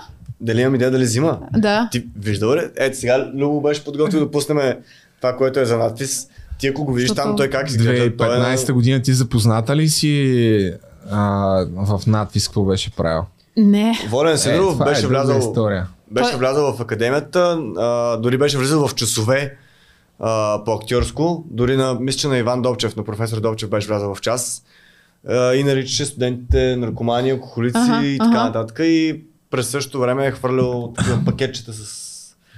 Дали 0.42 0.62
имам 0.62 0.76
идея 0.76 0.92
дали 0.92 1.04
взима? 1.04 1.40
Да. 1.58 1.90
Ти 1.92 2.06
виждал 2.20 2.56
ли? 2.56 2.62
Ето 2.78 2.98
сега 2.98 3.32
Любо 3.36 3.62
беше 3.62 3.84
подготвил 3.84 4.20
да 4.20 4.32
пуснем 4.32 4.58
това, 5.22 5.38
което 5.38 5.60
е 5.60 5.66
за 5.66 5.78
надпис. 5.78 6.28
Ти 6.60 6.68
ако 6.68 6.86
го 6.86 6.94
видиш 6.94 7.10
Защото- 7.10 7.28
там, 7.28 7.38
той 7.38 7.50
как 7.50 7.70
изглежда? 7.70 8.18
Той 8.18 8.36
е 8.36 8.40
на- 8.40 8.46
2015 8.46 8.72
година 8.72 9.02
ти 9.02 9.14
запозната 9.14 9.76
ли 9.76 9.90
си 9.90 10.74
а, 11.12 11.22
в 11.76 12.02
надпис 12.08 12.48
какво 12.48 12.64
беше 12.64 12.92
правил? 12.92 13.24
Не. 13.58 14.00
Волен 14.10 14.38
Сидоров 14.38 14.78
беше 14.78 15.00
е 15.00 15.02
друга 15.02 15.24
влязал 15.24 15.40
история. 15.40 15.88
Беше 16.12 16.30
Той- 16.30 16.40
влязъл 16.40 16.74
в 16.74 16.82
академията, 16.82 17.40
а, 17.78 18.18
дори 18.18 18.38
беше 18.38 18.58
влизал 18.58 18.88
в 18.88 18.96
часове 18.96 19.58
а, 20.20 20.64
по 20.66 20.74
актьорско, 20.74 21.44
дори 21.50 21.76
на, 21.76 21.94
мисля, 21.94 22.18
че 22.20 22.28
на 22.28 22.38
Иван 22.38 22.62
Добчев, 22.62 22.96
на 22.96 23.04
професор 23.04 23.40
Добчев 23.40 23.70
беше 23.70 23.88
влязъл 23.88 24.16
в 24.16 24.22
час 24.22 24.64
а, 25.28 25.54
и 25.54 25.64
наричаше 25.64 26.06
студентите 26.06 26.76
наркомани, 26.76 27.32
алкохолици 27.32 27.78
Аха, 27.78 28.06
и 28.06 28.18
така 28.18 28.30
аха. 28.32 28.44
нататък. 28.44 28.80
И 28.80 29.22
през 29.50 29.68
същото 29.68 30.00
време 30.00 30.28
е 30.28 30.32
хвърлял 30.32 30.94
пакетчета 31.26 31.74
с... 31.74 32.12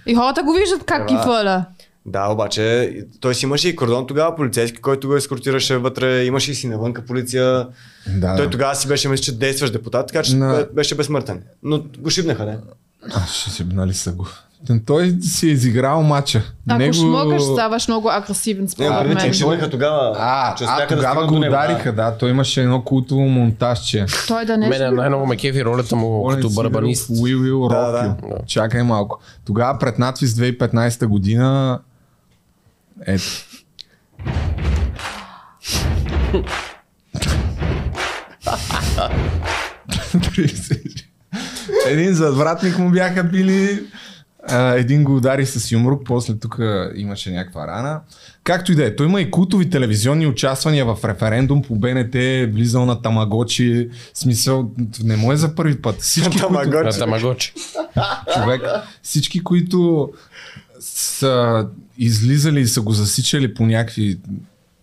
И 0.06 0.16
хората 0.16 0.44
го 0.44 0.54
виждат 0.54 0.84
как 0.84 1.08
ги 1.08 1.16
фъля. 1.16 1.66
Да, 2.06 2.28
обаче 2.28 2.94
той 3.20 3.36
си 3.36 3.46
имаше 3.46 3.70
и 3.70 3.76
кордон 3.76 4.08
тогава 4.08 4.36
полицейски, 4.36 4.82
който 4.82 5.08
го 5.08 5.16
ескортираше 5.16 5.78
вътре, 5.78 6.24
имаше 6.24 6.52
и 6.52 6.56
си 6.56 6.68
навънка 6.68 7.06
полиция. 7.06 7.68
Да, 8.18 8.36
Той 8.36 8.50
тогава 8.50 8.76
си 8.76 8.88
беше, 8.88 9.10
мисля, 9.10 9.24
че 9.24 9.38
действащ 9.38 9.74
депутат, 9.74 10.08
така 10.08 10.24
че 10.24 10.36
На- 10.36 10.68
беше 10.74 10.96
безсмъртен. 10.96 11.44
Но 11.64 11.84
го 12.00 12.10
шибнаха, 12.10 12.46
не? 12.46 12.58
А, 13.16 13.28
ще 13.28 13.50
се 13.50 13.64
нали 13.64 13.94
са 13.94 14.12
го. 14.12 14.28
Той 14.86 15.18
си 15.22 15.48
е 15.48 15.52
изиграл 15.52 16.04
матча. 16.04 16.44
Ако 16.70 16.80
Него- 16.80 16.94
шмокаш, 16.94 17.42
ставаш 17.42 17.88
много 17.88 18.10
агресивен 18.10 18.64
Не, 18.64 18.70
според 18.70 19.00
преди 19.00 19.16
че 19.20 19.26
мен. 19.26 19.34
шибнаха 19.34 19.70
тогава. 19.70 20.16
А, 20.20 20.56
че 20.56 20.64
а 20.68 20.80
да 20.80 20.88
тогава 20.88 21.12
стигнат 21.14 21.30
го 21.30 21.40
него, 21.40 21.54
удариха, 21.54 21.94
да. 21.94 22.18
Той 22.18 22.30
имаше 22.30 22.62
едно 22.62 22.84
култово 22.84 23.22
монтажче. 23.22 24.06
Той 24.28 24.46
да 24.46 24.58
не 24.58 24.70
Мене 24.70 24.92
най-много 24.92 25.26
ме 25.26 25.38
кефи 25.38 25.66
ролята 25.66 25.96
му 25.96 26.28
като 26.30 26.50
барабанист. 26.50 27.10
Уил 27.22 27.42
Уил 27.42 27.68
Да, 27.68 27.92
да. 27.92 28.16
Чакай 28.48 28.84
малко. 28.84 29.20
Тогава 29.46 29.80
пред 29.80 30.00
надпис 30.00 30.34
2015 30.34 31.06
година 31.06 31.80
ето. 33.06 33.24
един 41.88 42.14
задвратник 42.14 42.78
му 42.78 42.92
бяха 42.92 43.24
били, 43.24 43.84
а, 44.48 44.74
един 44.74 45.04
го 45.04 45.16
удари 45.16 45.46
с 45.46 45.72
юмрук, 45.72 46.02
после 46.06 46.40
тук 46.40 46.60
имаше 46.96 47.32
някаква 47.32 47.68
рана. 47.68 48.00
Както 48.44 48.72
и 48.72 48.76
да 48.76 48.86
е, 48.86 48.96
той 48.96 49.08
има 49.08 49.22
и 49.22 49.32
култови 49.32 49.70
телевизионни 49.70 50.28
участвания 50.28 50.86
в 50.86 50.98
референдум 51.06 51.62
по 51.62 51.76
БНТ, 51.76 52.14
влизал 52.54 52.86
на 52.86 53.02
Тамагочи, 53.02 53.90
смисъл, 54.14 54.72
не 55.04 55.18
му 55.18 55.32
е 55.32 55.36
за 55.36 55.56
първи 55.56 55.82
път. 55.82 56.02
Всички, 56.02 56.30
които, 56.30 56.48
Тамагочи. 56.48 57.00
На 57.00 57.06
Тамагочи. 57.06 57.54
човек, 58.34 58.62
всички, 59.02 59.44
които 59.44 60.10
са 60.80 61.68
излизали 61.98 62.62
и 62.62 62.68
са 62.68 62.82
го 62.82 62.92
засичали 62.92 63.54
по 63.54 63.66
някакви 63.66 64.20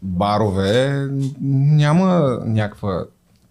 барове, 0.02 1.08
няма 1.40 2.38
някаква 2.46 3.04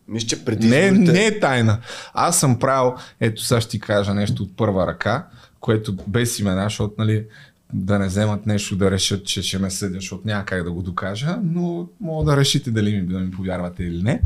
Мисля, 0.10 0.28
че 0.28 0.45
преди 0.45 0.68
не, 0.68 0.76
изборите- 0.76 1.12
не 1.12 1.26
е 1.26 1.39
тайна. 1.39 1.78
Аз 2.14 2.39
съм 2.39 2.60
правил, 2.60 2.93
ето 3.20 3.43
сега 3.43 3.62
ще 3.62 3.70
ти 3.72 3.80
кажа 3.80 4.14
нещо 4.14 4.43
от 4.43 4.57
първа 4.57 4.88
ръка, 4.88 5.28
което 5.60 5.95
без 6.07 6.39
имена, 6.39 6.64
защото 6.64 6.93
нали, 6.97 7.26
да 7.74 7.99
не 7.99 8.07
вземат 8.07 8.45
нещо 8.45 8.76
да 8.76 8.91
решат, 8.91 9.26
че 9.26 9.41
ще 9.41 9.60
ме 9.60 9.72
съдят, 9.72 10.01
защото 10.01 10.22
няма 10.26 10.45
как 10.45 10.64
да 10.64 10.72
го 10.72 10.82
докажа, 10.82 11.38
но 11.43 11.88
мога 12.01 12.32
да 12.32 12.38
решите 12.38 12.72
дали 12.72 12.95
ми, 12.95 13.07
да 13.07 13.20
ми 13.20 13.32
повярвате 13.32 13.84
или 13.84 14.03
не. 14.03 14.22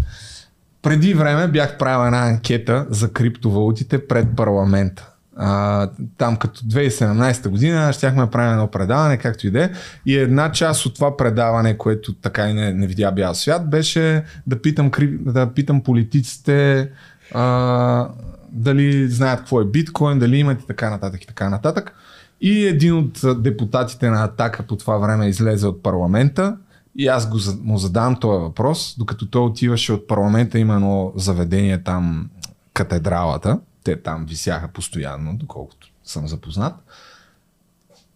Преди 0.81 1.13
време 1.13 1.47
бях 1.47 1.77
правил 1.77 2.05
една 2.05 2.27
анкета 2.27 2.85
за 2.89 3.11
криптовалутите 3.11 4.07
пред 4.07 4.35
парламента. 4.35 5.09
А, 5.35 5.89
там 6.17 6.35
като 6.35 6.61
2017 6.61 7.49
година 7.49 7.93
щяхме 7.93 8.21
да 8.21 8.29
правим 8.29 8.51
едно 8.51 8.67
предаване, 8.67 9.17
както 9.17 9.47
и 9.47 9.51
да 9.51 9.63
е. 9.63 9.69
И 10.05 10.17
една 10.17 10.51
част 10.51 10.85
от 10.85 10.95
това 10.95 11.17
предаване, 11.17 11.77
което 11.77 12.13
така 12.13 12.49
и 12.49 12.53
не, 12.53 12.73
не 12.73 12.87
видя 12.87 13.11
бял 13.11 13.35
свят, 13.35 13.69
беше 13.69 14.23
да 14.47 14.61
питам, 14.61 14.91
да 15.19 15.53
питам 15.53 15.81
политиците 15.81 16.89
а, 17.33 18.07
дали 18.51 19.07
знаят 19.09 19.39
какво 19.39 19.61
е 19.61 19.65
биткоин, 19.65 20.19
дали 20.19 20.37
имат 20.37 20.61
и 20.61 20.67
така 20.67 20.89
нататък 20.89 21.23
и 21.23 21.27
така 21.27 21.49
нататък. 21.49 21.95
И 22.41 22.65
един 22.65 22.93
от 22.93 23.43
депутатите 23.43 24.09
на 24.09 24.23
Атака 24.23 24.63
по 24.63 24.75
това 24.75 24.97
време 24.97 25.27
излезе 25.27 25.67
от 25.67 25.83
парламента 25.83 26.57
и 26.95 27.07
аз 27.07 27.29
го, 27.29 27.37
му 27.63 27.77
задавам 27.77 28.15
този 28.19 28.41
въпрос, 28.41 28.95
докато 28.97 29.29
той 29.29 29.41
отиваше 29.41 29.93
от 29.93 30.07
парламента, 30.07 30.59
има 30.59 30.73
едно 30.73 31.13
заведение 31.15 31.83
там, 31.83 32.29
катедралата, 32.73 33.59
те 33.83 34.01
там 34.01 34.25
висяха 34.29 34.67
постоянно, 34.67 35.37
доколкото 35.37 35.91
съм 36.03 36.27
запознат. 36.27 36.73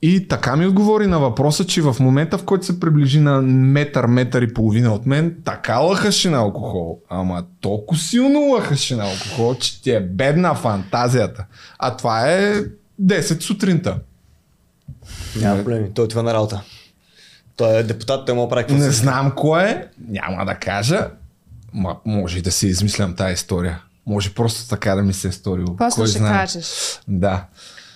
И 0.01 0.27
така 0.27 0.55
ми 0.55 0.65
отговори 0.65 1.07
на 1.07 1.19
въпроса, 1.19 1.65
че 1.65 1.81
в 1.81 1.95
момента, 1.99 2.37
в 2.37 2.45
който 2.45 2.65
се 2.65 2.79
приближи 2.79 3.19
на 3.19 3.41
метър, 3.41 4.05
метър 4.05 4.41
и 4.41 4.53
половина 4.53 4.93
от 4.93 5.05
мен, 5.05 5.35
така 5.45 5.77
лъхаше 5.77 6.29
на 6.29 6.37
алкохол. 6.37 6.99
Ама 7.09 7.43
толкова 7.61 8.01
силно 8.01 8.39
лъхаше 8.39 8.95
на 8.95 9.03
алкохол, 9.03 9.55
че 9.55 9.81
ти 9.81 9.91
е 9.91 9.99
бедна 9.99 10.55
фантазията. 10.55 11.45
А 11.79 11.97
това 11.97 12.31
е 12.31 12.53
10 13.01 13.41
сутринта. 13.41 13.99
Няма 15.35 15.57
проблеми, 15.57 15.93
той 15.93 16.05
отива 16.05 16.23
на 16.23 16.33
работа. 16.33 16.61
Той 17.55 17.77
е 17.77 17.83
депутат, 17.83 18.25
той 18.25 18.35
му 18.35 18.49
прави 18.49 18.63
какво 18.63 18.83
Не 18.83 18.91
знам 18.91 19.33
кой 19.35 19.63
е, 19.63 19.87
няма 20.07 20.45
да 20.45 20.55
кажа. 20.55 21.09
Ма, 21.73 21.95
може 22.05 22.37
и 22.37 22.41
да 22.41 22.51
си 22.51 22.67
измислям 22.67 23.15
тази 23.15 23.33
история. 23.33 23.81
Може 24.07 24.29
просто 24.29 24.69
така 24.69 24.95
да 24.95 25.03
ми 25.03 25.13
се 25.13 25.27
е 25.27 25.31
сторило. 25.31 25.75
После 25.77 25.95
Кой 25.95 26.07
ще 26.07 26.17
знае. 26.17 26.33
кажеш. 26.33 26.65
Да. 27.07 27.45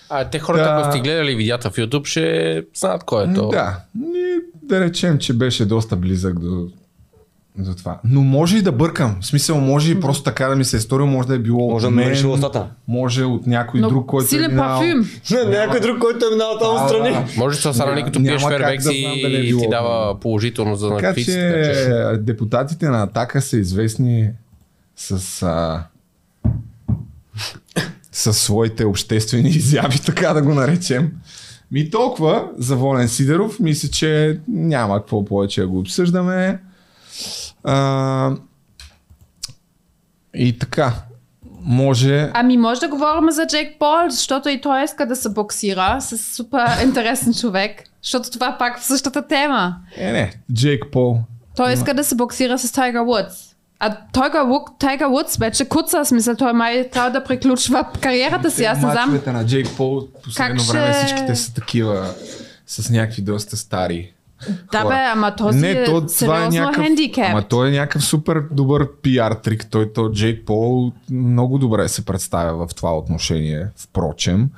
А 0.09 0.25
те 0.25 0.39
хората, 0.39 0.63
Да. 0.63 0.69
ако 0.71 0.91
сте 0.91 0.99
гледали 0.99 1.35
видеята 1.35 1.69
в 1.69 1.75
YouTube, 1.75 2.05
ще 2.05 2.63
знаят 2.75 3.03
кой 3.03 3.23
е 3.23 3.33
то. 3.33 3.47
Да, 3.47 3.79
ми, 3.95 4.19
да 4.63 4.79
речем, 4.79 5.17
че 5.17 5.33
беше 5.33 5.65
доста 5.65 5.95
близък 5.95 6.39
до, 6.39 6.67
до 7.57 7.75
това. 7.75 7.99
Но 8.03 8.21
може 8.21 8.57
и 8.57 8.61
да 8.61 8.71
бъркам. 8.71 9.17
В 9.21 9.25
смисъл, 9.25 9.57
може 9.57 9.91
и 9.91 9.99
просто 9.99 10.23
така 10.23 10.47
да 10.47 10.55
ми 10.55 10.65
се 10.65 10.77
е 10.77 10.79
сторил, 10.79 11.07
може 11.07 11.27
да 11.27 11.35
е 11.35 11.39
било 11.39 11.69
Може 11.69 11.83
да 11.83 11.87
от 11.87 11.93
ме 11.95 12.05
мен, 12.05 12.31
устата. 12.31 12.67
може 12.87 13.23
от 13.23 13.47
някой 13.47 13.81
друг, 13.81 14.05
който 14.05 14.25
е 14.25 14.27
силен 14.27 14.51
минал. 14.51 14.79
парфюм. 14.79 15.05
Някой 15.49 15.79
друг, 15.79 15.99
който 15.99 16.25
е 16.25 16.29
минал 16.29 16.57
там 16.59 16.87
страни. 16.87 17.17
Може 17.37 17.61
да 17.61 17.73
са 17.73 17.85
Няма- 17.85 18.03
като 18.03 18.19
пиеш 18.19 18.41
фервекс 18.41 18.83
да 18.85 18.93
и, 18.93 19.05
е 19.25 19.29
и 19.29 19.47
било 19.47 19.59
ти 19.59 19.65
от 19.65 19.71
дава 19.71 20.19
положително 20.19 20.75
за 20.75 20.89
Така 20.89 21.07
напис. 21.07 21.25
че 21.25 21.73
депутатите 22.19 22.89
на 22.89 23.03
Атака 23.03 23.41
са 23.41 23.57
известни 23.57 24.29
с 24.95 25.11
а, 25.43 25.83
с 28.11 28.33
своите 28.33 28.85
обществени 28.85 29.49
изяви, 29.55 29.99
така 29.99 30.33
да 30.33 30.41
го 30.41 30.53
наречем. 30.53 31.11
Ми 31.71 31.89
толкова 31.89 32.49
за 32.57 32.75
Волен 32.75 33.09
Сидеров, 33.09 33.59
мисля, 33.59 33.89
че 33.89 34.39
няма 34.47 34.99
какво 34.99 35.25
повече 35.25 35.61
да 35.61 35.67
го 35.67 35.79
обсъждаме. 35.79 36.59
А, 37.63 38.35
и 40.33 40.59
така, 40.59 40.93
може... 41.61 42.31
Ами 42.33 42.57
може 42.57 42.79
да 42.79 42.87
говорим 42.87 43.31
за 43.31 43.47
Джейк 43.47 43.79
Пол, 43.79 44.09
защото 44.09 44.49
и 44.49 44.61
той 44.61 44.83
иска 44.83 45.05
да 45.05 45.15
се 45.15 45.29
боксира 45.29 46.01
с 46.01 46.17
супер 46.35 46.67
интересен 46.83 47.33
човек. 47.33 47.83
Защото 48.03 48.31
това 48.31 48.55
пак 48.59 48.79
в 48.79 48.85
същата 48.85 49.27
тема. 49.27 49.75
Е, 49.97 50.11
не, 50.11 50.33
Джейк 50.53 50.83
Пол. 50.91 51.19
Той 51.55 51.73
иска 51.73 51.93
да 51.93 52.03
се 52.03 52.15
боксира 52.15 52.59
с 52.59 52.71
Тайгър 52.71 53.01
Вудс. 53.01 53.50
А 53.83 53.97
Тайгър, 54.13 54.41
Вуд, 54.41 54.61
Тайгър 54.79 55.07
Вудс 55.07 55.37
вече 55.37 55.65
куца, 55.65 56.03
в 56.03 56.07
смисъл 56.07 56.35
той 56.35 56.53
май 56.53 56.89
трябва 56.89 57.11
да 57.11 57.23
приключва 57.23 57.85
кариерата 58.01 58.51
си. 58.51 58.63
Аз 58.63 58.77
не 58.77 58.81
знам. 58.81 58.93
Мачовете 58.93 59.31
на 59.31 59.45
Джейк 59.45 59.67
Пол 59.77 60.07
последно 60.23 60.57
Как 60.57 60.67
време 60.67 60.93
ще- 60.93 61.05
всичките 61.05 61.35
са 61.35 61.53
такива 61.53 62.13
с 62.67 62.89
някакви 62.89 63.21
доста 63.21 63.57
стари. 63.57 64.11
Да 64.71 64.79
хора. 64.79 64.89
бе, 64.89 65.01
ама 65.03 65.35
този 65.35 65.59
Не, 65.59 65.71
е 65.71 65.85
то, 65.85 66.05
това 66.19 66.45
е 66.45 66.49
някакъв, 66.49 66.85
хендикеп. 66.85 67.25
ама 67.25 67.41
той 67.41 67.67
е 67.67 67.71
някакъв 67.71 68.03
супер 68.05 68.43
добър 68.51 68.91
пиар 68.93 69.31
трик. 69.33 69.65
Той, 69.69 69.93
то 69.93 70.09
Джейк 70.11 70.45
Пол 70.45 70.91
много 71.11 71.57
добре 71.57 71.87
се 71.87 72.05
представя 72.05 72.67
в 72.67 72.75
това 72.75 72.97
отношение, 72.97 73.67
впрочем, 73.77 74.49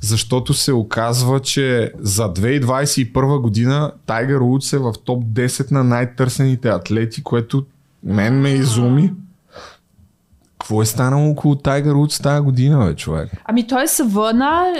защото 0.00 0.54
се 0.54 0.72
оказва, 0.72 1.40
че 1.40 1.92
за 1.98 2.32
2021 2.32 3.38
година 3.38 3.92
Тайгър 4.06 4.40
Удс 4.40 4.72
е 4.72 4.78
в 4.78 4.92
топ 5.04 5.24
10 5.24 5.70
на 5.70 5.84
най-търсените 5.84 6.68
атлети, 6.68 7.22
което 7.22 7.66
мен 8.02 8.40
ме 8.40 8.48
изуми. 8.48 9.12
Какво 10.58 10.82
е 10.82 10.86
станало 10.86 11.30
около 11.30 11.56
Тайгър 11.56 11.94
Удс 11.94 12.18
тази 12.18 12.40
година, 12.40 12.86
бе, 12.86 12.94
човек? 12.94 13.30
Ами 13.44 13.66
той 13.66 13.88
се 13.88 14.02
върна, 14.02 14.74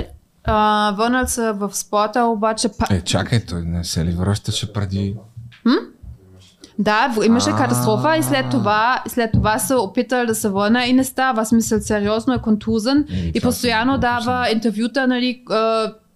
а, 0.45 0.95
върнал 0.97 1.27
се 1.27 1.53
в 1.53 1.71
спорта, 1.75 2.23
обаче 2.23 2.69
па... 2.79 2.95
Е, 2.95 3.01
чакай, 3.01 3.47
той 3.47 3.63
не 3.63 3.85
се 3.85 4.05
ли 4.05 4.11
връщаше 4.11 4.73
преди... 4.73 5.17
Да, 6.81 7.09
в- 7.09 7.27
имаше 7.27 7.51
катастрофа 7.51 8.17
и 8.17 8.23
след 8.23 8.51
това, 8.51 9.03
след 9.09 9.33
това 9.33 9.59
се 9.59 9.75
опитал 9.75 10.27
да 10.27 10.35
се 10.35 10.49
върне 10.49 10.87
и 10.87 10.93
не 10.93 11.05
става. 11.05 11.45
В 11.45 11.49
Смисъл, 11.49 11.81
сериозно 11.81 12.35
е 12.35 12.39
контузен 12.39 13.07
и 13.09 13.33
това 13.33 13.49
постоянно 13.51 13.99
дава 13.99 14.51
интервюта, 14.51 15.07
нали, 15.07 15.43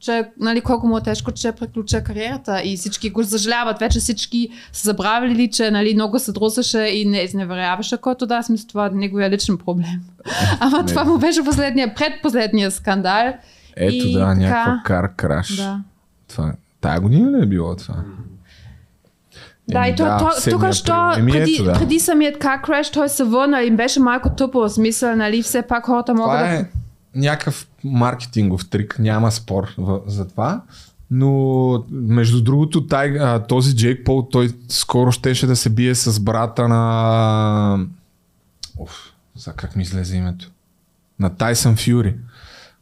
че, 0.03 0.24
нали, 0.40 0.61
колко 0.61 0.86
му 0.86 0.98
е 0.98 1.00
тежко, 1.00 1.32
че 1.32 1.53
приключа 1.53 2.05
кариерата 2.05 2.62
и 2.64 2.76
всички 2.76 3.11
го 3.11 3.24
съжаляват. 3.24 3.78
Вече 3.78 3.98
всички 3.98 4.48
са 4.72 4.88
забравили, 4.88 5.50
че 5.50 5.70
нали, 5.70 5.94
много 5.94 6.18
се 6.18 6.32
друсаше 6.32 6.78
и 6.78 7.05
не 7.05 7.18
изневеряваше, 7.18 7.96
който 7.96 8.26
да, 8.26 8.42
смисъл 8.42 8.68
това 8.68 8.86
е 8.86 8.90
неговия 8.90 9.30
личен 9.30 9.59
проблем. 9.59 10.00
Ама 10.61 10.86
това 10.86 11.05
му 11.05 11.18
беше 11.18 11.44
последния, 11.44 11.94
предпоследния 11.94 12.70
скандал. 12.70 13.32
Ето 13.76 13.94
И 13.94 14.12
да, 14.12 14.18
така. 14.18 14.34
някаква 14.34 14.82
кар 14.84 15.14
краш. 15.16 15.57
Да. 15.57 15.80
Това, 16.28 16.53
тая 16.80 17.00
година 17.00 17.38
ли 17.38 17.42
е 17.42 17.46
било 17.46 17.76
това? 17.76 17.94
Да, 19.68 19.78
Еми 19.78 19.90
и 19.90 19.96
то, 19.96 20.05
да, 20.05 20.18
то, 20.18 20.24
7 20.24 20.50
тук 20.50 20.72
що. 20.72 21.12
Еми, 21.18 21.32
преди, 21.32 21.55
ето, 21.55 21.64
да. 21.64 21.72
преди 21.72 22.00
самият 22.00 22.38
кар 22.38 22.62
краш 22.62 22.90
той 22.90 23.09
се 23.09 23.24
върна 23.24 23.62
и 23.62 23.70
беше 23.70 24.00
малко 24.00 24.30
тъпо, 24.30 24.61
в 24.61 24.70
смисъл, 24.70 25.16
нали, 25.16 25.42
все 25.42 25.62
пак 25.62 25.86
хората 25.86 26.14
могат 26.14 26.38
Това 26.38 26.48
да... 26.48 26.55
е 26.55 26.64
някакъв 27.14 27.68
маркетингов 27.84 28.68
трик, 28.68 28.98
няма 28.98 29.32
спор 29.32 29.74
за 30.06 30.28
това. 30.28 30.62
Но, 31.10 31.84
между 31.90 32.42
другото, 32.42 32.86
тай, 32.86 33.18
този 33.48 33.76
Джейк 33.76 34.04
Пол, 34.04 34.28
той 34.30 34.50
скоро 34.68 35.12
щеше 35.12 35.46
да 35.46 35.56
се 35.56 35.70
бие 35.70 35.94
с 35.94 36.20
брата 36.20 36.68
на... 36.68 37.86
Оф, 38.78 39.12
за 39.36 39.52
как 39.52 39.76
ми 39.76 39.82
излезе 39.82 40.16
името? 40.16 40.50
На 41.20 41.36
Тайсън 41.36 41.76
Фюри, 41.76 42.16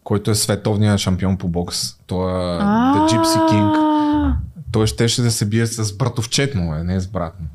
който 0.05 0.31
е 0.31 0.35
световният 0.35 1.01
шампион 1.01 1.37
по 1.37 1.49
бокс. 1.49 1.97
Той 2.07 2.33
е 2.33 2.61
The 2.61 3.09
Gypsy 3.09 3.51
King. 3.51 4.37
Той 4.73 4.87
щеше 4.87 5.23
да 5.23 5.31
се 5.31 5.47
бие 5.47 5.67
с 5.67 5.97
братовчет 5.97 6.55
му, 6.55 6.75
е, 6.75 6.85
не 6.85 7.01
с 7.01 7.09
брат 7.09 7.41
му. 7.41 7.47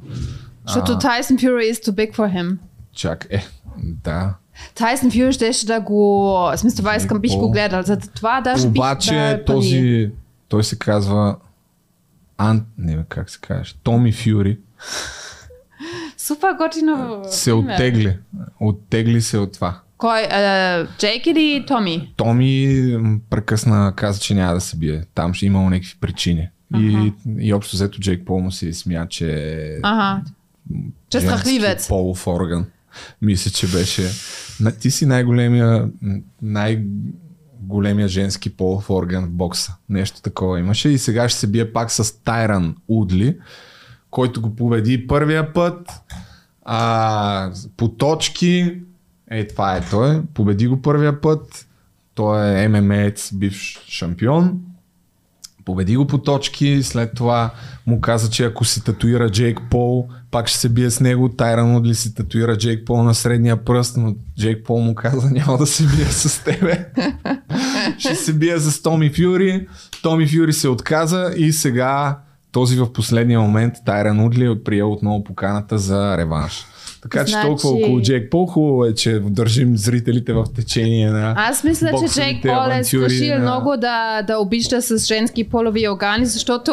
Защото 0.66 0.92
Tyson 0.92 1.38
Fury 1.38 1.74
is 1.74 1.90
too 1.90 1.92
big 1.92 2.16
for 2.16 2.34
him. 2.34 2.58
Чак, 2.94 3.28
е, 3.30 3.48
да. 3.84 4.34
Tyson 4.76 5.10
Fury 5.10 5.32
щеше 5.32 5.66
да 5.66 5.80
го... 5.80 6.32
В 6.34 6.58
смисъл, 6.58 6.78
това 6.78 6.96
искам, 6.96 7.20
бих 7.20 7.32
го 7.32 7.52
гледал. 7.52 7.84
За 7.84 7.98
това 7.98 8.42
даже 8.42 8.68
Обаче 8.68 9.12
бих 9.12 9.20
да 9.20 9.46
този, 9.46 10.12
той 10.48 10.64
се 10.64 10.80
казва 10.80 11.36
Ан... 12.38 12.66
Не, 12.78 13.04
как 13.10 13.30
се 13.30 13.40
казваш? 13.42 13.76
Томи 13.84 14.12
Фюри 14.12 14.58
Супер 16.18 16.54
готино 16.58 17.22
се 17.26 17.54
оттегли. 17.54 18.18
Оттегли 18.60 19.22
се 19.22 19.38
от 19.38 19.54
това. 19.54 19.80
Кой? 19.98 20.22
Е, 20.22 20.86
Джейк 20.98 21.26
или 21.26 21.64
Томи? 21.68 22.14
Томи 22.16 22.98
прекъсна, 23.30 23.94
каза, 23.96 24.20
че 24.20 24.34
няма 24.34 24.54
да 24.54 24.62
се 24.62 24.78
бие. 24.78 25.04
Там 25.14 25.34
ще 25.34 25.46
имало 25.46 25.70
някакви 25.70 25.96
причини. 26.02 26.50
И, 26.76 27.14
и 27.40 27.54
общо 27.54 27.76
взето 27.76 28.00
Джейк 28.00 28.26
Пол 28.26 28.40
му 28.40 28.52
се 28.52 28.74
смя, 28.74 29.08
че 29.10 29.32
е 29.32 29.80
Ага. 29.84 30.22
Че 31.10 31.18
е 31.18 31.22
страхливец. 31.22 31.88
полов 31.88 32.28
орган. 32.28 32.66
Мисля, 33.22 33.52
че 33.52 33.68
беше... 33.68 34.12
Ти 34.80 34.92
си 34.92 35.06
най-големия, 35.06 35.90
най-големия 36.42 38.08
женски 38.08 38.58
полов 38.58 38.90
орган 38.90 39.26
в 39.26 39.30
бокса. 39.30 39.76
Нещо 39.90 40.22
такова 40.22 40.60
имаше. 40.60 40.90
И 40.90 40.98
сега 40.98 41.30
ще 41.30 41.40
се 41.40 41.48
бие 41.48 41.74
пак 41.74 41.92
с 41.92 42.24
Тайран 42.24 42.76
Удли, 42.88 43.38
който 44.10 44.42
го 44.42 44.56
победи 44.56 45.08
първия 45.08 45.54
път. 45.54 45.90
А, 46.66 47.52
по 47.78 47.88
точки. 47.88 48.82
Е, 49.32 49.48
това 49.48 49.78
е 49.78 49.90
той. 49.90 50.22
Победи 50.34 50.68
го 50.68 50.82
първия 50.82 51.22
път. 51.22 51.68
Той 52.14 52.60
е 52.60 52.68
ММЕец, 52.68 53.34
бивш 53.34 53.84
шампион. 53.88 54.62
Победи 55.66 55.96
го 55.96 56.08
по 56.08 56.18
точки, 56.18 56.84
след 56.84 57.16
това 57.16 57.52
му 57.88 58.02
каза, 58.02 58.30
че 58.30 58.46
ако 58.46 58.66
си 58.66 58.84
татуира 58.84 59.30
Джейк 59.30 59.60
Пол, 59.72 60.08
пак 60.32 60.48
ще 60.48 60.58
се 60.58 60.70
бие 60.70 60.92
с 60.92 61.00
него. 61.00 61.30
Тайран 61.30 61.76
Удли 61.76 61.96
си 61.96 62.16
татуира 62.16 62.58
Джейк 62.58 62.86
Пол 62.86 63.04
на 63.04 63.14
средния 63.14 63.66
пръст, 63.66 63.98
но 63.98 64.16
Джейк 64.40 64.66
Пол 64.66 64.80
му 64.80 64.96
каза, 64.96 65.30
няма 65.32 65.58
да 65.58 65.66
се 65.66 65.84
бие 65.84 66.06
с 66.06 66.44
тебе. 66.44 66.86
ще 68.00 68.16
се 68.16 68.34
бие 68.34 68.60
с 68.60 68.82
Томи 68.82 69.10
Фюри. 69.10 69.68
Томи 70.02 70.28
Фюри 70.28 70.54
се 70.54 70.68
отказа 70.68 71.34
и 71.38 71.54
сега 71.54 72.20
този 72.52 72.78
в 72.78 72.94
последния 72.94 73.40
момент 73.40 73.74
Тайран 73.86 74.26
Удли 74.26 74.52
е 74.52 74.64
приел 74.64 74.92
отново 74.92 75.24
поканата 75.24 75.78
за 75.78 76.18
реванш. 76.18 76.66
Така 77.12 77.26
че 77.26 77.32
Значи- 77.32 77.48
толкова 77.48 77.70
около 77.70 78.02
Джейк 78.02 78.32
Пол. 78.32 78.46
Хубаво 78.46 78.86
е, 78.86 78.94
че 78.94 79.20
държим 79.20 79.78
зрителите 79.78 80.34
в 80.34 80.46
течение 80.56 81.10
на 81.10 81.34
Аз 81.38 81.64
мисля, 81.64 81.92
че 82.00 82.14
Джейк 82.14 82.42
Пол 82.44 82.72
е 82.72 82.84
свършил 82.84 83.34
на- 83.36 83.42
много 83.42 83.78
да, 83.78 84.22
да 84.22 84.38
обича 84.38 84.82
с 84.82 84.98
женски 84.98 85.44
полови 85.44 85.90
органи, 85.90 86.26
защото 86.26 86.72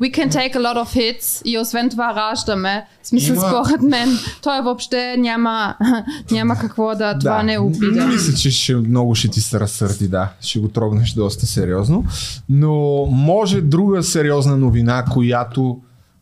we 0.00 0.10
can 0.10 0.30
take 0.30 0.54
a 0.54 0.58
lot 0.58 0.84
of 0.84 0.96
hits 0.96 1.42
и 1.44 1.58
освен 1.58 1.90
това 1.90 2.14
раждаме. 2.16 2.86
В 3.02 3.08
смисъл, 3.08 3.34
Има- 3.34 3.42
според 3.64 3.82
мен, 3.82 4.08
той 4.42 4.60
въобще 4.60 5.16
няма, 5.18 5.74
няма 6.30 6.58
какво 6.58 6.94
да, 6.94 7.18
това 7.18 7.42
не 7.42 7.52
е 7.52 7.58
обида. 7.58 8.06
Мисля, 8.06 8.34
че 8.34 8.50
ще, 8.50 8.74
много 8.74 9.14
ще 9.14 9.28
ти 9.28 9.40
се 9.40 9.60
разсърди, 9.60 10.08
да. 10.08 10.28
Ще 10.40 10.58
го 10.58 10.68
трогнеш 10.68 11.12
доста 11.12 11.46
сериозно. 11.46 12.04
Но 12.48 12.74
може 13.10 13.60
друга 13.60 14.02
сериозна 14.02 14.56
новина, 14.56 15.04
която 15.12 15.78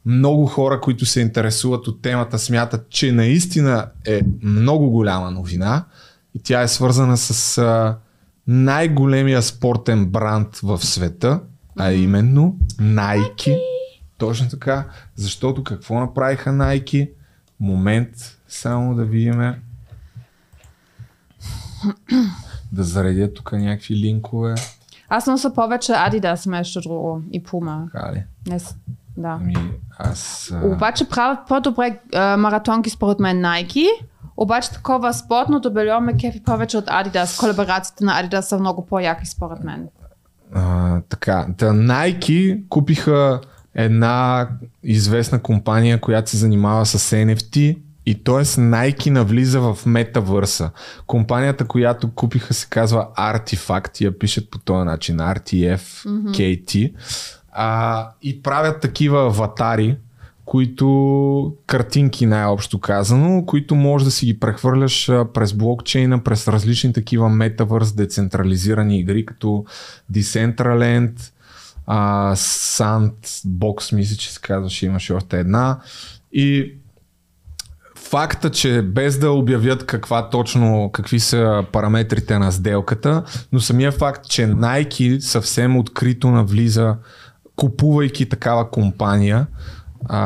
много 0.06 0.46
хора, 0.46 0.80
които 0.80 1.06
се 1.06 1.20
интересуват 1.20 1.88
от 1.88 2.02
темата, 2.02 2.38
смятат, 2.38 2.90
че 2.90 3.12
наистина 3.12 3.86
е 4.06 4.20
много 4.42 4.90
голяма 4.90 5.30
новина. 5.30 5.84
И 6.34 6.38
тя 6.38 6.62
е 6.62 6.68
свързана 6.68 7.16
с 7.16 7.58
а, 7.58 7.98
най-големия 8.46 9.42
спортен 9.42 10.06
бранд 10.06 10.56
в 10.56 10.78
света, 10.78 11.40
а 11.78 11.92
именно 11.92 12.56
Nike. 12.80 13.58
Точно 14.18 14.48
така. 14.48 14.84
Защото 15.16 15.64
какво 15.64 16.00
направиха 16.00 16.50
Nike? 16.50 17.10
Момент, 17.60 18.38
само 18.48 18.94
да 18.94 19.04
видим. 19.04 19.54
Да 22.72 22.84
заредя 22.84 23.32
тук 23.32 23.52
някакви 23.52 23.96
линкове. 23.96 24.54
Аз 25.08 25.26
нося 25.26 25.54
повече 25.54 25.92
Adidas, 25.92 26.48
между 26.48 26.80
друго, 26.80 27.22
и 27.32 27.42
Puma. 27.42 27.92
Така 27.92 28.12
ли? 28.12 28.22
Не, 28.46 28.60
да. 29.16 29.38
Ами, 29.40 29.56
аз... 29.98 30.52
А... 30.54 30.66
Обаче 30.66 31.08
правят 31.08 31.38
по-добре 31.48 32.00
а, 32.14 32.36
маратонки 32.36 32.90
според 32.90 33.20
мен 33.20 33.42
Nike, 33.42 33.86
Обаче 34.36 34.70
такова 34.70 35.14
спортното 35.14 35.72
бельо 35.72 36.00
ме 36.00 36.16
кефи 36.16 36.42
повече 36.42 36.76
от 36.76 36.86
Adidas. 36.86 37.40
Колаборациите 37.40 38.04
на 38.04 38.22
Adidas 38.22 38.40
са 38.40 38.58
много 38.58 38.86
по-яки 38.86 39.26
според 39.26 39.64
мен. 39.64 39.88
А, 40.54 41.00
така, 41.08 41.46
та 41.58 41.66
Nike 41.66 42.68
купиха 42.68 43.40
една 43.74 44.48
известна 44.82 45.42
компания, 45.42 46.00
която 46.00 46.30
се 46.30 46.36
занимава 46.36 46.86
с 46.86 47.16
NFT 47.16 47.78
и 48.06 48.24
т.е. 48.24 48.44
Nike 48.44 49.10
навлиза 49.10 49.60
в 49.60 49.78
метавърса. 49.86 50.70
Компанията, 51.06 51.64
която 51.64 52.10
купиха 52.10 52.54
се 52.54 52.66
казва 52.70 53.08
Artifact 53.18 54.00
я 54.00 54.18
пишат 54.18 54.50
по 54.50 54.58
този 54.58 54.84
начин 54.84 55.16
RTF 55.16 56.06
KT 56.06 56.94
а, 57.54 58.10
и 58.22 58.42
правят 58.42 58.80
такива 58.80 59.26
аватари, 59.26 59.96
които 60.44 61.56
картинки 61.66 62.26
най-общо 62.26 62.80
казано, 62.80 63.46
които 63.46 63.74
може 63.74 64.04
да 64.04 64.10
си 64.10 64.26
ги 64.26 64.40
прехвърляш 64.40 65.06
през 65.06 65.52
блокчейна, 65.52 66.24
през 66.24 66.48
различни 66.48 66.92
такива 66.92 67.28
метавърс, 67.28 67.92
децентрализирани 67.92 68.98
игри, 68.98 69.26
като 69.26 69.64
Decentraland, 70.12 71.12
а, 71.86 72.32
Sandbox, 72.34 73.94
мисля, 73.94 74.16
че 74.16 74.32
се 74.32 74.40
казваше, 74.40 74.86
имаше 74.86 75.12
още 75.12 75.40
една. 75.40 75.78
И 76.32 76.74
факта, 77.96 78.50
че 78.50 78.82
без 78.82 79.18
да 79.18 79.30
обявят 79.30 79.86
каква 79.86 80.30
точно, 80.30 80.90
какви 80.92 81.20
са 81.20 81.64
параметрите 81.72 82.38
на 82.38 82.52
сделката, 82.52 83.22
но 83.52 83.60
самия 83.60 83.92
факт, 83.92 84.28
че 84.28 84.42
Nike 84.42 85.18
съвсем 85.18 85.76
открито 85.76 86.30
навлиза, 86.30 86.96
купувайки 87.56 88.28
такава 88.28 88.70
компания, 88.70 89.46
а, 90.08 90.20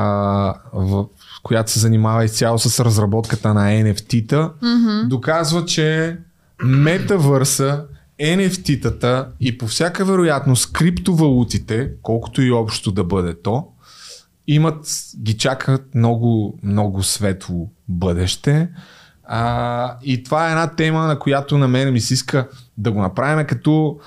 в, 0.73 1.07
която 1.43 1.71
се 1.71 1.79
занимава 1.79 2.25
изцяло 2.25 2.59
с 2.59 2.85
разработката 2.85 3.55
на 3.55 3.71
NFT-та, 3.71 4.53
mm-hmm. 4.63 5.09
доказва, 5.09 5.65
че 5.65 6.19
метавърса, 6.65 7.85
NFT-тата 8.21 9.27
и 9.41 9.59
по 9.59 9.67
всяка 9.67 10.05
вероятност 10.05 10.73
криптовалутите, 10.73 11.91
колкото 12.03 12.43
и 12.43 12.51
общо 12.51 12.93
да 12.93 13.05
бъде 13.05 13.43
то, 13.43 13.67
имат, 14.47 14.87
ги 15.23 15.37
чакат 15.37 15.95
много, 15.95 16.59
много 16.63 17.03
светло 17.03 17.71
бъдеще. 17.89 18.69
А, 19.25 19.97
и 20.03 20.23
това 20.23 20.49
е 20.49 20.51
една 20.51 20.75
тема, 20.75 21.07
на 21.07 21.19
която 21.19 21.59
на 21.59 21.69
мен 21.69 21.93
ми 21.93 22.01
се 22.01 22.15
иска 22.15 22.49
да 22.77 22.93
го 22.93 23.01
направим 23.01 23.47
като 23.47 23.99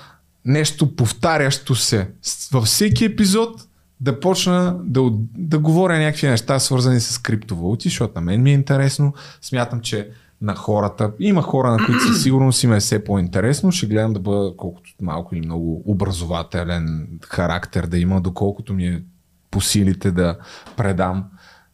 нещо 0.45 0.95
повтарящо 0.95 1.75
се. 1.75 2.09
Във 2.51 2.63
всеки 2.63 3.05
епизод 3.05 3.67
да 3.99 4.19
почна 4.19 4.79
да, 4.83 5.09
да 5.37 5.59
говоря 5.59 5.99
някакви 5.99 6.27
неща, 6.27 6.59
свързани 6.59 6.99
с 6.99 7.17
криптовалути, 7.17 7.89
защото 7.89 8.13
на 8.15 8.21
мен 8.21 8.43
ми 8.43 8.51
е 8.51 8.53
интересно. 8.53 9.13
Смятам, 9.41 9.81
че 9.81 10.09
на 10.41 10.55
хората, 10.55 11.11
има 11.19 11.41
хора, 11.41 11.71
на 11.71 11.85
които 11.85 11.99
със 11.99 12.23
сигурност 12.23 12.63
им 12.63 12.73
е 12.73 12.79
все 12.79 13.03
по-интересно. 13.03 13.71
Ще 13.71 13.87
гледам 13.87 14.13
да 14.13 14.19
бъда 14.19 14.53
колкото 14.57 14.91
малко 15.01 15.35
или 15.35 15.45
много 15.45 15.83
образователен 15.85 17.07
характер 17.23 17.87
да 17.87 17.97
има, 17.97 18.21
доколкото 18.21 18.73
ми 18.73 18.87
е 18.87 19.03
по 19.51 19.61
силите 19.61 20.11
да 20.11 20.37
предам 20.77 21.23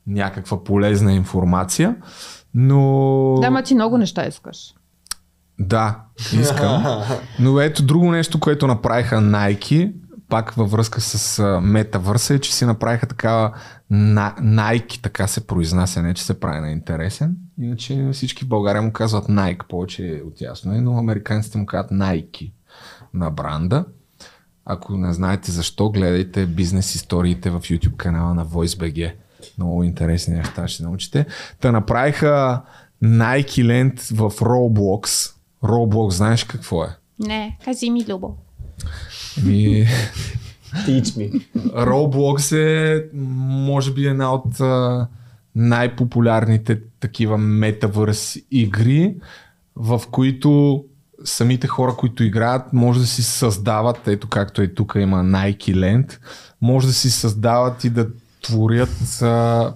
някаква 0.07 0.63
полезна 0.63 1.13
информация. 1.13 1.95
Но... 2.53 3.37
Да, 3.41 3.49
ма 3.49 3.63
ти 3.63 3.75
много 3.75 3.97
неща 3.97 4.27
искаш. 4.27 4.73
Да, 5.59 5.99
искам. 6.33 7.03
Но 7.39 7.59
ето 7.59 7.83
друго 7.83 8.11
нещо, 8.11 8.39
което 8.39 8.67
направиха 8.67 9.15
Nike, 9.15 9.93
пак 10.29 10.51
във 10.51 10.71
връзка 10.71 11.01
с 11.01 11.43
метавърса, 11.61 12.33
е, 12.33 12.39
че 12.39 12.55
си 12.55 12.65
направиха 12.65 13.07
такава 13.07 13.53
на, 13.89 14.35
Nike, 14.41 15.01
така 15.01 15.27
се 15.27 15.47
произнася, 15.47 16.03
не 16.03 16.13
че 16.13 16.23
се 16.23 16.39
прави 16.39 16.59
на 16.59 16.71
интересен. 16.71 17.35
Иначе 17.61 18.09
всички 18.13 18.45
в 18.45 18.47
България 18.47 18.81
му 18.81 18.91
казват 18.91 19.25
Nike, 19.25 19.67
повече 19.69 20.21
от 20.27 20.41
ясно 20.41 20.73
е, 20.73 20.81
но 20.81 20.97
американците 20.97 21.57
му 21.57 21.65
казват 21.65 21.91
Nike 21.91 22.51
на 23.13 23.29
бранда. 23.29 23.85
Ако 24.65 24.97
не 24.97 25.13
знаете 25.13 25.51
защо, 25.51 25.89
гледайте 25.89 26.45
бизнес 26.45 26.95
историите 26.95 27.49
в 27.49 27.59
YouTube 27.59 27.95
канала 27.95 28.33
на 28.33 28.45
VoiceBG. 28.45 29.13
Много 29.57 29.83
интересни 29.83 30.35
неща 30.35 30.67
ще 30.67 30.83
научите. 30.83 31.25
Та 31.59 31.71
направиха 31.71 32.61
Nike 33.03 33.45
Land 33.45 34.15
в 34.15 34.39
Roblox. 34.39 35.33
Roblox, 35.63 36.09
знаеш 36.09 36.43
какво 36.43 36.83
е? 36.83 36.95
Не, 37.19 37.57
кажи 37.65 37.89
ми, 37.89 38.05
Любо. 38.09 38.35
Ми, 39.43 39.87
Teach 40.75 41.03
me. 41.03 41.45
Roblox 41.73 42.55
е, 42.55 43.05
може 43.13 43.93
би, 43.93 44.07
една 44.07 44.33
от 44.33 44.59
а, 44.59 45.07
най-популярните 45.55 46.81
такива 46.99 47.37
метавърс 47.37 48.37
игри, 48.51 49.15
в 49.75 50.01
които 50.11 50.83
самите 51.23 51.67
хора, 51.67 51.95
които 51.97 52.23
играят, 52.23 52.73
може 52.73 52.99
да 52.99 53.07
си 53.07 53.23
създават, 53.23 54.07
ето 54.07 54.27
както 54.27 54.61
е 54.61 54.67
тук 54.67 54.93
има 54.97 55.17
Nike 55.17 55.75
Land, 55.75 56.17
може 56.61 56.87
да 56.87 56.93
си 56.93 57.11
създават 57.11 57.83
и 57.83 57.89
да 57.89 58.07
творят 58.41 59.21
а, 59.21 59.73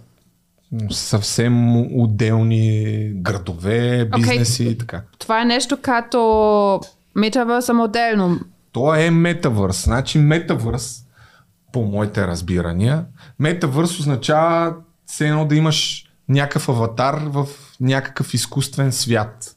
съвсем 0.91 1.77
отделни 2.01 3.11
градове, 3.15 4.09
бизнеси 4.15 4.63
okay. 4.63 4.69
и 4.69 4.77
така. 4.77 5.01
Това 5.19 5.41
е 5.41 5.45
нещо 5.45 5.77
като 5.81 6.81
метавърса 7.15 7.73
моделно. 7.73 8.39
То 8.71 8.95
е 8.95 9.09
метавърс. 9.09 9.83
Значи 9.83 10.17
метавърс, 10.17 11.05
по 11.73 11.81
моите 11.81 12.27
разбирания, 12.27 13.05
метавърс 13.39 13.99
означава 13.99 14.73
все 15.05 15.27
едно 15.27 15.45
да 15.45 15.55
имаш 15.55 16.05
някакъв 16.29 16.69
аватар 16.69 17.21
в 17.25 17.47
някакъв 17.81 18.33
изкуствен 18.33 18.91
свят. 18.91 19.55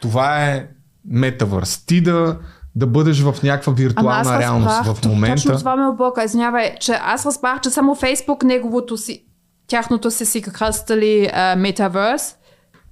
Това 0.00 0.44
е 0.44 0.68
метавърс. 1.04 1.84
Ти 1.86 2.00
да, 2.00 2.38
да 2.76 2.86
бъдеш 2.86 3.20
в 3.20 3.42
някаква 3.42 3.72
виртуална 3.72 4.38
реалност 4.38 4.78
разбрах, 4.78 4.96
в 4.96 5.04
момента. 5.04 5.42
Точно 5.42 5.58
това 5.58 5.76
ме 5.76 5.86
обърка. 5.86 6.24
Извинявай, 6.24 6.76
че 6.80 6.92
аз 7.02 7.26
разбрах, 7.26 7.60
че 7.60 7.70
само 7.70 7.94
Фейсбук 7.94 8.42
неговото 8.42 8.96
си, 8.96 9.24
тяхното 9.68 10.10
си 10.10 10.26
си 10.26 10.42
кръстали 10.42 11.30
метавърс. 11.56 12.34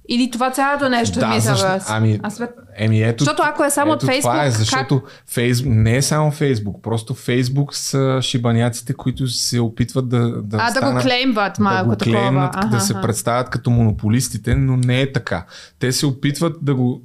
Или 0.09 0.31
това 0.31 0.51
цялото 0.51 0.89
нещо 0.89 1.19
е 1.19 1.23
Да, 1.23 1.39
защо, 1.39 1.67
ами, 1.87 2.19
Аз 2.23 2.39
бе- 2.39 2.47
еми 2.75 3.01
ето, 3.01 3.23
Защото 3.23 3.43
ако 3.45 3.63
е 3.63 3.69
само 3.69 3.91
от 3.91 4.03
ето 4.03 4.17
Това 4.17 4.45
е, 4.45 4.51
защото 4.51 5.01
Фейсбук, 5.27 5.73
не 5.73 5.95
е 5.95 6.01
само 6.01 6.31
Фейсбук, 6.31 6.83
просто 6.83 7.13
Фейсбук 7.13 7.75
са 7.75 8.19
шибаняците, 8.21 8.93
които 8.93 9.27
се 9.27 9.59
опитват 9.59 10.09
да, 10.09 10.19
да, 10.31 10.57
А, 10.57 10.71
да 10.71 10.79
го 10.81 10.85
станат- 10.85 11.03
клеймват 11.03 11.59
малко 11.59 11.79
да 11.79 11.85
го 11.85 11.95
такова. 11.95 12.17
клеймнат, 12.17 12.55
Аха, 12.55 12.67
да 12.67 12.79
се 12.79 12.93
представят 12.95 13.49
като 13.49 13.69
монополистите, 13.69 14.55
но 14.55 14.77
не 14.77 15.01
е 15.01 15.11
така. 15.11 15.45
Те 15.79 15.91
се 15.91 16.05
опитват 16.05 16.57
да 16.61 16.75
го 16.75 17.01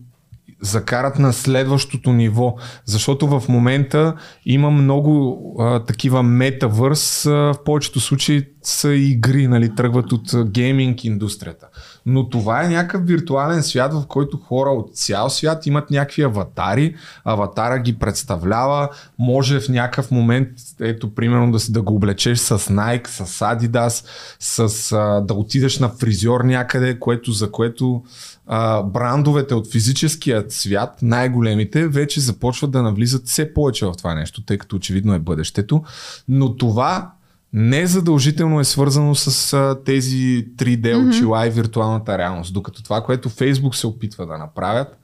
закарат 0.62 1.18
на 1.18 1.32
следващото 1.32 2.12
ниво, 2.12 2.54
защото 2.84 3.26
в 3.26 3.48
момента 3.48 4.14
има 4.46 4.70
много 4.70 5.38
а, 5.58 5.84
такива 5.84 6.22
метавърс, 6.22 7.26
а, 7.26 7.30
в 7.30 7.64
повечето 7.64 8.00
случаи 8.00 8.44
са 8.62 8.94
игри, 8.94 9.46
нали, 9.46 9.74
тръгват 9.74 10.12
от 10.12 10.50
гейминг 10.50 11.04
индустрията. 11.04 11.66
Но 12.06 12.28
това 12.28 12.64
е 12.64 12.68
някакъв 12.68 13.06
виртуален 13.06 13.62
свят, 13.62 13.94
в 13.94 14.06
който 14.08 14.36
хора 14.36 14.70
от 14.70 14.96
цял 14.96 15.30
свят 15.30 15.66
имат 15.66 15.90
някакви 15.90 16.22
аватари, 16.22 16.94
аватара 17.24 17.78
ги 17.78 17.98
представлява, 17.98 18.88
може 19.18 19.60
в 19.60 19.68
някакъв 19.68 20.10
момент, 20.10 20.48
ето 20.80 21.14
примерно 21.14 21.52
да, 21.52 21.58
си, 21.58 21.72
да 21.72 21.82
го 21.82 21.94
облечеш 21.94 22.38
с 22.38 22.58
Nike, 22.58 23.08
с 23.08 23.40
Adidas, 23.40 24.06
с, 24.40 24.92
а, 24.92 25.20
да 25.20 25.34
отидеш 25.34 25.78
на 25.78 25.88
фризьор 25.88 26.40
някъде, 26.40 26.98
което, 26.98 27.32
за 27.32 27.50
което 27.50 28.02
а, 28.46 28.82
брандовете 28.82 29.54
от 29.54 29.72
физическия 29.72 30.44
свят, 30.48 30.98
най-големите, 31.02 31.88
вече 31.88 32.20
започват 32.20 32.70
да 32.70 32.82
навлизат 32.82 33.26
все 33.26 33.54
повече 33.54 33.86
в 33.86 33.92
това 33.98 34.14
нещо, 34.14 34.44
тъй 34.44 34.58
като 34.58 34.76
очевидно 34.76 35.14
е 35.14 35.18
бъдещето. 35.18 35.82
Но 36.28 36.56
това 36.56 37.12
не 37.52 37.86
задължително 37.86 38.60
е 38.60 38.64
свързано 38.64 39.14
с 39.14 39.52
а, 39.52 39.84
тези 39.84 40.46
3D 40.56 41.08
очила 41.08 41.46
и 41.46 41.50
виртуалната 41.50 42.18
реалност. 42.18 42.54
Докато 42.54 42.82
това, 42.82 43.04
което 43.04 43.30
Facebook 43.30 43.74
се 43.74 43.86
опитва 43.86 44.26
да 44.26 44.38
направят, 44.38 44.98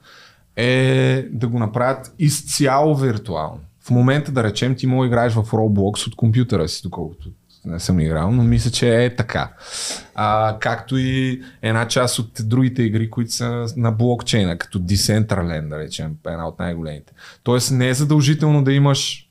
е 0.55 1.27
да 1.31 1.47
го 1.47 1.59
направят 1.59 2.13
изцяло 2.19 2.95
виртуално. 2.95 3.59
В 3.81 3.89
момента, 3.89 4.31
да 4.31 4.43
речем, 4.43 4.75
ти 4.75 4.87
мога 4.87 5.07
играеш 5.07 5.33
в 5.33 5.51
Roblox 5.51 6.07
от 6.07 6.15
компютъра 6.15 6.67
си, 6.67 6.81
доколкото 6.83 7.29
не 7.65 7.79
съм 7.79 7.99
играл, 7.99 8.31
но 8.31 8.43
мисля, 8.43 8.71
че 8.71 9.05
е 9.05 9.15
така. 9.15 9.53
А, 10.15 10.57
както 10.59 10.97
и 10.97 11.41
една 11.61 11.87
част 11.87 12.19
от 12.19 12.31
другите 12.39 12.83
игри, 12.83 13.09
които 13.09 13.31
са 13.31 13.65
на 13.77 13.91
блокчейна, 13.91 14.57
като 14.57 14.79
Decentraland, 14.79 15.69
да 15.69 15.79
речем, 15.79 16.15
една 16.27 16.47
от 16.47 16.59
най-големите. 16.59 17.13
Тоест 17.43 17.71
не 17.71 17.89
е 17.89 17.93
задължително 17.93 18.63
да 18.63 18.73
имаш 18.73 19.29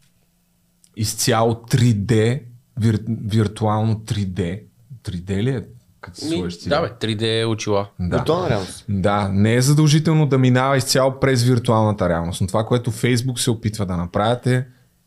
изцяло 0.97 1.55
3D, 1.55 2.41
вир, 2.79 3.01
виртуално 3.09 3.95
3D. 3.95 4.63
3D 5.05 5.43
ли 5.43 5.51
е? 5.51 5.65
Се 6.13 6.29
сложиш 6.29 6.59
да, 6.59 6.81
бе, 6.81 6.89
3D 6.89 7.49
очила. 7.49 7.89
Да. 8.01 8.17
Виртуална 8.17 8.51
реалност. 8.51 8.85
Да, 8.89 9.29
не 9.29 9.55
е 9.55 9.63
задължително 9.63 10.27
да 10.27 10.39
минава 10.39 10.77
изцяло 10.77 11.21
през 11.21 11.43
виртуалната 11.43 12.09
реалност, 12.09 12.41
но 12.41 12.47
това, 12.47 12.67
което 12.67 12.93
Facebook 12.93 13.39
се 13.39 13.51
опитва 13.51 13.87
да 13.87 13.97
направят 13.97 14.47
е 14.47 14.67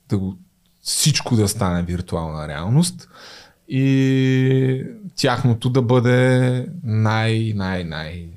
да 0.09 0.17
го, 0.17 0.37
всичко 0.81 1.35
да 1.35 1.47
стане 1.47 1.83
виртуална 1.83 2.47
реалност 2.47 3.09
и 3.67 4.83
тяхното 5.15 5.69
да 5.69 5.81
бъде 5.81 6.67
най, 6.83 7.53
най, 7.55 7.83
най 7.83 8.31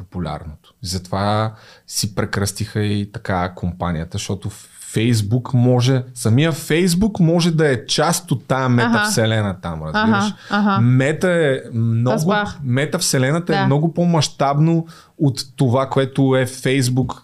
най-популярното. 0.00 0.74
И 0.82 0.86
затова 0.86 1.54
си 1.86 2.14
прекръстиха 2.14 2.82
и 2.82 3.12
така 3.12 3.54
компанията, 3.54 4.18
защото 4.18 4.50
Фейсбук 4.92 5.54
може, 5.54 6.04
самия 6.14 6.52
Фейсбук 6.52 7.20
може 7.20 7.50
да 7.50 7.72
е 7.72 7.86
част 7.86 8.30
от 8.30 8.44
тая 8.46 8.68
метавселена 8.68 9.56
там, 9.62 9.82
разбираш. 9.82 10.24
Ага, 10.50 10.70
ага. 10.70 10.80
Мета 10.80 11.28
е 11.30 11.60
много, 11.74 12.14
Разбрах. 12.14 12.58
метавселената 12.64 13.52
е 13.52 13.58
Да. 13.58 13.66
много 13.66 13.94
по-масштабно 13.94 14.86
от 15.18 15.40
това, 15.56 15.88
което 15.88 16.36
е 16.36 16.46
Фейсбук 16.46 17.22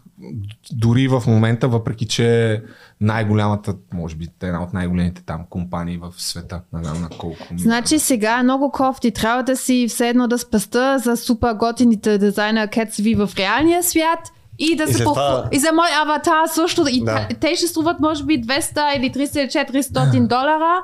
дори 0.73 1.09
в 1.09 1.23
момента, 1.27 1.69
въпреки 1.69 2.07
че 2.07 2.53
е 2.53 2.61
най-голямата, 3.01 3.75
може 3.95 4.17
би 4.17 4.29
една 4.43 4.63
от 4.63 4.73
най-големите 4.73 5.23
там 5.25 5.41
компании 5.51 5.99
в 5.99 6.13
света. 6.17 6.61
Не 6.73 6.85
знам 6.85 7.03
на 7.03 7.09
колко. 7.09 7.47
Значи 7.57 7.99
сега 7.99 8.39
е 8.39 8.43
много 8.43 8.71
кофти. 8.71 9.11
Трябва 9.11 9.43
да 9.43 9.57
си 9.57 9.87
все 9.89 10.09
едно 10.09 10.29
да 10.29 10.39
спаста 10.39 10.99
за 10.99 11.17
супер 11.17 11.55
готините 11.55 12.19
дизайнер 12.19 12.69
Кетсви 12.69 13.15
в 13.15 13.31
реалния 13.39 13.83
свят 13.83 14.33
и 14.59 14.77
да 14.77 14.83
И 14.83 14.87
се 14.87 14.93
след 14.93 15.05
пох... 15.05 15.15
това- 15.15 15.49
И 15.53 15.59
за 15.59 15.73
мой 15.73 15.89
аватар 16.03 16.47
също. 16.47 16.85
И 16.89 17.05
Да. 17.05 17.29
те- 17.41 17.57
ще 17.57 17.67
струват 17.67 18.01
може 18.01 18.25
би 18.25 18.35
200 18.37 18.53
или 18.93 19.11
300 19.11 19.39
или 19.39 19.49
400 19.49 20.21
долара 20.21 20.83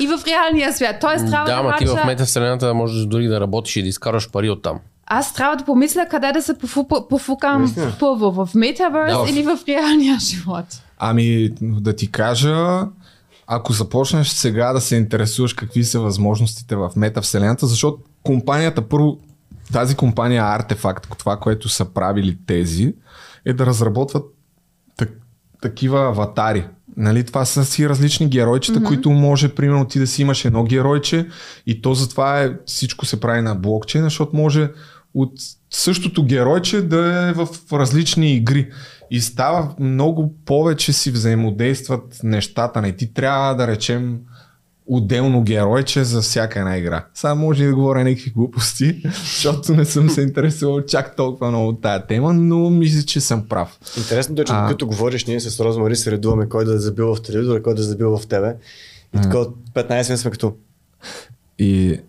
и 0.00 0.06
в 0.06 0.20
реалния 0.26 0.72
свят. 0.72 0.96
Тоест 1.00 1.26
трябва 1.26 1.46
да, 1.46 1.56
Да, 1.56 1.62
ма 1.62 1.76
ти 1.78 1.86
в 1.86 1.90
мача- 1.90 2.06
метавселената 2.06 2.74
можеш 2.74 3.04
дори 3.04 3.26
да 3.26 3.40
работиш 3.40 3.76
и 3.76 3.82
да 3.82 3.88
изкараш 3.88 4.30
пари 4.30 4.50
от 4.50 4.62
там. 4.62 4.78
Аз 5.06 5.34
трябва 5.34 5.56
да 5.56 5.64
помисля 5.64 6.06
къде 6.10 6.32
да 6.32 6.42
се 6.42 6.54
пофу- 6.54 7.08
пофукам 7.08 7.74
първо. 8.00 8.30
В 8.32 8.46
Metaverse 8.46 9.06
Да, 9.08 9.18
в- 9.18 9.28
или 9.30 9.42
в 9.42 9.58
реалния 9.68 10.18
живот. 10.20 10.64
Ами, 10.98 11.48
да 11.60 11.96
ти 11.96 12.10
кажа, 12.10 12.80
ако 13.46 13.72
започнеш 13.72 14.28
сега 14.28 14.72
да 14.72 14.80
се 14.80 14.96
интересуваш 14.96 15.52
какви 15.52 15.84
са 15.84 16.00
възможностите 16.00 16.76
в 16.76 16.90
метавселената, 16.96 17.66
защото 17.66 17.98
компанията, 18.22 18.82
първо, 18.82 19.18
тази 19.72 19.94
компания 19.94 20.42
Artefact, 20.42 21.18
това, 21.18 21.36
което 21.36 21.68
са 21.68 21.84
правили 21.84 22.38
тези, 22.46 22.94
е 23.44 23.52
да 23.52 23.66
разработват 23.66 24.24
так, 24.96 25.10
такива 25.62 26.08
аватари. 26.08 26.66
Нали, 26.96 27.24
това 27.24 27.44
са 27.44 27.64
си 27.64 27.88
различни 27.88 28.28
геройчета, 28.28 28.80
mm-hmm. 28.80 28.86
които 28.86 29.10
може, 29.10 29.54
примерно, 29.54 29.84
ти 29.84 29.98
да 29.98 30.06
си 30.06 30.22
имаш 30.22 30.44
едно 30.44 30.64
геройче 30.64 31.28
и 31.66 31.82
то 31.82 31.94
затова 31.94 32.42
е, 32.42 32.52
всичко 32.66 33.06
се 33.06 33.20
прави 33.20 33.42
на 33.42 33.54
блокчейн, 33.54 34.04
защото 34.04 34.36
може 34.36 34.70
от 35.14 35.32
същото 35.70 36.24
геройче 36.24 36.82
да 36.82 37.28
е 37.28 37.32
в 37.32 37.48
различни 37.72 38.34
игри. 38.34 38.70
И 39.10 39.20
става 39.20 39.74
много 39.80 40.34
повече 40.44 40.92
си 40.92 41.10
взаимодействат 41.10 42.20
нещата. 42.22 42.82
Не 42.82 42.92
ти 42.92 43.14
трябва 43.14 43.54
да 43.54 43.66
речем 43.66 44.18
отделно 44.86 45.42
геройче 45.42 46.04
за 46.04 46.20
всяка 46.22 46.58
една 46.58 46.76
игра. 46.78 47.06
Сега 47.14 47.34
може 47.34 47.64
и 47.64 47.66
да 47.66 47.74
говоря 47.74 48.04
някакви 48.04 48.30
глупости, 48.30 49.02
защото 49.24 49.74
не 49.74 49.84
съм 49.84 50.10
се 50.10 50.22
интересувал 50.22 50.80
чак 50.86 51.16
толкова 51.16 51.50
много 51.50 51.68
от 51.68 51.82
тая 51.82 52.06
тема, 52.06 52.32
но 52.32 52.70
мисля, 52.70 53.02
че 53.02 53.20
съм 53.20 53.48
прав. 53.48 53.78
Интересното 53.96 54.42
е, 54.42 54.44
че 54.44 54.52
А. 54.56 54.68
като 54.68 54.86
говориш, 54.86 55.24
ние 55.24 55.40
с 55.40 55.60
Розмари 55.60 55.96
се 55.96 56.10
редуваме 56.10 56.48
кой 56.48 56.64
да 56.64 56.74
е 56.74 56.78
забил 56.78 57.14
в 57.14 57.22
телевизора, 57.22 57.62
кой 57.62 57.74
да 57.74 57.80
е 57.80 57.84
забил 57.84 58.18
в 58.18 58.26
тебе. 58.26 58.56
И 59.16 59.22
така 59.22 59.38
от 59.38 59.56
15 59.74 60.08
минути 60.08 60.16
сме 60.16 60.30
като 60.30 60.54
И 61.58 62.00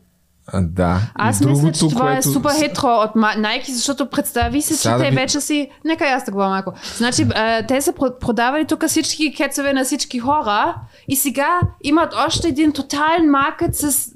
да. 0.53 0.99
Аз 1.15 1.41
и 1.41 1.45
мисля, 1.45 1.71
че 1.71 1.87
това 1.89 2.17
е 2.17 2.21
супер 2.21 2.51
хитро 2.53 2.87
от 2.87 3.11
Nike, 3.13 3.71
защото 3.71 4.05
представи 4.05 4.61
се, 4.61 4.73
че 4.73 4.79
Сега 4.79 4.97
да 4.97 5.03
те 5.03 5.09
ви- 5.09 5.15
вече 5.15 5.41
си... 5.41 5.69
Нека 5.85 6.05
аз 6.05 6.23
да 6.23 6.31
говоря 6.31 6.49
малко. 6.49 6.73
Значи, 6.97 7.27
а, 7.35 7.65
те 7.65 7.81
са 7.81 7.93
про- 7.93 8.19
продавали 8.19 8.65
тук 8.65 8.87
всички 8.87 9.33
кецове 9.35 9.73
на 9.73 9.83
всички 9.83 10.19
хора 10.19 10.75
и 11.07 11.15
сега 11.15 11.59
имат 11.83 12.13
още 12.27 12.47
един 12.47 12.71
тотален 12.71 13.29
маркет 13.29 13.75
с 13.75 14.11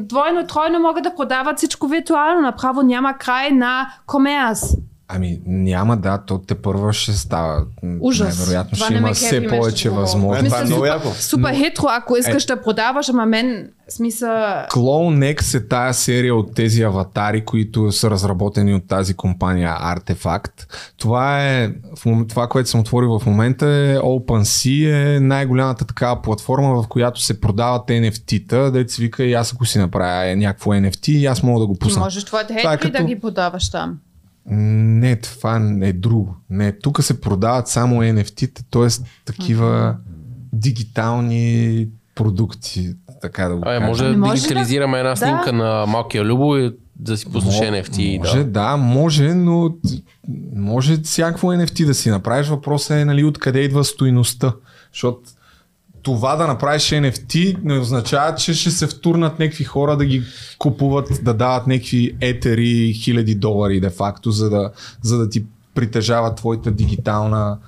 двойно, 0.00 0.46
тройно 0.46 0.78
могат 0.80 1.04
да 1.04 1.14
продават 1.14 1.56
всичко 1.58 1.88
виртуално. 1.88 2.40
Направо 2.40 2.82
няма 2.82 3.14
край 3.14 3.50
на 3.50 3.90
комерс. 4.06 4.74
Ами 5.08 5.40
няма, 5.46 5.96
да, 5.96 6.18
то 6.18 6.38
те 6.38 6.54
първа 6.54 6.92
ще 6.92 7.12
става. 7.12 7.64
Ужас. 8.00 8.38
Най-вероятно 8.38 8.70
Това 8.72 8.84
ще 8.84 8.94
не 8.94 8.98
има 8.98 9.08
кефи, 9.08 9.18
все 9.18 9.46
повече 9.48 9.90
възможности. 9.90 10.46
Е, 10.46 10.48
това 10.48 10.60
е 10.60 10.64
много 10.64 10.78
супер, 10.78 10.90
яко. 10.90 11.10
супер 11.10 11.54
хитро, 11.54 11.84
ако 11.88 12.16
искаш 12.16 12.44
да 12.46 12.62
продаваш, 12.62 13.08
ама 13.08 13.26
мен, 13.26 13.70
смисъл... 13.88 14.28
Clone 14.70 15.36
X 15.36 15.58
е 15.58 15.68
тая 15.68 15.94
серия 15.94 16.34
от 16.34 16.54
тези 16.54 16.82
аватари, 16.82 17.44
които 17.44 17.92
са 17.92 18.10
разработени 18.10 18.74
от 18.74 18.88
тази 18.88 19.14
компания 19.14 19.70
Artefact. 19.70 20.66
Това 20.96 21.48
е, 21.48 21.70
това, 22.28 22.48
което 22.48 22.68
съм 22.68 22.80
отворил 22.80 23.18
в 23.18 23.26
момента 23.26 23.66
е 23.66 23.98
OpenSea, 23.98 25.16
е 25.16 25.20
най-голямата 25.20 25.84
такава 25.84 26.22
платформа, 26.22 26.82
в 26.82 26.88
която 26.88 27.20
се 27.20 27.40
продават 27.40 27.88
NFT-та, 27.88 28.88
си 28.88 29.02
вика 29.02 29.24
и 29.24 29.34
аз 29.34 29.52
ако 29.52 29.64
си 29.64 29.78
направя 29.78 30.36
някакво 30.36 30.70
NFT, 30.70 31.30
аз 31.30 31.42
мога 31.42 31.60
да 31.60 31.66
го 31.66 31.72
Ти 31.72 31.78
пусна. 31.78 32.02
можеш 32.02 32.24
твоите 32.24 32.56
Това 32.56 32.72
е 32.72 32.76
хейтри 32.76 32.90
да 32.90 32.98
като- 32.98 33.06
ги 33.08 33.20
продаваш 33.20 33.70
там. 33.70 33.98
Не, 34.50 35.16
това 35.16 35.78
е 35.82 35.92
друго. 35.92 36.36
Не, 36.50 36.72
тук 36.72 37.02
се 37.02 37.20
продават 37.20 37.68
само 37.68 38.02
NFT-та, 38.02 38.62
т.е. 38.70 38.88
такива 39.24 39.96
дигитални 40.52 41.88
продукти, 42.14 42.94
така 43.22 43.48
да 43.48 43.56
го 43.56 43.60
кажа. 43.60 43.86
може 43.86 44.04
да 44.04 44.10
Ами 44.10 44.18
може 44.18 44.32
да- 44.32 44.48
дигитализираме 44.48 44.98
една 44.98 45.10
да. 45.10 45.16
снимка 45.16 45.52
на 45.52 45.86
малкия 45.86 46.24
Любо 46.24 46.56
и 46.56 46.76
да 46.96 47.16
си 47.16 47.26
пуснеш 47.32 47.54
NFT. 47.54 48.18
Може, 48.18 48.38
да. 48.38 48.50
да, 48.50 48.76
може, 48.76 49.34
но 49.34 49.74
може 50.56 50.96
всякакво 51.02 51.48
NFT 51.48 51.86
да 51.86 51.94
си 51.94 52.10
направиш. 52.10 52.48
Въпросът 52.48 52.90
е 52.90 53.04
нали, 53.04 53.24
откъде 53.24 53.60
идва 53.60 53.84
стоиността. 53.84 54.52
Защото 54.92 55.20
това 56.06 56.36
да 56.36 56.46
направиш 56.46 56.82
NFT 56.82 57.56
не 57.64 57.78
означава, 57.78 58.34
че 58.34 58.54
ще 58.54 58.70
се 58.70 58.86
втурнат 58.86 59.38
някакви 59.38 59.64
хора 59.64 59.96
да 59.96 60.04
ги 60.04 60.22
купуват, 60.58 61.08
да 61.22 61.34
дават 61.34 61.66
някакви 61.66 62.16
етери 62.20 62.92
хиляди 62.94 63.34
долари 63.34 63.80
де-факто, 63.80 64.30
за 64.30 64.50
да, 64.50 64.70
за 65.02 65.18
да 65.18 65.28
ти 65.28 65.44
притежава 65.74 66.34
твоята 66.34 66.70
дигитална 66.70 67.58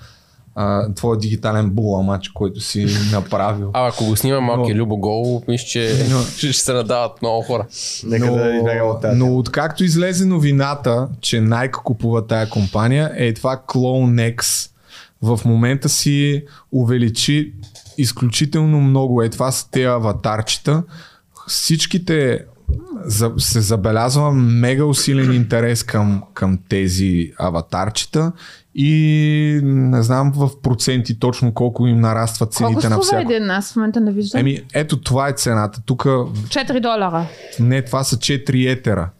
а, 0.55 0.93
твоя 0.95 1.19
дигитален 1.19 1.71
буламач, 1.71 2.29
който 2.29 2.61
си 2.61 2.87
направил. 3.13 3.71
А 3.73 3.89
ако 3.89 4.05
го 4.05 4.17
снима 4.17 4.41
малкия 4.41 4.75
Но- 4.77 4.83
Любо 4.83 4.97
гол, 4.97 5.43
мисля, 5.49 5.67
че 5.67 5.95
ще 6.37 6.53
се 6.53 6.73
надават 6.73 7.23
много 7.23 7.43
хора. 7.43 7.67
нека 8.07 8.33
да 8.33 8.57
избягаме 8.57 8.83
от 8.83 9.01
тази. 9.03 9.19
но 9.19 9.37
откакто 9.39 9.85
излезе 9.85 10.25
новината, 10.25 11.09
че 11.21 11.37
Nike 11.37 11.71
купува 11.83 12.27
тая 12.27 12.49
компания, 12.49 13.13
е 13.17 13.35
това 13.35 13.63
Clone 13.69 14.37
X 14.37 14.71
в 15.23 15.41
момента 15.45 15.89
си 15.89 16.45
увеличи 16.73 17.53
изключително 17.99 18.81
много. 18.81 19.23
Е, 19.23 19.29
това 19.29 19.53
са 19.53 19.71
те 19.71 19.85
аватарчета. 19.85 20.83
Всичките 21.47 22.45
за, 23.05 23.33
се 23.39 23.61
забелязва 23.61 24.33
мега 24.33 24.85
усилен 24.85 25.33
интерес 25.33 25.83
към, 25.83 26.23
към 26.35 26.59
тези 26.69 27.33
аватарчета 27.39 28.33
и 28.75 29.61
не 29.65 30.03
знам 30.03 30.33
в 30.37 30.51
проценти 30.63 31.19
точно 31.19 31.55
колко 31.55 31.87
им 31.87 32.01
нарастват 32.01 32.55
Колко 32.55 32.81
цените 32.81 32.89
на 32.89 33.01
всяко. 33.01 33.33
един? 33.33 33.51
Аз 33.51 33.73
в 33.73 33.77
момента 33.77 34.01
не 34.01 34.13
виждам. 34.13 34.41
Еми, 34.41 34.63
ето 34.75 35.01
това 35.01 35.29
е 35.29 35.33
цената. 35.33 35.81
Тук 35.87 36.05
4 36.05 36.81
долара. 36.81 37.27
не, 37.61 37.83
това 37.83 38.05
са 38.05 38.17
4 38.17 38.73
етера. 38.73 39.11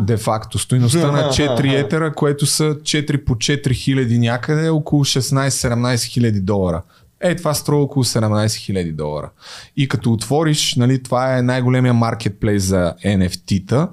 Де 0.00 0.16
факто. 0.16 0.58
Стоиността 0.58 1.12
на 1.12 1.22
4 1.22 1.80
етера, 1.84 2.14
което 2.14 2.46
са 2.46 2.64
4 2.64 3.24
по 3.24 3.34
4 3.34 3.72
хиляди 3.72 4.18
някъде, 4.18 4.66
е 4.66 4.70
около 4.70 5.04
16-17 5.04 6.04
хиляди 6.04 6.40
долара. 6.40 6.82
Е, 7.20 7.36
това 7.36 7.54
струва 7.54 7.82
около 7.82 8.04
17 8.04 8.56
хиляди 8.56 8.92
долара. 8.92 9.30
И 9.76 9.88
като 9.88 10.12
отвориш, 10.12 10.74
нали, 10.76 11.02
това 11.02 11.38
е 11.38 11.42
най-големия 11.42 11.94
маркетплейс 11.94 12.62
за 12.62 12.94
NFT-та. 13.04 13.88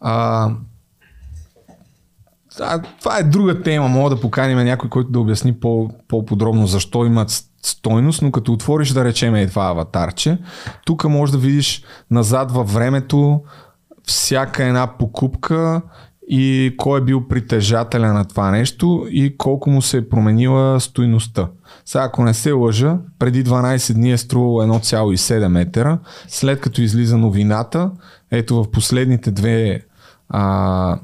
А, 0.00 0.50
а, 2.60 2.82
това 3.00 3.18
е 3.18 3.22
друга 3.22 3.62
тема. 3.62 3.88
Мога 3.88 4.10
да 4.10 4.20
поканим 4.20 4.58
някой, 4.58 4.90
който 4.90 5.10
да 5.10 5.20
обясни 5.20 5.60
по, 5.60 5.90
по-подробно 6.08 6.66
защо 6.66 7.04
имат 7.04 7.44
стойност, 7.62 8.22
но 8.22 8.32
като 8.32 8.52
отвориш 8.52 8.88
да 8.88 9.04
речем 9.04 9.34
е 9.34 9.46
това 9.46 9.64
аватарче, 9.64 10.38
тук 10.84 11.04
можеш 11.04 11.32
да 11.32 11.38
видиш 11.38 11.82
назад 12.10 12.52
във 12.52 12.72
времето 12.72 13.40
всяка 14.06 14.64
една 14.64 14.86
покупка 14.98 15.82
и 16.28 16.74
кой 16.76 17.00
е 17.00 17.04
бил 17.04 17.28
притежателя 17.28 18.12
на 18.12 18.24
това 18.24 18.50
нещо 18.50 19.06
и 19.10 19.36
колко 19.36 19.70
му 19.70 19.82
се 19.82 19.96
е 19.96 20.08
променила 20.08 20.80
стойността. 20.80 21.48
Сега, 21.84 22.04
ако 22.04 22.24
не 22.24 22.34
се 22.34 22.52
лъжа, 22.52 22.98
преди 23.18 23.44
12 23.44 23.94
дни 23.94 24.12
е 24.12 24.18
струвало 24.18 24.62
1,7 24.62 25.48
метра. 25.48 25.98
След 26.28 26.60
като 26.60 26.82
излиза 26.82 27.18
новината, 27.18 27.90
ето 28.30 28.62
в 28.62 28.70
последните 28.70 29.30
две 29.30 29.80
а, 30.28 30.98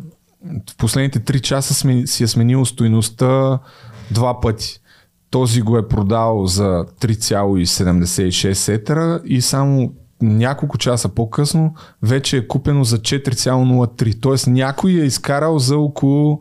в 0.70 0.76
последните 0.76 1.20
3 1.20 1.40
часа 1.40 1.74
си 2.06 2.24
е 2.24 2.26
сменило 2.26 2.64
стойността 2.64 3.58
два 4.10 4.40
пъти. 4.40 4.80
Този 5.30 5.62
го 5.62 5.78
е 5.78 5.88
продал 5.88 6.46
за 6.46 6.84
3,76 7.00 8.74
етера 8.74 9.20
и 9.24 9.40
само 9.40 9.92
няколко 10.22 10.78
часа 10.78 11.08
по-късно 11.08 11.74
вече 12.02 12.36
е 12.36 12.48
купено 12.48 12.84
за 12.84 12.98
4,03. 12.98 14.20
Тоест 14.20 14.46
някой 14.46 14.92
е 14.92 15.04
изкарал 15.04 15.58
за 15.58 15.78
около 15.78 16.40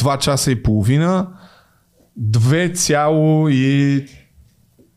2 0.00 0.18
часа 0.18 0.50
и 0.50 0.62
половина 0.62 1.28
2, 2.20 3.50
и 3.50 4.06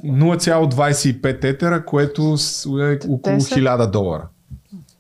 0,25 0.04 1.44
етера, 1.44 1.86
което 1.86 2.22
е 2.22 3.00
около 3.08 3.38
Те 3.38 3.42
са- 3.42 3.56
1000 3.56 3.88
долара. 3.88 4.28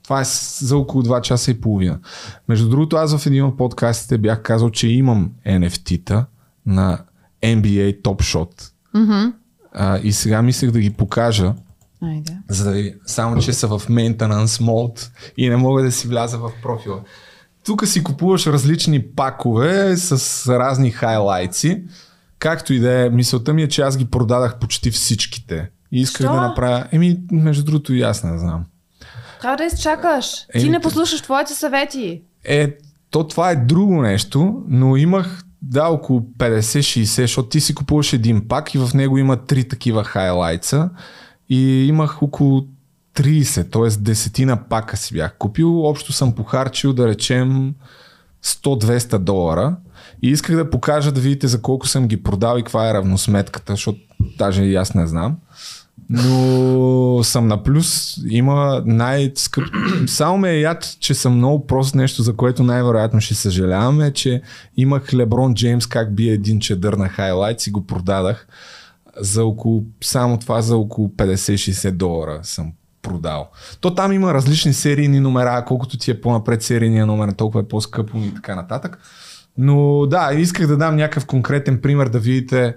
Това 0.03 0.21
е 0.21 0.25
за 0.59 0.77
около 0.77 1.03
2 1.03 1.21
часа 1.21 1.51
и 1.51 1.61
половина. 1.61 1.99
Между 2.47 2.69
другото, 2.69 2.95
аз 2.95 3.17
в 3.17 3.25
един 3.25 3.43
от 3.43 3.57
подкастите 3.57 4.17
бях 4.17 4.41
казал, 4.41 4.69
че 4.69 4.87
имам 4.87 5.31
NFT-та 5.47 6.25
на 6.65 6.99
NBA 7.41 8.01
Top 8.01 8.21
Shot. 8.21 8.71
А, 9.73 9.99
и 10.03 10.11
сега 10.11 10.41
мислех 10.41 10.71
да 10.71 10.79
ги 10.79 10.89
покажа, 10.89 11.53
Айде. 12.01 12.37
за 12.49 12.63
да 12.63 12.71
ви... 12.71 12.95
Само, 13.05 13.41
че 13.41 13.53
са 13.53 13.67
в 13.67 13.79
maintenance 13.79 14.45
mode 14.45 15.09
и 15.37 15.49
не 15.49 15.55
мога 15.55 15.83
да 15.83 15.91
си 15.91 16.07
вляза 16.07 16.37
в 16.37 16.51
профила. 16.61 16.99
Тук 17.65 17.87
си 17.87 18.03
купуваш 18.03 18.47
различни 18.47 19.03
пакове 19.03 19.97
с 19.97 20.49
разни 20.59 20.91
хайлайтси. 20.91 21.83
Както 22.39 22.73
и 22.73 22.79
да 22.79 23.05
е, 23.05 23.09
мисълта 23.09 23.53
ми 23.53 23.63
е, 23.63 23.67
че 23.67 23.81
аз 23.81 23.97
ги 23.97 24.05
продадах 24.05 24.59
почти 24.59 24.91
всичките. 24.91 25.69
И 25.91 26.01
исках 26.01 26.27
Що? 26.27 26.33
да 26.33 26.41
направя... 26.41 26.87
Еми, 26.91 27.19
между 27.31 27.63
другото 27.63 27.93
и 27.93 28.01
аз 28.01 28.23
не 28.23 28.37
знам. 28.37 28.65
Трябва 29.41 29.57
да 29.57 29.63
изчакаш. 29.63 30.45
Ти 30.51 30.59
Еми, 30.59 30.69
не 30.69 30.79
послушаш 30.79 31.21
твоите 31.21 31.53
съвети. 31.53 32.21
Е, 32.43 32.73
то 33.09 33.27
това 33.27 33.51
е 33.51 33.55
друго 33.55 34.01
нещо, 34.01 34.63
но 34.67 34.95
имах 34.95 35.43
да, 35.61 35.87
около 35.87 36.19
50-60, 36.19 37.03
защото 37.03 37.49
ти 37.49 37.61
си 37.61 37.75
купуваш 37.75 38.13
един 38.13 38.47
пак 38.47 38.75
и 38.75 38.77
в 38.77 38.89
него 38.93 39.17
има 39.17 39.45
три 39.45 39.67
такива 39.67 40.03
хайлайтса 40.03 40.89
и 41.49 41.85
имах 41.87 42.23
около 42.23 42.67
30, 43.15 43.71
т.е. 43.71 44.01
десетина 44.01 44.63
пака 44.69 44.97
си 44.97 45.13
бях 45.13 45.35
купил. 45.37 45.85
Общо 45.85 46.13
съм 46.13 46.35
похарчил, 46.35 46.93
да 46.93 47.07
речем, 47.07 47.75
100-200 48.43 49.17
долара 49.17 49.75
и 50.21 50.29
исках 50.29 50.55
да 50.55 50.69
покажа 50.69 51.11
да 51.11 51.21
видите 51.21 51.47
за 51.47 51.61
колко 51.61 51.87
съм 51.87 52.07
ги 52.07 52.23
продал 52.23 52.57
и 52.57 52.61
каква 52.61 52.89
е 52.89 52.93
равносметката, 52.93 53.73
защото 53.73 53.99
даже 54.37 54.63
и 54.63 54.75
аз 54.75 54.93
не 54.93 55.07
знам. 55.07 55.37
Но 56.09 57.23
съм 57.23 57.47
на 57.47 57.63
плюс. 57.63 58.17
Има 58.29 58.83
най-скъп... 58.85 59.63
Само 60.07 60.37
ме 60.37 60.51
е 60.51 60.59
яд, 60.59 60.97
че 60.99 61.13
съм 61.13 61.37
много 61.37 61.67
прост 61.67 61.95
нещо, 61.95 62.23
за 62.23 62.35
което 62.35 62.63
най-вероятно 62.63 63.21
ще 63.21 63.33
съжалявам 63.33 64.01
е, 64.01 64.13
че 64.13 64.41
имах 64.77 65.13
Леброн 65.13 65.55
Джеймс 65.55 65.87
как 65.87 66.15
бие 66.15 66.33
един 66.33 66.59
чедър 66.59 66.93
на 66.93 67.09
хайлайт 67.09 67.67
и 67.67 67.71
го 67.71 67.87
продадах 67.87 68.47
за 69.17 69.45
около, 69.45 69.83
само 70.03 70.39
това 70.39 70.61
за 70.61 70.77
около 70.77 71.07
50-60 71.07 71.91
долара 71.91 72.39
съм 72.43 72.71
продал. 73.01 73.49
То 73.81 73.95
там 73.95 74.11
има 74.11 74.33
различни 74.33 74.73
серийни 74.73 75.19
номера, 75.19 75.65
колкото 75.67 75.97
ти 75.97 76.11
е 76.11 76.21
по-напред 76.21 76.63
серийния 76.63 77.05
номер, 77.05 77.31
толкова 77.31 77.61
е 77.61 77.67
по-скъпо 77.67 78.17
и 78.17 78.33
така 78.33 78.55
нататък. 78.55 78.99
Но 79.57 80.05
да, 80.05 80.33
исках 80.33 80.67
да 80.67 80.77
дам 80.77 80.95
някакъв 80.95 81.25
конкретен 81.25 81.81
пример 81.81 82.09
да 82.09 82.19
видите 82.19 82.75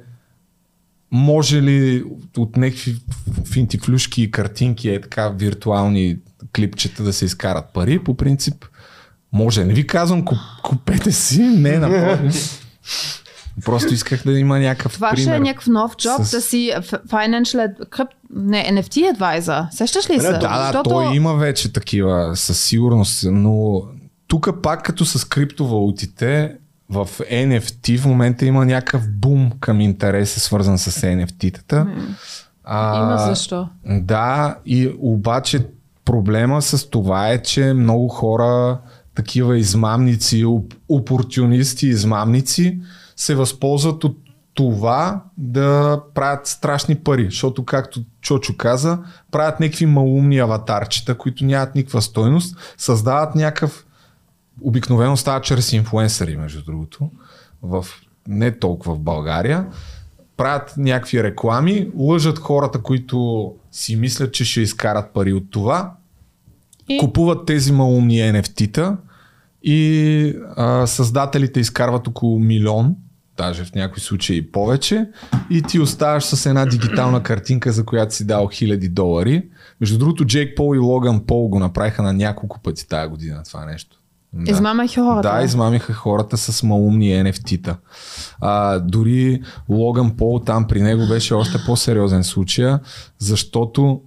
може 1.10 1.62
ли 1.62 2.04
от 2.36 2.56
някакви 2.56 2.96
финтифлюшки 3.52 4.22
и 4.22 4.30
картинки, 4.30 4.90
е 4.90 5.00
така 5.00 5.28
виртуални 5.28 6.18
клипчета 6.56 7.02
да 7.02 7.12
се 7.12 7.24
изкарат 7.24 7.72
пари, 7.74 8.04
по 8.04 8.16
принцип. 8.16 8.64
Може. 9.32 9.64
Не 9.64 9.74
ви 9.74 9.86
казвам, 9.86 10.24
куп, 10.24 10.38
купете 10.62 11.12
си, 11.12 11.42
не 11.42 11.78
напротив. 11.78 12.64
Просто 13.64 13.94
исках 13.94 14.24
да 14.24 14.38
има 14.38 14.58
някакъв 14.58 14.92
Това 14.92 15.10
пример. 15.10 15.22
ще 15.22 15.36
е 15.36 15.40
някакъв 15.40 15.66
нов 15.66 15.96
джоб 15.96 16.22
с- 16.22 16.30
да 16.30 16.40
си 16.40 16.72
financial 17.08 17.88
кръп... 17.90 18.08
не, 18.34 18.64
NFT 18.64 19.16
advisor. 19.16 19.66
Сещаш 19.70 20.10
ли 20.10 20.20
се? 20.20 20.32
Да, 20.32 20.72
да, 20.72 20.82
той 20.82 21.16
има 21.16 21.34
вече 21.34 21.72
такива 21.72 22.32
със 22.34 22.64
сигурност, 22.64 23.24
но 23.30 23.82
тук 24.26 24.62
пак 24.62 24.82
като 24.82 25.04
с 25.04 25.24
криптовалутите 25.24 26.54
в 26.90 27.08
NFT 27.20 27.98
в 27.98 28.06
момента 28.06 28.44
има 28.46 28.64
някакъв 28.64 29.02
бум 29.10 29.50
към 29.60 29.80
интереса 29.80 30.40
свързан 30.40 30.78
с 30.78 31.00
NFT-тата. 31.00 31.86
А, 32.64 32.96
Има 33.02 33.18
защо. 33.18 33.68
Да, 33.86 34.56
и 34.66 34.92
обаче 34.98 35.66
проблема 36.04 36.62
с 36.62 36.90
това 36.90 37.28
е, 37.28 37.42
че 37.42 37.72
много 37.72 38.08
хора, 38.08 38.78
такива 39.14 39.58
измамници, 39.58 40.44
оп- 40.44 40.74
опортунисти, 40.88 41.86
измамници, 41.86 42.78
се 43.18 43.34
възползват 43.34 44.04
от 44.04 44.18
това 44.54 45.22
да 45.36 46.00
правят 46.14 46.46
страшни 46.46 46.94
пари, 46.94 47.24
защото 47.24 47.64
както 47.64 48.00
Чочо 48.20 48.56
каза, 48.56 48.98
правят 49.30 49.60
някакви 49.60 49.86
малумни 49.86 50.38
аватарчета, 50.38 51.18
които 51.18 51.44
нямат 51.44 51.74
никаква 51.74 52.02
стойност, 52.02 52.74
създават 52.76 53.34
някакъв 53.34 53.86
обикновено 54.62 55.16
става 55.16 55.40
чрез 55.40 55.72
инфуенсъри, 55.72 56.36
между 56.36 56.62
другото, 56.62 57.10
в, 57.62 57.86
не 58.28 58.58
толкова 58.58 58.94
в 58.94 59.00
България, 59.00 59.66
правят 60.36 60.74
някакви 60.76 61.22
реклами, 61.22 61.90
лъжат 61.96 62.38
хората, 62.38 62.82
които 62.82 63.52
си 63.70 63.96
мислят, 63.96 64.32
че 64.34 64.44
ще 64.44 64.60
изкарат 64.60 65.12
пари 65.12 65.32
от 65.32 65.50
това, 65.50 65.92
И? 66.88 66.98
купуват 66.98 67.46
тези 67.46 67.72
малумни 67.72 68.14
NFT-та 68.14 68.96
и 69.62 70.34
а, 70.56 70.86
създателите 70.86 71.60
изкарват 71.60 72.08
около 72.08 72.38
милион, 72.38 72.96
даже 73.38 73.64
в 73.64 73.74
някои 73.74 74.00
случаи 74.00 74.52
повече, 74.52 75.06
и 75.50 75.62
ти 75.62 75.80
оставаш 75.80 76.24
с 76.24 76.46
една 76.46 76.66
дигитална 76.66 77.22
картинка, 77.22 77.72
за 77.72 77.84
която 77.84 78.14
си 78.14 78.26
дал 78.26 78.48
хиляди 78.52 78.88
долари. 78.88 79.48
Между 79.80 79.98
другото, 79.98 80.24
Джейк 80.24 80.56
Пол 80.56 80.74
и 80.74 80.78
Логан 80.78 81.26
Пол 81.26 81.48
го 81.48 81.58
направиха 81.58 82.02
на 82.02 82.12
няколко 82.12 82.60
пъти 82.62 82.88
тази 82.88 83.10
година 83.10 83.42
това 83.44 83.64
нещо. 83.64 83.96
Да. 84.32 84.50
Измамаха 84.50 84.94
хората. 84.94 85.32
Да, 85.32 85.42
измамиха 85.44 85.92
хората 85.92 86.36
с 86.36 86.62
малумни 86.62 87.10
NFT-та. 87.10 87.76
А, 88.40 88.78
дори 88.78 89.42
Логан 89.68 90.16
Пол 90.16 90.38
там 90.38 90.66
при 90.66 90.82
него 90.82 91.06
беше 91.08 91.34
още 91.34 91.58
по-сериозен 91.66 92.24
случай, 92.24 92.74
защото 93.18 94.00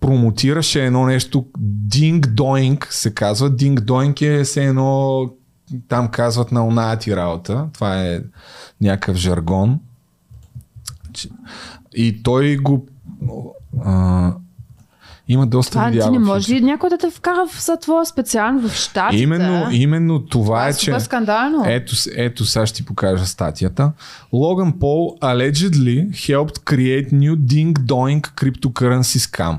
промотираше 0.00 0.84
едно 0.84 1.06
нещо 1.06 1.46
Ding 1.88 2.20
Doink 2.20 2.92
се 2.92 3.14
казва. 3.14 3.50
Ding 3.50 3.78
Doink 3.78 4.22
е 4.22 4.44
все 4.44 4.64
едно 4.64 5.20
там 5.88 6.08
казват 6.08 6.52
на 6.52 6.66
оная 6.66 6.98
ти 6.98 7.16
работа. 7.16 7.66
Това 7.72 8.02
е 8.02 8.20
някакъв 8.80 9.16
жаргон. 9.16 9.80
И 11.94 12.22
той 12.22 12.56
го 12.56 12.86
а, 13.84 14.32
има 15.28 15.46
доста 15.46 15.70
Това 15.70 15.84
ти 15.84 15.90
видеа 15.90 16.10
не 16.10 16.18
в 16.18 16.22
може 16.22 16.54
ли 16.54 16.60
някой 16.60 16.90
да 16.90 16.98
те 16.98 17.10
вкара 17.10 17.46
в 17.46 17.64
затвор 17.64 18.04
специално 18.04 18.68
в 18.68 18.74
щатите? 18.74 19.22
Именно, 19.22 19.68
именно 19.72 20.26
това 20.26 20.66
е, 20.66 20.70
е 20.70 20.72
че... 20.72 20.84
супер 20.84 20.98
скандално. 20.98 21.64
Ето, 21.66 21.94
ето 22.16 22.44
сега 22.44 22.66
ще 22.66 22.76
ти 22.76 22.84
покажа 22.84 23.26
статията. 23.26 23.92
Logan 24.32 24.72
Paul 24.72 25.20
allegedly 25.20 26.10
helped 26.10 26.58
create 26.64 27.12
new 27.12 27.36
ding 27.36 27.72
doing 27.72 28.20
cryptocurrency 28.20 29.18
scam. 29.18 29.58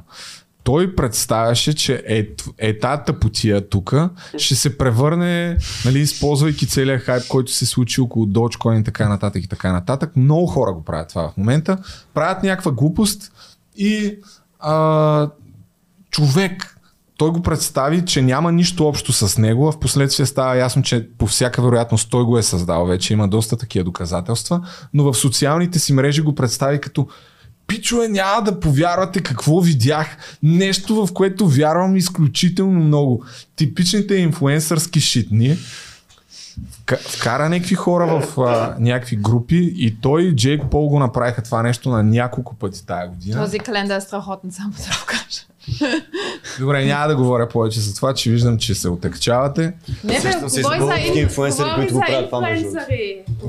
Той 0.70 0.96
представяше, 0.96 1.74
че 1.74 2.04
е, 2.08 2.28
е 2.58 2.80
тази 2.80 3.02
тъпотия 3.06 3.70
тук 3.70 3.96
ще 4.38 4.56
се 4.56 4.78
превърне, 4.78 5.58
нали, 5.86 6.00
използвайки 6.00 6.68
целият 6.68 7.04
хайп, 7.04 7.28
който 7.28 7.52
се 7.52 7.66
случи 7.66 8.02
около 8.02 8.26
Dogecoin 8.26 8.80
и 8.80 8.84
така 8.84 9.10
нататък 9.10 9.44
и 9.44 9.48
така 9.48 9.72
нататък. 9.72 10.16
Много 10.16 10.48
хора 10.48 10.74
го 10.74 10.84
правят 10.84 11.10
това 11.10 11.30
в 11.30 11.38
момента. 11.38 11.78
Правят 12.14 12.44
някаква 12.44 12.72
глупост 12.72 13.32
и 13.78 14.16
а, 14.60 15.30
човек, 16.12 16.78
той 17.18 17.32
го 17.32 17.42
представи, 17.42 18.06
че 18.06 18.22
няма 18.22 18.52
нищо 18.52 18.88
общо 18.88 19.14
с 19.14 19.38
него, 19.38 19.68
а 19.68 19.72
в 19.72 19.80
последствие 19.80 20.26
става 20.26 20.58
ясно, 20.58 20.82
че 20.82 21.10
по 21.18 21.28
всяка 21.28 21.62
вероятност 21.62 22.10
той 22.10 22.24
го 22.24 22.38
е 22.38 22.44
създал. 22.44 22.86
Вече 22.86 23.14
има 23.14 23.28
доста 23.28 23.58
такива 23.58 23.86
доказателства, 23.86 24.62
но 24.94 25.04
в 25.04 25.18
социалните 25.18 25.80
си 25.80 25.94
мрежи 25.94 26.22
го 26.22 26.36
представи 26.36 26.82
като 26.82 27.08
Пичове, 27.70 28.08
няма 28.08 28.44
да 28.44 28.60
повярвате 28.60 29.22
какво 29.24 29.62
видях. 29.62 30.18
Нещо, 30.44 31.06
в 31.06 31.14
което 31.14 31.48
вярвам 31.48 31.96
изключително 31.96 32.80
много. 32.80 33.26
Типичните 33.56 34.16
инфуенсърски 34.16 35.02
шитни. 35.02 35.58
Вка- 36.78 36.98
Вкара 37.00 37.50
някакви 37.50 37.76
хора 37.76 38.20
в 38.20 38.40
а, 38.40 38.76
някакви 38.80 39.16
групи 39.16 39.74
и 39.76 39.98
той 40.02 40.22
и 40.24 40.36
Джейк 40.36 40.62
Пол 40.72 40.88
го 40.88 41.00
направиха 41.00 41.42
това 41.42 41.64
нещо 41.64 41.90
на 41.90 42.04
няколко 42.04 42.56
пъти 42.56 42.86
тая 42.86 43.08
година. 43.08 43.42
Този 43.42 43.60
календар 43.60 43.98
е 43.98 44.02
страхотен, 44.02 44.52
само 44.52 44.70
да 44.72 44.78
го 44.78 45.06
кажа. 45.08 45.42
Добре, 46.60 46.86
няма 46.86 47.08
да 47.08 47.16
говоря 47.16 47.48
повече 47.48 47.80
за 47.80 47.96
това, 47.96 48.14
че 48.14 48.32
виждам, 48.32 48.58
че 48.58 48.76
се 48.76 48.90
отекчавате. 48.90 49.74
Не, 50.04 50.14
бе, 50.14 50.32
говори 50.34 50.50
за 50.50 50.62
български 50.62 51.10
ин- 51.10 51.18
инфлуенсъри, 51.18 51.68
които 51.76 51.94
го 51.94 52.00
правят 52.00 52.26
това, 52.26 52.42
между 52.42 52.68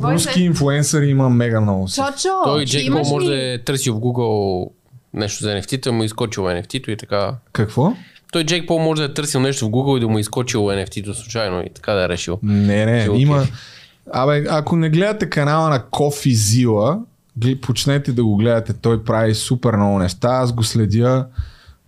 Руски 0.03 0.43
инфлуенсъри 0.43 1.07
има 1.07 1.31
мега 1.31 1.61
много. 1.61 1.89
си. 1.89 1.97
Чочо, 1.97 2.29
Той 2.45 2.65
Джейк 2.65 2.93
Пол 2.93 3.05
може 3.05 3.27
да 3.27 3.53
е 3.55 3.59
търсил 3.59 3.95
в 3.95 3.99
Google 3.99 4.69
нещо 5.15 5.45
за 5.45 5.51
NFT-та, 5.51 5.93
му 5.93 6.03
е 6.03 6.07
изкочил 6.07 6.43
NFT-то 6.43 6.91
и 6.91 6.97
така. 6.97 7.35
Какво? 7.53 7.93
Той 8.33 8.45
Джейк 8.45 8.67
Пол 8.67 8.79
може 8.79 9.03
да 9.03 9.07
е 9.07 9.15
търсил 9.15 9.41
нещо 9.41 9.67
в 9.67 9.71
Google 9.71 9.97
и 9.97 10.01
да 10.01 10.09
му 10.09 10.19
е 10.19 10.21
изкочил 10.21 10.61
NFT-то 10.61 11.15
случайно 11.15 11.61
и 11.61 11.71
така 11.75 11.93
да 11.93 12.05
е 12.05 12.09
решил. 12.09 12.39
Не, 12.43 12.87
не, 12.87 13.09
окей. 13.11 13.23
има... 13.23 13.47
Абе, 14.13 14.45
ако 14.49 14.77
не 14.77 14.91
гледате 14.91 15.31
канала 15.31 15.69
на 15.69 15.83
Кофи 15.83 16.35
Зила, 16.35 16.99
почнете 17.63 18.13
да 18.13 18.25
го 18.25 18.37
гледате. 18.37 18.73
Той 18.73 19.05
прави 19.05 19.35
супер 19.35 19.77
много 19.77 19.99
неща. 19.99 20.29
Аз 20.29 20.53
го 20.53 20.65
следя 20.65 21.27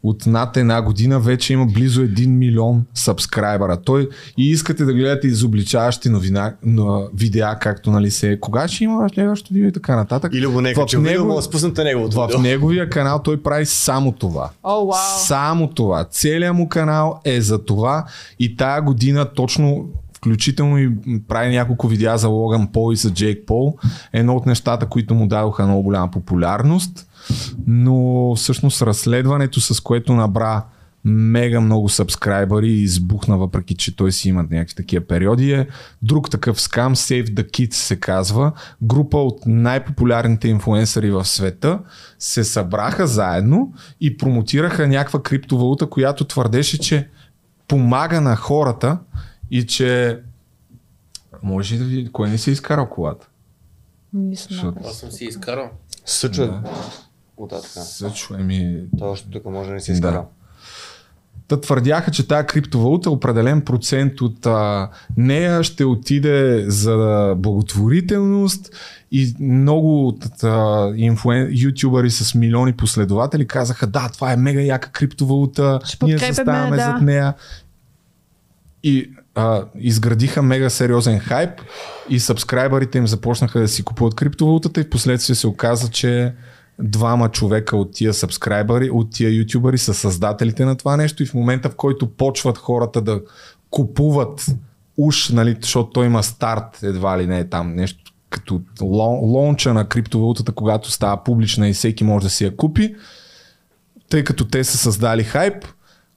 от 0.02 0.26
над 0.26 0.56
една 0.56 0.82
година 0.82 1.20
вече 1.20 1.52
има 1.52 1.66
близо 1.66 2.00
1 2.00 2.26
милион 2.26 2.84
сабскрайбера. 2.94 3.76
Той 3.76 4.08
и 4.38 4.50
искате 4.50 4.84
да 4.84 4.92
гледате 4.92 5.26
изобличаващи 5.26 6.08
новина, 6.08 6.54
но, 6.62 7.08
видеа, 7.14 7.58
както 7.60 7.90
нали 7.90 8.10
се 8.10 8.40
кога 8.40 8.68
ще 8.68 8.84
има 8.84 9.08
следващото 9.14 9.54
видео 9.54 9.68
и 9.68 9.72
така 9.72 9.96
нататък. 9.96 10.32
Или 10.34 10.46
го 10.46 10.60
нека, 10.60 10.82
В 10.82 10.86
че 10.86 10.98
него... 10.98 11.24
му 11.24 11.42
спуснете 11.42 11.84
неговото 11.84 12.16
В 12.16 12.26
видео. 12.26 12.40
неговия 12.40 12.90
канал 12.90 13.20
той 13.24 13.42
прави 13.42 13.66
само 13.66 14.12
това. 14.12 14.50
О, 14.62 14.86
вау. 14.86 14.98
Само 15.18 15.68
това. 15.68 16.04
Целият 16.04 16.56
му 16.56 16.68
канал 16.68 17.20
е 17.24 17.40
за 17.40 17.64
това 17.64 18.04
и 18.38 18.56
тая 18.56 18.82
година 18.82 19.24
точно 19.34 19.88
включително 20.22 20.78
и 20.78 20.90
прави 21.28 21.50
няколко 21.50 21.88
видеа 21.88 22.16
за 22.16 22.28
Логан 22.28 22.66
Пол 22.72 22.92
и 22.92 22.96
за 22.96 23.10
Джейк 23.10 23.46
Пол. 23.46 23.76
Едно 24.12 24.36
от 24.36 24.46
нещата, 24.46 24.86
които 24.86 25.14
му 25.14 25.26
дадоха 25.26 25.66
много 25.66 25.82
голяма 25.82 26.10
популярност. 26.10 27.06
Но 27.66 28.34
всъщност 28.34 28.82
разследването, 28.82 29.60
с 29.60 29.80
което 29.80 30.12
набра 30.12 30.64
мега 31.04 31.60
много 31.60 31.88
сабскрайбъри 31.88 32.68
и 32.68 32.82
избухна, 32.82 33.38
въпреки 33.38 33.74
че 33.74 33.96
той 33.96 34.12
си 34.12 34.28
има 34.28 34.42
някакви 34.50 34.74
такива 34.74 35.06
периоди 35.06 35.52
е 35.52 35.66
друг 36.02 36.30
такъв 36.30 36.60
скам, 36.60 36.96
Save 36.96 37.28
the 37.28 37.50
Kids 37.50 37.74
се 37.74 37.96
казва. 37.96 38.52
Група 38.82 39.16
от 39.18 39.40
най-популярните 39.46 40.48
инфуенсъри 40.48 41.10
в 41.10 41.24
света 41.24 41.78
се 42.18 42.44
събраха 42.44 43.06
заедно 43.06 43.72
и 44.00 44.16
промотираха 44.16 44.88
някаква 44.88 45.22
криптовалута, 45.22 45.86
която 45.86 46.24
твърдеше, 46.24 46.78
че 46.78 47.08
помага 47.68 48.20
на 48.20 48.36
хората 48.36 48.98
и 49.52 49.66
че 49.66 50.20
може 51.42 51.78
да 51.78 51.84
ви... 51.84 52.12
Кой 52.12 52.30
не 52.30 52.38
си 52.38 52.50
е 52.50 52.52
изкарал 52.52 52.88
колата? 52.88 53.28
Не. 54.12 54.36
Защото 54.36 54.78
Аз 54.84 54.98
съм 54.98 55.10
си 55.10 55.24
изкарал. 55.24 55.70
Съчва. 56.06 56.46
Да. 56.46 56.62
Ота 57.36 57.56
така. 57.56 57.80
Съчва 57.80 58.38
ми... 58.38 58.84
Той 58.98 59.08
още 59.08 59.30
тук 59.30 59.44
може 59.44 59.68
да 59.68 59.74
не 59.74 59.80
си 59.80 59.90
Да. 59.90 59.94
изкарал. 59.94 60.28
Та 61.48 61.60
твърдяха, 61.60 62.10
че 62.10 62.28
тази 62.28 62.46
криптовалута, 62.46 63.10
определен 63.10 63.60
процент 63.60 64.20
от 64.20 64.46
а, 64.46 64.90
нея 65.16 65.62
ще 65.62 65.84
отиде 65.84 66.64
за 66.70 67.34
благотворителност 67.38 68.70
и 69.10 69.34
много 69.40 70.08
от 70.08 70.44
а, 70.44 70.92
инфлуен... 70.96 71.48
ютубъри 71.50 72.10
с 72.10 72.34
милиони 72.34 72.72
последователи 72.72 73.46
казаха, 73.46 73.86
да, 73.86 74.08
това 74.08 74.32
е 74.32 74.36
мега 74.36 74.60
яка 74.60 74.92
криптовалута, 74.92 75.80
Ще 75.84 76.06
ние 76.06 76.18
заставаме 76.18 76.76
да. 76.76 76.82
зад 76.82 77.02
нея. 77.02 77.34
И 78.82 79.12
а, 79.34 79.64
изградиха 79.74 80.42
мега 80.42 80.70
сериозен 80.70 81.18
хайп 81.18 81.50
и 82.08 82.20
сабскрайбърите 82.20 82.98
им 82.98 83.06
започнаха 83.06 83.60
да 83.60 83.68
си 83.68 83.82
купуват 83.82 84.14
криптовалутата 84.14 84.80
и 84.80 84.84
в 84.84 84.90
последствие 84.90 85.36
се 85.36 85.46
оказа, 85.46 85.90
че 85.90 86.34
двама 86.78 87.28
човека 87.28 87.76
от 87.76 87.92
тия 87.92 88.14
сабскрайбъри, 88.14 88.90
от 88.90 89.10
тия 89.12 89.30
ютубъри 89.30 89.78
са 89.78 89.94
създателите 89.94 90.64
на 90.64 90.76
това 90.76 90.96
нещо 90.96 91.22
и 91.22 91.26
в 91.26 91.34
момента 91.34 91.70
в 91.70 91.76
който 91.76 92.10
почват 92.10 92.58
хората 92.58 93.00
да 93.00 93.20
купуват 93.70 94.46
уж, 94.96 95.28
нали, 95.28 95.56
защото 95.60 95.90
той 95.90 96.06
има 96.06 96.22
старт 96.22 96.82
едва 96.82 97.18
ли 97.18 97.26
не 97.26 97.38
е 97.38 97.48
там 97.48 97.74
нещо 97.74 98.12
като 98.30 98.60
лон, 98.82 99.18
лонча 99.22 99.74
на 99.74 99.88
криптовалутата, 99.88 100.52
когато 100.52 100.90
става 100.90 101.24
публична 101.24 101.68
и 101.68 101.72
всеки 101.72 102.04
може 102.04 102.24
да 102.24 102.30
си 102.30 102.44
я 102.44 102.56
купи, 102.56 102.94
тъй 104.10 104.24
като 104.24 104.44
те 104.44 104.64
са 104.64 104.78
създали 104.78 105.24
хайп, 105.24 105.64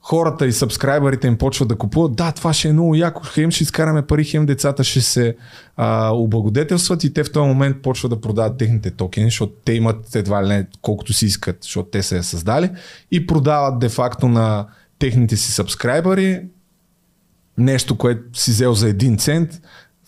хората 0.08 0.46
и 0.46 0.52
сабскрайбърите 0.52 1.26
им 1.26 1.38
почват 1.38 1.68
да 1.68 1.76
купуват, 1.76 2.16
да, 2.16 2.32
това 2.32 2.52
ще 2.52 2.68
е 2.68 2.72
много 2.72 2.94
яко, 2.94 3.22
хем 3.24 3.50
ще 3.50 3.62
изкараме 3.62 4.06
пари, 4.06 4.24
хем 4.24 4.46
децата 4.46 4.84
ще 4.84 5.00
се 5.00 5.36
а, 5.76 6.10
облагодетелстват 6.10 7.04
и 7.04 7.12
те 7.12 7.24
в 7.24 7.32
този 7.32 7.48
момент 7.48 7.82
почват 7.82 8.10
да 8.10 8.20
продават 8.20 8.58
техните 8.58 8.90
токени, 8.90 9.26
защото 9.26 9.52
те 9.64 9.72
имат 9.72 10.14
едва 10.14 10.44
ли 10.44 10.48
не 10.48 10.66
колкото 10.82 11.12
си 11.12 11.26
искат, 11.26 11.58
защото 11.62 11.88
те 11.88 12.02
са 12.02 12.16
я 12.16 12.22
създали 12.22 12.70
и 13.10 13.26
продават 13.26 13.78
де-факто 13.78 14.28
на 14.28 14.66
техните 14.98 15.36
си 15.36 15.52
сабскрайбъри. 15.52 16.42
Нещо, 17.58 17.98
което 17.98 18.40
си 18.40 18.50
взел 18.50 18.74
за 18.74 18.92
1 18.92 19.18
цент, 19.18 19.60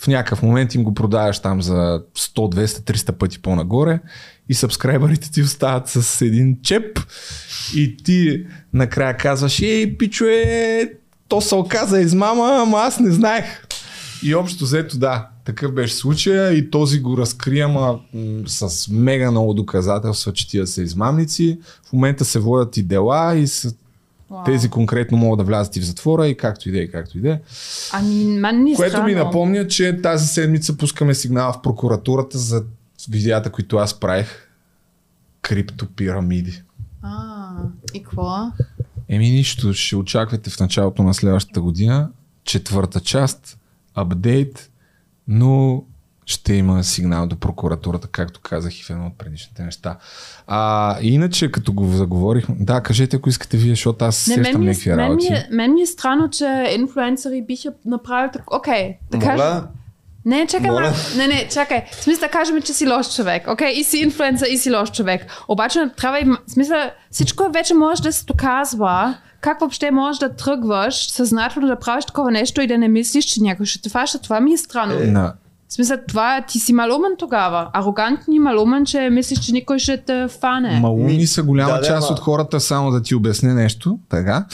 в 0.02 0.06
някакъв 0.06 0.42
момент 0.42 0.74
им 0.74 0.84
го 0.84 0.94
продаваш 0.94 1.38
там 1.38 1.62
за 1.62 2.02
100, 2.18 2.54
200, 2.54 2.66
300 2.66 3.12
пъти 3.12 3.42
по-нагоре 3.42 4.00
и 4.48 4.54
сабскрайбърите 4.54 5.30
ти 5.30 5.42
остават 5.42 5.88
с 5.88 6.20
един 6.20 6.58
чеп 6.62 7.00
и 7.74 7.96
ти 7.96 8.46
накрая 8.72 9.16
казваш, 9.16 9.60
ей, 9.60 9.96
пичове, 9.96 10.92
то 11.28 11.40
се 11.40 11.54
оказа 11.54 12.00
измама, 12.00 12.58
ама 12.62 12.78
аз 12.78 13.00
не 13.00 13.10
знаех. 13.10 13.44
И 14.22 14.34
общо 14.34 14.64
взето 14.64 14.98
да, 14.98 15.28
такъв 15.44 15.72
беше 15.72 15.94
случая 15.94 16.52
и 16.52 16.70
този 16.70 17.00
го 17.00 17.16
разкри, 17.16 17.60
ама 17.60 17.98
с 18.46 18.88
мега 18.90 19.30
много 19.30 19.54
доказателства, 19.54 20.32
че 20.32 20.48
тия 20.48 20.66
са 20.66 20.82
измамници. 20.82 21.58
В 21.84 21.92
момента 21.92 22.24
се 22.24 22.38
водят 22.38 22.76
и 22.76 22.82
дела 22.82 23.36
и 23.36 23.46
с... 23.46 23.74
Тези 24.44 24.68
конкретно 24.68 25.18
могат 25.18 25.38
да 25.38 25.44
влязат 25.44 25.76
и 25.76 25.80
в 25.80 25.84
затвора 25.84 26.28
и 26.28 26.36
както 26.36 26.68
и 26.68 26.72
да 26.72 26.82
е, 26.82 26.86
както 26.86 27.18
и 27.18 27.20
да 27.20 27.30
е. 27.30 27.40
Ами, 27.92 28.24
мен 28.24 28.62
ми 28.62 28.72
е 28.72 28.74
Което 28.74 29.02
ми 29.02 29.14
напомня, 29.14 29.66
че 29.66 30.02
тази 30.02 30.26
седмица 30.26 30.76
пускаме 30.76 31.14
сигнал 31.14 31.52
в 31.52 31.62
прокуратурата 31.62 32.38
за 32.38 32.64
видеята, 33.10 33.52
които 33.52 33.76
аз 33.76 34.00
правих. 34.00 34.48
Криптопирамиди. 35.42 36.62
А, 37.02 37.50
и 37.94 38.02
какво? 38.02 38.52
Еми 39.08 39.30
нищо, 39.30 39.72
ще 39.74 39.96
очаквате 39.96 40.50
в 40.50 40.60
началото 40.60 41.02
на 41.02 41.14
следващата 41.14 41.60
година 41.60 42.10
четвърта 42.44 43.00
част, 43.00 43.58
апдейт, 43.94 44.70
но 45.28 45.84
ще 46.26 46.54
има 46.54 46.84
сигнал 46.84 47.26
до 47.26 47.36
прокуратурата, 47.36 48.08
както 48.08 48.40
казах 48.40 48.80
и 48.80 48.82
в 48.82 48.90
едно 48.90 49.06
от 49.06 49.18
предишните 49.18 49.62
неща. 49.62 49.98
А, 50.46 50.96
иначе, 51.00 51.52
като 51.52 51.72
го 51.72 51.86
заговорих, 51.86 52.46
да, 52.50 52.80
кажете, 52.80 53.16
ако 53.16 53.28
искате 53.28 53.56
вие, 53.56 53.70
защото 53.72 54.04
аз 54.04 54.26
Не, 54.26 54.34
сещам 54.34 54.62
е, 54.62 54.64
някакви 54.64 54.90
мен, 54.90 54.96
ми 54.98 55.02
работи. 55.04 55.26
е, 55.26 55.48
мен 55.50 55.74
ми 55.74 55.80
е 55.82 55.86
странно, 55.86 56.30
че 56.30 56.74
инфлуенсъри 56.78 57.42
биха 57.42 57.72
направили 57.84 58.30
така. 58.32 58.44
Окей, 58.56 58.96
да 59.10 59.18
кажем. 59.18 59.62
Не, 60.28 60.46
чакай, 60.46 60.70
Моля? 60.70 60.80
малко. 60.80 60.96
не, 61.16 61.26
не, 61.26 61.48
чакай. 61.48 61.84
В 61.92 62.02
смисъл 62.04 62.20
да 62.20 62.28
кажем, 62.28 62.62
че 62.62 62.72
си 62.72 62.88
лош 62.88 63.14
човек. 63.14 63.48
Окей, 63.48 63.72
и 63.72 63.84
си 63.84 63.98
инфлуенсър, 63.98 64.46
и 64.46 64.58
си 64.58 64.74
лош 64.76 64.90
човек. 64.92 65.26
Обаче 65.48 65.88
трябва 65.96 66.18
и... 66.18 66.24
В 66.24 66.38
смисъл, 66.46 66.76
всичко 67.10 67.44
вече 67.52 67.74
може 67.74 68.02
да 68.02 68.12
се 68.12 68.24
доказва. 68.24 69.14
Как 69.40 69.60
въобще 69.60 69.90
можеш 69.90 70.18
да 70.18 70.28
тръгваш 70.36 71.10
съзнателно 71.10 71.68
да 71.68 71.76
правиш 71.76 72.04
такова 72.04 72.30
нещо 72.30 72.60
и 72.60 72.66
да 72.66 72.78
не 72.78 72.88
мислиш, 72.88 73.24
че 73.24 73.42
някой 73.42 73.66
ще 73.66 73.82
те 73.82 73.88
фаща? 73.88 74.18
Това 74.18 74.40
ми 74.40 74.52
е 74.52 74.56
странно. 74.56 74.94
На, 75.12 75.34
В 75.68 75.72
смисъл, 75.72 75.96
това 76.08 76.44
ти 76.48 76.58
си 76.58 76.72
малумен 76.72 77.12
тогава. 77.18 77.70
Арогантен 77.72 78.34
и 78.34 78.38
малумен, 78.38 78.84
че 78.86 79.10
мислиш, 79.10 79.38
че 79.38 79.52
никой 79.52 79.78
ще 79.78 79.96
те 79.96 80.26
фане. 80.40 80.80
Малумни 80.80 81.26
са 81.26 81.42
голяма 81.42 81.72
да, 81.72 81.80
да, 81.80 81.86
част 81.86 82.08
ма- 82.08 82.12
от 82.12 82.20
хората, 82.20 82.60
само 82.60 82.90
да 82.90 83.02
ти 83.02 83.14
обясня 83.14 83.54
нещо, 83.54 83.98
така, 84.08 84.44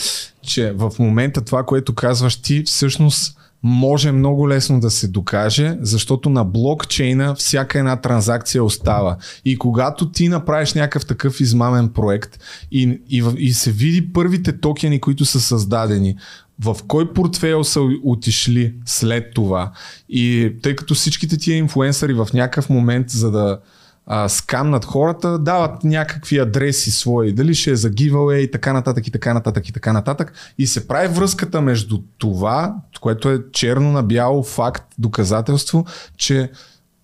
че 0.42 0.72
в 0.72 0.92
момента 0.98 1.44
това, 1.44 1.62
което 1.62 1.94
казваш 1.94 2.36
ти, 2.36 2.62
всъщност 2.66 3.38
може 3.64 4.12
много 4.12 4.48
лесно 4.48 4.80
да 4.80 4.90
се 4.90 5.08
докаже, 5.08 5.76
защото 5.80 6.30
на 6.30 6.44
блокчейна 6.44 7.34
всяка 7.34 7.78
една 7.78 7.96
транзакция 7.96 8.64
остава. 8.64 9.16
И 9.44 9.58
когато 9.58 10.10
ти 10.10 10.28
направиш 10.28 10.74
някакъв 10.74 11.06
такъв 11.06 11.40
измамен 11.40 11.88
проект 11.88 12.38
и, 12.72 13.00
и, 13.10 13.24
и 13.38 13.52
се 13.52 13.72
види 13.72 14.12
първите 14.12 14.58
токени, 14.60 15.00
които 15.00 15.24
са 15.24 15.40
създадени, 15.40 16.16
в 16.60 16.76
кой 16.86 17.12
портфейл 17.12 17.64
са 17.64 17.80
отишли 18.04 18.74
след 18.86 19.34
това. 19.34 19.72
И 20.08 20.52
тъй 20.62 20.76
като 20.76 20.94
всичките 20.94 21.36
тия 21.36 21.56
инфуенсъри 21.56 22.12
в 22.12 22.28
някакъв 22.34 22.70
момент, 22.70 23.10
за 23.10 23.30
да 23.30 23.58
а, 24.06 24.28
скамнат 24.28 24.84
хората, 24.84 25.38
дават 25.38 25.84
някакви 25.84 26.38
адреси 26.38 26.90
свои, 26.90 27.32
дали 27.32 27.54
ще 27.54 27.70
е 27.70 27.76
за 27.76 27.90
giveaway 27.90 28.36
и 28.36 28.50
така 28.50 28.72
нататък 28.72 29.06
и 29.06 29.10
така 29.10 29.34
нататък 29.34 29.68
и 29.68 29.72
така 29.72 29.92
нататък. 29.92 30.32
И 30.58 30.66
се 30.66 30.88
прави 30.88 31.08
връзката 31.08 31.60
между 31.60 31.98
това, 32.18 32.74
което 33.00 33.30
е 33.30 33.42
черно 33.52 33.92
на 33.92 34.02
бяло 34.02 34.42
факт, 34.42 34.84
доказателство, 34.98 35.86
че 36.16 36.50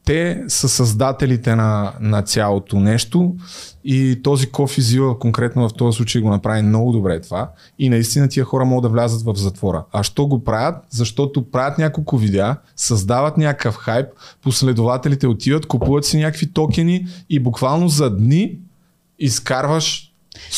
те 0.05 0.45
са 0.49 0.69
създателите 0.69 1.57
на, 1.57 1.93
на 2.01 2.23
цялото 2.23 2.81
нещо 2.81 3.35
и 3.85 4.21
този 4.23 4.51
Кофи 4.51 4.83
Зила 4.83 5.19
конкретно 5.19 5.69
в 5.69 5.75
този 5.75 5.97
случай 5.97 6.23
го 6.23 6.31
направи 6.31 6.63
много 6.63 6.93
добре 6.93 7.21
това 7.21 7.51
и 7.79 7.89
наистина 7.89 8.29
тия 8.29 8.45
хора 8.45 8.65
могат 8.65 8.83
да 8.83 8.89
влязат 8.89 9.23
в 9.23 9.35
затвора. 9.37 9.85
А 9.93 10.03
що 10.03 10.27
го 10.27 10.45
правят? 10.45 10.85
Защото 10.91 11.51
правят 11.51 11.79
няколко 11.79 12.19
видеа, 12.19 12.57
създават 12.77 13.37
някакъв 13.37 13.77
хайп, 13.77 14.07
последователите 14.43 15.27
отиват, 15.27 15.67
купуват 15.67 16.05
си 16.05 16.19
някакви 16.19 16.53
токени 16.53 17.07
и 17.31 17.41
буквално 17.41 17.89
за 17.89 18.17
дни 18.17 18.59
изкарваш 19.19 20.10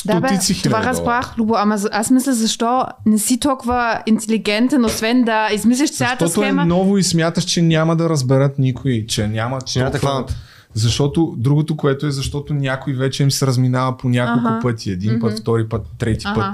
Да, 0.07 0.20
бе, 0.20 0.28
стотици 0.28 0.55
хиляди 0.55 0.62
това 0.62 1.20
Любо, 1.39 1.55
ама 1.57 1.78
за- 1.78 1.89
аз 1.93 2.11
мисля 2.11 2.32
защо 2.32 2.85
не 3.07 3.19
си 3.19 3.40
толкова 3.40 4.03
интелигентен, 4.07 4.85
освен 4.85 5.24
да 5.24 5.49
измислиш 5.55 5.90
цялата 5.90 6.27
Защото 6.27 6.44
схема. 6.44 6.62
е 6.62 6.65
ново 6.65 6.99
и 6.99 7.03
смяташ, 7.03 7.44
че 7.44 7.62
няма 7.62 7.97
да 7.97 8.09
разберат 8.09 8.59
никой, 8.59 9.05
че 9.09 9.28
няма... 9.28 9.61
Че 9.61 9.78
няма 9.78 9.90
да 9.90 9.99
толкова- 9.99 10.12
хванат. 10.12 10.36
Защото 10.74 11.35
другото, 11.39 11.77
което 11.77 12.07
е, 12.07 12.11
защото 12.11 12.55
някой 12.55 12.93
вече 12.93 13.23
им 13.23 13.31
се 13.31 13.47
разминава 13.47 13.97
по 13.97 14.09
няколко 14.09 14.49
Аха. 14.49 14.61
пъти. 14.62 14.90
Един 14.90 15.20
път, 15.20 15.39
втори 15.39 15.69
път, 15.69 15.86
трети 15.99 16.27
Аха. 16.27 16.35
път. 16.35 16.47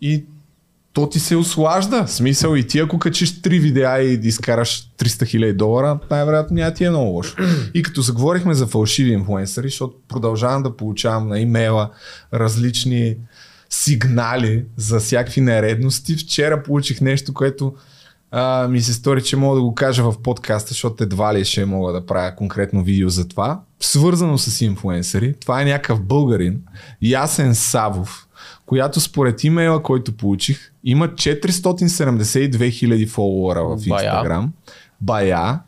И 0.00 0.24
то 0.92 1.08
ти 1.08 1.20
се 1.20 1.36
ослажда. 1.36 2.06
Смисъл 2.06 2.54
и 2.54 2.66
ти 2.66 2.78
ако 2.78 2.98
качиш 2.98 3.42
три 3.42 3.58
видеа 3.58 4.02
и 4.02 4.20
изкараш 4.22 4.90
300 4.98 5.26
хиляди 5.26 5.52
долара, 5.52 5.98
най-вероятно 6.10 6.54
няма 6.54 6.74
ти 6.74 6.84
е 6.84 6.90
много 6.90 7.10
лошо. 7.10 7.36
И 7.74 7.82
като 7.82 8.00
заговорихме 8.00 8.54
за 8.54 8.66
фалшиви 8.66 9.12
инфлуенсъри, 9.12 9.68
защото 9.68 9.96
продължавам 10.08 10.62
да 10.62 10.76
получавам 10.76 11.28
на 11.28 11.40
имейла 11.40 11.90
различни 12.34 13.16
сигнали 13.70 14.64
за 14.76 15.00
всякакви 15.00 15.40
нередности. 15.40 16.16
Вчера 16.16 16.62
получих 16.62 17.00
нещо, 17.00 17.34
което 17.34 17.74
а, 18.30 18.68
ми 18.68 18.80
се 18.80 18.94
стори, 18.94 19.22
че 19.22 19.36
мога 19.36 19.56
да 19.56 19.62
го 19.62 19.74
кажа 19.74 20.02
в 20.02 20.22
подкаста, 20.22 20.68
защото 20.68 21.02
едва 21.04 21.34
ли 21.34 21.44
ще 21.44 21.64
мога 21.64 21.92
да 21.92 22.06
правя 22.06 22.36
конкретно 22.36 22.82
видео 22.82 23.08
за 23.08 23.28
това. 23.28 23.60
Свързано 23.80 24.38
с 24.38 24.60
инфуенсъри. 24.60 25.34
Това 25.40 25.62
е 25.62 25.64
някакъв 25.64 26.02
българин, 26.02 26.60
Ясен 27.02 27.54
Савов, 27.54 28.27
която 28.68 29.00
според 29.00 29.44
имейла, 29.44 29.82
който 29.82 30.12
получих, 30.12 30.72
има 30.84 31.08
472 31.08 32.70
хиляди 32.70 33.06
фолуара 33.06 33.64
в 33.64 33.76
Бая. 33.88 34.04
Инстаграм. 34.04 34.52
Бая. 35.00 35.60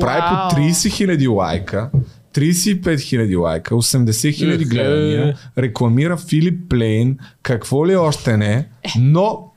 Прави 0.00 0.20
Вау. 0.20 0.48
по 0.48 0.56
30 0.56 0.92
хиляди 0.92 1.28
лайка. 1.28 1.90
35 2.34 3.00
хиляди 3.00 3.36
лайка, 3.36 3.74
80 3.74 4.34
хиляди 4.34 4.62
Ехе. 4.62 4.74
гледания, 4.74 5.38
рекламира 5.58 6.16
Филип 6.16 6.68
Плейн, 6.68 7.18
какво 7.42 7.86
ли 7.86 7.96
още 7.96 8.36
не, 8.36 8.68
но 8.98 9.52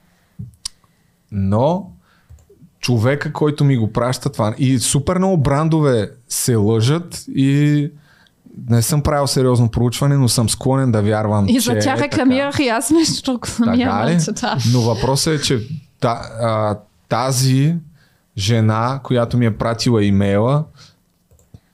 но 1.32 1.92
човека, 2.80 3.34
който 3.34 3.64
ми 3.64 3.78
го 3.78 3.92
праща 3.92 4.32
това 4.32 4.56
и 4.58 4.80
супер 4.80 5.18
много 5.18 5.38
брандове 5.38 6.12
се 6.28 6.56
лъжат 6.56 7.26
и 7.36 7.92
не 8.70 8.82
съм 8.82 9.02
правил 9.02 9.28
сериозно 9.28 9.70
проучване, 9.70 10.18
но 10.18 10.30
съм 10.30 10.50
склонен 10.50 10.92
да 10.92 11.02
вярвам, 11.02 11.48
И 11.48 11.54
че 11.54 11.60
за 11.62 11.80
тях 11.80 12.00
е 12.00 12.04
рекламирах 12.04 12.60
и 12.60 12.68
аз 12.68 12.92
между 12.92 13.22
другото 13.24 13.50
самия 13.50 13.90
така 13.90 14.08
ли? 14.08 14.12
момчета. 14.12 14.58
Но 14.74 14.82
въпросът 14.82 15.34
е, 15.34 15.42
че 15.42 15.68
та, 16.00 16.10
а, 16.42 16.78
тази 17.10 17.76
жена, 18.38 19.00
която 19.04 19.38
ми 19.38 19.46
е 19.46 19.58
пратила 19.58 20.04
имейла, 20.04 20.64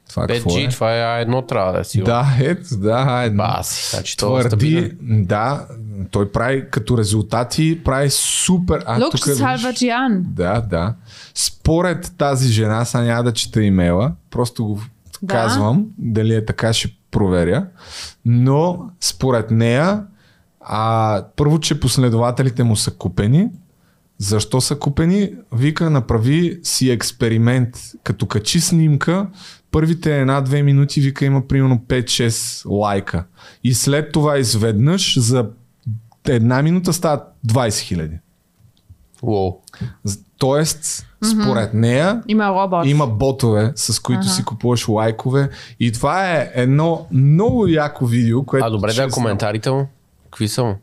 това 0.10 0.28
какво 0.28 0.50
5G, 0.50 0.66
е? 0.66 0.70
това 0.70 1.18
е 1.18 1.22
едно 1.22 1.42
трябва 1.42 1.74
да 1.74 1.80
е 1.80 1.84
сигурно. 1.84 2.06
Да, 2.08 2.26
ето, 2.42 2.78
да, 2.78 3.22
едно. 3.26 3.44
Баси, 3.46 3.96
значи 3.96 4.18
това 4.18 4.40
е 4.40 4.44
Твърди, 4.44 4.92
да, 5.02 5.66
той 6.12 6.32
прави 6.32 6.66
като 6.72 6.98
резултати, 6.98 7.82
прави 7.86 8.10
супер. 8.10 8.84
А, 8.86 8.96
Лукс 8.96 9.12
тук 9.12 9.26
виж- 9.26 9.38
Салваджиан. 9.38 10.24
Да, 10.26 10.62
да. 10.62 10.94
Според 11.36 12.12
тази 12.18 12.48
жена, 12.48 12.86
сега 12.86 13.04
няма 13.04 13.24
да 13.24 13.34
чета 13.34 13.64
имейла, 13.64 14.12
просто 14.32 14.66
го 14.66 14.82
Да. 15.22 15.34
казвам, 15.34 15.86
дали 15.98 16.36
е 16.36 16.46
така 16.46 16.74
ще 16.74 16.98
проверя, 17.12 17.68
но 18.26 18.90
според 19.02 19.52
нея, 19.52 20.04
а, 20.62 21.24
първо, 21.36 21.60
че 21.60 21.80
последователите 21.80 22.64
му 22.64 22.76
са 22.76 22.92
купени, 22.92 23.50
защо 24.18 24.62
са 24.62 24.80
купени? 24.80 25.32
Вика, 25.52 25.90
направи 25.90 26.60
си 26.64 26.90
експеримент, 26.90 27.82
като 28.04 28.26
качи 28.26 28.62
снимка, 28.62 29.28
първите 29.72 30.22
една-две 30.22 30.64
минути, 30.64 31.02
вика, 31.02 31.26
има 31.26 31.48
примерно 31.48 31.80
5-6 31.88 32.70
лайка. 32.70 33.26
И 33.64 33.74
след 33.74 34.12
това 34.12 34.38
изведнъж 34.38 35.20
за 35.20 35.50
една 36.28 36.62
минута 36.62 36.94
стават 36.94 37.24
20 37.48 37.80
хиляди. 37.80 38.20
Уоу. 39.22 39.62
Тоест, 40.38 41.08
според 41.34 41.74
нея, 41.74 42.22
Има 42.28 42.50
робот. 42.50 42.86
има 42.86 43.08
ботове, 43.08 43.72
с 43.76 44.00
които 44.00 44.20
Ага. 44.22 44.30
си 44.30 44.46
купуваш 44.46 44.88
лайкове. 44.88 45.50
И 45.80 45.92
това 45.92 46.32
е 46.32 46.52
едно 46.54 47.08
много 47.12 47.68
яко 47.68 48.06
видео, 48.06 48.44
което... 48.44 48.66
А 48.66 48.70
добре, 48.70 48.94
да, 48.94 49.10
коментарите 49.10 49.72
му. 49.72 49.88
Какви 50.24 50.48
са 50.48 50.64
му? 50.64 50.76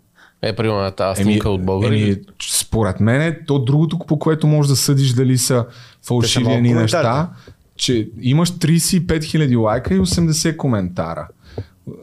Е, 0.43 0.57
примерно 0.57 0.81
на 0.81 0.91
тази 0.91 1.23
Еми, 1.23 1.33
снимка 1.33 1.51
от 1.51 1.65
българи. 1.65 2.03
еми, 2.03 2.17
според 2.51 3.01
мен 3.01 3.21
е 3.23 3.45
то 3.45 3.59
другото, 3.59 3.99
по 3.99 4.19
което 4.19 4.47
можеш 4.47 4.71
да 4.71 4.77
съдиш 4.77 5.13
дали 5.13 5.39
са 5.39 5.67
фалшиви 6.07 6.61
ни 6.61 6.75
неща, 6.75 7.31
че 7.77 8.09
имаш 8.21 8.53
35 8.53 9.07
000 9.07 9.61
лайка 9.61 9.95
и 9.95 10.01
80 10.01 10.57
коментара, 10.57 11.29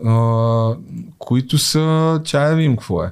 а, 0.06 0.76
които 1.18 1.57
са... 1.57 2.22
Чай 2.23 2.49
да 2.49 2.56
видим 2.56 2.76
какво 2.78 3.03
е. 3.03 3.11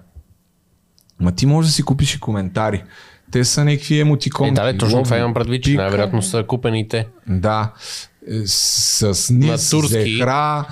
Ма 1.20 1.32
ти 1.32 1.46
можеш 1.46 1.70
да 1.70 1.76
си 1.76 1.84
купиш 1.84 2.16
и 2.16 2.20
коментари. 2.20 2.84
Те 3.32 3.44
са 3.44 3.66
някакви 3.66 4.00
емотикони. 4.00 4.50
Е, 4.50 4.54
да, 4.54 4.64
бе, 4.64 4.78
точно 4.78 5.04
това 5.04 5.18
имам 5.18 5.34
предвид, 5.34 5.64
че 5.64 5.74
най-вероятно 5.74 6.22
са 6.22 6.44
купени 6.44 6.88
те. 6.88 7.08
Да. 7.28 7.72
Е, 8.32 8.42
С, 8.46 9.14
с 9.16 9.30
низ, 9.30 9.74
зехра, 9.82 10.66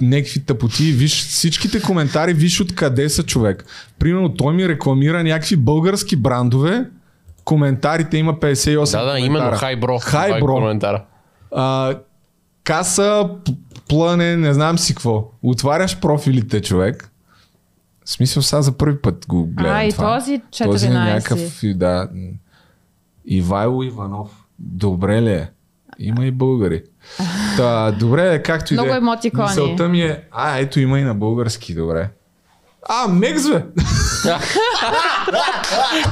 някакви 0.00 0.40
тъпоти. 0.40 0.92
Виж 0.92 1.26
всичките 1.26 1.82
коментари, 1.82 2.32
виж 2.32 2.60
откъде 2.60 3.08
са 3.08 3.22
човек. 3.22 3.64
Примерно 3.98 4.34
той 4.34 4.54
ми 4.54 4.68
рекламира 4.68 5.22
някакви 5.24 5.56
български 5.56 6.16
брандове. 6.16 6.84
Коментарите 7.44 8.16
има 8.16 8.34
58 8.34 8.74
Да, 8.92 9.04
да, 9.04 9.10
коментара. 9.10 9.18
именно 9.18 9.56
хайбро. 9.56 9.98
Хайбро. 9.98 10.54
коментара. 10.54 11.04
А, 11.52 11.94
каса, 12.64 13.28
п- 13.44 13.52
плъне, 13.88 14.36
не 14.36 14.54
знам 14.54 14.78
си 14.78 14.94
какво. 14.94 15.30
Отваряш 15.42 15.96
профилите, 15.96 16.62
човек. 16.62 17.09
В 18.04 18.10
смисъл, 18.10 18.42
сега 18.42 18.62
за 18.62 18.72
първи 18.72 18.98
път 18.98 19.26
го 19.28 19.46
гледам 19.46 19.76
А, 19.76 19.84
и 19.84 19.92
това. 19.92 20.18
този 20.18 20.40
Този 20.58 20.86
е 20.86 20.90
14. 20.90 21.04
някакъв, 21.04 21.62
и 21.62 21.74
да. 21.74 22.08
Ивайло 23.24 23.82
Иванов. 23.82 24.30
Добре 24.58 25.22
ли 25.22 25.32
е? 25.32 25.50
Има 25.98 26.26
и 26.26 26.30
българи. 26.30 26.82
Та, 27.56 27.90
добре, 27.90 28.42
както 28.42 28.74
и 28.74 28.76
да 28.76 28.82
Много 28.82 28.94
е. 28.94 28.98
емотикони. 28.98 29.48
Мисълта 29.48 29.88
ми 29.88 30.02
е, 30.02 30.22
а, 30.30 30.58
ето 30.58 30.80
има 30.80 31.00
и 31.00 31.02
на 31.02 31.14
български, 31.14 31.74
добре. 31.74 32.10
А, 32.88 33.08
Мекс, 33.08 33.48
бе! 33.48 33.64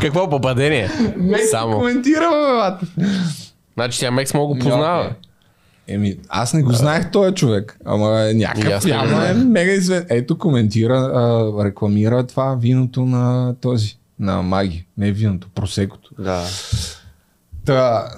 Какво 0.01 0.31
попадение? 0.31 0.90
Мекс 1.16 1.51
Само. 1.51 1.78
коментира, 1.78 2.20
бе, 2.31 2.56
бата. 2.56 2.86
Значи 3.74 4.01
тя 4.01 4.10
Мекс 4.10 4.35
мога 4.35 4.55
го 4.55 4.60
познава. 4.60 5.01
Окей. 5.05 5.16
Еми, 5.89 6.16
аз 6.28 6.55
не 6.55 6.62
го 6.62 6.73
знаех 6.73 7.10
този 7.10 7.35
човек, 7.35 7.78
ама 7.85 8.35
някакъв 8.35 8.86
явно 8.86 9.23
е 9.23 9.35
мега 9.35 9.73
известен. 9.73 10.06
Ето 10.10 10.39
коментира, 10.39 10.97
а, 10.97 11.65
рекламира 11.65 12.27
това 12.27 12.55
виното 12.55 13.05
на 13.05 13.55
този, 13.60 13.97
на 14.20 14.43
Маги. 14.43 14.85
Не 14.98 15.12
виното, 15.12 15.48
просекото. 15.55 16.10
Да. 16.19 16.44
Та, 17.65 18.09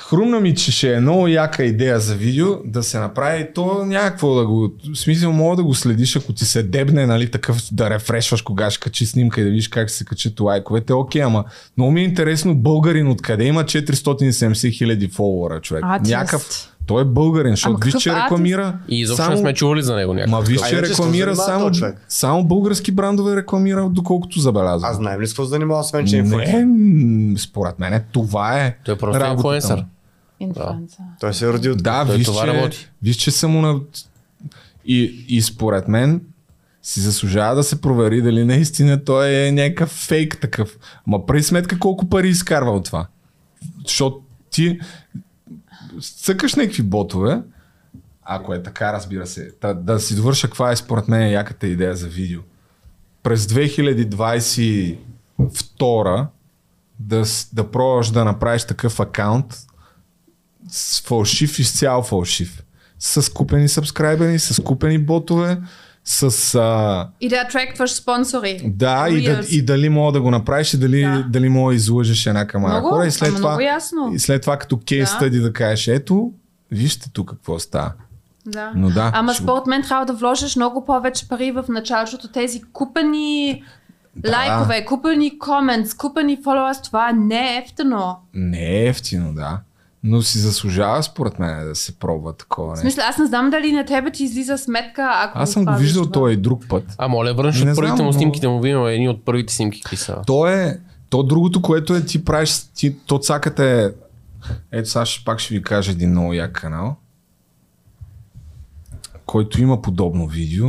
хрумна 0.00 0.40
ми, 0.40 0.54
че 0.54 0.72
ще 0.72 0.94
е 0.94 1.00
много 1.00 1.28
яка 1.28 1.64
идея 1.64 2.00
за 2.00 2.14
видео 2.14 2.46
да 2.64 2.82
се 2.82 2.98
направи. 2.98 3.48
То 3.54 3.84
някакво 3.86 4.34
да 4.34 4.46
го... 4.46 4.72
В 4.94 4.98
смисъл, 4.98 5.32
мога 5.32 5.56
да 5.56 5.64
го 5.64 5.74
следиш, 5.74 6.16
ако 6.16 6.32
ти 6.32 6.44
се 6.44 6.62
дебне, 6.62 7.06
нали, 7.06 7.30
такъв 7.30 7.62
да 7.72 7.90
рефрешваш 7.90 8.42
кога 8.42 8.70
ще 8.70 8.80
качи 8.80 9.06
снимка 9.06 9.40
и 9.40 9.44
да 9.44 9.50
видиш 9.50 9.68
как 9.68 9.90
се 9.90 10.04
качат 10.04 10.40
лайковете. 10.40 10.92
Окей, 10.92 11.22
ама 11.22 11.44
много 11.76 11.92
ми 11.92 12.00
е 12.00 12.04
интересно 12.04 12.54
българин 12.54 13.08
откъде 13.08 13.44
има 13.44 13.64
470 13.64 14.72
хиляди 14.72 15.08
фолуара, 15.08 15.60
човек. 15.60 15.84
Артист. 15.86 16.12
Някакъв... 16.12 16.73
Той 16.86 17.02
е 17.02 17.04
българин, 17.04 17.50
защото 17.52 17.78
виж, 17.84 17.94
че 18.00 18.14
рекламира 18.14 18.78
И 18.88 19.00
изобщо 19.00 19.30
не 19.30 19.36
сме 19.36 19.54
чували 19.54 19.82
за 19.82 19.96
него 19.96 20.14
някакъв. 20.14 20.30
Ма 20.30 20.40
виж, 20.40 20.60
че 20.68 20.82
рекламира 20.82 21.36
само, 21.36 21.70
човек? 21.70 22.04
само 22.08 22.44
български 22.44 22.92
брандове 22.92 23.36
рекламира, 23.36 23.88
доколкото 23.90 24.40
забелязвам. 24.40 24.90
Аз 24.90 24.96
знаем 24.96 25.20
ли 25.20 25.26
с 25.26 25.30
какво 25.30 25.44
се 25.44 25.50
занимава, 25.50 25.80
освен 25.80 26.06
че 26.06 26.16
инфлуенсър? 26.16 26.64
не, 26.66 27.38
според 27.38 27.78
мен 27.78 28.04
това 28.12 28.60
е 28.60 28.76
Той 28.84 28.94
е 28.94 28.98
просто 28.98 29.26
инфлуенсър. 29.26 29.76
му. 29.76 29.84
Инфлуенса. 30.40 30.98
Той 31.20 31.34
се 31.34 31.46
е 31.46 31.52
родил 31.52 31.74
Да, 31.76 32.04
Той 32.06 32.16
виж, 32.16 32.26
това 32.26 32.44
че, 32.44 32.54
работи. 32.54 32.90
виж, 33.02 33.16
че 33.16 33.46
му 33.46 33.60
на... 33.62 33.80
И, 34.86 35.24
и 35.28 35.42
според 35.42 35.88
мен 35.88 36.20
си 36.82 37.00
заслужава 37.00 37.54
да 37.54 37.62
се 37.62 37.80
провери 37.80 38.22
дали 38.22 38.44
наистина 38.44 39.04
той 39.04 39.34
е 39.34 39.52
някакъв 39.52 39.90
фейк 39.90 40.38
такъв. 40.40 40.78
Ма 41.06 41.26
при 41.26 41.42
сметка 41.42 41.78
колко 41.78 42.08
пари 42.08 42.28
изкарва 42.28 42.70
от 42.70 42.84
това. 42.84 43.06
Защото 43.86 44.20
ти 44.50 44.78
цъкаш 46.00 46.54
някакви 46.54 46.82
ботове, 46.82 47.42
ако 48.22 48.54
е 48.54 48.62
така, 48.62 48.92
разбира 48.92 49.26
се. 49.26 49.52
Та, 49.60 49.74
да 49.74 50.00
си 50.00 50.16
довърша 50.16 50.46
каква 50.46 50.72
е 50.72 50.76
според 50.76 51.08
мен 51.08 51.30
яката 51.30 51.66
идея 51.66 51.96
за 51.96 52.08
видео. 52.08 52.40
През 53.22 53.46
2022 53.46 56.26
да, 57.00 57.24
да 57.52 57.70
пробваш 57.70 58.10
да 58.10 58.24
направиш 58.24 58.64
такъв 58.64 59.00
акаунт 59.00 59.56
с 60.68 61.00
фалшив, 61.00 61.58
изцяло 61.58 62.02
фалшив. 62.02 62.62
С 62.98 63.32
купени 63.32 63.68
сабскрайбери, 63.68 64.38
с 64.38 64.62
купени 64.62 64.98
ботове, 64.98 65.58
с... 66.04 66.22
А, 66.54 67.08
И 67.20 67.28
да 67.28 67.36
атрактваш 67.36 67.92
спонсори. 67.92 68.60
да, 68.64 69.08
и, 69.08 69.24
да, 69.24 69.40
и 69.50 69.62
дали 69.62 69.88
мога 69.88 70.12
да 70.12 70.20
го 70.20 70.30
направиш 70.30 70.74
и 70.74 70.78
дали, 70.78 71.00
Да. 71.02 71.24
дали 71.28 71.48
мога 71.48 71.70
да 71.70 71.76
излъжеш 71.76 72.26
една 72.26 72.46
камара 72.46 72.72
Много, 72.72 72.88
хора. 72.88 73.06
И 73.06 73.10
след, 73.10 73.28
това, 73.28 73.38
много 73.40 73.60
ясно. 73.60 74.10
и 74.14 74.18
след 74.18 74.42
това 74.42 74.56
като 74.56 74.78
кейс 74.78 75.00
Да. 75.02 75.06
стъди 75.06 75.38
да 75.38 75.52
кажеш, 75.52 75.88
ето, 75.88 76.32
вижте 76.70 77.10
тук 77.12 77.30
какво 77.30 77.58
става. 77.58 77.92
Да. 78.46 78.72
Но 78.76 78.90
да, 78.90 79.10
Ама 79.14 79.34
ще 79.34 79.42
според 79.42 79.66
мен 79.66 79.82
трябва 79.82 80.06
да 80.06 80.12
вложиш 80.12 80.56
много 80.56 80.84
повече 80.84 81.28
пари 81.28 81.52
в 81.52 81.64
началото. 81.68 82.28
Тези 82.28 82.62
купени 82.62 83.62
Да. 84.16 84.30
лайкове, 84.30 84.84
купени 84.84 85.38
коментс, 85.38 85.94
купени 85.94 86.38
followers, 86.38 86.84
това 86.84 87.12
не 87.12 87.54
е 87.54 87.58
ефтино. 87.58 88.16
Не 88.34 88.70
е 88.70 88.86
ефтино, 88.86 89.34
да. 89.34 89.58
Но 90.06 90.22
си 90.22 90.38
заслужава 90.38 91.02
според 91.02 91.38
мен 91.38 91.64
да 91.64 91.74
се 91.74 91.92
пробва 91.92 92.32
такова 92.32 92.66
В 92.66 92.70
нещо. 92.72 92.80
смисъл, 92.82 93.04
аз 93.08 93.18
не 93.18 93.26
знам 93.26 93.50
дали 93.50 93.72
на 93.72 93.84
тебе 93.84 94.10
ти 94.10 94.24
излиза 94.24 94.58
сметка, 94.58 95.10
ако 95.14 95.38
Аз 95.38 95.52
съм 95.52 95.64
го 95.64 95.74
виждал 95.74 96.02
това. 96.02 96.12
той 96.12 96.32
и 96.32 96.36
друг 96.36 96.68
път. 96.68 96.84
А, 96.98 97.08
моля, 97.08 97.34
върнеш 97.34 97.60
Не 97.60 97.70
от 97.70 97.76
първите 97.76 97.86
знам, 97.88 97.98
му 97.98 98.12
но- 98.12 98.18
снимки 98.18 98.40
да 98.40 98.50
му 98.50 98.60
видим 98.60 98.86
едни 98.86 99.08
от 99.08 99.24
първите 99.24 99.54
снимки 99.54 99.80
какви 99.80 99.96
са. 99.96 100.22
То 100.26 100.46
е, 100.46 100.80
то 101.10 101.22
другото, 101.22 101.62
което 101.62 101.94
е 101.94 102.04
ти 102.04 102.24
правиш, 102.24 102.58
ти, 102.64 102.96
то 102.98 103.18
цаката 103.18 103.64
е, 103.64 103.88
ето 104.72 104.90
сега 104.90 105.06
ще, 105.06 105.24
пак 105.24 105.38
ще 105.38 105.54
ви 105.54 105.62
кажа 105.62 105.92
един 105.92 106.10
много 106.10 106.32
як 106.32 106.52
канал, 106.52 106.96
който 109.26 109.62
има 109.62 109.82
подобно 109.82 110.26
видео. 110.26 110.68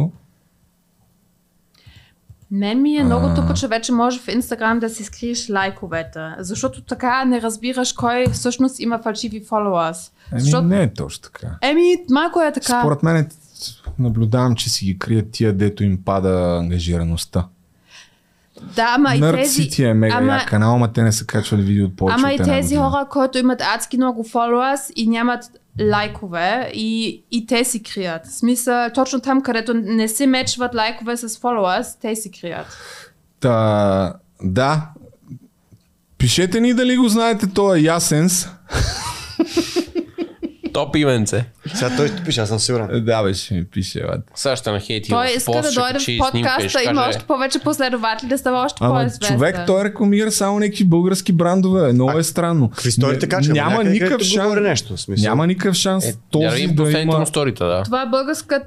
Мен 2.55 2.81
ми 2.81 2.97
е 2.97 3.03
много 3.03 3.35
тъпо, 3.35 3.53
че 3.53 3.67
вече 3.67 3.91
може 3.91 4.19
в 4.19 4.27
Инстаграм 4.27 4.79
да 4.79 4.89
си 4.89 5.03
скриеш 5.03 5.49
лайковете. 5.49 6.19
Защото 6.39 6.81
така 6.81 7.25
не 7.25 7.41
разбираш 7.41 7.93
кой 7.93 8.25
всъщност 8.27 8.79
има 8.79 8.99
фалшиви 8.99 9.45
followers. 9.45 10.11
Еми, 10.31 10.41
Защото... 10.41 10.67
не 10.67 10.83
е 10.83 10.93
точно 10.93 11.21
така. 11.23 11.47
Еми, 11.61 11.95
малко 12.09 12.41
е 12.41 12.53
така. 12.53 12.81
Според 12.81 13.03
мен 13.03 13.29
наблюдавам, 13.99 14.55
че 14.55 14.69
си 14.69 14.85
ги 14.85 14.99
крият 14.99 15.31
тия, 15.31 15.53
дето 15.53 15.83
им 15.83 16.03
пада 16.05 16.57
ангажираността. 16.59 17.47
Да, 18.75 18.93
ама 18.95 19.15
и 19.15 19.21
тези... 19.21 19.53
си 19.53 19.69
ти 19.69 19.83
е 19.83 19.93
мега 19.93 20.15
ама, 20.17 20.33
як 20.33 20.47
канал, 20.47 20.75
ама 20.75 20.93
те 20.93 21.03
не 21.03 21.11
са 21.11 21.25
качвали 21.25 21.61
видео 21.61 21.85
от 21.85 21.95
повече 21.95 22.15
ама 22.19 22.33
и 22.33 22.37
тези 22.37 22.75
хора, 22.75 23.07
които 23.09 23.37
имат 23.37 23.61
адски 23.75 23.97
много 23.97 24.23
followers 24.23 24.93
и 24.95 25.07
нямат 25.07 25.43
лайкове 25.91 26.71
и, 26.73 27.23
и 27.31 27.45
те 27.45 27.63
си 27.63 27.83
крият. 27.83 28.25
В 28.25 28.31
смисъл, 28.31 28.89
точно 28.93 29.19
там, 29.19 29.41
където 29.41 29.73
не 29.73 30.07
се 30.07 30.27
мечват 30.27 30.75
лайкове 30.75 31.17
с 31.17 31.29
followers, 31.29 32.01
те 32.01 32.15
си 32.15 32.31
крият. 32.31 32.67
Та, 33.39 34.13
да. 34.43 34.89
Пишете 36.17 36.61
ни 36.61 36.73
дали 36.73 36.97
го 36.97 37.07
знаете, 37.07 37.47
то 37.47 37.75
е 37.75 37.79
Ясенс. 37.79 38.49
Топ 40.75 40.95
именце. 40.95 41.45
Сега 41.73 41.95
той 41.97 42.07
ще 42.07 42.23
пише, 42.23 42.41
аз 42.41 42.49
съм 42.49 42.59
сигурен. 42.59 43.05
Да, 43.05 43.23
бе, 43.23 43.33
ще 43.33 43.53
ми 43.53 43.65
пише, 43.65 43.99
бе. 43.99 44.07
Сега 44.35 44.55
ще 44.55 44.71
нахейти 44.71 45.09
Той 45.09 45.27
в 45.27 45.37
иска 45.37 45.51
пост, 45.51 45.75
да 45.75 45.81
дойде 45.81 45.99
в 45.99 46.05
подкаста, 46.17 46.83
има 46.83 46.93
каже, 46.93 47.09
още 47.09 47.23
повече 47.25 47.59
последователи, 47.59 48.29
да 48.29 48.37
става 48.37 48.65
още 48.65 48.79
по-известен. 48.79 49.35
човек, 49.35 49.57
той 49.67 49.83
рекламира 49.83 50.31
само 50.31 50.59
някакви 50.59 50.83
български 50.83 51.33
брандове. 51.33 51.93
Много 51.93 52.17
е 52.17 52.23
странно. 52.23 52.71
В 52.73 52.85
историите 52.85 53.25
Не- 53.25 53.29
качва. 53.29 53.53
Няма 53.53 53.83
никакъв 53.83 54.21
шанс. 54.21 54.43
говори 54.43 54.61
нещо. 54.61 54.95
в 54.95 55.01
Смисъл. 55.01 55.29
Няма 55.29 55.47
никакъв 55.47 55.75
шанс 55.75 56.05
Е, 56.05 56.07
я 56.07 56.13
този 56.31 56.67
да 56.67 56.91
има... 56.91 57.19
му 57.19 57.25
сторита, 57.25 57.65
да. 57.65 57.83
Това 57.83 58.01
е 58.01 58.05
българска... 58.05 58.61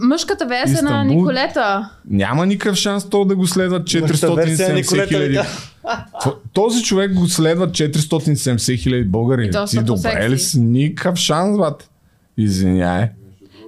Мъжката 0.00 0.46
версия 0.46 0.82
на. 0.82 1.04
Николета. 1.04 1.90
Няма 2.10 2.46
никакъв 2.46 2.76
шанс 2.76 3.10
то 3.10 3.24
да 3.24 3.36
го 3.36 3.46
следват 3.46 3.82
Мъжката 4.00 4.34
версия 4.34 4.68
на 4.68 4.74
470 4.74 4.80
Николета, 4.80 5.08
хиляди. 5.08 5.40
Да. 5.84 6.06
Този 6.52 6.82
човек 6.82 7.14
го 7.14 7.26
следват 7.26 7.70
470 7.70 8.78
хиляди 8.78 9.04
българи. 9.04 9.50
Ти 9.68 9.82
добре 9.82 10.30
ли 10.30 10.38
си? 10.38 10.60
Никакъв 10.60 11.16
шанс, 11.18 11.58
бат. 11.58 11.90
Извиняй. 12.36 13.08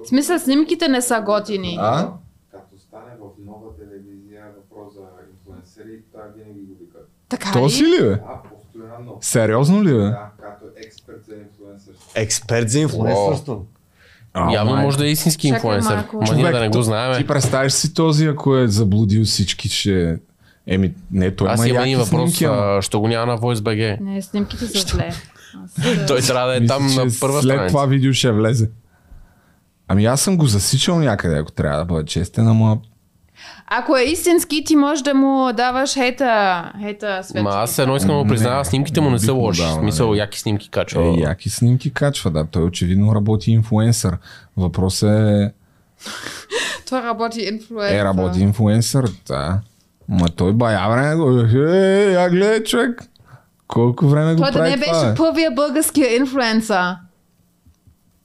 В 0.03 0.07
смисъл, 0.07 0.39
снимките 0.39 0.87
не 0.87 1.01
са 1.01 1.21
готини. 1.21 1.77
А? 1.81 2.09
Като 2.51 2.81
стане 2.87 3.11
в 3.21 3.45
нова 3.45 3.75
телевизия 3.79 4.43
въпрос 4.57 4.93
за 4.93 5.01
инфлуенсъри, 5.33 5.99
той 6.13 6.21
винаги 6.37 6.59
го 6.65 6.73
вика. 6.79 6.97
Така 7.29 7.51
То 7.51 7.69
си 7.69 7.83
ли, 7.83 8.01
бе? 8.01 8.11
А, 8.11 8.19
постоянно. 8.49 9.17
Сериозно 9.21 9.83
ли, 9.83 9.93
бе? 9.93 9.97
Да, 9.97 10.29
като 10.39 10.65
експерт 10.85 11.25
за 11.27 11.35
инфлуенсърство. 11.35 12.11
Експерт 12.15 12.69
за 12.69 12.79
инфлуенсърство. 12.79 13.65
А, 14.33 14.53
Явно 14.53 14.73
май. 14.73 14.85
може 14.85 14.97
да 14.97 15.07
е 15.07 15.09
истински 15.09 15.47
инфлуенсър. 15.47 16.03
Ма 16.13 16.35
ние 16.35 16.51
да 16.51 16.59
не 16.59 16.69
го 16.69 16.81
знаем. 16.81 17.17
Ти 17.17 17.27
представиш 17.27 17.73
си 17.73 17.93
този, 17.93 18.25
ако 18.25 18.57
е 18.57 18.67
заблудил 18.67 19.23
всички, 19.25 19.69
ще... 19.69 20.19
Еми, 20.67 20.93
не, 21.11 21.31
той 21.31 21.49
Аз 21.49 21.67
има 21.67 21.81
един 21.81 21.97
въпрос, 21.97 22.09
снимки, 22.09 22.45
а, 22.45 22.81
що 22.81 22.99
го 22.99 23.07
няма 23.07 23.25
на 23.25 23.37
VoiceBG. 23.37 23.97
Не, 24.01 24.21
снимките 24.21 24.67
са 24.67 24.79
зле. 24.79 25.09
Аз, 25.63 26.05
Той 26.07 26.21
трябва 26.21 26.47
да 26.49 26.55
е 26.55 26.65
там 26.65 26.85
на 26.87 27.05
първа 27.19 27.41
След 27.41 27.51
страница. 27.51 27.67
това 27.67 27.85
видео 27.85 28.13
ще 28.13 28.31
влезе. 28.31 28.69
Ами 29.87 30.05
аз 30.05 30.21
съм 30.21 30.37
го 30.37 30.45
засичал 30.45 30.99
някъде, 30.99 31.37
ако 31.37 31.51
трябва 31.51 31.77
да 31.77 31.85
бъда 31.85 32.05
честен, 32.05 32.47
ама 32.47 32.77
Ако 33.67 33.97
е 33.97 34.03
истински, 34.03 34.63
ти 34.63 34.75
можеш 34.75 35.03
да 35.03 35.13
му 35.13 35.53
даваш 35.53 35.93
хейта, 35.93 36.63
хейта 36.81 37.19
свечи. 37.23 37.43
Ма 37.43 37.49
аз 37.53 37.79
едно 37.79 37.95
искам 37.95 38.23
да 38.23 38.29
призная, 38.29 38.57
Не, 38.57 38.65
снимките 38.65 39.01
му 39.01 39.07
не 39.07 39.13
не 39.13 39.19
са 39.19 39.33
лоши. 39.33 39.61
В 39.61 39.65
дал, 39.65 39.79
смисъл, 39.79 40.11
не. 40.11 40.17
яки 40.17 40.39
снимки 40.39 40.69
качва. 40.69 41.03
е, 41.03 41.19
яки 41.19 41.49
снимки 41.49 41.93
качва, 41.93 42.31
да. 42.31 42.45
Той 42.45 42.63
очевидно 42.63 43.15
работи 43.15 43.51
инфлуенсър. 43.51 44.17
Въпросът 44.57 45.09
е, 45.09 45.51
Това 46.85 47.03
работи 47.03 47.41
инфлуенсър. 47.41 47.95
е 47.95 48.03
работи 48.03 48.39
инфлуенсър, 48.39 49.09
да. 49.27 49.59
Ма 50.09 50.29
той 50.29 50.53
бая 50.53 50.89
време 50.89 51.15
го, 51.15 51.39
е, 51.39 52.11
я 52.13 52.29
гледай 52.29 52.63
човек. 52.63 53.03
Колко 53.67 54.07
време 54.07 54.35
го 54.35 54.41
Той 54.41 54.51
да 54.51 54.59
прави 54.59 54.69
не 54.69 54.77
това, 54.81 54.93
беше 54.93 55.11
бе? 55.11 55.15
първия 55.17 55.51
българския 55.51 56.15
инфлуенсър. 56.15 56.95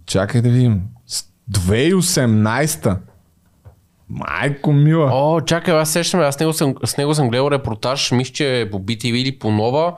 Чакай 0.07 0.43
да 0.43 0.49
видим. 0.49 0.83
С 1.07 1.25
2018-та. 1.51 2.99
Майко 4.09 4.73
мила. 4.73 5.11
О, 5.13 5.41
чакай, 5.41 5.75
аз 5.75 5.91
сещам, 5.91 6.21
аз 6.21 6.35
с 6.35 6.41
него 6.41 6.53
съм, 6.53 6.75
с 6.85 6.97
него 6.97 7.15
съм 7.15 7.29
гледал 7.29 7.51
репортаж, 7.51 8.13
мисля, 8.13 8.33
че 8.33 8.61
е 8.61 8.71
по 8.71 8.81
BTV 8.81 9.15
или 9.15 9.39
по 9.39 9.51
Нова. 9.51 9.95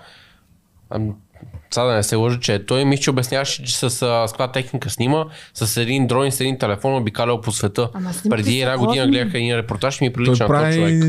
Сега 1.71 1.87
да 1.87 1.95
не 1.95 2.03
се 2.03 2.17
лъжа, 2.17 2.41
че 2.41 2.55
е 2.55 2.67
той. 2.67 2.85
Мисля, 2.85 3.03
че 3.03 3.11
обясняваше, 3.11 3.65
че 3.65 3.79
с, 3.79 3.83
а, 3.85 3.89
с 4.29 4.33
каква 4.33 4.53
техника 4.53 4.91
снима, 4.91 5.25
с 5.55 5.77
един 5.77 6.07
дрон 6.07 6.27
и 6.27 6.33
с 6.33 6.41
един 6.41 6.59
телефон 6.59 6.97
обикалял 6.97 7.41
по 7.41 7.53
света. 7.53 7.89
Ама 7.95 8.11
Преди 8.31 8.61
една 8.61 8.79
година 8.79 9.07
гледах 9.07 9.35
един 9.35 9.57
репортаж 9.57 10.01
и 10.01 10.05
ми 10.05 10.13
той 10.13 10.25
прилича 10.25 10.49
на 10.49 10.65
този 10.65 10.79
човек. 10.79 11.05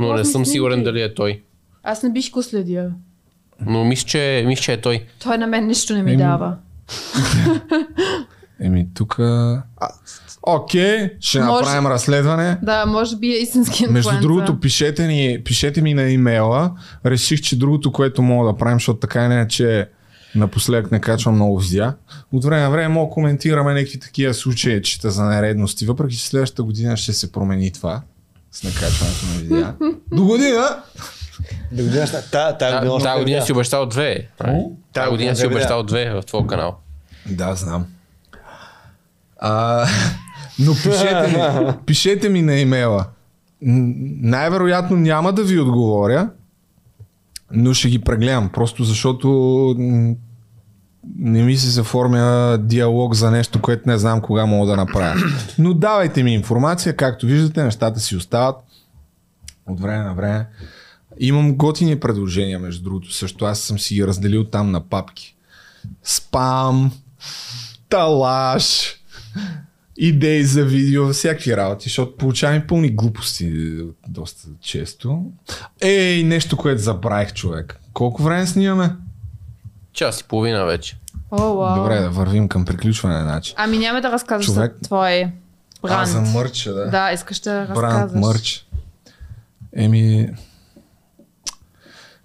Но 0.00 0.12
не 0.12 0.24
съм 0.24 0.46
сигурен 0.46 0.74
снимки. 0.74 0.84
дали 0.84 1.02
е 1.02 1.14
той. 1.14 1.42
Аз 1.82 2.02
не 2.02 2.10
бих 2.10 2.30
го 2.30 2.42
следил. 2.42 2.90
Но 3.66 3.84
мисля, 3.84 4.06
че, 4.06 4.44
мисля, 4.46 4.62
че 4.62 4.72
е 4.72 4.80
той. 4.80 5.04
Той 5.22 5.38
на 5.38 5.46
мен 5.46 5.66
нищо 5.66 5.94
не 5.94 6.02
ми 6.02 6.10
Еми, 6.10 6.22
дава. 6.22 6.56
Еми 8.60 8.88
тук... 8.94 9.18
Окей, 10.42 11.10
ще 11.20 11.40
Може- 11.40 11.50
направим 11.52 11.86
разследване. 11.86 12.58
Да, 12.62 12.86
може 12.86 13.16
би 13.16 13.26
е 13.26 13.38
истински 13.38 13.82
инфлуенсър. 13.82 14.12
Между 14.12 14.22
другото, 14.22 14.60
пишете, 14.60 15.06
ни, 15.06 15.42
пишете 15.44 15.82
ми 15.82 15.94
на 15.94 16.02
имейла. 16.02 16.70
Реших, 17.06 17.40
че 17.40 17.58
другото, 17.58 17.92
което 17.92 18.22
мога 18.22 18.52
да 18.52 18.58
правим, 18.58 18.76
защото 18.76 18.98
така 18.98 19.24
и 19.24 19.28
не 19.28 19.40
е, 19.40 19.48
че 19.48 19.88
напоследък 20.34 20.92
не 20.92 21.00
качвам 21.00 21.34
много 21.34 21.58
видеа. 21.58 21.94
От 22.32 22.44
време 22.44 22.62
на 22.62 22.70
време 22.70 22.88
мога 22.88 23.12
коментираме 23.12 23.74
някакви 23.74 23.98
такива 24.00 24.34
случаи, 24.34 24.82
чета 24.82 25.10
за 25.10 25.24
нередности. 25.24 25.86
Въпреки, 25.86 26.16
че 26.16 26.26
следващата 26.26 26.62
година 26.62 26.96
ще 26.96 27.12
се 27.12 27.32
промени 27.32 27.72
това 27.72 28.02
с 28.52 28.62
накачването 28.64 29.26
на 29.26 29.40
видеа. 29.40 29.74
До 30.12 30.24
година! 30.24 30.82
До 31.72 31.82
година 31.82 32.06
ще- 32.06 32.30
та- 32.32 32.58
Та- 32.58 32.72
година 32.80 32.98
не 33.04 33.18
година 33.18 33.24
видя. 33.36 33.42
си 33.42 33.52
обещал 33.52 33.86
две. 33.86 34.28
Тая 34.92 35.10
година 35.10 35.36
си 35.36 35.42
видеа. 35.42 35.56
обещал 35.56 35.82
две 35.82 36.10
в 36.10 36.22
твоя 36.22 36.46
канал. 36.46 36.76
Да, 37.26 37.54
знам. 37.54 37.86
А, 39.38 39.86
но 40.58 40.72
пишете 40.74 41.26
ми, 41.28 41.72
пишете 41.86 42.28
ми 42.28 42.42
на 42.42 42.54
имейла. 42.54 43.06
Най-вероятно 43.60 44.96
няма 44.96 45.32
да 45.32 45.44
ви 45.44 45.60
отговоря, 45.60 46.30
но 47.52 47.74
ще 47.74 47.88
ги 47.88 47.98
прегледам, 47.98 48.48
просто 48.48 48.84
защото 48.84 49.28
не 51.18 51.42
ми 51.42 51.56
се 51.56 51.70
заформя 51.70 52.58
диалог 52.60 53.14
за 53.14 53.30
нещо, 53.30 53.60
което 53.60 53.88
не 53.88 53.98
знам 53.98 54.20
кога 54.20 54.46
мога 54.46 54.66
да 54.66 54.76
направя. 54.76 55.20
Но 55.58 55.74
давайте 55.74 56.22
ми 56.22 56.34
информация, 56.34 56.96
както 56.96 57.26
виждате, 57.26 57.64
нещата 57.64 58.00
си 58.00 58.16
остават 58.16 58.56
от 59.66 59.80
време 59.80 60.04
на 60.04 60.14
време. 60.14 60.46
Имам 61.20 61.54
готини 61.54 62.00
предложения, 62.00 62.58
между 62.58 62.82
другото, 62.84 63.12
също 63.12 63.44
аз 63.44 63.60
съм 63.60 63.78
си 63.78 63.94
ги 63.94 64.06
разделил 64.06 64.44
там 64.44 64.70
на 64.70 64.80
папки. 64.80 65.36
Спам, 66.02 66.92
талаш, 67.88 68.97
идеи 69.96 70.44
за 70.44 70.64
видео, 70.64 71.08
всякакви 71.08 71.56
работи, 71.56 71.84
защото 71.84 72.16
получавам 72.16 72.56
и 72.56 72.66
пълни 72.66 72.88
глупости 72.90 73.76
доста 74.08 74.48
често. 74.60 75.22
Ей, 75.80 76.22
нещо, 76.24 76.56
което 76.56 76.82
забравих, 76.82 77.32
човек. 77.32 77.80
Колко 77.92 78.22
време 78.22 78.46
снимаме? 78.46 78.96
Час 79.92 80.20
и 80.20 80.24
половина 80.24 80.64
вече. 80.64 80.98
О, 81.30 81.54
вау. 81.54 81.76
Добре, 81.76 82.00
да 82.00 82.10
вървим 82.10 82.48
към 82.48 82.64
приключване, 82.64 83.22
значи. 83.22 83.54
Ами 83.56 83.78
няма 83.78 84.00
да 84.00 84.12
разказваш 84.12 84.46
Човек- 84.46 84.74
за 84.74 84.80
твой 84.80 85.24
бранд. 85.82 86.00
А, 86.00 86.06
за 86.06 86.20
мърча, 86.20 86.72
да. 86.72 86.90
Да, 86.90 87.12
искаш 87.12 87.38
да 87.40 87.66
Бранд, 87.66 87.78
разказваш. 87.94 88.20
мърч. 88.20 88.66
Еми... 89.76 90.28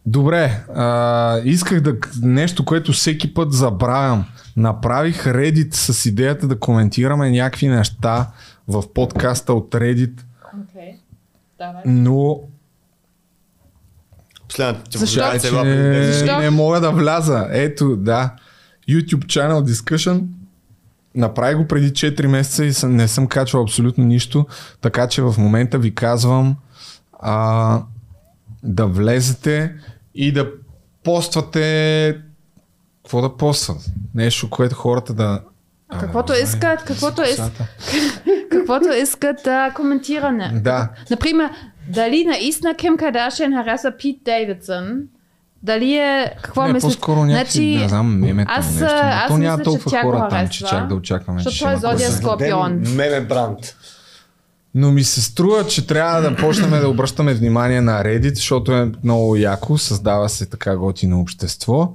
Добре, 0.06 0.64
а, 0.76 1.40
исках 1.44 1.82
да 1.82 1.96
нещо, 2.22 2.66
което 2.66 2.92
всеки 2.92 3.34
път 3.34 3.54
забравям. 3.54 4.26
Направих 4.58 5.24
Reddit 5.26 5.74
с 5.74 6.06
идеята 6.06 6.48
да 6.48 6.60
коментираме 6.60 7.32
някакви 7.32 7.68
неща 7.68 8.32
в 8.68 8.94
подкаста 8.94 9.54
от 9.54 9.72
Reddit. 9.72 10.22
Давай. 11.58 11.82
но 11.86 12.40
Последната 14.50 14.90
ти 14.90 14.98
Защо? 14.98 15.40
че 15.42 15.50
била 15.50 15.62
преди- 15.64 16.14
Защо? 16.14 16.40
не 16.40 16.50
мога 16.50 16.80
да 16.80 16.92
вляза. 16.92 17.48
Ето, 17.52 17.96
да. 17.96 18.34
YouTube 18.90 19.26
Channel 19.26 19.64
Discussion. 19.64 20.24
Направи 21.16 21.56
го 21.56 21.68
преди 21.68 21.92
4 21.92 22.28
месеца 22.28 22.66
и 22.66 22.74
съм, 22.74 22.96
не 22.96 23.08
съм 23.08 23.28
качвал 23.28 23.64
абсолютно 23.64 24.04
нищо, 24.04 24.46
така 24.82 25.08
че 25.08 25.22
в 25.22 25.36
момента 25.38 25.78
ви 25.78 25.96
казвам 25.96 26.56
а, 27.20 27.82
да 28.64 28.86
влезете 28.86 29.74
и 30.16 30.32
да 30.32 30.48
поствате 31.04 32.18
какво 33.04 33.22
да 33.22 33.38
постват? 33.38 33.78
Нещо, 34.16 34.50
което 34.50 34.76
хората 34.76 35.14
да... 35.14 35.42
А, 35.90 36.00
Каквото 36.00 36.34
искат, 36.34 36.84
каквото 36.84 37.22
искат, 37.22 37.52
косата. 37.52 37.68
каквото 38.52 38.90
искат 38.94 39.38
да 39.44 39.72
коментиране. 39.76 40.60
Да. 40.64 40.90
Например, 41.12 41.50
дали 41.90 42.26
наистина 42.26 42.76
Ким 42.76 42.98
Кардашиан 42.98 43.54
хареса 43.54 43.92
Пит 44.00 44.20
Дейвидсън, 44.26 45.02
дали 45.64 45.96
е... 45.98 46.36
Какво 46.44 46.68
не, 46.68 46.74
мислиш? 46.74 46.94
по-скоро 46.94 47.26
някакви, 47.26 47.78
не 47.78 47.90
знам, 47.90 48.20
мемето 48.20 48.52
аз, 48.56 48.70
нещо. 48.70 48.86
а, 48.86 49.04
но 49.06 49.12
аз 49.12 49.28
то 49.28 49.38
няма 49.38 49.58
мисля, 49.58 49.64
че 49.64 49.64
толкова 49.64 49.92
тя 49.92 50.04
го 50.04 50.12
хора 50.12 50.30
там, 50.30 50.48
че 50.48 50.66
чак 50.66 50.88
да 50.88 50.96
очакваме, 50.96 51.40
че 51.44 51.50
защото 51.50 51.66
той 51.70 51.74
е 51.74 51.78
зодия 51.78 52.10
да- 52.10 52.16
Скорпион. 52.16 52.84
Меме 52.96 53.22
бранд. 53.22 53.60
Но 54.76 54.92
ми 54.92 55.04
се 55.04 55.22
струва, 55.22 55.68
че 55.68 55.88
трябва 55.88 56.22
да 56.22 56.36
почнем 56.36 56.70
да 56.70 56.90
обръщаме 56.90 57.34
внимание 57.34 57.82
на 57.82 58.04
Reddit, 58.04 58.34
защото 58.34 58.72
е 58.72 58.92
много 59.04 59.36
яко, 59.36 59.78
създава 59.78 60.30
се 60.30 60.50
така 60.50 60.78
готино 60.78 61.20
общество. 61.20 61.94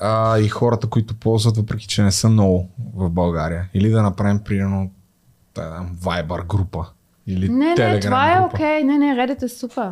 А, 0.00 0.38
и 0.38 0.48
хората, 0.48 0.86
които 0.86 1.14
ползват, 1.14 1.56
въпреки 1.56 1.86
че 1.86 2.02
не 2.02 2.12
са 2.12 2.28
много 2.28 2.68
в 2.94 3.10
България. 3.10 3.68
Или 3.74 3.90
да 3.90 4.02
направим, 4.02 4.38
примерно, 4.38 4.90
да, 5.54 5.86
Viber 6.02 6.46
група. 6.46 6.86
Или 7.26 7.48
Не, 7.48 7.66
не, 7.66 7.76
Telegram 7.76 8.02
това 8.02 8.36
е 8.36 8.40
окей. 8.40 8.84
Не, 8.84 8.98
не, 8.98 9.14
Reddit 9.14 9.42
е 9.42 9.48
супер. 9.48 9.90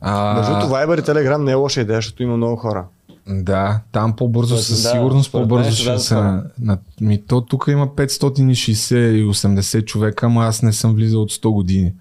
А, 0.00 0.34
Между 0.34 0.52
другото, 0.52 0.74
Viber 0.74 1.00
и 1.00 1.02
Telegram 1.02 1.42
не 1.42 1.50
е 1.50 1.54
лоша 1.54 1.80
идея, 1.80 1.96
защото 1.96 2.22
има 2.22 2.36
много 2.36 2.56
хора. 2.56 2.84
Да, 3.30 3.80
там 3.92 4.16
по-бързо, 4.16 4.56
със 4.56 4.82
да, 4.82 4.88
сигурност 4.88 5.32
по-бързо 5.32 5.70
ще 5.70 5.84
дадат 5.84 6.02
се... 6.02 6.14
хора. 6.14 6.44
На, 6.58 6.78
ми, 7.00 7.26
то 7.26 7.40
тук 7.40 7.64
има 7.68 7.88
560 7.88 9.10
и 9.10 9.24
80 9.24 9.84
човека, 9.84 10.26
ама 10.26 10.44
аз 10.44 10.62
не 10.62 10.72
съм 10.72 10.94
влизал 10.94 11.22
от 11.22 11.32
100 11.32 11.52
години. 11.52 11.92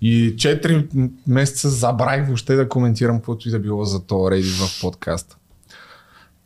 И 0.00 0.36
4 0.36 0.94
м- 0.94 1.08
месеца 1.26 1.70
забравих 1.70 2.26
въобще 2.26 2.54
да 2.54 2.68
коментирам 2.68 3.16
каквото 3.16 3.48
и 3.48 3.50
да 3.50 3.58
било 3.58 3.84
за 3.84 4.00
то 4.06 4.14
Reddit 4.14 4.66
в 4.66 4.80
подкаста. 4.80 5.36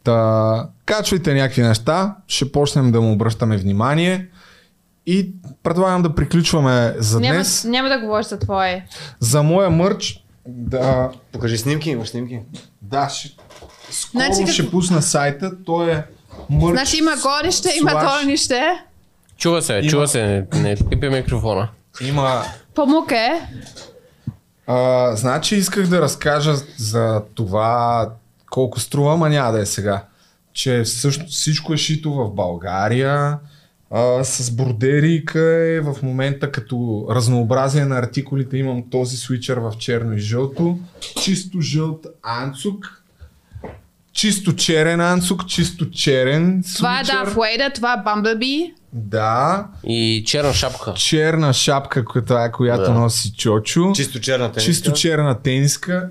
Та, 0.04 0.68
качвайте 0.84 1.34
някакви 1.34 1.62
неща, 1.62 2.16
ще 2.26 2.52
почнем 2.52 2.92
да 2.92 3.00
му 3.00 3.12
обръщаме 3.12 3.56
внимание 3.56 4.28
и 5.06 5.30
предлагам 5.62 6.02
да 6.02 6.14
приключваме 6.14 6.94
за 6.98 7.20
Няма, 7.20 7.34
днес. 7.34 7.64
няма 7.64 7.88
да 7.88 8.00
говориш 8.00 8.26
за 8.26 8.38
твое. 8.38 8.86
За 9.20 9.42
моя 9.42 9.70
мърч, 9.70 10.24
да, 10.48 11.10
Покажи 11.32 11.58
снимки, 11.58 11.90
имаш 11.90 12.08
снимки. 12.08 12.40
да, 12.82 13.08
ще, 13.08 13.36
скоро 13.90 14.22
Значи 14.22 14.40
как- 14.40 14.48
ще 14.48 14.70
пусна 14.70 15.02
сайта, 15.02 15.64
той 15.64 15.92
е 15.92 16.02
мърч. 16.50 16.72
Значи 16.72 16.98
има 16.98 17.12
горище, 17.18 17.68
има 17.78 17.90
Слаш. 17.90 18.04
долнище. 18.12 18.62
Чува 19.36 19.62
се, 19.62 19.72
Има- 19.74 19.88
чува 19.88 20.08
се, 20.08 20.22
не, 20.22 20.60
не 20.60 20.76
пипи 20.90 21.08
микрофона. 21.08 21.68
Има 22.00 22.42
Памук 22.74 23.10
е. 23.12 23.40
А, 24.66 25.16
значи 25.16 25.56
исках 25.56 25.86
да 25.86 26.00
разкажа 26.00 26.54
за 26.76 27.22
това 27.34 28.08
колко 28.50 28.80
струва, 28.80 29.16
ма 29.16 29.28
няма 29.28 29.52
да 29.52 29.60
е 29.60 29.66
сега. 29.66 30.04
Че 30.52 30.82
всъщност 30.82 31.32
всичко 31.32 31.72
е 31.72 31.76
шито 31.76 32.12
в 32.12 32.30
България, 32.30 33.38
а, 33.90 34.24
с 34.24 34.50
бродерийка 34.50 35.40
е 35.66 35.80
в 35.80 35.96
момента 36.02 36.52
като 36.52 37.06
разнообразие 37.10 37.84
на 37.84 37.98
артикулите 37.98 38.56
имам 38.56 38.84
този 38.90 39.16
свичър 39.16 39.58
в 39.58 39.72
черно 39.78 40.12
и 40.12 40.18
жълто, 40.18 40.78
чисто 41.22 41.60
жълт 41.60 42.06
анцук, 42.22 42.97
чисто 44.18 44.52
черен 44.52 45.00
анцук, 45.00 45.46
чисто 45.46 45.90
черен 45.90 46.64
Това 46.76 47.00
е. 47.00 47.04
Darth 47.04 47.34
Vader, 47.34 47.74
това 47.74 47.92
е 47.92 47.96
Bumblebee. 47.96 48.72
Да, 48.92 49.66
И 49.84 50.24
черна 50.26 50.54
шапка. 50.54 50.94
черна 50.94 51.52
шапка, 51.52 52.04
която, 52.04 52.34
е, 52.34 52.50
която 52.52 52.82
Да. 52.82 52.90
носи 52.90 53.32
Чочо. 53.32 53.92
Чисто 53.94 54.20
черна 54.20 54.52
тениска. 54.52 54.72
Чисто 54.72 54.92
черна 54.92 55.42
тениска. 55.42 56.08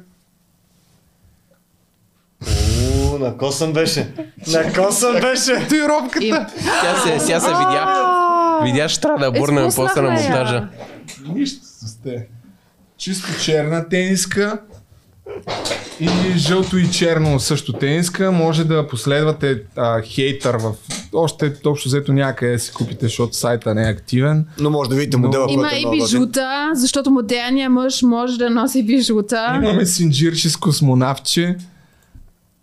Уу, 3.03 3.19
на 3.19 3.37
косъм 3.37 3.73
беше. 3.73 4.07
На 4.47 4.73
косъм 4.73 5.13
беше. 5.13 5.55
Татуировката. 5.59 6.47
Тя 6.81 6.95
се, 6.97 7.19
сега 7.19 7.39
се 7.39 7.47
видя. 7.47 8.61
Видя, 8.63 8.89
ще 8.89 9.01
трябва 9.01 9.31
да 9.31 9.39
бурнем 9.39 9.69
после 9.75 10.01
на 10.01 10.11
монтажа. 10.11 10.67
Нищо 11.27 11.65
сте. 11.65 12.27
Чисто 12.97 13.43
черна 13.43 13.89
тениска 13.89 14.59
и 15.99 16.09
жълто 16.37 16.77
и 16.77 16.91
черно 16.91 17.39
също 17.39 17.73
тениска. 17.73 18.31
Може 18.31 18.63
да 18.63 18.87
последвате 18.87 19.61
а, 19.75 20.01
хейтър 20.01 20.55
в... 20.55 20.71
Още 21.13 21.53
общо 21.65 21.89
взето 21.89 22.13
някъде 22.13 22.51
да 22.53 22.59
си 22.59 22.73
купите, 22.73 23.05
защото 23.05 23.35
сайта 23.35 23.75
не 23.75 23.87
е 23.87 23.91
активен. 23.91 24.45
Но 24.59 24.69
може 24.69 24.89
да 24.89 24.95
видите 24.95 25.17
модела, 25.17 25.45
Има 25.49 25.61
който 25.63 25.75
е 25.75 25.79
и 25.79 25.85
много 25.85 25.97
готин. 25.99 26.19
бижута, 26.19 26.71
защото 26.73 27.11
модерният 27.11 27.71
мъж 27.71 28.01
може 28.01 28.37
да 28.37 28.49
носи 28.49 28.83
бижута. 28.83 29.53
Имаме 29.55 29.85
синджирче 29.85 30.49
с 30.49 30.57
космонавтче. 30.57 31.55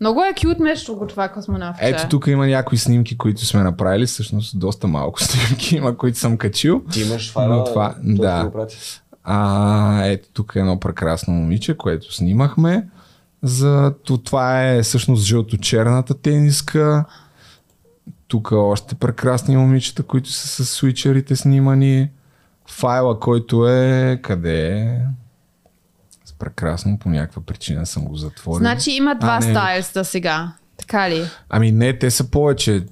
Много 0.01 0.21
е 0.25 0.35
кют 0.41 0.59
между 0.59 0.87
другото 0.87 1.09
това 1.11 1.29
космонавтче. 1.29 1.85
Ето 1.87 2.09
тук 2.11 2.27
има 2.27 2.47
някои 2.47 2.79
снимки, 2.79 3.19
които 3.19 3.47
сме 3.47 3.63
направили. 3.63 4.07
Всъщност 4.07 4.59
доста 4.59 4.87
малко 4.87 5.23
снимки 5.23 5.77
има, 5.77 5.97
които 5.97 6.19
съм 6.19 6.37
качил. 6.37 6.83
Ти 6.93 7.01
имаш 7.03 7.33
файла, 7.33 7.57
Но 7.57 7.65
това, 7.65 7.95
да. 8.03 8.51
А, 9.25 10.05
ето 10.05 10.29
тук 10.33 10.53
е 10.57 10.59
едно 10.59 10.81
прекрасно 10.81 11.35
момиче, 11.35 11.77
което 11.77 12.15
снимахме. 12.15 12.89
За 13.43 13.95
то, 14.05 14.19
това 14.19 14.63
е 14.63 14.83
всъщност 14.83 15.25
жълто-черната 15.25 16.15
тениска. 16.15 17.05
Тук 18.29 18.53
още 18.53 18.95
прекрасни 18.95 19.57
момичета, 19.57 20.03
които 20.03 20.33
са 20.33 20.49
с 20.49 20.65
свичерите 20.65 21.37
снимани. 21.37 22.11
Файла, 22.69 23.21
който 23.21 23.69
е... 23.69 24.21
Къде 24.23 24.69
е? 24.69 25.01
С 26.25 26.33
Прекрасно, 26.33 26.99
по 26.99 27.09
някаква 27.09 27.43
причина 27.43 27.87
съм 27.87 28.05
го 28.05 28.17
затворил. 28.17 28.59
Значи 28.59 28.91
има 28.91 29.15
два 29.15 29.41
стайлста 29.41 30.05
сега. 30.05 30.53
Така 30.77 31.11
ли? 31.11 31.25
Ами 31.49 31.73
не, 31.73 31.99
те 31.99 32.11
са 32.11 32.31
повече. 32.31 32.85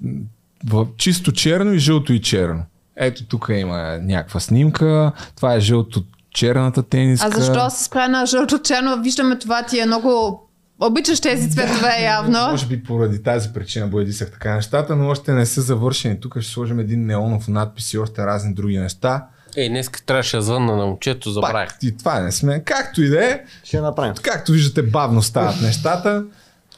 В 0.67 0.87
чисто 0.97 1.33
черно 1.33 1.73
и 1.73 1.79
жълто 1.79 2.13
и 2.13 2.21
черно. 2.21 2.65
Ето 2.97 3.27
тук 3.27 3.51
има 3.53 3.99
някаква 4.03 4.41
снимка. 4.41 5.13
Това 5.37 5.55
е 5.55 5.61
жълто 5.61 6.05
черната 6.33 6.83
тениска. 6.83 7.27
А 7.27 7.31
защо 7.41 7.71
се 7.71 7.85
спря 7.85 8.09
на 8.09 8.27
жълто-черно? 8.27 9.03
Виждаме 9.03 9.39
това 9.39 9.63
ти 9.63 9.81
е 9.81 9.87
много... 9.87 10.43
Обичаш 10.81 11.21
тези 11.21 11.51
цветове 11.51 12.03
явно. 12.03 12.51
Може 12.51 12.67
би 12.67 12.83
поради 12.83 13.23
тази 13.23 13.53
причина 13.53 13.87
боядисах 13.87 14.31
така 14.31 14.55
нещата, 14.55 14.97
но 14.97 15.09
още 15.09 15.33
не 15.33 15.47
са 15.47 15.61
завършени. 15.61 16.21
Тук 16.21 16.41
ще 16.41 16.53
сложим 16.53 16.79
един 16.81 17.07
неонов 17.07 17.49
надпис 17.49 17.93
и 17.93 17.99
още 17.99 18.27
разни 18.27 18.55
други 18.55 18.79
неща. 18.79 19.27
Ей, 19.57 19.69
днес 19.69 19.91
трябваше 20.07 20.37
да 20.37 20.43
звънна 20.43 20.77
на 20.77 20.87
момчето, 20.87 21.31
забравих. 21.31 21.69
Пак 21.69 21.83
и 21.83 21.97
това 21.97 22.21
не 22.21 22.33
сме. 22.33 22.65
Както 22.65 23.03
и 23.03 23.09
да 23.09 23.25
е, 23.25 23.41
Ще 23.65 23.81
направим. 23.81 24.15
както 24.23 24.53
виждате, 24.53 24.83
бавно 24.83 25.23
стават 25.23 25.61
нещата. 25.63 26.25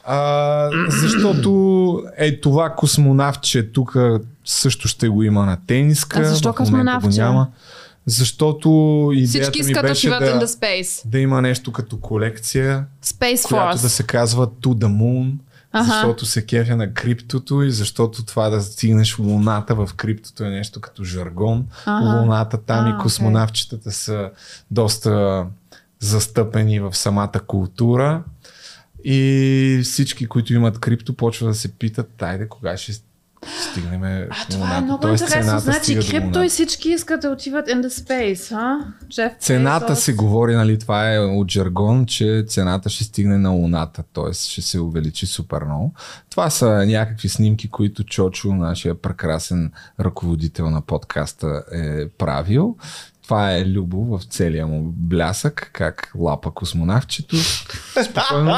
А, 0.03 0.69
защото 0.89 2.03
е 2.17 2.39
това 2.39 2.69
космонавче 2.69 3.71
тук 3.71 3.95
също 4.45 4.87
ще 4.87 5.09
го 5.09 5.23
има 5.23 5.45
на 5.45 5.57
тениска. 5.67 6.19
А 6.19 6.23
защо 6.23 6.49
го 6.49 6.55
космонавче? 6.55 7.19
няма. 7.19 7.47
Защото 8.05 8.69
идеята 9.13 9.51
Всички 9.51 9.63
ми 9.63 9.69
искат 9.71 9.81
да 9.85 9.89
беше 9.89 10.09
да, 10.09 10.15
in 10.19 10.39
the 10.39 10.45
space. 10.45 11.07
да 11.07 11.19
има 11.19 11.41
нещо 11.41 11.71
като 11.71 11.99
колекция, 11.99 12.85
Space 13.05 13.47
която 13.47 13.77
Force. 13.77 13.81
да 13.81 13.89
се 13.89 14.03
казва 14.03 14.47
To 14.47 14.67
the 14.67 14.85
Moon, 14.87 15.33
Аха. 15.71 15.85
защото 15.85 16.25
се 16.25 16.45
кефя 16.45 16.75
на 16.75 16.93
криптото 16.93 17.63
и 17.63 17.71
защото 17.71 18.25
това 18.25 18.49
да 18.49 18.61
стигнеш 18.61 19.19
луната 19.19 19.75
в 19.75 19.89
криптото 19.97 20.43
е 20.43 20.49
нещо 20.49 20.81
като 20.81 21.03
жаргон. 21.03 21.65
Аха. 21.85 22.19
Луната 22.19 22.57
там 22.57 22.85
А, 22.85 22.89
и 22.89 23.01
космонавчетата 23.01 23.91
са 23.91 24.29
доста 24.71 25.45
застъпени 25.99 26.79
в 26.79 26.95
самата 26.95 27.39
култура. 27.47 28.23
И 29.03 29.81
всички, 29.83 30.27
които 30.27 30.53
имат 30.53 30.79
крипто, 30.79 31.13
почват 31.13 31.49
да 31.49 31.55
се 31.55 31.71
питат, 31.71 32.21
айде, 32.21 32.47
кога 32.49 32.77
ще 32.77 32.93
стигнем 33.71 34.03
А, 34.03 34.27
това 34.49 34.77
е 34.77 34.81
много 34.81 35.07
интересно. 35.07 35.59
Значи 35.59 35.99
крипто 36.09 36.43
и 36.43 36.49
всички 36.49 36.89
искат 36.89 37.21
да 37.21 37.29
отиват 37.29 37.67
in 37.67 37.81
the 37.81 37.87
space, 37.87 38.55
а? 38.55 38.93
Джеф 39.09 39.31
Цената 39.39 39.87
Безос. 39.87 40.03
се 40.03 40.13
говори, 40.13 40.55
нали, 40.55 40.79
това 40.79 41.13
е 41.13 41.19
от 41.19 41.51
жаргон, 41.51 42.05
че 42.05 42.43
цената 42.47 42.89
ще 42.89 43.03
стигне 43.03 43.37
на 43.37 43.49
Луната, 43.49 44.03
т.е. 44.13 44.33
ще 44.33 44.61
се 44.61 44.79
увеличи 44.79 45.25
супер 45.25 45.63
много. 45.63 45.93
Това 46.29 46.49
са 46.49 46.85
някакви 46.85 47.29
снимки, 47.29 47.69
които 47.69 48.03
Чочо, 48.03 48.53
нашия 48.53 49.01
прекрасен 49.01 49.71
ръководител 49.99 50.69
на 50.69 50.81
подкаста 50.81 51.63
е 51.71 52.09
правил. 52.09 52.75
Това 53.23 53.55
е 53.55 53.65
Любо 53.65 54.17
в 54.17 54.23
целия 54.23 54.67
му 54.67 54.83
блясък, 54.83 55.69
как 55.73 56.11
лапа 56.15 56.51
космонавчето. 56.51 57.35
Спокойно. 58.03 58.55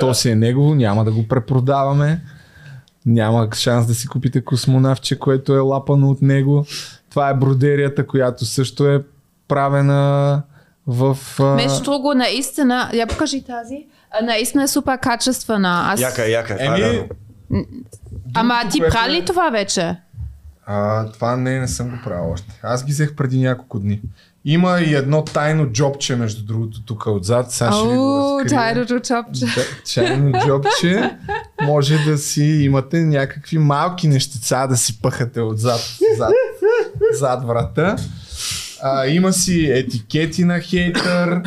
То 0.00 0.14
си 0.14 0.30
е 0.30 0.34
негово, 0.34 0.74
няма 0.74 1.04
да 1.04 1.12
го 1.12 1.28
препродаваме. 1.28 2.20
Няма 3.08 3.48
шанс 3.54 3.86
да 3.86 3.94
си 3.94 4.08
купите 4.08 4.44
космонавче, 4.44 5.18
което 5.18 5.54
е 5.54 5.58
лапано 5.58 6.10
от 6.10 6.22
него. 6.22 6.64
Това 7.10 7.28
е 7.28 7.34
бродерията, 7.34 8.06
която 8.06 8.44
също 8.44 8.88
е 8.88 9.02
правена 9.48 10.42
в... 10.86 11.18
а, 11.40 11.44
Между 11.44 11.82
друго, 11.82 12.14
наистина, 12.14 12.90
я 12.92 13.06
покажи 13.06 13.44
тази, 13.44 13.86
а, 14.10 14.24
наистина 14.24 14.62
е 14.62 14.68
супер 14.68 14.98
качествена. 14.98 15.82
Аз... 15.84 16.00
Яка 16.00 16.26
е, 16.26 16.30
яка 16.30 16.54
е. 16.54 16.56
е 16.56 16.66
Еми. 16.66 17.08
Ама 18.34 18.60
ти 18.70 18.78
което 18.78 18.94
прави 18.94 19.12
ли 19.12 19.24
това 19.24 19.50
вече? 19.50 19.96
А, 20.66 21.06
това 21.12 21.36
не, 21.36 21.60
не 21.60 21.68
съм 21.68 21.90
го 21.90 21.96
правил 22.04 22.32
още. 22.32 22.60
Аз 22.62 22.84
ги 22.84 22.92
взех 22.92 23.14
преди 23.14 23.40
няколко 23.40 23.78
дни. 23.78 24.00
Има 24.50 24.80
и 24.80 24.94
едно 24.94 25.24
тайно 25.24 25.66
джобче, 25.66 26.16
между 26.16 26.44
другото, 26.44 26.82
тук 26.82 27.06
отзад. 27.06 27.52
Сега 27.52 27.72
ще 27.72 27.88
ви 27.88 27.96
го 27.96 28.40
тайното 28.48 29.00
чопче. 29.00 29.44
Да, 29.44 29.62
Чайно 29.86 30.32
джобче. 30.46 31.16
Може 31.62 31.98
да 31.98 32.18
си 32.18 32.44
имате 32.44 33.00
някакви 33.00 33.58
малки 33.58 34.08
нещица 34.08 34.66
да 34.70 34.76
си 34.76 35.02
пъхате 35.02 35.40
отзад, 35.40 35.80
зад, 36.18 36.32
зад 37.12 37.44
врата. 37.44 37.96
А, 38.82 39.06
има 39.06 39.32
си 39.32 39.70
етикети 39.70 40.44
на 40.44 40.60
хейтър. 40.60 41.42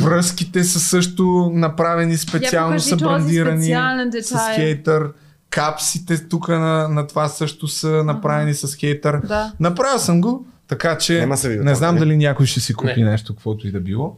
Връзките 0.00 0.64
са 0.64 0.80
също 0.80 1.50
направени 1.54 2.16
специално, 2.16 2.76
покажи 2.76 2.88
са 2.88 2.96
брандирани 2.96 3.74
с 4.22 4.38
хейтър. 4.54 5.12
Капсите 5.50 6.28
тук 6.28 6.48
на, 6.48 6.88
на 6.88 7.06
това 7.06 7.28
също 7.28 7.68
са 7.68 7.88
направени 7.88 8.54
с 8.54 8.76
хейтър. 8.76 9.20
Да. 9.26 9.52
Направил 9.60 9.98
съм 9.98 10.20
го, 10.20 10.46
Така 10.68 10.98
че 10.98 11.26
не 11.26 11.74
знам 11.74 11.78
там, 11.94 11.96
дали 11.98 12.16
някой 12.16 12.46
ще 12.46 12.60
си 12.60 12.74
купи 12.74 13.02
Не. 13.04 13.10
нещо, 13.10 13.34
каквото 13.34 13.66
и 13.68 13.72
да 13.72 13.80
било. 13.80 14.16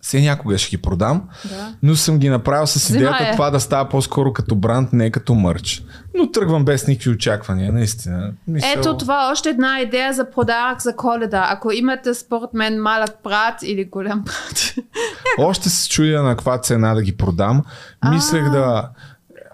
Все 0.00 0.20
някога 0.20 0.58
ще 0.58 0.70
ги 0.70 0.82
продам, 0.82 1.28
Да. 1.50 1.74
но 1.82 1.96
съм 1.96 2.18
ги 2.18 2.28
направил 2.28 2.66
с 2.66 2.90
идеята 2.90 3.28
е. 3.28 3.32
това 3.32 3.50
да 3.50 3.60
става 3.60 3.88
по-скоро 3.88 4.32
като 4.32 4.54
бранд, 4.54 4.92
не 4.92 5.10
като 5.10 5.34
мърч. 5.34 5.82
Но 6.14 6.30
тръгвам 6.30 6.64
без 6.64 6.86
никакви 6.86 7.10
очаквания, 7.10 7.72
наистина. 7.72 8.32
Мисъл... 8.48 8.70
Ето 8.76 8.96
това 8.96 9.28
е 9.28 9.32
още 9.32 9.48
една 9.48 9.80
идея 9.80 10.12
за 10.12 10.30
подарък 10.30 10.82
за 10.82 10.96
коледа. 10.96 11.46
Ако 11.50 11.72
имате 11.72 12.14
според 12.14 12.54
мен 12.54 12.82
малък 12.82 13.10
брат 13.24 13.62
или 13.62 13.84
голям 13.84 14.20
брат. 14.22 14.74
Още 15.38 15.68
се 15.70 15.88
чудя 15.88 16.22
на 16.22 16.30
каква 16.30 16.58
цена 16.58 16.94
да 16.94 17.02
ги 17.02 17.16
продам. 17.16 17.62
Мислех 18.10 18.50
да, 18.50 18.88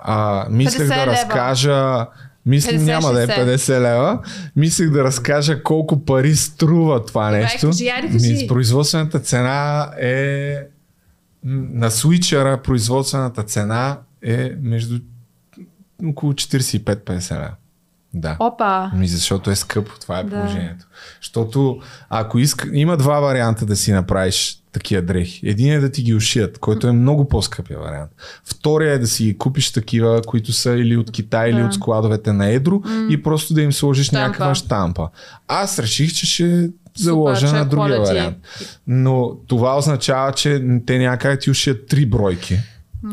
а, 0.03 0.47
мислех 0.51 0.89
50 0.89 0.89
да 0.89 0.95
лева. 0.97 1.07
разкажа 1.07 2.07
Мисля, 2.49 2.73
50, 2.73 2.85
няма 2.85 3.13
да 3.13 3.23
е 3.23 3.27
60. 3.27 3.57
50 3.57 3.81
лева. 3.81 4.19
Мислех 4.57 4.91
да 4.91 5.05
разкажа 5.05 5.63
колко 5.63 6.05
пари 6.05 6.37
струва 6.37 7.05
това 7.05 7.27
Добре, 7.27 7.41
нещо. 7.41 7.67
кажи, 7.67 7.91
кажи. 8.13 8.47
Производствената 8.49 9.21
цена 9.21 9.91
е 10.01 10.57
на 11.45 11.91
свичера 11.91 12.63
производствената 12.63 13.43
цена 13.43 13.99
е 14.23 14.53
между 14.63 14.99
около 16.07 16.33
45-50 16.33 17.35
лева. 17.35 17.51
Да. 18.15 18.37
Опа. 18.41 18.91
Ми, 18.95 19.09
защото 19.09 19.51
е 19.51 19.57
скъпо, 19.57 19.93
това 20.01 20.19
е 20.19 20.25
Да. 20.25 20.31
положението. 20.31 20.87
Защото 21.23 21.81
ако 22.11 22.39
иска, 22.39 22.69
има 22.73 22.97
два 22.97 23.21
варианта 23.21 23.67
да 23.67 23.77
си 23.77 23.93
направиш 23.93 24.58
такива 24.73 25.03
дрехи. 25.03 25.49
Един 25.49 25.73
е 25.73 25.79
да 25.81 25.91
ти 25.91 26.03
ги 26.03 26.15
ушият, 26.15 26.59
който 26.59 26.87
е 26.89 26.93
много 26.93 27.29
по-скъпия 27.29 27.79
вариант. 27.79 28.11
Втория 28.45 28.93
е 28.93 28.99
да 28.99 29.07
си 29.07 29.25
ги 29.25 29.39
купиш 29.39 29.73
такива, 29.73 30.23
които 30.27 30.53
са 30.53 30.71
или 30.71 30.97
от 30.97 31.11
Китай, 31.11 31.51
или 31.51 31.61
Да. 31.61 31.65
от 31.67 31.75
складовете 31.75 32.33
на 32.33 32.47
Едро 32.49 32.83
и 33.11 33.23
просто 33.23 33.55
да 33.55 33.63
им 33.63 33.73
сложиш 33.73 34.07
Штампа. 34.07 34.27
някаква 34.27 34.55
штампа. 34.55 35.09
Аз 35.49 35.79
реших, 35.79 36.13
че 36.13 36.27
ще 36.27 36.71
заложа 36.99 37.49
е 37.49 37.53
на 37.53 37.65
другия 37.65 37.99
quality. 37.99 38.07
вариант. 38.07 38.37
Но 38.87 39.37
това 39.47 39.79
означава, 39.79 40.33
че 40.33 40.63
те 40.87 40.99
да 40.99 41.39
ти 41.39 41.51
ушият 41.51 41.87
три 41.87 42.07
бройки. 42.07 42.59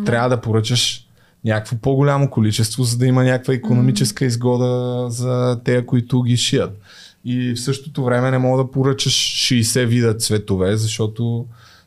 Трябва 0.06 0.30
да 0.30 0.42
поръчаш 0.42 1.08
някакво 1.46 1.76
по-голямо 1.76 2.30
количество, 2.30 2.84
за 2.84 2.98
да 2.98 3.06
има 3.06 3.24
някаква 3.24 3.54
економическа 3.54 4.26
изгода 4.26 5.06
за 5.10 5.60
те, 5.66 5.86
които 5.86 6.22
ги 6.22 6.38
шият. 6.38 6.80
И 7.26 7.54
в 7.56 7.62
същото 7.62 8.04
време 8.04 8.32
не 8.32 8.38
мога 8.38 8.64
да 8.64 8.72
поръчаш 8.72 9.14
60 9.14 9.86
вида 9.86 10.14
цветове, 10.14 10.78
защото 10.78 11.46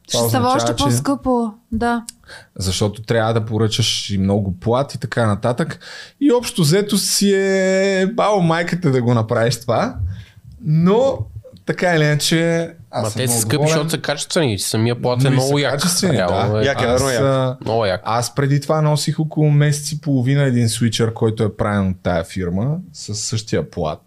това 0.08 0.20
Ще 0.20 0.28
става 0.28 0.48
още 0.48 0.72
че, 0.72 0.84
по-скъпо. 0.84 1.52
Да. 1.72 2.04
защото 2.56 3.02
трябва 3.02 3.34
да 3.34 3.44
поръчаш 3.44 4.10
и 4.10 4.18
много 4.18 4.54
плат 4.60 4.94
и 4.94 4.98
така 4.98 5.26
нататък. 5.26 5.80
И 6.20 6.32
общо 6.32 6.62
взето 6.62 6.98
си 6.98 7.32
е 7.34 8.06
бао 8.14 8.40
майката 8.40 8.90
да 8.90 9.02
го 9.02 9.14
направиш 9.14 9.60
това. 9.60 9.96
Но 10.64 11.18
така 11.66 11.94
или 11.94 12.04
иначе 12.04 12.70
аз 12.90 13.02
Ма 13.02 13.10
съм 13.10 13.18
те 13.18 13.26
се 13.26 13.30
много 13.30 13.40
скъпи, 13.40 13.52
доволен. 13.56 13.68
защото 13.68 13.90
са 13.90 13.98
качествени. 13.98 14.58
Самия 14.58 15.02
плат 15.02 15.20
е 15.20 15.24
Но 15.24 15.30
и 15.30 15.32
много 15.32 15.48
са 15.50 15.60
як. 15.60 15.72
качествени, 15.72 16.16
Реално 16.18 16.52
да. 16.52 16.60
е. 16.60 16.64
Як 16.64 16.80
е, 16.80 16.84
Аз, 16.84 17.02
верно, 17.02 17.14
як. 17.14 17.22
а, 17.22 17.56
Много 17.60 17.86
як. 17.86 18.00
аз 18.04 18.34
преди 18.34 18.60
това 18.60 18.80
носих 18.80 19.20
около 19.20 19.50
месец 19.50 19.92
и 19.92 20.00
половина 20.00 20.42
един 20.42 20.68
свичър, 20.68 21.14
който 21.14 21.42
е 21.42 21.56
правен 21.56 21.88
от 21.88 21.96
тая 22.02 22.24
фирма, 22.24 22.76
с 22.92 23.14
същия 23.14 23.70
плат. 23.70 24.00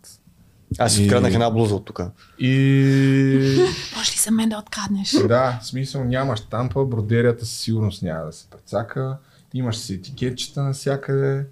Аз 0.79 0.93
си 0.93 1.01
И- 1.01 1.05
откраднах 1.05 1.33
една 1.33 1.49
блуза 1.49 1.75
от 1.75 1.85
тук. 1.85 2.01
И 2.39 2.49
Може 3.97 4.11
ли 4.11 4.17
за 4.17 4.31
мен 4.31 4.49
да 4.49 4.57
откраднеш? 4.57 5.11
да, 5.27 5.59
в 5.61 5.65
смисъл 5.65 6.03
нямаш 6.03 6.39
тампа, 6.41 6.85
бродерията 6.85 7.45
със 7.45 7.57
сигурност 7.59 8.01
няма 8.01 8.25
да 8.25 8.31
се 8.31 8.45
прецака, 8.47 9.17
имаш 9.53 9.77
си 9.77 9.93
етикетчета 9.93 10.63
навсякъде 10.63 11.45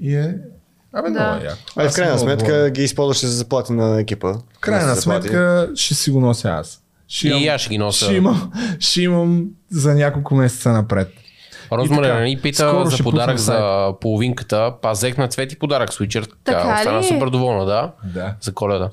и 0.00 0.14
е... 0.14 0.38
Абе, 0.92 1.10
Да. 1.10 1.20
много 1.22 1.44
е 1.44 1.46
яко. 1.46 1.58
А 1.76 1.84
и 1.84 1.88
в 1.88 1.92
крайна 1.92 2.18
сметка 2.18 2.46
доволен. 2.46 2.72
ги 2.72 2.82
използваше 2.82 3.26
за 3.26 3.36
заплати 3.36 3.72
на 3.72 4.00
екипа. 4.00 4.32
В 4.32 4.58
крайна 4.60 4.96
сметка 4.96 5.70
ще 5.74 5.94
си 5.94 6.10
го 6.10 6.20
нося 6.20 6.48
аз. 6.50 6.80
Ще 7.08 7.28
И 7.28 7.48
аз 7.48 7.60
ще 7.60 7.70
ги 7.70 7.78
нося. 7.78 8.04
Ще 8.04 8.14
имам, 8.14 8.52
ще 8.78 9.02
имам 9.02 9.46
за 9.70 9.94
няколко 9.94 10.34
месеца 10.34 10.72
напред. 10.72 11.08
Розмари 11.72 12.06
И 12.06 12.08
така, 12.08 12.20
ни 12.20 12.36
пита 12.38 12.68
скоро 12.68 12.86
за 12.86 13.02
подарък 13.02 13.38
за 13.38 13.88
половинката. 14.00 14.72
Па 14.82 14.90
взех 14.90 15.18
на 15.18 15.28
Цвети 15.28 15.58
подарък 15.58 15.92
свичър. 15.92 16.28
Така 16.44 16.58
Така, 16.58 16.74
остана 16.74 17.00
ли? 17.00 17.04
супер 17.04 17.26
доволна, 17.26 17.64
да. 17.64 17.90
Да. 18.04 18.34
За 18.40 18.54
коледа. 18.54 18.90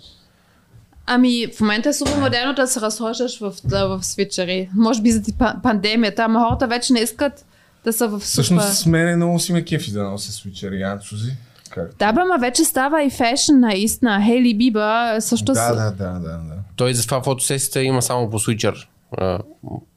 Ами, 1.06 1.48
в 1.58 1.62
момента 1.62 1.90
е 1.90 1.94
супер 1.94 2.16
модерно 2.16 2.54
да 2.54 2.68
се 2.68 2.82
разхождаш 2.82 3.40
в, 3.40 3.54
да, 3.64 3.86
в 3.88 4.04
свичери. 4.04 4.70
Може 4.76 5.02
би 5.02 5.12
па- 5.40 5.56
пандемията, 5.64 6.24
ама 6.24 6.40
хората 6.40 6.68
вече 6.68 6.94
не 6.94 7.00
искат 7.00 7.46
да 7.86 7.94
са 7.94 8.08
в 8.08 8.12
супер. 8.12 8.24
Всъщност 8.24 8.74
с 8.74 8.86
мен 8.86 9.16
много 9.16 9.40
си 9.40 9.54
ме 9.54 9.66
кефи 9.66 9.92
да 9.92 10.04
нося 10.04 10.32
свичери, 10.32 10.80
Янчузи. 10.80 11.32
Как? 11.70 11.96
Да, 12.00 12.14
бе, 12.14 12.20
ма 12.20 12.38
вече 12.40 12.64
става 12.64 13.04
и 13.04 13.10
фешн 13.10 13.54
наистина. 13.56 14.22
Хейли 14.22 14.54
Биба 14.54 15.16
също 15.20 15.46
Да, 15.46 15.56
с... 15.56 15.68
да, 15.68 15.92
да, 15.92 16.12
да, 16.12 16.20
да. 16.20 16.56
Той 16.76 16.94
за 16.94 17.06
това 17.06 17.24
фотосесията 17.24 17.82
има 17.82 18.02
само 18.02 18.30
по 18.30 18.40
свичър. 18.40 18.90
а, 19.18 19.40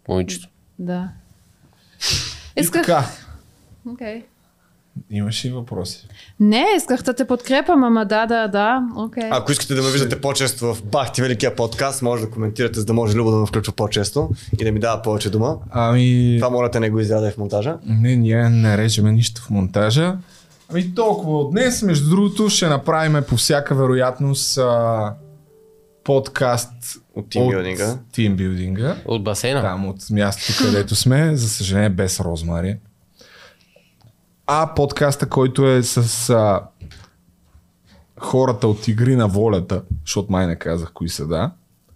Момичето. 0.09 0.49
да. 0.79 1.09
И 2.57 2.61
Исках... 2.61 2.83
така, 2.87 3.05
Окей. 3.93 4.25
имаш 5.11 5.45
и 5.45 5.51
въпроси. 5.51 6.09
Не, 6.41 6.67
исках 6.77 7.03
да 7.03 7.15
те 7.15 7.27
подкрепам, 7.27 7.85
ама 7.85 8.05
да, 8.07 8.27
да, 8.27 8.49
да. 8.49 8.83
Окей. 8.97 9.29
Ако 9.31 9.53
искате 9.53 9.75
да 9.75 9.83
ме 9.83 9.91
виждате 9.91 10.21
по-често 10.21 10.75
в 10.75 10.85
Бахти 10.85 11.23
Великия 11.23 11.57
подкаст, 11.57 12.03
може 12.03 12.25
да 12.25 12.31
коментирате, 12.31 12.81
за 12.81 12.87
да 12.87 12.93
може 12.93 13.17
Любо 13.17 13.31
да 13.31 13.37
ме 13.37 13.47
включва 13.47 13.73
по-често 13.73 14.31
и 14.61 14.65
да 14.65 14.73
ми 14.73 14.81
дава 14.81 15.03
повече 15.03 15.31
дума. 15.31 15.57
Ами, 15.71 16.37
Това 16.41 16.51
моля 16.51 16.71
те 16.71 16.81
не 16.81 16.91
го 16.91 17.01
изяде 17.01 17.31
в 17.31 17.39
монтажа. 17.39 17.77
не, 17.87 18.17
ние 18.17 18.49
не 18.49 18.79
режеме 18.79 19.13
нищо 19.13 19.43
в 19.43 19.51
монтажа. 19.51 20.17
Ами 20.71 20.95
толкова 20.95 21.39
от 21.39 21.51
днес. 21.51 21.83
Между 21.83 22.11
другото 22.11 22.49
ще 22.49 22.69
направим 22.69 23.23
по 23.29 23.37
всяка 23.37 23.75
вероятност 23.75 24.59
а, 24.59 25.15
подкаст 26.05 26.71
От 27.15 27.29
тимбилдинга. 27.31 27.93
От 27.93 28.13
тимбилдинга. 28.13 28.97
От 29.05 29.25
басейна. 29.25 29.63
Там 29.63 29.87
от 29.89 30.11
мястото, 30.11 30.65
където 30.65 30.95
сме, 30.95 31.37
за 31.37 31.49
съжаление 31.49 31.89
без 31.89 32.21
Розмари. 32.21 32.79
А 34.47 34.75
подкаста, 34.75 35.29
който 35.29 35.69
е 35.69 35.83
с 35.83 36.31
а, 36.31 36.63
хората 38.19 38.69
от 38.69 38.89
Игри 38.89 39.17
на 39.17 39.29
волята, 39.29 39.83
защото 40.05 40.33
май 40.33 40.47
не 40.47 40.57
казах 40.57 40.93
кои 40.93 41.09
са, 41.09 41.27
да, 41.27 41.51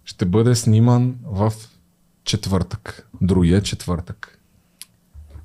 ще 0.05 0.25
бъде 0.25 0.55
сниман 0.55 1.15
в 1.23 1.53
четвъртък. 2.23 3.07
Другия 3.21 3.61
четвъртък. 3.61 4.39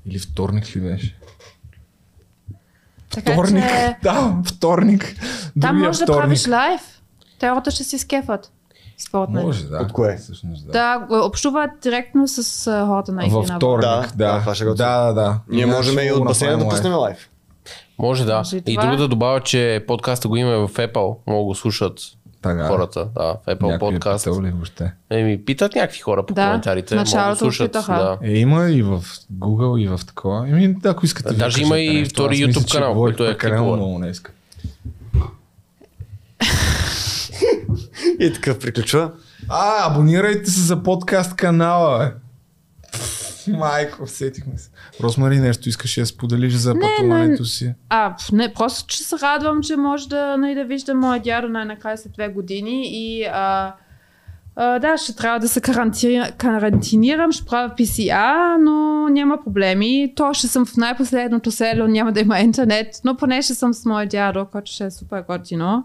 Или 0.05 0.19
вторник 0.19 0.75
ли 0.75 0.81
беше? 0.81 1.19
Така 3.09 3.33
Вторник. 3.33 3.63
че... 3.63 3.97
Да, 4.03 4.41
вторник. 4.45 5.15
Там 5.61 5.79
може 5.79 5.99
да 5.99 6.05
вторник. 6.05 6.21
правиш 6.21 6.47
лайв. 6.47 6.81
Те 7.39 7.49
хората 7.49 7.71
ще 7.71 7.83
си 7.83 7.97
скефат. 7.99 8.51
Според 8.97 9.29
мен. 9.29 9.43
Може, 9.45 9.65
да. 9.65 9.77
От 9.77 9.91
кое? 9.91 10.17
Всъщност, 10.17 10.65
да. 10.65 10.71
Да, 10.71 11.25
общуват 11.25 11.69
директно 11.81 12.27
с 12.27 12.37
а, 12.67 12.85
хората 12.85 13.11
на 13.11 13.21
Във 13.23 13.43
Игрина 13.43 13.57
вторник, 13.57 13.81
Да, 13.81 13.95
да. 13.95 14.07
да, 14.15 14.33
Да, 14.33 14.39
това 14.39 14.55
ще 14.55 14.63
да, 14.63 14.69
готвим. 14.69 14.85
да, 14.85 15.13
да. 15.13 15.39
Ние 15.49 15.65
можем 15.65 15.99
и 15.99 16.11
от 16.11 16.23
басейна 16.23 16.57
да 16.57 16.65
пуснем 16.65 16.93
лайв. 16.93 17.29
Може 17.99 18.25
да. 18.25 18.37
Може 18.37 18.57
и 18.57 18.63
и 18.67 18.77
друго 18.77 18.95
да 18.95 19.07
добавя, 19.07 19.39
че 19.39 19.83
подкаста 19.87 20.27
го 20.27 20.35
има 20.35 20.67
в 20.67 20.73
Apple. 20.73 20.95
Могат 21.27 21.41
да 21.41 21.45
го 21.45 21.55
слушат 21.55 21.99
Така. 22.41 22.67
хората. 22.67 23.07
Да, 23.15 23.23
в 23.35 23.45
Apple 23.47 23.75
е 23.75 23.79
подкаст. 23.79 24.25
питал 24.25 24.41
ли 24.41 24.51
въобще? 24.51 24.93
Еми, 25.09 25.45
питат 25.45 25.75
някакви 25.75 25.99
хора 25.99 26.25
по 26.25 26.33
Да, 26.33 26.45
коментарите. 26.45 26.95
началото 26.95 27.39
слушат. 27.39 27.67
питаха. 27.67 27.93
Да. 27.93 28.27
Е, 28.27 28.31
има 28.31 28.69
и 28.69 28.81
в 28.81 29.03
Google, 29.33 29.79
и 29.79 29.87
в 29.87 29.99
такова. 30.07 30.49
Еми, 30.49 30.75
ако 30.85 31.05
искате. 31.05 31.27
Да, 31.27 31.33
да 31.33 31.39
даже 31.39 31.61
има 31.61 31.79
и 31.79 32.05
втори 32.05 32.35
YouTube 32.35 32.71
канал, 32.71 32.93
който 32.93 33.23
е 33.23 33.27
прекалено 33.27 33.63
клипове. 33.63 33.77
много 33.77 33.97
днеска. 33.97 34.31
И 38.19 38.33
така 38.33 38.59
приключва. 38.59 39.11
А, 39.49 39.91
абонирайте 39.91 40.49
се 40.49 40.61
за 40.61 40.83
подкаст 40.83 41.35
канала, 41.35 41.99
бе. 41.99 42.25
Майко, 43.51 44.07
сетихме 44.07 44.57
се. 44.57 44.69
Росмари, 45.03 45.39
нещо 45.39 45.69
искаш 45.69 45.95
да 45.95 46.05
споделиш 46.05 46.53
за 46.53 46.73
пътуването 46.73 47.45
си? 47.45 47.73
А, 47.89 48.15
не, 48.31 48.53
просто 48.53 48.87
че 48.87 49.03
се 49.03 49.15
радвам, 49.19 49.63
че 49.63 49.75
може 49.75 50.09
да, 50.09 50.37
нали, 50.37 50.55
да 50.55 50.65
виждам 50.65 50.99
моя 50.99 51.21
дядо 51.21 51.49
най-накрая 51.49 51.97
след 51.97 52.11
две 52.11 52.27
години 52.27 52.81
и 52.85 53.25
а, 53.25 53.73
а, 54.55 54.79
да, 54.79 54.97
ще 54.97 55.15
трябва 55.15 55.39
да 55.39 55.47
се 55.47 55.61
карантинирам, 56.37 57.31
ще 57.31 57.45
правя 57.45 57.73
PCA, 57.77 58.57
но 58.59 59.07
няма 59.09 59.43
проблеми. 59.43 60.13
То 60.15 60.33
ще 60.33 60.47
съм 60.47 60.65
в 60.65 60.77
най-последното 60.77 61.51
село, 61.51 61.87
няма 61.87 62.11
да 62.11 62.19
има 62.19 62.39
интернет, 62.39 62.87
но 63.05 63.15
поне 63.15 63.41
ще 63.41 63.53
съм 63.53 63.73
с 63.73 63.85
моя 63.85 64.07
дядо, 64.07 64.45
който 64.45 64.71
ще 64.71 64.85
е 64.85 64.91
супер 64.91 65.23
готино. 65.27 65.83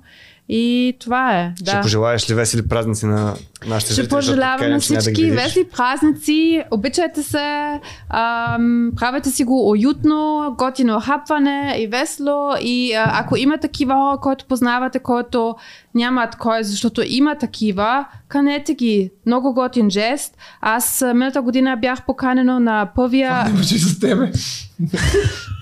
И 0.53 0.97
това 1.01 1.39
е. 1.39 1.53
Ще 1.57 1.65
Да. 1.65 1.81
пожелаеш 1.81 2.31
ли 2.31 2.35
весели 2.35 2.69
празници 2.69 3.07
на 3.07 3.35
нашите 3.67 3.93
Ще 3.93 3.95
защото 3.95 4.17
пожелавам 4.17 4.71
на 4.71 4.75
да 4.75 4.81
всички 4.81 5.23
видиш. 5.25 5.43
весели 5.43 5.65
празници. 5.77 6.63
Обичайте 6.71 7.23
се, 7.23 7.81
ам, 8.09 8.91
правете 8.97 9.31
си 9.31 9.45
го 9.45 9.71
уютно, 9.71 10.55
готино 10.59 11.01
хапване 11.01 11.77
и 11.79 11.87
весело. 11.87 12.53
И 12.61 12.93
а, 12.93 13.11
ако 13.15 13.37
има 13.37 13.59
такива 13.59 13.95
хора, 13.95 14.19
които 14.19 14.45
познавате, 14.45 14.99
които 14.99 15.57
нямат 15.95 16.37
кой, 16.37 16.63
защото 16.63 17.03
има 17.07 17.35
такива, 17.35 18.05
канете 18.29 18.75
ги. 18.75 19.11
Много 19.27 19.55
готин 19.55 19.91
жест. 19.91 20.37
Аз 20.61 21.01
миналата 21.03 21.43
година 21.43 21.77
бях 21.77 22.07
поканено 22.07 22.61
на 22.61 22.89
първия... 22.97 23.45
Не 23.45 23.51
бъде 23.51 23.65
за 23.65 24.01
тебе. 24.01 24.33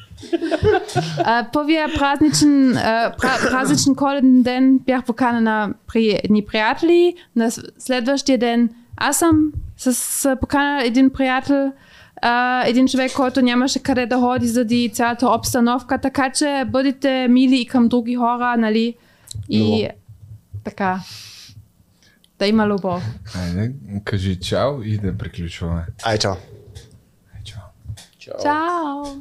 А, 1.18 1.46
първия 1.52 1.88
празничен, 1.98 2.72
празничен 3.50 3.94
коледен 3.94 4.42
ден 4.42 4.78
бях 4.78 5.04
поканена 5.04 5.74
при 5.86 6.20
едни 6.24 6.44
приятели. 6.44 7.14
На 7.36 7.50
следващия 7.78 8.38
ден 8.38 8.70
аз 8.96 9.18
съм 9.18 9.52
с, 9.76 10.36
поканена 10.40 10.84
един 10.84 11.10
приятел, 11.10 11.72
един 12.64 12.88
човек, 12.88 13.12
който 13.16 13.42
нямаше 13.42 13.82
къде 13.82 14.06
да 14.06 14.16
ходи 14.16 14.48
заради 14.48 14.90
цялата 14.94 15.28
обстановка, 15.28 15.98
така 15.98 16.30
че 16.30 16.64
бъдете 16.66 17.28
мили 17.28 17.60
и 17.60 17.66
към 17.66 17.88
други 17.88 18.14
хора, 18.14 18.56
нали? 18.58 18.94
И 19.48 19.88
така. 20.64 21.00
Да 22.38 22.46
има 22.46 22.66
любов. 22.66 23.02
Айде, 23.36 23.72
кажи 24.04 24.40
чао 24.40 24.82
и 24.82 24.98
да 24.98 25.18
приключваме. 25.18 25.86
Ай, 26.04 26.18
чао. 26.18 26.34
Tchau. 28.36 28.40
Tchau. 28.40 29.18